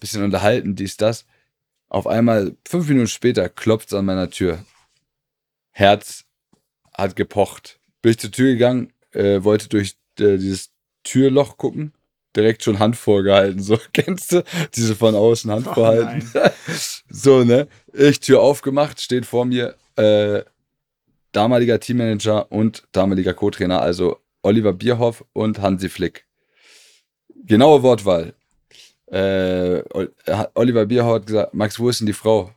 bisschen 0.01 0.23
unterhalten, 0.23 0.75
dies, 0.75 0.97
das. 0.97 1.27
Auf 1.89 2.07
einmal, 2.07 2.57
fünf 2.67 2.89
Minuten 2.89 3.09
später, 3.09 3.49
klopft 3.49 3.89
es 3.89 3.95
an 3.95 4.05
meiner 4.05 4.31
Tür. 4.31 4.65
Herz 5.71 6.25
hat 6.95 7.17
gepocht. 7.17 7.81
Bin 8.03 8.11
ich 8.13 8.19
zur 8.19 8.31
Tür 8.31 8.53
gegangen, 8.53 8.93
äh, 9.13 9.43
wollte 9.43 9.69
durch 9.69 9.97
äh, 10.19 10.37
dieses 10.37 10.71
Türloch 11.03 11.57
gucken, 11.57 11.93
direkt 12.37 12.63
schon 12.63 12.79
Hand 12.79 12.97
vorgehalten. 12.97 13.63
So, 13.63 13.79
kennst 13.93 14.33
du? 14.33 14.45
Diese 14.75 14.95
von 14.95 15.15
außen 15.15 15.51
Hand 15.51 15.67
Oh, 15.69 15.75
vorhalten. 15.75 16.31
so, 17.11 17.45
ne? 17.45 17.69
Ich 17.93 18.21
Tür 18.21 18.41
aufgemacht, 18.41 19.01
steht 19.01 19.27
vor 19.27 19.45
mir 19.45 19.77
äh, 19.99 20.45
damaliger 21.33 21.81
Teammanager 21.81 22.51
und 22.51 22.85
damaliger 22.93 23.35
Co-Trainer, 23.35 23.81
also 23.81 24.19
Oliver 24.43 24.73
Bierhoff 24.73 25.25
und 25.33 25.61
Hansi 25.61 25.89
Flick. 25.89 26.27
Genaue 27.45 27.83
Wortwahl. 27.83 28.35
Äh, 29.07 29.83
Oliver 30.55 30.87
Bierhoff 30.87 31.17
hat 31.17 31.27
gesagt, 31.27 31.55
Max, 31.55 31.79
wo 31.79 31.89
ist 31.89 32.01
denn 32.01 32.07
die 32.07 32.13
Frau? 32.13 32.53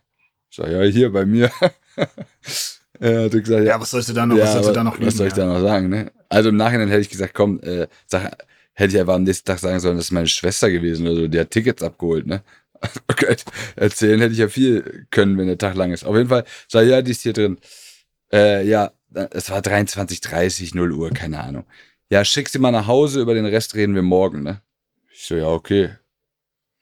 Ich 0.49 0.57
sag, 0.57 0.69
ja, 0.69 0.81
hier 0.81 1.11
bei 1.11 1.25
mir. 1.25 1.49
er 2.99 3.23
hat 3.23 3.31
gesagt, 3.31 3.65
Ja, 3.65 3.79
was 3.79 3.91
sollst 3.91 4.09
du 4.09 4.13
da 4.13 4.25
noch, 4.25 4.37
was 4.37 4.53
sollst 4.53 4.69
du 4.69 4.73
da 4.73 4.83
noch 4.83 4.99
was 4.99 5.15
soll 5.15 5.27
ich 5.27 5.35
ja. 5.35 5.45
da 5.45 5.53
noch 5.53 5.61
sagen, 5.61 5.89
ne? 5.89 6.11
Also 6.29 6.49
im 6.49 6.57
Nachhinein 6.57 6.89
hätte 6.89 7.01
ich 7.01 7.09
gesagt, 7.09 7.33
komm, 7.33 7.59
äh, 7.61 7.87
sag, 8.05 8.31
hätte 8.73 8.93
ich 8.93 8.99
einfach 8.99 9.15
am 9.15 9.23
nächsten 9.23 9.45
Tag 9.45 9.59
sagen 9.59 9.79
sollen, 9.79 9.97
das 9.97 10.05
ist 10.05 10.11
meine 10.11 10.27
Schwester 10.27 10.69
gewesen 10.69 11.07
oder 11.07 11.15
so, 11.15 11.27
die 11.27 11.39
hat 11.39 11.51
Tickets 11.51 11.83
abgeholt, 11.83 12.27
ne? 12.27 12.43
Okay, 13.07 13.35
erzählen 13.75 14.19
hätte 14.19 14.33
ich 14.33 14.39
ja 14.39 14.47
viel 14.47 15.05
können, 15.11 15.37
wenn 15.37 15.47
der 15.47 15.57
Tag 15.57 15.75
lang 15.75 15.91
ist. 15.91 16.03
Auf 16.03 16.15
jeden 16.15 16.29
Fall, 16.29 16.45
sag 16.67 16.87
ja, 16.87 17.01
die 17.01 17.11
ist 17.11 17.21
hier 17.21 17.33
drin. 17.33 17.59
Äh, 18.31 18.65
ja, 18.67 18.91
es 19.31 19.49
war 19.49 19.59
23.30, 19.59 20.75
0 20.75 20.91
Uhr, 20.93 21.09
keine 21.11 21.41
Ahnung. 21.41 21.65
Ja, 22.09 22.25
schick 22.25 22.49
sie 22.49 22.59
mal 22.59 22.71
nach 22.71 22.87
Hause, 22.87 23.21
über 23.21 23.33
den 23.33 23.45
Rest 23.45 23.75
reden 23.75 23.95
wir 23.95 24.01
morgen, 24.01 24.43
ne? 24.43 24.61
Ich 25.13 25.25
so, 25.25 25.35
ja, 25.35 25.47
okay. 25.47 25.91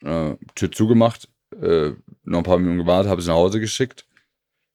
äh, 0.03 0.35
Tür 0.55 0.71
zugemacht, 0.71 1.27
äh, 1.61 1.91
noch 2.23 2.39
ein 2.39 2.43
paar 2.43 2.59
Minuten 2.59 2.79
gewartet, 2.79 3.09
habe 3.11 3.21
sie 3.21 3.29
nach 3.29 3.35
Hause 3.35 3.59
geschickt. 3.59 4.05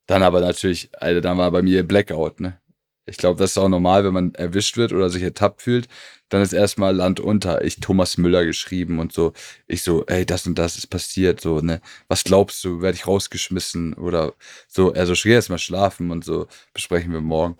Dann 0.06 0.22
aber 0.22 0.40
natürlich, 0.40 0.90
Alter, 1.00 1.20
dann 1.22 1.38
war 1.38 1.50
bei 1.50 1.62
mir 1.62 1.86
Blackout, 1.86 2.40
ne? 2.40 2.60
Ich 3.06 3.18
glaube, 3.18 3.38
das 3.38 3.52
ist 3.52 3.58
auch 3.58 3.68
normal, 3.68 4.04
wenn 4.04 4.14
man 4.14 4.34
erwischt 4.34 4.76
wird 4.76 4.92
oder 4.92 5.10
sich 5.10 5.22
ertappt 5.22 5.62
fühlt. 5.62 5.88
Dann 6.30 6.40
ist 6.42 6.54
erstmal 6.54 6.96
Land 6.96 7.20
unter. 7.20 7.62
Ich 7.62 7.76
Thomas 7.80 8.16
Müller 8.16 8.44
geschrieben 8.44 8.98
und 8.98 9.12
so. 9.12 9.34
Ich 9.66 9.82
so, 9.82 10.06
ey, 10.06 10.24
das 10.24 10.46
und 10.46 10.58
das 10.58 10.78
ist 10.78 10.86
passiert, 10.86 11.40
so, 11.40 11.60
ne? 11.60 11.80
Was 12.08 12.24
glaubst 12.24 12.64
du, 12.64 12.80
werde 12.80 12.96
ich 12.96 13.06
rausgeschmissen 13.06 13.94
oder 13.94 14.32
so? 14.68 14.92
Er 14.92 15.06
so, 15.06 15.12
geh 15.14 15.32
erstmal 15.32 15.58
schlafen 15.58 16.10
und 16.10 16.24
so. 16.24 16.46
Besprechen 16.72 17.12
wir 17.12 17.20
morgen. 17.20 17.56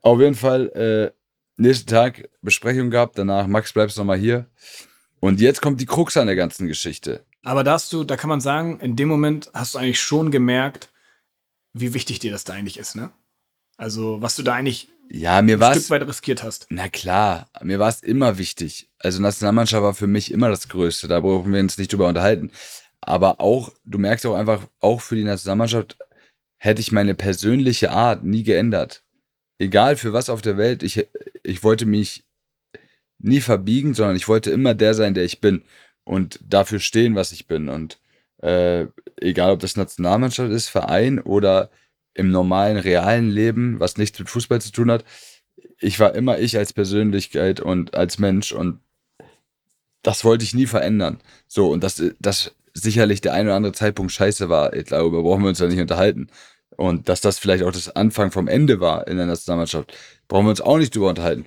Auf 0.00 0.18
jeden 0.18 0.34
Fall, 0.34 0.68
äh, 0.70 1.12
nächsten 1.56 1.88
Tag 1.88 2.28
Besprechung 2.42 2.90
gehabt. 2.90 3.16
Danach, 3.18 3.46
Max, 3.46 3.72
bleibst 3.72 3.96
noch 3.96 4.04
mal 4.04 4.18
hier. 4.18 4.46
Und 5.20 5.40
jetzt 5.40 5.62
kommt 5.62 5.80
die 5.80 5.86
Krux 5.86 6.16
an 6.16 6.26
der 6.26 6.34
ganzen 6.36 6.66
Geschichte. 6.66 7.24
Aber 7.44 7.62
da 7.62 7.74
hast 7.74 7.92
du, 7.92 8.02
da 8.02 8.16
kann 8.16 8.28
man 8.28 8.40
sagen, 8.40 8.80
in 8.80 8.96
dem 8.96 9.08
Moment 9.08 9.50
hast 9.54 9.74
du 9.74 9.78
eigentlich 9.78 10.00
schon 10.00 10.32
gemerkt, 10.32 10.90
wie 11.72 11.94
wichtig 11.94 12.18
dir 12.18 12.32
das 12.32 12.44
da 12.44 12.54
eigentlich 12.54 12.78
ist, 12.78 12.96
ne? 12.96 13.12
Also, 13.82 14.22
was 14.22 14.36
du 14.36 14.44
da 14.44 14.54
eigentlich 14.54 14.86
Ja, 15.10 15.42
mir 15.42 15.60
ein 15.60 15.74
Stück 15.74 15.90
weit 15.90 16.06
riskiert 16.06 16.44
hast. 16.44 16.66
Na 16.70 16.88
klar, 16.88 17.50
mir 17.62 17.80
war 17.80 17.88
es 17.88 18.00
immer 18.00 18.38
wichtig. 18.38 18.88
Also 19.00 19.20
Nationalmannschaft 19.20 19.82
war 19.82 19.92
für 19.92 20.06
mich 20.06 20.30
immer 20.30 20.50
das 20.50 20.68
Größte. 20.68 21.08
Da 21.08 21.18
brauchen 21.18 21.52
wir 21.52 21.58
uns 21.58 21.78
nicht 21.78 21.92
drüber 21.92 22.06
unterhalten. 22.06 22.52
Aber 23.00 23.40
auch, 23.40 23.72
du 23.84 23.98
merkst 23.98 24.24
auch 24.24 24.36
einfach, 24.36 24.68
auch 24.78 25.00
für 25.00 25.16
die 25.16 25.24
Nationalmannschaft 25.24 25.98
hätte 26.58 26.80
ich 26.80 26.92
meine 26.92 27.16
persönliche 27.16 27.90
Art 27.90 28.22
nie 28.22 28.44
geändert. 28.44 29.02
Egal 29.58 29.96
für 29.96 30.12
was 30.12 30.30
auf 30.30 30.42
der 30.42 30.56
Welt, 30.56 30.84
ich, 30.84 31.08
ich 31.42 31.64
wollte 31.64 31.84
mich 31.84 32.22
nie 33.18 33.40
verbiegen, 33.40 33.94
sondern 33.94 34.14
ich 34.14 34.28
wollte 34.28 34.52
immer 34.52 34.74
der 34.74 34.94
sein, 34.94 35.14
der 35.14 35.24
ich 35.24 35.40
bin. 35.40 35.64
Und 36.04 36.38
dafür 36.48 36.78
stehen, 36.78 37.16
was 37.16 37.32
ich 37.32 37.48
bin. 37.48 37.68
Und 37.68 37.98
äh, 38.42 38.86
egal, 39.20 39.50
ob 39.50 39.58
das 39.58 39.76
Nationalmannschaft 39.76 40.52
ist, 40.52 40.68
Verein 40.68 41.18
oder 41.18 41.68
im 42.14 42.30
normalen, 42.30 42.76
realen 42.76 43.30
Leben, 43.30 43.80
was 43.80 43.96
nichts 43.96 44.18
mit 44.18 44.28
Fußball 44.28 44.60
zu 44.60 44.72
tun 44.72 44.90
hat, 44.90 45.04
ich 45.78 45.98
war 46.00 46.14
immer 46.14 46.38
ich 46.38 46.56
als 46.56 46.72
Persönlichkeit 46.72 47.60
und 47.60 47.94
als 47.94 48.18
Mensch 48.18 48.52
und 48.52 48.80
das 50.02 50.24
wollte 50.24 50.44
ich 50.44 50.54
nie 50.54 50.66
verändern. 50.66 51.20
So, 51.46 51.70
und 51.70 51.84
dass 51.84 52.02
das 52.18 52.54
sicherlich 52.74 53.20
der 53.20 53.34
ein 53.34 53.46
oder 53.46 53.56
andere 53.56 53.72
Zeitpunkt 53.72 54.12
scheiße 54.12 54.48
war, 54.48 54.74
ich 54.74 54.86
glaube, 54.86 55.02
darüber 55.02 55.22
brauchen 55.22 55.42
wir 55.42 55.48
uns 55.48 55.58
ja 55.58 55.66
nicht 55.66 55.80
unterhalten. 55.80 56.28
Und 56.76 57.08
dass 57.08 57.20
das 57.20 57.38
vielleicht 57.38 57.62
auch 57.64 57.72
das 57.72 57.94
Anfang 57.94 58.30
vom 58.32 58.48
Ende 58.48 58.80
war 58.80 59.06
in 59.06 59.16
der 59.16 59.26
Nationalmannschaft, 59.26 59.94
brauchen 60.26 60.46
wir 60.46 60.50
uns 60.50 60.60
auch 60.60 60.78
nicht 60.78 60.94
drüber 60.94 61.10
unterhalten. 61.10 61.46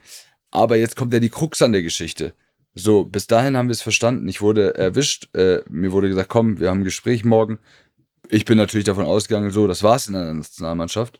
Aber 0.51 0.77
jetzt 0.77 0.95
kommt 0.95 1.13
ja 1.13 1.19
die 1.19 1.29
Krux 1.29 1.61
an 1.61 1.73
der 1.73 1.81
Geschichte. 1.81 2.33
So, 2.75 3.05
bis 3.05 3.27
dahin 3.27 3.57
haben 3.57 3.67
wir 3.67 3.73
es 3.73 3.81
verstanden. 3.81 4.27
Ich 4.27 4.41
wurde 4.41 4.75
erwischt. 4.75 5.33
Äh, 5.35 5.61
mir 5.69 5.91
wurde 5.91 6.09
gesagt, 6.09 6.29
komm, 6.29 6.59
wir 6.59 6.69
haben 6.69 6.81
ein 6.81 6.85
Gespräch 6.85 7.25
morgen. 7.25 7.59
Ich 8.29 8.45
bin 8.45 8.57
natürlich 8.57 8.85
davon 8.85 9.05
ausgegangen, 9.05 9.51
so, 9.51 9.67
das 9.67 9.83
war's 9.83 10.07
in 10.07 10.13
der 10.13 10.33
Nationalmannschaft. 10.33 11.19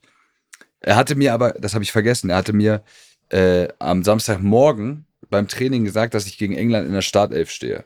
Er 0.80 0.96
hatte 0.96 1.16
mir 1.16 1.34
aber, 1.34 1.52
das 1.54 1.74
habe 1.74 1.84
ich 1.84 1.92
vergessen, 1.92 2.30
er 2.30 2.38
hatte 2.38 2.54
mir 2.54 2.84
äh, 3.30 3.68
am 3.80 4.04
Samstagmorgen 4.04 5.06
beim 5.30 5.48
Training 5.48 5.84
gesagt, 5.84 6.14
dass 6.14 6.28
ich 6.28 6.38
gegen 6.38 6.56
England 6.56 6.88
in 6.88 6.94
der 6.94 7.02
Startelf 7.02 7.50
stehe. 7.50 7.84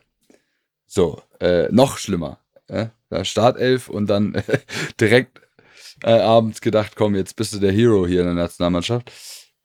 So, 0.85 1.21
äh, 1.39 1.67
noch 1.71 1.97
schlimmer. 1.97 2.39
Äh? 2.67 2.87
Startelf 3.23 3.89
und 3.89 4.07
dann 4.07 4.41
direkt 4.99 5.41
äh, 6.03 6.11
abends 6.11 6.61
gedacht, 6.61 6.95
komm, 6.95 7.15
jetzt 7.15 7.35
bist 7.35 7.53
du 7.53 7.59
der 7.59 7.71
Hero 7.71 8.05
hier 8.05 8.21
in 8.21 8.27
der 8.27 8.35
Nationalmannschaft. 8.35 9.11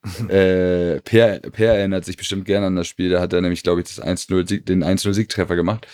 äh, 0.29 1.01
per, 1.01 1.39
per 1.39 1.75
erinnert 1.75 2.05
sich 2.05 2.17
bestimmt 2.17 2.45
gerne 2.45 2.67
an 2.67 2.75
das 2.75 2.87
Spiel. 2.87 3.09
Da 3.09 3.21
hat 3.21 3.33
er 3.33 3.41
nämlich, 3.41 3.63
glaube 3.63 3.81
ich, 3.81 3.87
das 3.87 4.03
1-0 4.03 4.47
Sieg- 4.47 4.65
den 4.65 4.83
1-0-Siegtreffer 4.83 5.55
gemacht. 5.55 5.87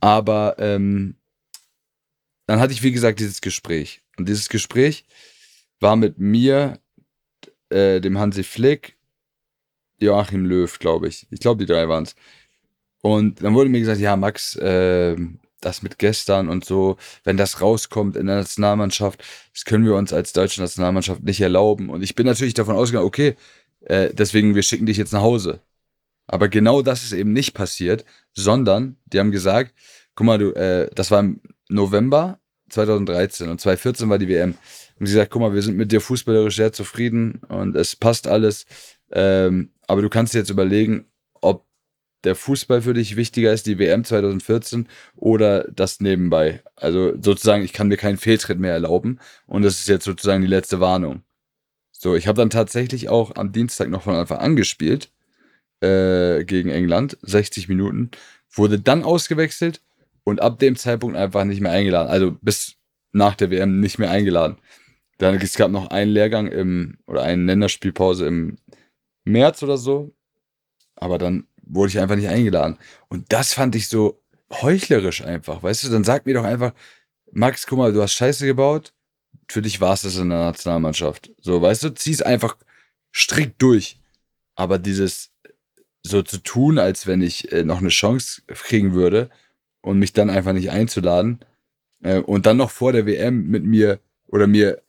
Aber 0.00 0.56
ähm, 0.58 1.16
dann 2.52 2.60
hatte 2.60 2.74
ich, 2.74 2.82
wie 2.82 2.92
gesagt, 2.92 3.18
dieses 3.18 3.40
Gespräch. 3.40 4.02
Und 4.18 4.28
dieses 4.28 4.50
Gespräch 4.50 5.06
war 5.80 5.96
mit 5.96 6.18
mir, 6.18 6.78
äh, 7.70 7.98
dem 7.98 8.18
Hansi 8.18 8.42
Flick, 8.42 8.98
Joachim 9.98 10.44
Löw, 10.44 10.78
glaube 10.78 11.08
ich. 11.08 11.26
Ich 11.30 11.40
glaube, 11.40 11.64
die 11.64 11.72
drei 11.72 11.88
waren 11.88 12.02
es. 12.02 12.14
Und 13.00 13.42
dann 13.42 13.54
wurde 13.54 13.70
mir 13.70 13.80
gesagt, 13.80 14.00
ja, 14.00 14.16
Max, 14.16 14.54
äh, 14.56 15.16
das 15.62 15.80
mit 15.80 15.98
gestern 15.98 16.50
und 16.50 16.66
so, 16.66 16.98
wenn 17.24 17.38
das 17.38 17.62
rauskommt 17.62 18.16
in 18.16 18.26
der 18.26 18.36
Nationalmannschaft, 18.36 19.24
das 19.54 19.64
können 19.64 19.86
wir 19.86 19.94
uns 19.94 20.12
als 20.12 20.34
deutsche 20.34 20.60
Nationalmannschaft 20.60 21.22
nicht 21.22 21.40
erlauben. 21.40 21.88
Und 21.88 22.02
ich 22.02 22.14
bin 22.14 22.26
natürlich 22.26 22.52
davon 22.52 22.76
ausgegangen, 22.76 23.06
okay, 23.06 23.34
äh, 23.80 24.12
deswegen, 24.12 24.54
wir 24.54 24.62
schicken 24.62 24.84
dich 24.84 24.98
jetzt 24.98 25.14
nach 25.14 25.22
Hause. 25.22 25.62
Aber 26.26 26.50
genau 26.50 26.82
das 26.82 27.02
ist 27.02 27.12
eben 27.12 27.32
nicht 27.32 27.54
passiert, 27.54 28.04
sondern 28.34 28.98
die 29.06 29.20
haben 29.20 29.30
gesagt, 29.30 29.72
guck 30.14 30.26
mal, 30.26 30.36
du, 30.36 30.52
äh, 30.52 30.90
das 30.94 31.10
war 31.10 31.20
im 31.20 31.40
November 31.70 32.38
2013 32.72 33.48
und 33.48 33.60
2014 33.60 34.08
war 34.08 34.18
die 34.18 34.28
WM. 34.28 34.54
Und 34.98 35.06
sie 35.06 35.14
sagt, 35.14 35.30
guck 35.30 35.42
mal, 35.42 35.54
wir 35.54 35.62
sind 35.62 35.76
mit 35.76 35.92
dir 35.92 36.00
fußballerisch 36.00 36.56
sehr 36.56 36.72
zufrieden 36.72 37.40
und 37.48 37.76
es 37.76 37.96
passt 37.96 38.26
alles. 38.26 38.66
Ähm, 39.12 39.70
aber 39.86 40.02
du 40.02 40.08
kannst 40.08 40.34
dir 40.34 40.38
jetzt 40.38 40.50
überlegen, 40.50 41.06
ob 41.40 41.66
der 42.24 42.34
Fußball 42.34 42.82
für 42.82 42.94
dich 42.94 43.16
wichtiger 43.16 43.52
ist, 43.52 43.66
die 43.66 43.78
WM 43.78 44.04
2014 44.04 44.88
oder 45.16 45.64
das 45.64 46.00
nebenbei. 46.00 46.62
Also 46.76 47.12
sozusagen, 47.20 47.64
ich 47.64 47.72
kann 47.72 47.88
mir 47.88 47.96
keinen 47.96 48.16
Fehltritt 48.16 48.58
mehr 48.58 48.72
erlauben 48.72 49.18
und 49.46 49.62
das 49.62 49.80
ist 49.80 49.88
jetzt 49.88 50.04
sozusagen 50.04 50.42
die 50.42 50.48
letzte 50.48 50.80
Warnung. 50.80 51.22
So, 51.90 52.14
ich 52.14 52.26
habe 52.26 52.36
dann 52.36 52.50
tatsächlich 52.50 53.08
auch 53.08 53.36
am 53.36 53.52
Dienstag 53.52 53.88
noch 53.88 54.02
von 54.02 54.14
Anfang 54.14 54.38
an 54.38 54.56
gespielt 54.56 55.10
äh, 55.80 56.44
gegen 56.44 56.70
England, 56.70 57.16
60 57.22 57.68
Minuten, 57.68 58.10
wurde 58.50 58.78
dann 58.78 59.02
ausgewechselt 59.02 59.80
und 60.24 60.40
ab 60.40 60.58
dem 60.58 60.76
Zeitpunkt 60.76 61.16
einfach 61.16 61.44
nicht 61.44 61.60
mehr 61.60 61.72
eingeladen. 61.72 62.08
Also 62.08 62.36
bis 62.40 62.76
nach 63.12 63.34
der 63.34 63.50
WM 63.50 63.80
nicht 63.80 63.98
mehr 63.98 64.10
eingeladen. 64.10 64.58
Dann 65.18 65.36
es 65.36 65.56
gab 65.56 65.70
noch 65.70 65.88
einen 65.88 66.10
Lehrgang 66.10 66.48
im 66.48 66.98
oder 67.06 67.22
eine 67.22 67.44
Länderspielpause 67.44 68.26
im 68.26 68.58
März 69.24 69.62
oder 69.62 69.76
so, 69.76 70.14
aber 70.96 71.18
dann 71.18 71.46
wurde 71.64 71.90
ich 71.90 71.98
einfach 71.98 72.16
nicht 72.16 72.28
eingeladen. 72.28 72.78
Und 73.08 73.32
das 73.32 73.52
fand 73.52 73.76
ich 73.76 73.88
so 73.88 74.20
heuchlerisch 74.50 75.22
einfach, 75.22 75.62
weißt 75.62 75.84
du? 75.84 75.88
Dann 75.90 76.04
sag 76.04 76.26
mir 76.26 76.34
doch 76.34 76.44
einfach, 76.44 76.72
Max, 77.30 77.66
guck 77.66 77.78
mal, 77.78 77.92
du 77.92 78.02
hast 78.02 78.14
Scheiße 78.14 78.46
gebaut. 78.46 78.92
Für 79.48 79.62
dich 79.62 79.80
war 79.80 79.94
es 79.94 80.02
das 80.02 80.16
in 80.16 80.30
der 80.30 80.38
Nationalmannschaft. 80.38 81.30
So, 81.40 81.62
weißt 81.62 81.84
du, 81.84 81.94
zieh's 81.94 82.22
einfach 82.22 82.56
strikt 83.14 83.60
durch. 83.62 84.00
Aber 84.54 84.78
dieses 84.78 85.30
so 86.02 86.22
zu 86.22 86.38
tun, 86.38 86.78
als 86.78 87.06
wenn 87.06 87.22
ich 87.22 87.52
äh, 87.52 87.64
noch 87.64 87.78
eine 87.78 87.88
Chance 87.88 88.42
kriegen 88.48 88.92
würde 88.92 89.30
und 89.82 89.98
mich 89.98 90.12
dann 90.12 90.30
einfach 90.30 90.52
nicht 90.52 90.70
einzuladen 90.70 91.40
äh, 92.02 92.18
und 92.18 92.46
dann 92.46 92.56
noch 92.56 92.70
vor 92.70 92.92
der 92.92 93.06
WM 93.06 93.46
mit 93.48 93.64
mir 93.64 94.00
oder 94.26 94.46
mir 94.46 94.82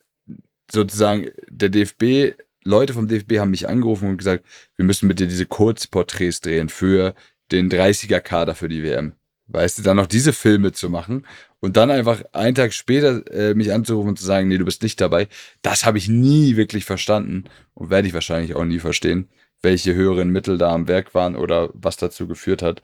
sozusagen 0.70 1.28
der 1.48 1.68
DFB, 1.68 2.36
Leute 2.64 2.94
vom 2.94 3.08
DFB 3.08 3.38
haben 3.38 3.50
mich 3.50 3.68
angerufen 3.68 4.08
und 4.08 4.16
gesagt, 4.16 4.44
wir 4.76 4.84
müssen 4.84 5.06
mit 5.06 5.20
dir 5.20 5.26
diese 5.26 5.46
Kurzporträts 5.46 6.40
drehen 6.40 6.68
für 6.68 7.14
den 7.52 7.70
30er-Kader 7.70 8.54
für 8.54 8.68
die 8.68 8.82
WM. 8.82 9.12
Weißt 9.46 9.78
du, 9.78 9.82
dann 9.82 9.98
noch 9.98 10.06
diese 10.06 10.32
Filme 10.32 10.72
zu 10.72 10.88
machen 10.88 11.26
und 11.60 11.76
dann 11.76 11.90
einfach 11.90 12.22
einen 12.32 12.54
Tag 12.54 12.72
später 12.72 13.30
äh, 13.30 13.54
mich 13.54 13.72
anzurufen 13.72 14.10
und 14.10 14.18
zu 14.18 14.24
sagen, 14.24 14.48
nee, 14.48 14.56
du 14.56 14.64
bist 14.64 14.82
nicht 14.82 14.98
dabei, 15.00 15.28
das 15.60 15.84
habe 15.84 15.98
ich 15.98 16.08
nie 16.08 16.56
wirklich 16.56 16.86
verstanden 16.86 17.44
und 17.74 17.90
werde 17.90 18.08
ich 18.08 18.14
wahrscheinlich 18.14 18.54
auch 18.54 18.64
nie 18.64 18.78
verstehen, 18.78 19.28
welche 19.60 19.94
höheren 19.94 20.30
Mittel 20.30 20.56
da 20.56 20.72
am 20.72 20.88
Werk 20.88 21.14
waren 21.14 21.36
oder 21.36 21.68
was 21.74 21.98
dazu 21.98 22.26
geführt 22.26 22.62
hat. 22.62 22.80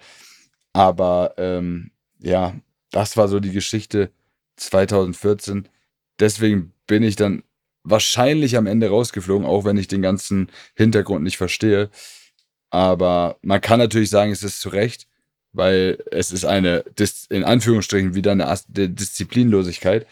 Aber 0.75 1.35
ähm, 1.39 1.93
ja, 2.23 2.55
das 2.91 3.16
war 3.16 3.29
so 3.29 3.41
die 3.41 3.53
Geschichte 3.53 4.11
2014. 4.57 5.68
Deswegen 6.18 6.73
bin 6.87 7.03
ich 7.03 7.16
dann 7.16 7.43
wahrscheinlich 7.83 8.57
am 8.57 8.66
Ende 8.66 8.89
rausgeflogen, 8.89 9.47
auch 9.47 9.64
wenn 9.64 9.79
ich 9.79 9.89
den 9.89 10.03
ganzen 10.03 10.51
Hintergrund 10.75 11.23
nicht 11.25 11.39
verstehe. 11.39 11.91
Aber 12.71 13.39
man 13.43 13.61
kann 13.61 13.79
natürlich 13.79 14.11
sagen, 14.11 14.33
es 14.33 14.43
ist 14.43 14.61
zu 14.61 14.68
Recht, 14.68 15.09
weil 15.53 15.99
es 16.11 16.31
ist 16.31 16.45
eine, 16.45 16.85
in 17.31 17.45
Anführungsstrichen, 17.45 18.14
wieder 18.14 18.33
eine 18.33 18.59
Disziplinlosigkeit. 18.68 20.07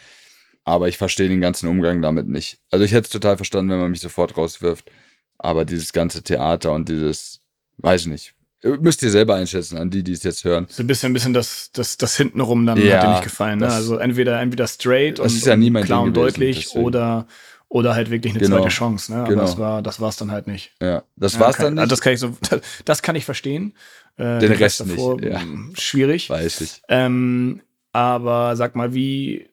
Aber 0.65 0.89
ich 0.89 0.99
verstehe 0.99 1.29
den 1.29 1.41
ganzen 1.41 1.69
Umgang 1.69 2.03
damit 2.03 2.29
nicht. 2.29 2.59
Also 2.71 2.85
ich 2.85 2.93
hätte 2.93 3.07
es 3.07 3.11
total 3.11 3.37
verstanden, 3.37 3.71
wenn 3.71 3.81
man 3.81 3.91
mich 3.91 4.01
sofort 4.01 4.37
rauswirft. 4.37 4.91
Aber 5.39 5.65
dieses 5.65 5.93
ganze 5.93 6.23
Theater 6.23 6.73
und 6.73 6.89
dieses, 6.89 7.41
weiß 7.79 8.03
ich 8.03 8.07
nicht. 8.09 8.35
Müsst 8.63 9.03
ihr 9.03 9.11
selber 9.11 9.37
einschätzen, 9.37 9.79
an 9.79 9.89
die, 9.91 10.03
die 10.03 10.13
es 10.13 10.25
jetzt 10.25 10.45
hören. 10.45 10.67
So 10.69 10.83
ein 10.83 10.87
bisschen, 10.89 11.11
ein 11.11 11.13
bisschen 11.15 11.33
das, 11.33 11.71
das, 11.73 11.97
das 11.97 12.17
hintenrum 12.17 12.67
dann 12.67 12.77
Ja, 12.79 12.97
hat 12.97 13.05
dir 13.05 13.09
nicht 13.11 13.23
gefallen. 13.23 13.61
Ne? 13.61 13.69
Also 13.71 13.99
entweder, 13.99 14.41
entweder 14.41 14.67
straight 14.67 15.19
Das 15.21 15.33
und, 15.33 15.39
ist 15.39 15.47
ja 15.47 15.55
und 15.55 15.85
klar 15.85 16.03
und 16.03 16.17
deutlich 16.17 16.65
deswegen. 16.65 16.85
oder, 16.85 17.27
oder 17.69 17.95
halt 17.95 18.11
wirklich 18.11 18.33
eine 18.33 18.41
Genau. 18.43 18.57
zweite 18.59 18.71
Chance. 18.71 19.13
Ne? 19.13 19.19
Aber 19.21 19.29
Genau. 19.29 19.43
das 19.43 19.59
war 19.59 19.83
das 19.83 20.01
war's 20.01 20.17
dann 20.17 20.33
halt 20.33 20.49
nicht. 20.49 20.73
Ja, 20.83 21.05
das 21.15 21.35
Ja, 21.35 21.41
war's 21.41 21.57
kann, 21.57 21.67
dann 21.67 21.75
nicht. 21.75 21.83
also 21.83 21.91
Das 21.91 22.01
kann 22.01 22.13
ich 22.15 22.21
so, 22.21 22.37
das 22.85 23.03
kann 23.03 23.15
ich 23.15 23.25
verstehen. 23.25 23.75
Äh, 24.17 24.41
Den 24.41 24.53
Rest 24.53 24.85
nicht, 24.87 25.23
ja. 25.23 25.39
mh, 25.39 25.77
Schwierig. 25.79 26.29
weiß 26.29 26.61
ich. 26.63 26.83
Ähm, 26.89 27.63
aber 27.93 28.57
sag 28.57 28.75
mal, 28.75 28.93
wie 28.93 29.47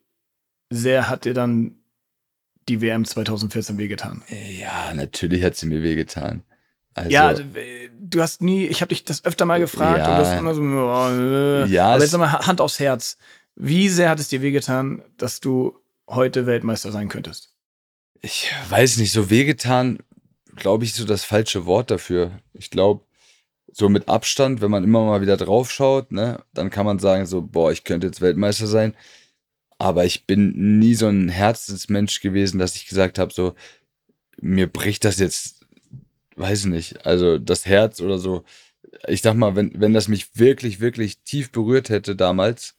sehr 0.72 1.10
hat 1.10 1.26
dir 1.26 1.36
dann 1.36 1.76
die 2.68 2.82
WM 2.82 3.06
2014 3.06 3.78
wehgetan? 3.78 4.24
Ja, 4.60 4.92
natürlich 4.96 5.44
hat 5.44 5.56
sie 5.56 5.68
mir 5.68 5.84
wehgetan. 5.84 6.42
Also, 6.96 7.12
ja, 7.12 7.32
äh, 7.32 7.85
du 8.00 8.22
hast 8.22 8.42
nie, 8.42 8.66
ich 8.66 8.82
habe 8.82 8.90
dich 8.90 9.04
das 9.04 9.26
öfter 9.26 9.46
mal 9.46 9.60
gefragt 9.60 10.00
Ja. 10.00 10.12
und 10.12 10.20
du 10.24 10.26
hast 10.30 10.40
immer 10.40 10.56
so, 10.56 10.62
oh, 10.62 11.10
äh. 11.10 11.66
Ja, 11.68 11.94
aber 11.94 12.02
jetzt 12.02 12.12
sag 12.12 12.20
mal 12.20 12.32
Hand 12.32 12.62
aufs 12.62 12.80
Herz. 12.80 13.18
Wie 13.56 13.90
sehr 13.90 14.10
hat 14.10 14.20
es 14.20 14.28
dir 14.28 14.42
wehgetan, 14.42 15.02
dass 15.18 15.40
du 15.40 15.78
heute 16.08 16.46
Weltmeister 16.46 16.92
sein 16.92 17.10
könntest? 17.10 17.52
ich 18.22 18.52
weiß 18.70 18.98
nicht, 18.98 19.12
so 19.12 19.30
wehgetan, 19.30 20.00
glaube 20.56 20.84
ich, 20.84 20.94
so 20.94 21.06
das 21.06 21.24
falsche 21.24 21.66
Wort 21.68 21.92
dafür. 21.92 22.32
Ich 22.54 22.72
glaube, 22.72 23.06
so 23.72 23.88
mit 23.88 24.10
Abstand, 24.10 24.62
wenn 24.62 24.72
man 24.72 24.84
immer 24.84 25.06
mal 25.06 25.22
wieder 25.22 25.38
drauf 25.38 25.72
schaut, 25.72 26.12
ne, 26.12 26.44
dann 26.54 26.72
kann 26.72 26.86
man 26.88 26.98
sagen, 26.98 27.28
so, 27.28 27.44
boah, 27.44 27.72
ich 27.72 27.84
könnte 27.84 28.08
jetzt 28.08 28.22
Weltmeister 28.22 28.66
sein. 28.66 28.96
Aber 29.78 30.06
ich 30.06 30.26
bin 30.26 30.80
nie 30.80 30.96
so 30.96 31.08
ein 31.08 31.30
Herzensmensch 31.30 32.20
gewesen, 32.22 32.58
dass 32.58 32.76
ich 32.76 32.88
gesagt 32.88 33.20
habe, 33.20 33.32
so, 33.32 33.54
mir 34.42 34.68
bricht 34.68 35.06
das 35.06 35.20
jetzt, 35.20 35.55
weiß 36.36 36.66
nicht, 36.66 37.06
also 37.06 37.38
das 37.38 37.66
Herz 37.66 38.02
oder 38.02 38.18
so. 38.18 38.44
Ich 39.08 39.22
sag 39.22 39.36
mal, 39.36 39.56
wenn, 39.56 39.80
wenn 39.80 39.94
das 39.94 40.08
mich 40.08 40.38
wirklich, 40.38 40.80
wirklich 40.80 41.20
tief 41.20 41.52
berührt 41.52 41.90
hätte 41.90 42.16
damals, 42.16 42.76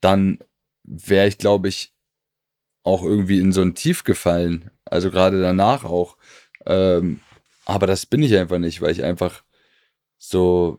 dann 0.00 0.38
wäre 0.84 1.28
ich, 1.28 1.38
glaube 1.38 1.68
ich, 1.68 1.92
auch 2.82 3.02
irgendwie 3.02 3.38
in 3.40 3.52
so 3.52 3.62
ein 3.62 3.74
Tief 3.74 4.04
gefallen. 4.04 4.70
Also 4.84 5.10
gerade 5.10 5.40
danach 5.40 5.84
auch. 5.84 6.16
Ähm, 6.66 7.20
aber 7.64 7.86
das 7.86 8.06
bin 8.06 8.22
ich 8.22 8.36
einfach 8.36 8.58
nicht, 8.58 8.80
weil 8.82 8.92
ich 8.92 9.02
einfach 9.02 9.42
so, 10.18 10.78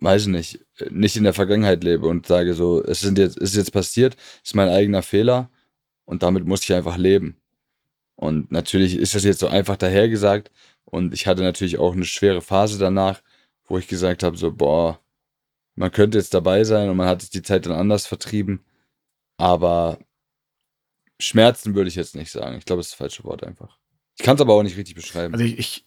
weiß 0.00 0.22
ich 0.22 0.28
nicht, 0.28 0.60
nicht 0.90 1.16
in 1.16 1.24
der 1.24 1.34
Vergangenheit 1.34 1.84
lebe 1.84 2.08
und 2.08 2.26
sage 2.26 2.54
so, 2.54 2.82
es 2.82 3.00
sind 3.00 3.18
jetzt, 3.18 3.36
es 3.36 3.50
ist 3.50 3.56
jetzt 3.56 3.72
passiert, 3.72 4.16
ist 4.44 4.54
mein 4.54 4.68
eigener 4.68 5.02
Fehler 5.02 5.50
und 6.04 6.22
damit 6.22 6.44
muss 6.44 6.62
ich 6.64 6.72
einfach 6.74 6.96
leben. 6.96 7.40
Und 8.18 8.50
natürlich 8.50 8.96
ist 8.96 9.14
das 9.14 9.22
jetzt 9.22 9.38
so 9.38 9.46
einfach 9.46 9.76
dahergesagt 9.76 10.50
und 10.84 11.14
ich 11.14 11.28
hatte 11.28 11.42
natürlich 11.42 11.78
auch 11.78 11.92
eine 11.92 12.04
schwere 12.04 12.40
Phase 12.40 12.76
danach, 12.76 13.22
wo 13.68 13.78
ich 13.78 13.86
gesagt 13.86 14.24
habe 14.24 14.36
so, 14.36 14.50
boah, 14.50 14.98
man 15.76 15.92
könnte 15.92 16.18
jetzt 16.18 16.34
dabei 16.34 16.64
sein 16.64 16.88
und 16.88 16.96
man 16.96 17.06
hat 17.06 17.20
sich 17.20 17.30
die 17.30 17.42
Zeit 17.42 17.64
dann 17.64 17.74
anders 17.74 18.08
vertrieben, 18.08 18.64
aber 19.36 20.00
Schmerzen 21.20 21.76
würde 21.76 21.86
ich 21.86 21.94
jetzt 21.94 22.16
nicht 22.16 22.32
sagen. 22.32 22.58
Ich 22.58 22.64
glaube, 22.64 22.80
das 22.80 22.88
ist 22.88 22.94
das 22.94 22.98
falsche 22.98 23.22
Wort 23.22 23.44
einfach. 23.44 23.78
Ich 24.18 24.24
kann 24.24 24.34
es 24.34 24.40
aber 24.40 24.54
auch 24.54 24.64
nicht 24.64 24.76
richtig 24.76 24.96
beschreiben. 24.96 25.34
Also 25.34 25.44
ich, 25.44 25.56
ich 25.56 25.84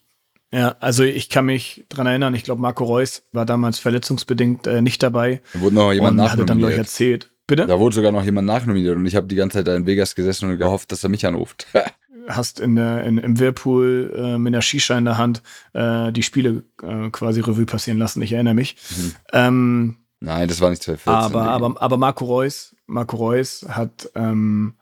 ja, 0.50 0.74
also 0.80 1.02
ich 1.02 1.28
kann 1.28 1.44
mich 1.44 1.84
dran 1.90 2.06
erinnern, 2.06 2.34
ich 2.34 2.44
glaube, 2.44 2.62
Marco 2.62 2.84
Reus 2.84 3.24
war 3.32 3.44
damals 3.44 3.78
verletzungsbedingt 3.78 4.66
äh, 4.66 4.80
nicht 4.80 5.02
dabei 5.02 5.42
da 5.52 5.60
wurde 5.60 5.74
noch 5.74 5.92
jemand 5.92 6.18
und 6.18 6.30
hatte 6.30 6.46
dann, 6.46 6.58
glaube 6.58 6.72
ich, 6.72 6.78
erzählt. 6.78 7.30
Bitte? 7.46 7.66
Da 7.66 7.78
wurde 7.78 7.94
sogar 7.94 8.12
noch 8.12 8.24
jemand 8.24 8.46
nachnominiert 8.46 8.96
und 8.96 9.04
ich 9.04 9.16
habe 9.16 9.26
die 9.26 9.34
ganze 9.34 9.58
Zeit 9.58 9.66
da 9.66 9.76
in 9.76 9.84
Vegas 9.84 10.14
gesessen 10.14 10.50
und 10.50 10.56
gehofft, 10.56 10.92
dass 10.92 11.04
er 11.04 11.10
mich 11.10 11.26
anruft. 11.26 11.66
Hast 12.28 12.60
in 12.60 12.76
der, 12.76 13.04
in, 13.04 13.18
im 13.18 13.38
Whirlpool 13.38 14.12
äh, 14.16 14.38
mit 14.38 14.54
einer 14.54 14.62
Shisha 14.62 14.96
in 14.96 15.04
der 15.04 15.18
Hand 15.18 15.42
äh, 15.72 16.12
die 16.12 16.22
Spiele 16.22 16.64
äh, 16.82 17.10
quasi 17.10 17.40
Revue 17.40 17.66
passieren 17.66 17.98
lassen, 17.98 18.22
ich 18.22 18.32
erinnere 18.32 18.54
mich. 18.54 18.76
Mhm. 18.96 19.14
Ähm, 19.32 19.96
Nein, 20.20 20.46
das 20.46 20.60
war 20.60 20.70
nicht 20.70 20.82
2014. 20.82 21.36
aber, 21.36 21.50
aber, 21.50 21.82
aber 21.82 21.96
Marco 21.96 22.24
Reus, 22.24 22.76
Marco 22.86 23.16
Reus 23.16 23.66
hat, 23.68 24.10
ähm, 24.14 24.74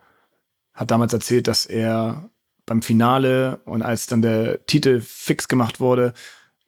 hat 0.74 0.90
damals 0.90 1.12
erzählt, 1.14 1.48
dass 1.48 1.64
er 1.64 2.28
beim 2.66 2.82
Finale 2.82 3.60
und 3.64 3.82
als 3.82 4.06
dann 4.06 4.22
der 4.22 4.64
Titel 4.66 5.00
fix 5.00 5.48
gemacht 5.48 5.80
wurde, 5.80 6.12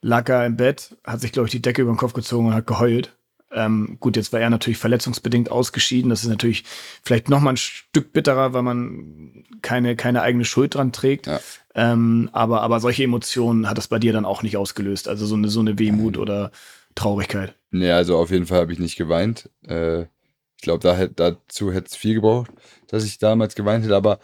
lag 0.00 0.28
er 0.28 0.46
im 0.46 0.56
Bett, 0.56 0.96
hat 1.04 1.20
sich, 1.20 1.32
glaube 1.32 1.46
ich, 1.46 1.52
die 1.52 1.62
Decke 1.62 1.82
über 1.82 1.92
den 1.92 1.96
Kopf 1.96 2.12
gezogen 2.12 2.48
und 2.48 2.54
hat 2.54 2.66
geheult. 2.66 3.16
Ähm, 3.54 3.96
gut, 4.00 4.16
jetzt 4.16 4.32
war 4.32 4.40
er 4.40 4.50
natürlich 4.50 4.78
verletzungsbedingt 4.78 5.50
ausgeschieden. 5.50 6.10
Das 6.10 6.22
ist 6.22 6.28
natürlich 6.28 6.64
vielleicht 7.02 7.28
noch 7.28 7.40
mal 7.40 7.50
ein 7.50 7.56
Stück 7.56 8.12
bitterer, 8.12 8.52
weil 8.52 8.62
man 8.62 9.44
keine, 9.62 9.96
keine 9.96 10.22
eigene 10.22 10.44
Schuld 10.44 10.74
dran 10.74 10.92
trägt. 10.92 11.26
Ja. 11.26 11.40
Ähm, 11.74 12.30
aber, 12.32 12.62
aber 12.62 12.80
solche 12.80 13.04
Emotionen 13.04 13.68
hat 13.68 13.78
das 13.78 13.88
bei 13.88 13.98
dir 13.98 14.12
dann 14.12 14.24
auch 14.24 14.42
nicht 14.42 14.56
ausgelöst. 14.56 15.08
Also 15.08 15.26
so 15.26 15.34
eine, 15.34 15.48
so 15.48 15.60
eine 15.60 15.78
Wehmut 15.78 16.18
oder 16.18 16.50
Traurigkeit. 16.94 17.54
Nee, 17.70 17.90
also 17.90 18.18
auf 18.18 18.30
jeden 18.30 18.46
Fall 18.46 18.60
habe 18.60 18.72
ich 18.72 18.78
nicht 18.78 18.96
geweint. 18.96 19.48
Äh, 19.66 20.02
ich 20.02 20.64
glaube, 20.64 20.80
da 20.80 21.06
dazu 21.06 21.72
hätte 21.72 21.88
es 21.88 21.96
viel 21.96 22.14
gebraucht, 22.14 22.50
dass 22.86 23.04
ich 23.04 23.18
damals 23.18 23.54
geweint 23.54 23.84
hätte. 23.84 23.96
Aber 23.96 24.20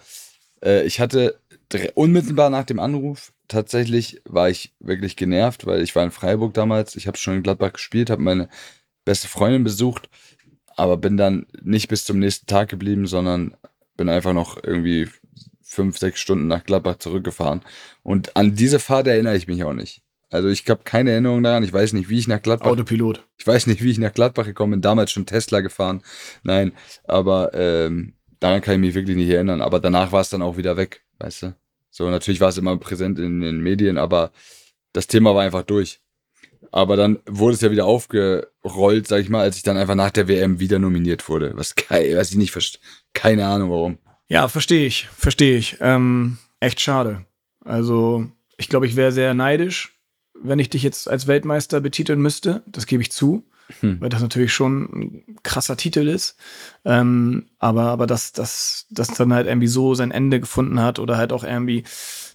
äh, 0.62 0.84
ich 0.84 1.00
hatte 1.00 1.40
unmittelbar 1.94 2.50
nach 2.50 2.64
dem 2.64 2.78
Anruf, 2.78 3.32
tatsächlich 3.48 4.20
war 4.24 4.48
ich 4.48 4.74
wirklich 4.78 5.16
genervt, 5.16 5.66
weil 5.66 5.82
ich 5.82 5.96
war 5.96 6.04
in 6.04 6.10
Freiburg 6.10 6.54
damals. 6.54 6.96
Ich 6.96 7.06
habe 7.06 7.18
schon 7.18 7.34
in 7.34 7.42
Gladbach 7.42 7.72
gespielt, 7.72 8.10
habe 8.10 8.22
meine 8.22 8.48
beste 9.08 9.26
Freundin 9.26 9.64
besucht, 9.64 10.10
aber 10.76 10.98
bin 10.98 11.16
dann 11.16 11.46
nicht 11.62 11.88
bis 11.88 12.04
zum 12.04 12.18
nächsten 12.18 12.46
Tag 12.46 12.68
geblieben, 12.68 13.06
sondern 13.06 13.56
bin 13.96 14.10
einfach 14.10 14.34
noch 14.34 14.62
irgendwie 14.62 15.08
fünf, 15.62 15.96
sechs 15.96 16.20
Stunden 16.20 16.46
nach 16.46 16.62
Gladbach 16.62 16.98
zurückgefahren. 16.98 17.62
Und 18.02 18.36
an 18.36 18.54
diese 18.54 18.78
Fahrt 18.78 19.06
erinnere 19.06 19.34
ich 19.34 19.48
mich 19.48 19.64
auch 19.64 19.72
nicht. 19.72 20.02
Also 20.30 20.48
ich 20.48 20.68
habe 20.68 20.82
keine 20.84 21.12
Erinnerung 21.12 21.42
daran. 21.42 21.64
Ich 21.64 21.72
weiß 21.72 21.94
nicht, 21.94 22.10
wie 22.10 22.18
ich 22.18 22.28
nach 22.28 22.42
Gladbach 22.42 22.72
Autopilot. 22.72 23.24
ich 23.38 23.46
weiß 23.46 23.66
nicht, 23.66 23.82
wie 23.82 23.90
ich 23.90 23.98
nach 23.98 24.12
Gladbach 24.12 24.44
gekommen 24.44 24.72
bin. 24.72 24.82
Damals 24.82 25.10
schon 25.10 25.24
Tesla 25.24 25.60
gefahren. 25.60 26.02
Nein, 26.42 26.72
aber 27.04 27.54
ähm, 27.54 28.12
daran 28.40 28.60
kann 28.60 28.74
ich 28.74 28.80
mich 28.80 28.94
wirklich 28.94 29.16
nicht 29.16 29.30
erinnern. 29.30 29.62
Aber 29.62 29.80
danach 29.80 30.12
war 30.12 30.20
es 30.20 30.28
dann 30.28 30.42
auch 30.42 30.58
wieder 30.58 30.76
weg, 30.76 31.02
weißt 31.18 31.44
du? 31.44 31.54
So, 31.90 32.10
natürlich 32.10 32.42
war 32.42 32.50
es 32.50 32.58
immer 32.58 32.76
präsent 32.76 33.18
in 33.18 33.40
den 33.40 33.60
Medien, 33.60 33.96
aber 33.96 34.32
das 34.92 35.06
Thema 35.06 35.34
war 35.34 35.44
einfach 35.44 35.62
durch. 35.62 36.00
Aber 36.72 36.96
dann 36.96 37.18
wurde 37.26 37.54
es 37.54 37.60
ja 37.60 37.70
wieder 37.70 37.86
aufgerollt, 37.86 39.08
sag 39.08 39.20
ich 39.20 39.28
mal, 39.28 39.40
als 39.42 39.56
ich 39.56 39.62
dann 39.62 39.76
einfach 39.76 39.94
nach 39.94 40.10
der 40.10 40.28
WM 40.28 40.60
wieder 40.60 40.78
nominiert 40.78 41.28
wurde. 41.28 41.52
Was, 41.54 41.74
was 41.88 42.30
ich 42.30 42.36
nicht 42.36 42.52
verstehe. 42.52 42.80
Keine 43.14 43.46
Ahnung 43.46 43.70
warum. 43.70 43.98
Ja, 44.28 44.48
verstehe 44.48 44.86
ich, 44.86 45.08
verstehe 45.08 45.56
ich. 45.56 45.78
Ähm, 45.80 46.38
echt 46.60 46.80
schade. 46.80 47.24
Also, 47.64 48.26
ich 48.58 48.68
glaube, 48.68 48.86
ich 48.86 48.96
wäre 48.96 49.12
sehr 49.12 49.32
neidisch, 49.34 49.98
wenn 50.34 50.58
ich 50.58 50.68
dich 50.68 50.82
jetzt 50.82 51.08
als 51.08 51.26
Weltmeister 51.26 51.80
betiteln 51.80 52.20
müsste. 52.20 52.62
Das 52.66 52.86
gebe 52.86 53.02
ich 53.02 53.10
zu, 53.12 53.44
Hm. 53.80 54.00
weil 54.00 54.08
das 54.08 54.22
natürlich 54.22 54.52
schon 54.54 54.82
ein 54.84 55.36
krasser 55.42 55.76
Titel 55.76 56.08
ist. 56.08 56.36
Ähm, 56.84 57.46
aber, 57.58 57.84
aber 57.84 58.06
dass 58.06 58.32
das, 58.32 58.86
das 58.90 59.08
dann 59.08 59.32
halt 59.34 59.46
irgendwie 59.46 59.66
so 59.66 59.94
sein 59.94 60.10
Ende 60.10 60.40
gefunden 60.40 60.80
hat 60.80 60.98
oder 60.98 61.16
halt 61.18 61.32
auch 61.32 61.44
irgendwie 61.44 61.84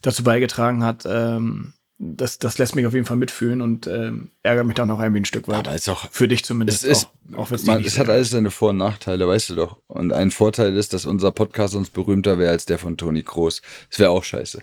dazu 0.03 0.23
beigetragen 0.23 0.83
hat, 0.83 1.05
ähm, 1.07 1.73
das, 2.03 2.37
das 2.37 2.57
lässt 2.57 2.75
mich 2.75 2.85
auf 2.85 2.93
jeden 2.93 3.05
Fall 3.05 3.17
mitfühlen 3.17 3.61
und 3.61 3.87
ähm, 3.87 4.31
ärgert 4.43 4.65
mich 4.65 4.75
dann 4.75 4.91
auch 4.91 4.99
irgendwie 4.99 5.21
ein 5.21 5.25
Stück 5.25 5.47
weit. 5.47 5.67
Aber 5.67 5.75
ist 5.75 5.89
auch, 5.89 6.09
Für 6.11 6.27
dich 6.27 6.43
zumindest. 6.43 6.83
Es 6.83 6.89
ist, 6.89 7.09
auch, 7.33 7.51
auch 7.51 7.65
man, 7.65 7.83
es 7.83 7.97
hat 7.97 8.09
alles 8.09 8.31
seine 8.31 8.51
Vor- 8.51 8.71
und 8.71 8.77
Nachteile, 8.77 9.27
weißt 9.27 9.51
du 9.51 9.55
doch. 9.55 9.77
Und 9.87 10.11
ein 10.11 10.31
Vorteil 10.31 10.75
ist, 10.75 10.93
dass 10.93 11.05
unser 11.05 11.31
Podcast 11.31 11.75
uns 11.75 11.89
berühmter 11.89 12.37
wäre 12.37 12.51
als 12.51 12.65
der 12.65 12.77
von 12.77 12.97
Toni 12.97 13.23
Kroos. 13.23 13.61
Das 13.89 13.99
wäre 13.99 14.11
auch 14.11 14.23
scheiße. 14.23 14.61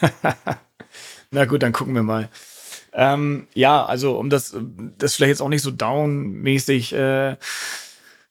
Na 1.30 1.44
gut, 1.44 1.62
dann 1.62 1.72
gucken 1.72 1.94
wir 1.94 2.02
mal. 2.02 2.28
Ähm, 2.92 3.46
ja, 3.54 3.84
also 3.84 4.18
um 4.18 4.30
das, 4.30 4.56
das 4.98 5.14
vielleicht 5.14 5.30
jetzt 5.30 5.42
auch 5.42 5.48
nicht 5.48 5.62
so 5.62 5.70
down-mäßig 5.70 6.92
äh, 6.92 7.36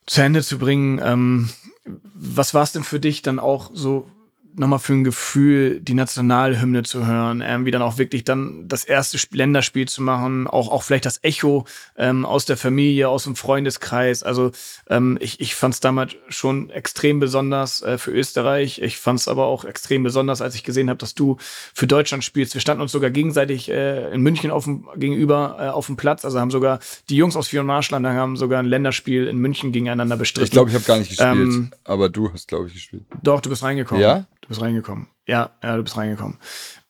zu 0.06 0.22
Ende 0.22 0.44
zu 0.44 0.58
bringen, 0.58 1.00
ähm, 1.04 1.50
was 1.86 2.54
war 2.54 2.64
es 2.64 2.72
denn 2.72 2.84
für 2.84 3.00
dich 3.00 3.22
dann 3.22 3.40
auch 3.40 3.72
so 3.74 4.10
nochmal 4.56 4.80
für 4.80 4.94
ein 4.94 5.04
Gefühl, 5.04 5.80
die 5.80 5.94
Nationalhymne 5.94 6.84
zu 6.84 7.06
hören, 7.06 7.42
irgendwie 7.42 7.72
dann 7.72 7.82
auch 7.82 7.98
wirklich 7.98 8.24
dann 8.24 8.68
das 8.68 8.84
erste 8.84 9.18
Sp- 9.18 9.36
Länderspiel 9.36 9.88
zu 9.88 10.02
machen, 10.02 10.48
auch, 10.48 10.70
auch 10.70 10.84
vielleicht 10.84 11.06
das 11.06 11.24
Echo 11.24 11.66
ähm, 11.98 12.26
aus 12.26 12.46
der 12.46 12.58
Familie, 12.58 13.10
aus 13.10 13.24
dem 13.24 13.36
Freundeskreis. 13.36 14.24
Also 14.24 14.52
ähm, 14.90 15.18
ich, 15.22 15.40
ich 15.40 15.56
fand 15.56 15.76
es 15.76 15.80
damals 15.80 16.16
schon 16.28 16.70
extrem 16.72 17.20
besonders 17.20 17.82
äh, 17.82 17.98
für 17.98 18.12
Österreich. 18.12 18.82
Ich 18.82 18.98
fand 18.98 19.20
es 19.20 19.28
aber 19.28 19.46
auch 19.46 19.66
extrem 19.66 20.04
besonders, 20.04 20.42
als 20.42 20.56
ich 20.56 20.64
gesehen 20.64 20.90
habe, 20.90 20.98
dass 20.98 21.14
du 21.14 21.38
für 21.74 21.88
Deutschland 21.88 22.24
spielst. 22.24 22.54
Wir 22.54 22.62
standen 22.62 22.82
uns 22.82 22.92
sogar 22.92 23.12
gegenseitig 23.12 23.70
äh, 23.70 24.12
in 24.14 24.22
München 24.22 24.52
auf 24.52 24.66
dem, 24.66 24.88
gegenüber 24.96 25.58
äh, 25.60 25.68
auf 25.68 25.86
dem 25.86 25.96
Platz. 25.96 26.26
Also 26.26 26.40
haben 26.40 26.52
sogar 26.52 26.80
die 27.10 27.16
Jungs 27.16 27.36
aus 27.36 27.54
Vion 27.54 27.66
Marschland 27.66 28.06
haben 28.06 28.36
sogar 28.36 28.60
ein 28.60 28.66
Länderspiel 28.66 29.28
in 29.28 29.38
München 29.38 29.72
gegeneinander 29.72 30.18
bestritten. 30.18 30.46
Ich 30.46 30.52
glaube, 30.52 30.70
ich 30.70 30.76
habe 30.76 30.86
gar 30.86 30.98
nicht 30.98 31.10
gespielt. 31.10 31.30
Ähm, 31.30 31.72
aber 31.84 32.10
du 32.10 32.34
hast, 32.34 32.48
glaube 32.48 32.68
ich, 32.68 32.74
gespielt. 32.74 33.04
Doch, 33.22 33.42
du 33.42 33.50
bist 33.50 33.64
reingekommen. 33.64 34.02
Ja? 34.02 34.26
Du 34.42 34.50
bist 34.50 34.62
reingekommen. 34.62 35.08
Ja, 35.28 35.52
ja, 35.64 35.78
du 35.78 35.84
bist 35.84 35.98
reingekommen. 35.98 36.38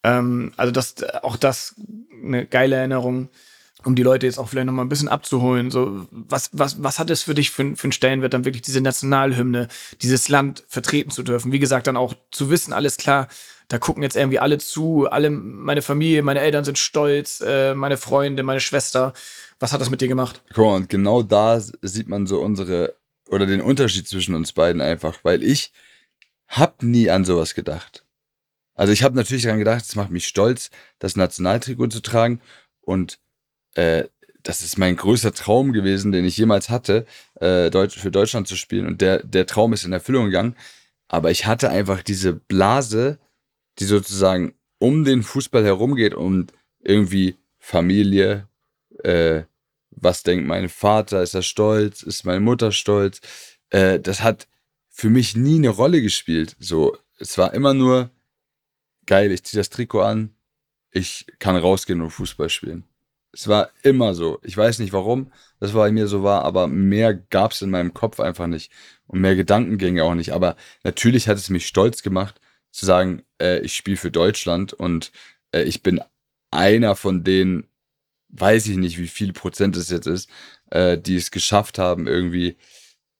Ähm, 0.04 0.54
also 0.58 0.72
das, 0.72 0.96
auch 1.24 1.36
das 1.36 1.76
eine 2.24 2.46
geile 2.46 2.76
Erinnerung, 2.76 3.30
um 3.84 3.96
die 3.96 4.04
Leute 4.04 4.26
jetzt 4.26 4.38
auch 4.38 4.50
vielleicht 4.50 4.68
noch 4.68 4.74
mal 4.74 4.84
ein 4.84 4.90
bisschen 4.90 5.08
abzuholen. 5.08 5.72
So, 5.72 6.08
was, 6.12 6.50
was, 6.54 6.84
was 6.84 7.00
hat 7.00 7.10
es 7.10 7.24
für 7.24 7.34
dich 7.34 7.52
für, 7.52 7.76
für 7.76 7.86
einen 7.86 7.92
Stellenwert, 7.92 8.34
dann 8.34 8.46
wirklich 8.46 8.62
diese 8.62 8.82
Nationalhymne, 8.82 9.68
dieses 10.02 10.30
Land 10.30 10.64
vertreten 10.68 11.12
zu 11.12 11.24
dürfen? 11.24 11.52
Wie 11.52 11.60
gesagt, 11.60 11.88
dann 11.88 11.98
auch 11.98 12.14
zu 12.32 12.50
wissen, 12.50 12.74
alles 12.74 12.98
klar, 12.98 13.28
da 13.70 13.78
gucken 13.78 14.04
jetzt 14.04 14.16
irgendwie 14.16 14.40
alle 14.40 14.58
zu, 14.58 15.08
alle, 15.10 15.30
meine 15.30 15.82
Familie, 15.82 16.24
meine 16.24 16.42
Eltern 16.42 16.66
sind 16.66 16.78
stolz, 16.78 17.42
äh, 17.42 17.76
meine 17.76 17.98
Freunde, 17.98 18.44
meine 18.44 18.60
Schwester. 18.60 19.14
Was 19.60 19.74
hat 19.74 19.80
das 19.80 19.90
mit 19.90 20.02
dir 20.02 20.08
gemacht? 20.08 20.42
Guck 20.54 20.66
mal, 20.66 20.76
und 20.76 20.90
genau 20.90 21.22
da 21.22 21.60
sieht 21.60 22.10
man 22.10 22.26
so 22.26 22.42
unsere, 22.42 22.96
oder 23.30 23.46
den 23.46 23.62
Unterschied 23.62 24.08
zwischen 24.08 24.34
uns 24.34 24.54
beiden 24.54 24.82
einfach, 24.82 25.20
weil 25.24 25.44
ich 25.44 25.72
hab 26.50 26.84
nie 26.84 27.10
an 27.10 27.26
sowas 27.26 27.54
gedacht. 27.54 28.06
Also 28.76 28.94
ich 28.94 29.04
habe 29.04 29.16
natürlich 29.16 29.44
daran 29.44 29.60
gedacht, 29.60 29.84
es 29.86 29.96
macht 29.96 30.10
mich 30.10 30.28
stolz, 30.28 30.72
das 31.00 31.16
Nationaltrikot 31.16 31.88
zu 31.88 32.02
tragen. 32.02 32.42
Und 32.82 33.20
äh, 33.76 34.06
das 34.44 34.62
ist 34.62 34.78
mein 34.78 34.96
größter 34.96 35.34
Traum 35.34 35.74
gewesen, 35.74 36.12
den 36.12 36.26
ich 36.26 36.38
jemals 36.38 36.70
hatte, 36.70 37.06
äh, 37.36 37.70
Deutsch, 37.70 37.98
für 38.00 38.12
Deutschland 38.12 38.48
zu 38.48 38.56
spielen. 38.56 38.88
Und 38.88 39.02
der, 39.02 39.24
der 39.24 39.46
Traum 39.46 39.74
ist 39.74 39.86
in 39.86 39.94
Erfüllung 39.94 40.26
gegangen. 40.26 40.56
Aber 41.08 41.32
ich 41.32 41.46
hatte 41.46 41.70
einfach 41.70 42.02
diese 42.04 42.34
Blase, 42.34 43.20
die 43.80 43.86
sozusagen 43.86 44.54
um 44.80 45.04
den 45.04 45.24
Fußball 45.24 45.64
herumgeht 45.64 46.14
und 46.14 46.54
irgendwie 46.80 47.38
Familie, 47.58 48.48
äh, 49.04 49.44
was 49.92 50.24
denkt 50.24 50.48
mein 50.48 50.70
Vater, 50.70 51.22
ist 51.22 51.34
er 51.34 51.42
stolz, 51.42 52.02
ist 52.04 52.26
meine 52.26 52.40
Mutter 52.40 52.72
stolz, 52.72 53.20
äh, 53.70 54.00
das 54.00 54.24
hat 54.24 54.48
für 55.00 55.10
mich 55.10 55.38
nie 55.38 55.56
eine 55.56 55.70
Rolle 55.70 56.02
gespielt. 56.02 56.58
So, 56.60 56.98
es 57.20 57.38
war 57.38 57.54
immer 57.54 57.74
nur 57.74 58.10
geil, 59.06 59.32
ich 59.32 59.44
ziehe 59.46 59.60
das 59.60 59.70
Trikot 59.70 60.02
an, 60.02 60.36
ich 60.92 61.26
kann 61.40 61.56
rausgehen 61.56 62.02
und 62.02 62.10
Fußball 62.10 62.50
spielen. 62.50 62.84
Es 63.32 63.48
war 63.48 63.70
immer 63.84 64.14
so. 64.14 64.40
Ich 64.44 64.58
weiß 64.58 64.80
nicht 64.80 64.92
warum 64.92 65.32
das 65.62 65.72
bei 65.72 65.90
mir 65.92 66.08
so 66.08 66.24
war, 66.24 66.44
aber 66.44 66.68
mehr 66.68 67.14
gab 67.14 67.54
es 67.54 67.62
in 67.62 67.70
meinem 67.70 67.94
Kopf 67.94 68.20
einfach 68.20 68.48
nicht. 68.48 68.72
Und 69.08 69.22
mehr 69.22 69.36
Gedankengänge 69.36 70.04
auch 70.04 70.16
nicht. 70.16 70.34
Aber 70.34 70.58
natürlich 70.84 71.30
hat 71.30 71.38
es 71.38 71.50
mich 71.50 71.66
stolz 71.66 72.04
gemacht, 72.04 72.42
zu 72.72 72.86
sagen, 72.86 73.24
äh, 73.42 73.60
ich 73.60 73.76
spiele 73.76 73.98
für 73.98 74.12
Deutschland 74.12 74.74
und 74.74 75.14
äh, 75.54 75.64
ich 75.64 75.82
bin 75.82 76.02
einer 76.52 76.96
von 76.96 77.24
denen, 77.24 77.68
weiß 78.30 78.68
ich 78.68 78.78
nicht, 78.78 78.98
wie 78.98 79.08
viel 79.08 79.32
Prozent 79.32 79.78
es 79.78 79.90
jetzt 79.90 80.08
ist, 80.08 80.30
äh, 80.72 80.98
die 80.98 81.16
es 81.16 81.32
geschafft 81.32 81.78
haben, 81.78 82.06
irgendwie 82.08 82.58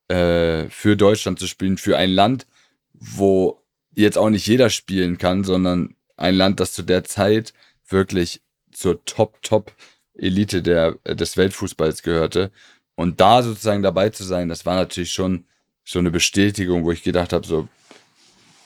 äh, 0.10 0.70
für 0.70 0.98
Deutschland 0.98 1.40
zu 1.40 1.48
spielen, 1.48 1.78
für 1.78 1.98
ein 1.98 2.10
Land, 2.12 2.48
wo 2.94 3.62
jetzt 3.96 4.18
auch 4.18 4.30
nicht 4.30 4.48
jeder 4.48 4.70
spielen 4.70 5.18
kann, 5.18 5.44
sondern 5.44 5.96
ein 6.18 6.36
Land, 6.36 6.60
das 6.60 6.74
zu 6.74 6.84
der 6.84 7.04
Zeit 7.04 7.54
wirklich 7.88 8.42
zur 8.72 9.04
Top, 9.06 9.42
Top 9.42 9.74
Elite 10.14 10.62
des 10.62 11.38
Weltfußballs 11.38 12.04
gehörte. 12.04 12.52
Und 12.96 13.22
da 13.22 13.42
sozusagen 13.42 13.82
dabei 13.82 14.10
zu 14.10 14.24
sein, 14.24 14.50
das 14.50 14.66
war 14.66 14.76
natürlich 14.76 15.14
schon 15.14 15.46
so 15.86 16.00
eine 16.00 16.12
Bestätigung, 16.12 16.84
wo 16.84 16.92
ich 16.92 17.04
gedacht 17.04 17.34
habe, 17.34 17.48
so, 17.48 17.68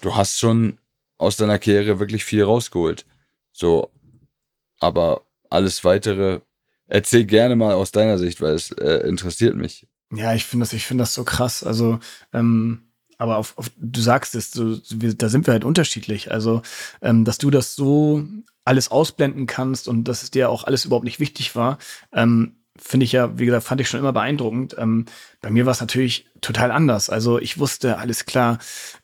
du 0.02 0.16
hast 0.16 0.40
schon 0.40 0.80
aus 1.18 1.38
deiner 1.38 1.60
Karriere 1.60 2.00
wirklich 2.00 2.26
viel 2.26 2.44
rausgeholt. 2.44 3.06
So, 3.52 3.92
aber 4.80 5.22
alles 5.50 5.84
weitere, 5.84 6.42
erzähl 6.88 7.26
gerne 7.26 7.56
mal 7.56 7.74
aus 7.74 7.92
deiner 7.92 8.18
Sicht, 8.18 8.42
weil 8.42 8.56
es 8.56 8.72
äh, 8.72 9.08
interessiert 9.08 9.56
mich. 9.56 9.88
Ja, 10.16 10.34
ich 10.34 10.46
finde 10.46 10.64
das, 10.64 10.74
ich 10.74 10.86
finde 10.86 11.04
das 11.04 11.14
so 11.14 11.24
krass. 11.24 11.64
Also, 11.64 12.00
ähm, 12.34 12.84
aber 13.18 13.38
auf, 13.38 13.58
auf, 13.58 13.72
du 13.78 14.02
sagst 14.02 14.36
es, 14.36 14.52
so, 14.52 14.78
wir, 14.90 15.14
da 15.16 15.30
sind 15.30 15.48
wir 15.48 15.54
halt 15.54 15.64
unterschiedlich. 15.66 16.32
Also, 16.32 16.62
ähm, 17.02 17.26
dass 17.26 17.38
du 17.38 17.50
das 17.50 17.76
so 17.76 18.24
alles 18.66 18.92
ausblenden 18.92 19.46
kannst 19.48 19.88
und 19.88 20.06
dass 20.06 20.24
es 20.24 20.32
dir 20.32 20.50
auch 20.50 20.64
alles 20.66 20.86
überhaupt 20.86 21.06
nicht 21.06 21.20
wichtig 21.20 21.56
war, 21.56 21.78
ähm, 22.14 22.56
finde 22.80 23.04
ich 23.04 23.12
ja, 23.12 23.38
wie 23.38 23.46
gesagt, 23.46 23.66
fand 23.66 23.82
ich 23.82 23.88
schon 23.88 24.00
immer 24.00 24.14
beeindruckend. 24.14 24.76
Ähm, 24.80 25.06
bei 25.42 25.52
mir 25.52 25.66
war 25.66 25.74
es 25.74 25.82
natürlich 25.82 26.26
total 26.42 26.72
anders. 26.72 27.10
Also 27.10 27.38
ich 27.38 27.60
wusste, 27.60 27.98
alles 27.98 28.26
klar, 28.26 28.58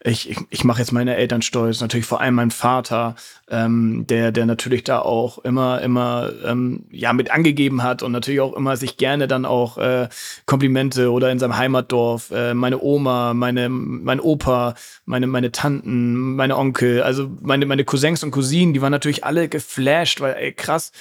ich, 0.04 0.30
ich, 0.30 0.38
ich 0.50 0.64
mache 0.64 0.80
jetzt 0.80 0.92
meine 0.92 1.16
Eltern 1.16 1.42
stolz, 1.42 1.80
natürlich 1.80 2.06
vor 2.06 2.20
allem 2.20 2.34
mein 2.34 2.50
Vater, 2.50 3.16
ähm, 3.50 4.06
der, 4.08 4.32
der 4.32 4.46
natürlich 4.46 4.84
da 4.84 5.00
auch 5.00 5.38
immer, 5.40 5.82
immer 5.82 6.32
ähm, 6.46 6.86
ja 6.90 7.14
mit 7.14 7.32
angegeben 7.32 7.84
hat 7.84 8.02
und 8.02 8.12
natürlich 8.12 8.42
auch 8.42 8.54
immer 8.54 8.76
sich 8.76 8.98
gerne 8.98 9.28
dann 9.28 9.46
auch 9.46 9.78
äh, 9.78 10.10
Komplimente 10.46 11.12
oder 11.12 11.32
in 11.32 11.40
seinem 11.40 11.58
Heimatdorf, 11.58 12.32
äh, 12.32 12.54
meine 12.56 12.82
Oma, 12.82 13.34
meine, 13.34 13.70
mein 13.70 14.20
Opa, 14.20 14.74
meine, 15.06 15.28
meine 15.28 15.52
Tanten, 15.52 16.36
meine 16.36 16.58
Onkel, 16.58 17.04
also 17.04 17.30
meine, 17.42 17.66
meine 17.68 17.86
Cousins 17.86 18.24
und 18.24 18.32
Cousinen, 18.32 18.74
die 18.74 18.82
waren 18.82 18.92
natürlich 18.92 19.24
alle 19.24 19.48
geflasht, 19.48 20.22
weil, 20.22 20.36
ey, 20.36 20.54
krass, 20.54 20.92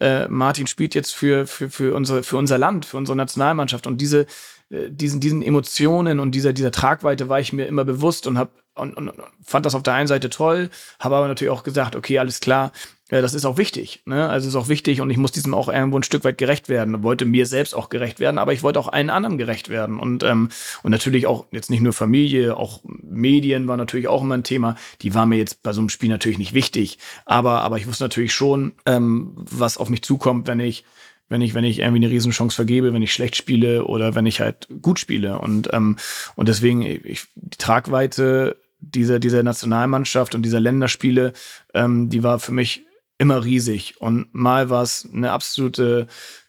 äh, 0.00 0.28
Martin 0.28 0.66
spielt 0.66 0.94
jetzt 0.94 1.14
für, 1.14 1.46
für, 1.46 1.70
für, 1.70 1.94
unsere, 1.94 2.22
für 2.22 2.36
unser 2.36 2.58
Land, 2.58 2.84
für 2.86 2.96
unsere 2.96 3.16
Nationalmannschaft. 3.16 3.86
Und 3.86 4.00
diese, 4.00 4.26
äh, 4.70 4.90
diesen, 4.90 5.20
diesen 5.20 5.42
Emotionen 5.42 6.20
und 6.20 6.32
dieser, 6.32 6.52
dieser 6.52 6.70
Tragweite 6.70 7.28
war 7.28 7.40
ich 7.40 7.52
mir 7.52 7.66
immer 7.66 7.84
bewusst 7.84 8.26
und 8.26 8.38
hab, 8.38 8.52
und, 8.78 8.94
und, 8.94 9.12
fand 9.44 9.66
das 9.66 9.74
auf 9.74 9.82
der 9.82 9.94
einen 9.94 10.08
Seite 10.08 10.30
toll, 10.30 10.70
habe 10.98 11.16
aber 11.16 11.28
natürlich 11.28 11.52
auch 11.52 11.62
gesagt, 11.62 11.96
okay, 11.96 12.18
alles 12.18 12.40
klar, 12.40 12.72
ja, 13.10 13.22
das 13.22 13.32
ist 13.32 13.46
auch 13.46 13.56
wichtig. 13.56 14.02
Ne? 14.04 14.28
Also 14.28 14.48
ist 14.48 14.54
auch 14.54 14.68
wichtig 14.68 15.00
und 15.00 15.08
ich 15.08 15.16
muss 15.16 15.32
diesem 15.32 15.54
auch 15.54 15.68
irgendwo 15.68 15.98
ein 15.98 16.02
Stück 16.02 16.24
weit 16.24 16.36
gerecht 16.36 16.68
werden. 16.68 17.02
Wollte 17.02 17.24
mir 17.24 17.46
selbst 17.46 17.74
auch 17.74 17.88
gerecht 17.88 18.20
werden, 18.20 18.36
aber 18.36 18.52
ich 18.52 18.62
wollte 18.62 18.78
auch 18.78 18.88
allen 18.88 19.08
anderen 19.08 19.38
gerecht 19.38 19.70
werden. 19.70 19.98
Und, 19.98 20.22
ähm, 20.24 20.50
und 20.82 20.90
natürlich 20.90 21.26
auch 21.26 21.46
jetzt 21.50 21.70
nicht 21.70 21.80
nur 21.80 21.94
Familie, 21.94 22.56
auch 22.58 22.80
Medien 22.84 23.66
war 23.66 23.78
natürlich 23.78 24.08
auch 24.08 24.22
immer 24.22 24.36
ein 24.36 24.44
Thema. 24.44 24.76
Die 25.00 25.14
war 25.14 25.24
mir 25.24 25.38
jetzt 25.38 25.62
bei 25.62 25.72
so 25.72 25.80
einem 25.80 25.88
Spiel 25.88 26.10
natürlich 26.10 26.36
nicht 26.36 26.52
wichtig. 26.52 26.98
Aber, 27.24 27.62
aber 27.62 27.78
ich 27.78 27.86
wusste 27.86 28.04
natürlich 28.04 28.34
schon, 28.34 28.72
ähm, 28.84 29.32
was 29.36 29.78
auf 29.78 29.88
mich 29.88 30.02
zukommt, 30.02 30.46
wenn 30.46 30.60
ich 30.60 30.84
wenn 31.30 31.42
ich, 31.42 31.52
wenn 31.52 31.64
ich 31.64 31.80
irgendwie 31.80 32.04
eine 32.04 32.10
Riesenchance 32.10 32.56
vergebe, 32.56 32.94
wenn 32.94 33.02
ich 33.02 33.12
schlecht 33.12 33.36
spiele 33.36 33.84
oder 33.84 34.14
wenn 34.14 34.24
ich 34.24 34.40
halt 34.40 34.66
gut 34.80 34.98
spiele. 34.98 35.38
Und, 35.38 35.68
ähm, 35.74 35.96
und 36.36 36.48
deswegen, 36.48 36.80
ich, 36.80 37.26
die 37.34 37.58
Tragweite 37.58 38.56
dieser, 38.80 39.18
dieser 39.18 39.42
Nationalmannschaft 39.42 40.34
und 40.34 40.42
dieser 40.42 40.60
Länderspiele, 40.60 41.32
ähm, 41.74 42.08
die 42.08 42.22
war 42.22 42.38
für 42.38 42.52
mich 42.52 42.84
immer 43.18 43.44
riesig. 43.44 44.00
Und 44.00 44.32
mal 44.32 44.70
war 44.70 44.82
es 44.82 45.08
eine 45.12 45.32
absolute 45.32 46.06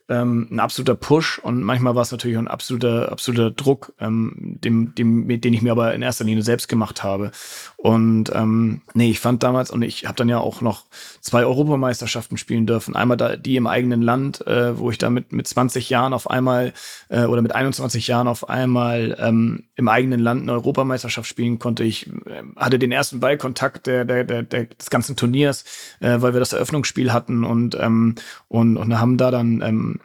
ähm, 0.09 0.47
ein 0.51 0.59
absoluter 0.59 0.95
Push 0.95 1.39
und 1.39 1.61
manchmal 1.61 1.95
war 1.95 2.01
es 2.01 2.11
natürlich 2.11 2.37
auch 2.37 2.41
ein 2.41 2.47
absoluter, 2.47 3.11
absoluter 3.11 3.51
Druck, 3.51 3.93
ähm, 3.99 4.57
dem, 4.63 4.95
dem, 4.95 5.27
den 5.27 5.53
ich 5.53 5.61
mir 5.61 5.71
aber 5.71 5.93
in 5.93 6.01
erster 6.01 6.25
Linie 6.25 6.43
selbst 6.43 6.67
gemacht 6.67 7.03
habe. 7.03 7.31
Und 7.77 8.31
ähm, 8.33 8.81
nee, 8.93 9.09
ich 9.11 9.19
fand 9.19 9.43
damals, 9.43 9.71
und 9.71 9.83
ich 9.83 10.05
habe 10.05 10.15
dann 10.15 10.27
ja 10.27 10.39
auch 10.39 10.61
noch 10.61 10.85
zwei 11.21 11.45
Europameisterschaften 11.45 12.37
spielen 12.37 12.65
dürfen. 12.65 12.95
Einmal 12.95 13.17
da 13.17 13.35
die 13.37 13.55
im 13.55 13.67
eigenen 13.67 14.01
Land, 14.01 14.45
äh, 14.47 14.77
wo 14.77 14.91
ich 14.91 14.97
da 14.97 15.09
mit, 15.09 15.31
mit 15.31 15.47
20 15.47 15.89
Jahren 15.89 16.13
auf 16.13 16.29
einmal 16.29 16.73
äh, 17.09 17.25
oder 17.25 17.41
mit 17.41 17.55
21 17.55 18.07
Jahren 18.07 18.27
auf 18.27 18.49
einmal 18.49 19.15
ähm, 19.19 19.63
im 19.75 19.87
eigenen 19.87 20.19
Land 20.19 20.41
eine 20.41 20.53
Europameisterschaft 20.53 21.29
spielen 21.29 21.59
konnte. 21.59 21.83
Ich 21.83 22.07
äh, 22.07 22.43
hatte 22.57 22.79
den 22.79 22.91
ersten 22.91 23.19
Ballkontakt 23.19 23.87
der, 23.87 24.05
der, 24.05 24.23
der, 24.23 24.43
der, 24.43 24.65
des 24.65 24.89
ganzen 24.89 25.15
Turniers, 25.15 25.63
äh, 25.99 26.19
weil 26.19 26.33
wir 26.33 26.39
das 26.39 26.53
Eröffnungsspiel 26.53 27.13
hatten 27.13 27.43
und, 27.43 27.77
ähm, 27.79 28.15
und, 28.47 28.75
und 28.75 28.99
haben 28.99 29.17
da 29.17 29.31
dann 29.31 29.61
ähm, 29.61 29.98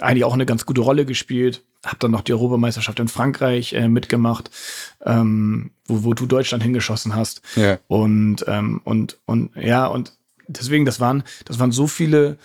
eigentlich 0.00 0.24
auch 0.24 0.34
eine 0.34 0.46
ganz 0.46 0.66
gute 0.66 0.80
Rolle 0.80 1.04
gespielt. 1.04 1.62
Hab 1.84 2.00
dann 2.00 2.10
noch 2.10 2.22
die 2.22 2.32
Europameisterschaft 2.32 2.98
in 2.98 3.08
Frankreich 3.08 3.72
äh, 3.74 3.88
mitgemacht, 3.88 4.50
ähm, 5.04 5.70
wo, 5.86 6.04
wo 6.04 6.14
du 6.14 6.26
Deutschland 6.26 6.62
hingeschossen 6.62 7.14
hast. 7.14 7.42
Ja. 7.56 7.78
Und, 7.88 8.44
ähm, 8.48 8.80
und, 8.84 9.18
und 9.26 9.54
ja, 9.56 9.86
und 9.86 10.12
deswegen, 10.48 10.84
das 10.84 11.00
waren, 11.00 11.22
das 11.44 11.58
waren 11.58 11.72
so 11.72 11.86
viele, 11.86 12.38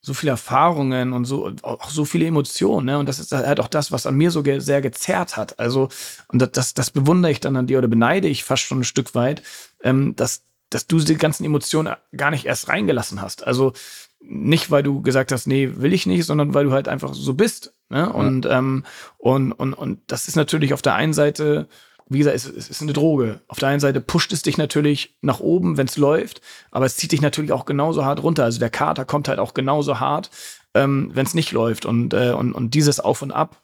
so 0.00 0.14
viele 0.14 0.30
Erfahrungen 0.30 1.12
und 1.12 1.24
so, 1.24 1.52
auch 1.62 1.90
so 1.90 2.04
viele 2.04 2.26
Emotionen, 2.26 2.86
ne? 2.86 2.98
Und 2.98 3.08
das 3.08 3.18
ist 3.18 3.32
halt 3.32 3.60
auch 3.60 3.68
das, 3.68 3.92
was 3.92 4.06
an 4.06 4.14
mir 4.14 4.30
so 4.30 4.42
ge 4.42 4.60
sehr 4.60 4.80
gezerrt 4.80 5.36
hat. 5.36 5.58
Also, 5.58 5.88
und 6.28 6.40
das, 6.40 6.52
das, 6.52 6.74
das 6.74 6.90
bewundere 6.90 7.32
ich 7.32 7.40
dann 7.40 7.56
an 7.56 7.66
dir 7.66 7.78
oder 7.78 7.88
beneide 7.88 8.28
ich 8.28 8.44
fast 8.44 8.62
schon 8.62 8.80
ein 8.80 8.84
Stück 8.84 9.14
weit, 9.14 9.42
ähm, 9.82 10.14
dass, 10.16 10.44
dass 10.70 10.86
du 10.86 10.98
die 11.00 11.16
ganzen 11.16 11.44
Emotionen 11.44 11.94
gar 12.16 12.30
nicht 12.30 12.46
erst 12.46 12.68
reingelassen 12.68 13.20
hast. 13.20 13.46
Also, 13.46 13.72
nicht, 14.20 14.70
weil 14.70 14.82
du 14.82 15.02
gesagt 15.02 15.32
hast, 15.32 15.46
nee, 15.46 15.70
will 15.76 15.92
ich 15.92 16.06
nicht, 16.06 16.24
sondern 16.24 16.54
weil 16.54 16.64
du 16.64 16.72
halt 16.72 16.88
einfach 16.88 17.14
so 17.14 17.34
bist. 17.34 17.74
Ne? 17.88 18.12
Und, 18.12 18.44
ja. 18.44 18.58
ähm, 18.58 18.84
und, 19.16 19.52
und, 19.52 19.74
und 19.74 20.00
das 20.06 20.28
ist 20.28 20.36
natürlich 20.36 20.74
auf 20.74 20.82
der 20.82 20.94
einen 20.94 21.14
Seite, 21.14 21.68
wie 22.08 22.18
gesagt, 22.18 22.36
es, 22.36 22.46
es 22.46 22.68
ist 22.68 22.82
eine 22.82 22.92
Droge. 22.92 23.40
Auf 23.48 23.58
der 23.58 23.68
einen 23.68 23.80
Seite 23.80 24.00
pusht 24.00 24.32
es 24.32 24.42
dich 24.42 24.58
natürlich 24.58 25.16
nach 25.20 25.40
oben, 25.40 25.76
wenn 25.76 25.86
es 25.86 25.96
läuft, 25.96 26.40
aber 26.70 26.86
es 26.86 26.96
zieht 26.96 27.12
dich 27.12 27.20
natürlich 27.20 27.52
auch 27.52 27.64
genauso 27.64 28.04
hart 28.04 28.22
runter. 28.22 28.44
Also 28.44 28.58
der 28.58 28.70
Kater 28.70 29.04
kommt 29.04 29.28
halt 29.28 29.38
auch 29.38 29.54
genauso 29.54 30.00
hart, 30.00 30.30
ähm, 30.74 31.10
wenn 31.14 31.26
es 31.26 31.34
nicht 31.34 31.52
läuft. 31.52 31.86
Und, 31.86 32.12
äh, 32.14 32.32
und, 32.32 32.52
und 32.52 32.74
dieses 32.74 33.00
Auf 33.00 33.22
und 33.22 33.32
Ab, 33.32 33.62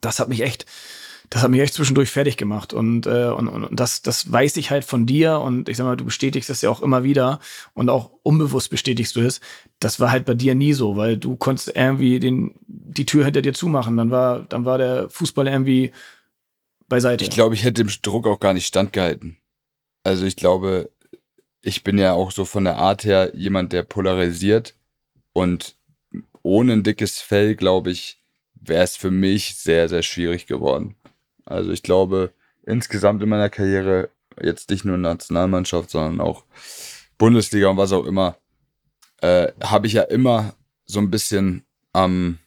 das 0.00 0.18
hat 0.18 0.28
mich 0.28 0.42
echt, 0.42 0.66
das 1.32 1.42
hat 1.42 1.50
mich 1.50 1.62
echt 1.62 1.72
zwischendurch 1.72 2.10
fertig 2.10 2.36
gemacht. 2.36 2.74
Und, 2.74 3.06
äh, 3.06 3.28
und, 3.28 3.48
und 3.48 3.80
das, 3.80 4.02
das 4.02 4.30
weiß 4.30 4.58
ich 4.58 4.70
halt 4.70 4.84
von 4.84 5.06
dir. 5.06 5.40
Und 5.40 5.70
ich 5.70 5.78
sag 5.78 5.84
mal, 5.84 5.96
du 5.96 6.04
bestätigst 6.04 6.50
das 6.50 6.60
ja 6.60 6.68
auch 6.68 6.82
immer 6.82 7.04
wieder 7.04 7.40
und 7.72 7.88
auch 7.88 8.10
unbewusst 8.22 8.68
bestätigst 8.68 9.16
du 9.16 9.20
es. 9.20 9.40
Das 9.80 9.98
war 9.98 10.10
halt 10.10 10.26
bei 10.26 10.34
dir 10.34 10.54
nie 10.54 10.74
so, 10.74 10.98
weil 10.98 11.16
du 11.16 11.36
konntest 11.36 11.74
irgendwie 11.74 12.20
den, 12.20 12.54
die 12.66 13.06
Tür 13.06 13.24
hinter 13.24 13.40
dir 13.40 13.54
zumachen. 13.54 13.96
Dann 13.96 14.10
war, 14.10 14.40
dann 14.40 14.66
war 14.66 14.76
der 14.76 15.08
Fußball 15.08 15.48
irgendwie 15.48 15.92
beiseite. 16.86 17.24
Ich 17.24 17.30
glaube, 17.30 17.54
ich 17.54 17.64
hätte 17.64 17.82
dem 17.82 17.90
Druck 18.02 18.26
auch 18.26 18.38
gar 18.38 18.52
nicht 18.52 18.66
standgehalten. 18.66 19.38
Also 20.02 20.26
ich 20.26 20.36
glaube, 20.36 20.90
ich 21.62 21.82
bin 21.82 21.96
ja 21.96 22.12
auch 22.12 22.30
so 22.30 22.44
von 22.44 22.64
der 22.64 22.76
Art 22.76 23.04
her 23.04 23.32
jemand, 23.34 23.72
der 23.72 23.84
polarisiert. 23.84 24.74
Und 25.32 25.76
ohne 26.42 26.74
ein 26.74 26.82
dickes 26.82 27.20
Fell, 27.20 27.56
glaube 27.56 27.90
ich, 27.90 28.22
wäre 28.52 28.84
es 28.84 28.96
für 28.96 29.10
mich 29.10 29.56
sehr, 29.56 29.88
sehr 29.88 30.02
schwierig 30.02 30.46
geworden. 30.46 30.94
Also 31.44 31.70
ich 31.70 31.82
glaube, 31.82 32.32
insgesamt 32.64 33.22
in 33.22 33.28
meiner 33.28 33.50
Karriere, 33.50 34.10
jetzt 34.40 34.70
nicht 34.70 34.84
nur 34.84 34.96
Nationalmannschaft, 34.96 35.90
sondern 35.90 36.20
auch 36.20 36.44
Bundesliga 37.18 37.68
und 37.68 37.76
was 37.76 37.92
auch 37.92 38.04
immer, 38.04 38.36
äh, 39.20 39.52
habe 39.62 39.86
ich 39.86 39.94
ja 39.94 40.02
immer 40.02 40.54
so 40.84 41.00
ein 41.00 41.10
bisschen 41.10 41.64
am 41.92 42.38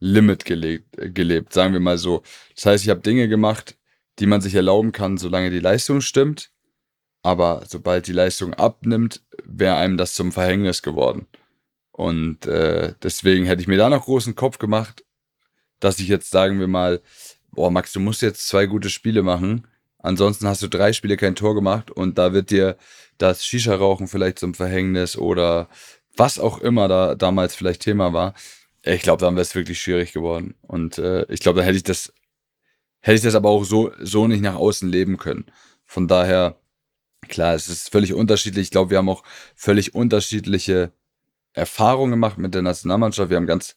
Limit 0.00 0.44
gelebt, 0.44 0.96
gelebt, 1.14 1.52
sagen 1.52 1.72
wir 1.72 1.80
mal 1.80 1.98
so. 1.98 2.22
Das 2.54 2.66
heißt, 2.66 2.84
ich 2.84 2.90
habe 2.90 3.00
Dinge 3.00 3.28
gemacht, 3.28 3.76
die 4.18 4.26
man 4.26 4.40
sich 4.40 4.54
erlauben 4.54 4.92
kann, 4.92 5.18
solange 5.18 5.50
die 5.50 5.60
Leistung 5.60 6.00
stimmt. 6.00 6.50
Aber 7.22 7.64
sobald 7.66 8.06
die 8.06 8.12
Leistung 8.12 8.54
abnimmt, 8.54 9.22
wäre 9.44 9.76
einem 9.76 9.96
das 9.96 10.14
zum 10.14 10.32
Verhängnis 10.32 10.82
geworden. 10.82 11.26
Und 11.90 12.46
äh, 12.46 12.94
deswegen 13.02 13.44
hätte 13.44 13.60
ich 13.60 13.68
mir 13.68 13.76
da 13.76 13.90
noch 13.90 14.04
großen 14.04 14.36
Kopf 14.36 14.58
gemacht, 14.58 15.04
dass 15.80 15.98
ich 15.98 16.08
jetzt, 16.08 16.30
sagen 16.30 16.60
wir 16.60 16.68
mal, 16.68 17.00
boah, 17.52 17.70
Max, 17.70 17.92
du 17.92 18.00
musst 18.00 18.22
jetzt 18.22 18.46
zwei 18.48 18.66
gute 18.66 18.90
Spiele 18.90 19.22
machen. 19.22 19.66
Ansonsten 19.98 20.46
hast 20.46 20.62
du 20.62 20.68
drei 20.68 20.92
Spiele 20.92 21.16
kein 21.16 21.34
Tor 21.34 21.54
gemacht 21.54 21.90
und 21.90 22.18
da 22.18 22.32
wird 22.32 22.50
dir 22.50 22.76
das 23.18 23.44
Shisha-Rauchen 23.44 24.06
vielleicht 24.06 24.38
zum 24.38 24.54
Verhängnis 24.54 25.16
oder 25.16 25.68
was 26.16 26.38
auch 26.38 26.60
immer 26.60 26.88
da 26.88 27.14
damals 27.14 27.54
vielleicht 27.54 27.82
Thema 27.82 28.12
war, 28.12 28.34
ich 28.82 29.02
glaube, 29.02 29.20
dann 29.20 29.34
wäre 29.34 29.42
es 29.42 29.54
wirklich 29.54 29.80
schwierig 29.80 30.12
geworden. 30.12 30.54
Und 30.62 30.98
äh, 30.98 31.24
ich 31.32 31.40
glaube, 31.40 31.60
da 31.60 31.64
hätte 31.64 31.76
ich 31.76 31.82
das, 31.82 32.12
hätte 33.00 33.16
ich 33.16 33.22
das 33.22 33.34
aber 33.34 33.50
auch 33.50 33.64
so, 33.64 33.92
so 34.00 34.26
nicht 34.26 34.40
nach 34.42 34.54
außen 34.54 34.88
leben 34.88 35.16
können. 35.18 35.46
Von 35.84 36.08
daher, 36.08 36.58
klar, 37.28 37.54
es 37.54 37.68
ist 37.68 37.90
völlig 37.90 38.14
unterschiedlich. 38.14 38.64
Ich 38.64 38.70
glaube, 38.70 38.90
wir 38.90 38.98
haben 38.98 39.08
auch 39.08 39.24
völlig 39.54 39.94
unterschiedliche 39.94 40.92
Erfahrungen 41.52 42.12
gemacht 42.12 42.38
mit 42.38 42.54
der 42.54 42.62
Nationalmannschaft. 42.62 43.30
Wir 43.30 43.36
haben 43.36 43.46
ganz, 43.46 43.74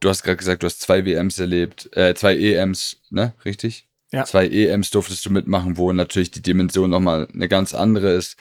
du 0.00 0.08
hast 0.08 0.22
gerade 0.22 0.36
gesagt, 0.36 0.62
du 0.62 0.66
hast 0.66 0.80
zwei 0.80 1.04
WMs 1.04 1.38
erlebt, 1.38 1.88
äh, 1.96 2.14
zwei 2.14 2.36
EMs, 2.36 3.00
ne? 3.10 3.34
Richtig? 3.44 3.86
Ja. 4.10 4.24
Zwei 4.24 4.48
EMs 4.48 4.90
durftest 4.90 5.24
du 5.26 5.30
mitmachen, 5.30 5.76
wo 5.76 5.92
natürlich 5.92 6.30
die 6.30 6.42
Dimension 6.42 6.88
nochmal 6.90 7.28
eine 7.32 7.48
ganz 7.48 7.74
andere 7.74 8.12
ist. 8.12 8.36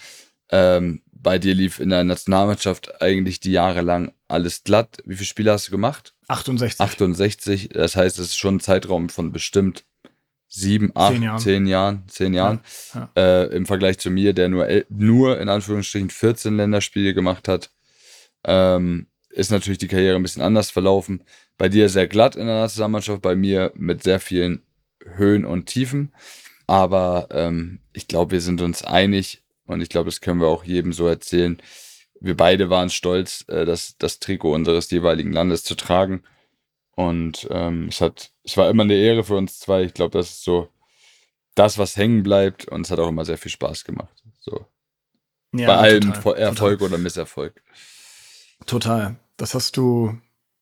Ähm, 0.49 1.01
bei 1.11 1.39
dir 1.39 1.53
lief 1.55 1.79
in 1.79 1.89
der 1.89 2.03
Nationalmannschaft 2.05 3.01
eigentlich 3.01 3.39
die 3.41 3.51
Jahre 3.51 3.81
lang 3.81 4.13
alles 4.29 4.63
glatt. 4.63 4.99
Wie 5.05 5.15
viele 5.15 5.25
Spiele 5.25 5.51
hast 5.51 5.67
du 5.67 5.71
gemacht? 5.71 6.13
68. 6.29 6.79
68. 6.79 7.69
Das 7.69 7.95
heißt, 7.97 8.17
es 8.19 8.27
ist 8.27 8.37
schon 8.37 8.57
ein 8.57 8.59
Zeitraum 8.61 9.09
von 9.09 9.31
bestimmt 9.33 9.83
sieben, 10.47 10.91
acht, 10.95 11.13
Zehn 11.13 11.23
Jahren. 11.23 11.39
zehn 11.39 11.67
Jahren, 11.67 12.03
zehn 12.07 12.33
Jahren. 12.33 12.59
Ja, 12.93 13.09
Äh, 13.17 13.45
Im 13.55 13.65
Vergleich 13.65 13.97
zu 13.97 14.09
mir, 14.09 14.31
der 14.33 14.47
nur, 14.47 14.67
nur 14.87 15.39
in 15.39 15.49
Anführungsstrichen 15.49 16.09
14 16.09 16.55
Länderspiele 16.55 17.13
gemacht 17.13 17.49
hat, 17.49 17.71
ähm, 18.45 19.07
ist 19.29 19.51
natürlich 19.51 19.79
die 19.79 19.87
Karriere 19.89 20.15
ein 20.15 20.23
bisschen 20.23 20.41
anders 20.41 20.71
verlaufen. 20.71 21.23
Bei 21.57 21.69
dir 21.69 21.89
sehr 21.89 22.07
glatt 22.07 22.35
in 22.35 22.45
der 22.47 22.59
Nationalmannschaft, 22.59 23.21
bei 23.21 23.35
mir 23.35 23.71
mit 23.75 24.03
sehr 24.03 24.19
vielen 24.19 24.61
Höhen 25.03 25.45
und 25.45 25.65
Tiefen. 25.65 26.13
Aber 26.67 27.29
ähm, 27.31 27.79
ich 27.93 28.07
glaube, 28.07 28.31
wir 28.31 28.41
sind 28.41 28.61
uns 28.61 28.83
einig 28.83 29.41
und 29.65 29.81
ich 29.81 29.89
glaube, 29.89 30.05
das 30.09 30.21
können 30.21 30.39
wir 30.41 30.47
auch 30.47 30.63
jedem 30.63 30.93
so 30.93 31.07
erzählen. 31.07 31.61
Wir 32.19 32.35
beide 32.35 32.69
waren 32.69 32.89
stolz, 32.89 33.45
äh, 33.47 33.65
das, 33.65 33.95
das 33.97 34.19
Trikot 34.19 34.53
unseres 34.53 34.89
jeweiligen 34.91 35.31
Landes 35.31 35.63
zu 35.63 35.75
tragen. 35.75 36.23
Und 36.95 37.47
ähm, 37.51 37.87
es 37.89 38.01
hat, 38.01 38.31
es 38.43 38.57
war 38.57 38.69
immer 38.69 38.83
eine 38.83 38.95
Ehre 38.95 39.23
für 39.23 39.35
uns 39.35 39.59
zwei. 39.59 39.83
Ich 39.83 39.93
glaube, 39.93 40.17
das 40.17 40.29
ist 40.31 40.43
so 40.43 40.69
das, 41.55 41.77
was 41.77 41.95
hängen 41.95 42.23
bleibt. 42.23 42.67
Und 42.67 42.81
es 42.85 42.91
hat 42.91 42.99
auch 42.99 43.09
immer 43.09 43.23
sehr 43.25 43.37
viel 43.37 43.51
Spaß 43.51 43.83
gemacht. 43.83 44.23
So. 44.39 44.65
Ja, 45.53 45.67
Bei 45.67 45.75
allem 45.77 46.01
total, 46.01 46.21
Vo- 46.21 46.29
total. 46.31 46.41
Erfolg 46.41 46.81
oder 46.81 46.97
Misserfolg. 46.97 47.61
Total. 48.65 49.15
Das 49.37 49.53
hast 49.53 49.77
du 49.77 50.17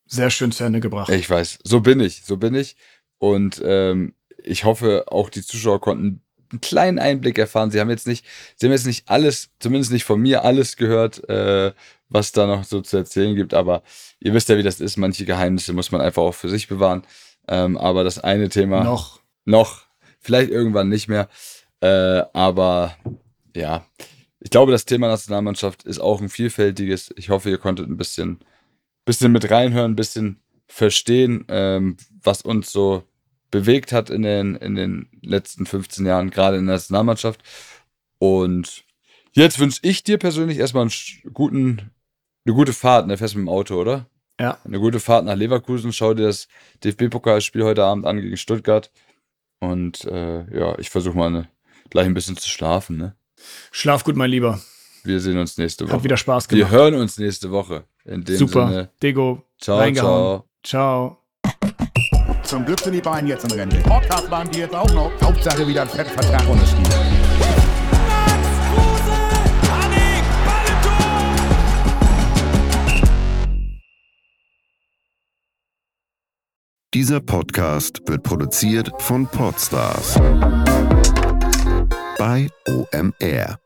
sehr 0.05 0.29
schön 0.29 0.51
zu 0.51 0.63
Ende 0.63 0.79
gebracht. 0.79 1.09
Ich 1.09 1.29
weiß, 1.29 1.59
so 1.63 1.81
bin 1.81 1.99
ich, 1.99 2.23
so 2.23 2.37
bin 2.37 2.55
ich. 2.55 2.75
Und 3.17 3.61
ähm, 3.65 4.13
ich 4.43 4.63
hoffe, 4.63 5.05
auch 5.07 5.29
die 5.29 5.41
Zuschauer 5.41 5.81
konnten 5.81 6.21
einen 6.51 6.61
kleinen 6.61 6.99
Einblick 6.99 7.37
erfahren. 7.37 7.71
Sie 7.71 7.79
haben 7.79 7.89
jetzt 7.89 8.07
nicht, 8.07 8.25
sie 8.55 8.67
haben 8.67 8.73
jetzt 8.73 8.85
nicht 8.85 9.09
alles, 9.09 9.49
zumindest 9.59 9.91
nicht 9.91 10.03
von 10.03 10.21
mir 10.21 10.43
alles 10.43 10.77
gehört, 10.77 11.27
äh, 11.29 11.73
was 12.09 12.31
da 12.31 12.45
noch 12.45 12.63
so 12.63 12.81
zu 12.81 12.97
erzählen 12.97 13.35
gibt. 13.35 13.53
Aber 13.53 13.83
ihr 14.19 14.33
wisst 14.33 14.49
ja, 14.49 14.57
wie 14.57 14.63
das 14.63 14.79
ist. 14.79 14.97
Manche 14.97 15.25
Geheimnisse 15.25 15.73
muss 15.73 15.91
man 15.91 16.01
einfach 16.01 16.21
auch 16.21 16.35
für 16.35 16.49
sich 16.49 16.67
bewahren. 16.67 17.03
Ähm, 17.47 17.77
aber 17.77 18.03
das 18.03 18.19
eine 18.19 18.49
Thema 18.49 18.83
Noch. 18.83 19.19
noch, 19.45 19.83
vielleicht 20.19 20.51
irgendwann 20.51 20.89
nicht 20.89 21.07
mehr. 21.07 21.29
Äh, 21.81 22.23
aber 22.33 22.95
ja, 23.55 23.85
ich 24.39 24.49
glaube, 24.49 24.71
das 24.71 24.85
Thema 24.85 25.07
Nationalmannschaft 25.07 25.83
ist 25.83 25.99
auch 25.99 26.21
ein 26.21 26.29
vielfältiges. 26.29 27.13
Ich 27.17 27.29
hoffe, 27.29 27.49
ihr 27.49 27.57
konntet 27.57 27.87
ein 27.87 27.97
bisschen, 27.97 28.39
bisschen 29.05 29.31
mit 29.31 29.49
reinhören, 29.49 29.91
ein 29.91 29.95
bisschen 29.95 30.39
verstehen, 30.67 31.45
ähm, 31.47 31.97
was 32.23 32.41
uns 32.41 32.71
so 32.71 33.03
bewegt 33.51 33.91
hat 33.91 34.09
in 34.09 34.23
den, 34.23 34.55
in 34.55 34.75
den 34.75 35.07
letzten 35.21 35.65
15 35.65 36.05
Jahren, 36.05 36.29
gerade 36.31 36.57
in 36.57 36.65
der 36.65 36.75
Nationalmannschaft. 36.75 37.41
Und 38.17 38.83
jetzt 39.33 39.59
wünsche 39.59 39.79
ich 39.83 40.03
dir 40.03 40.17
persönlich 40.17 40.57
erstmal 40.57 40.83
einen 40.83 41.33
guten, 41.33 41.91
eine 42.45 42.55
gute 42.55 42.73
Fahrt. 42.73 43.07
Ne? 43.07 43.17
Fährst 43.17 43.35
mit 43.35 43.43
dem 43.43 43.49
Auto, 43.49 43.79
oder? 43.79 44.07
Ja. 44.39 44.57
Eine 44.65 44.79
gute 44.79 44.99
Fahrt 44.99 45.25
nach 45.25 45.35
Leverkusen. 45.35 45.93
Schau 45.93 46.13
dir 46.13 46.27
das 46.27 46.47
DFB-Pokalspiel 46.83 47.63
heute 47.63 47.85
Abend 47.85 48.05
an 48.05 48.19
gegen 48.19 48.37
Stuttgart. 48.37 48.91
Und 49.59 50.03
äh, 50.05 50.57
ja, 50.57 50.77
ich 50.79 50.89
versuche 50.89 51.17
mal 51.17 51.27
eine, 51.27 51.47
gleich 51.89 52.05
ein 52.05 52.13
bisschen 52.13 52.37
zu 52.37 52.49
schlafen. 52.49 52.97
Ne? 52.97 53.15
Schlaf 53.71 54.03
gut, 54.03 54.15
mein 54.15 54.31
Lieber. 54.31 54.59
Wir 55.05 55.19
sehen 55.19 55.37
uns 55.37 55.57
nächste 55.57 55.85
Hat 55.85 55.93
Woche. 55.93 56.03
wieder 56.03 56.17
Spaß 56.17 56.49
Wir 56.49 56.57
gemacht. 56.57 56.71
hören 56.73 56.95
uns 56.95 57.17
nächste 57.17 57.51
Woche. 57.51 57.83
In 58.05 58.23
dem 58.23 58.37
Super. 58.37 58.67
Sinne. 58.67 58.89
Dego. 59.01 59.43
Ciao, 59.59 59.77
reingehauen. 59.77 60.41
ciao. 60.63 61.17
Ciao. 61.43 62.41
Zum 62.43 62.65
Glück 62.65 62.79
sind 62.79 62.93
die 62.93 63.01
beiden 63.01 63.27
jetzt 63.29 63.43
in 63.45 63.51
Rente. 63.59 63.77
Podcast 63.77 64.29
waren 64.29 64.49
die 64.51 64.59
jetzt 64.59 64.75
auch 64.75 64.91
noch. 64.93 65.11
Hauptsache 65.21 65.67
wieder 65.67 65.83
ein 65.83 65.89
Fettvertrag 65.89 66.47
unterschrieben. 66.49 66.83
Dieser 76.93 77.19
Podcast 77.19 78.01
wird 78.07 78.23
produziert 78.23 78.89
von 79.01 79.27
Podstars 79.27 80.15
bei 82.17 82.49
OMR. 82.67 83.59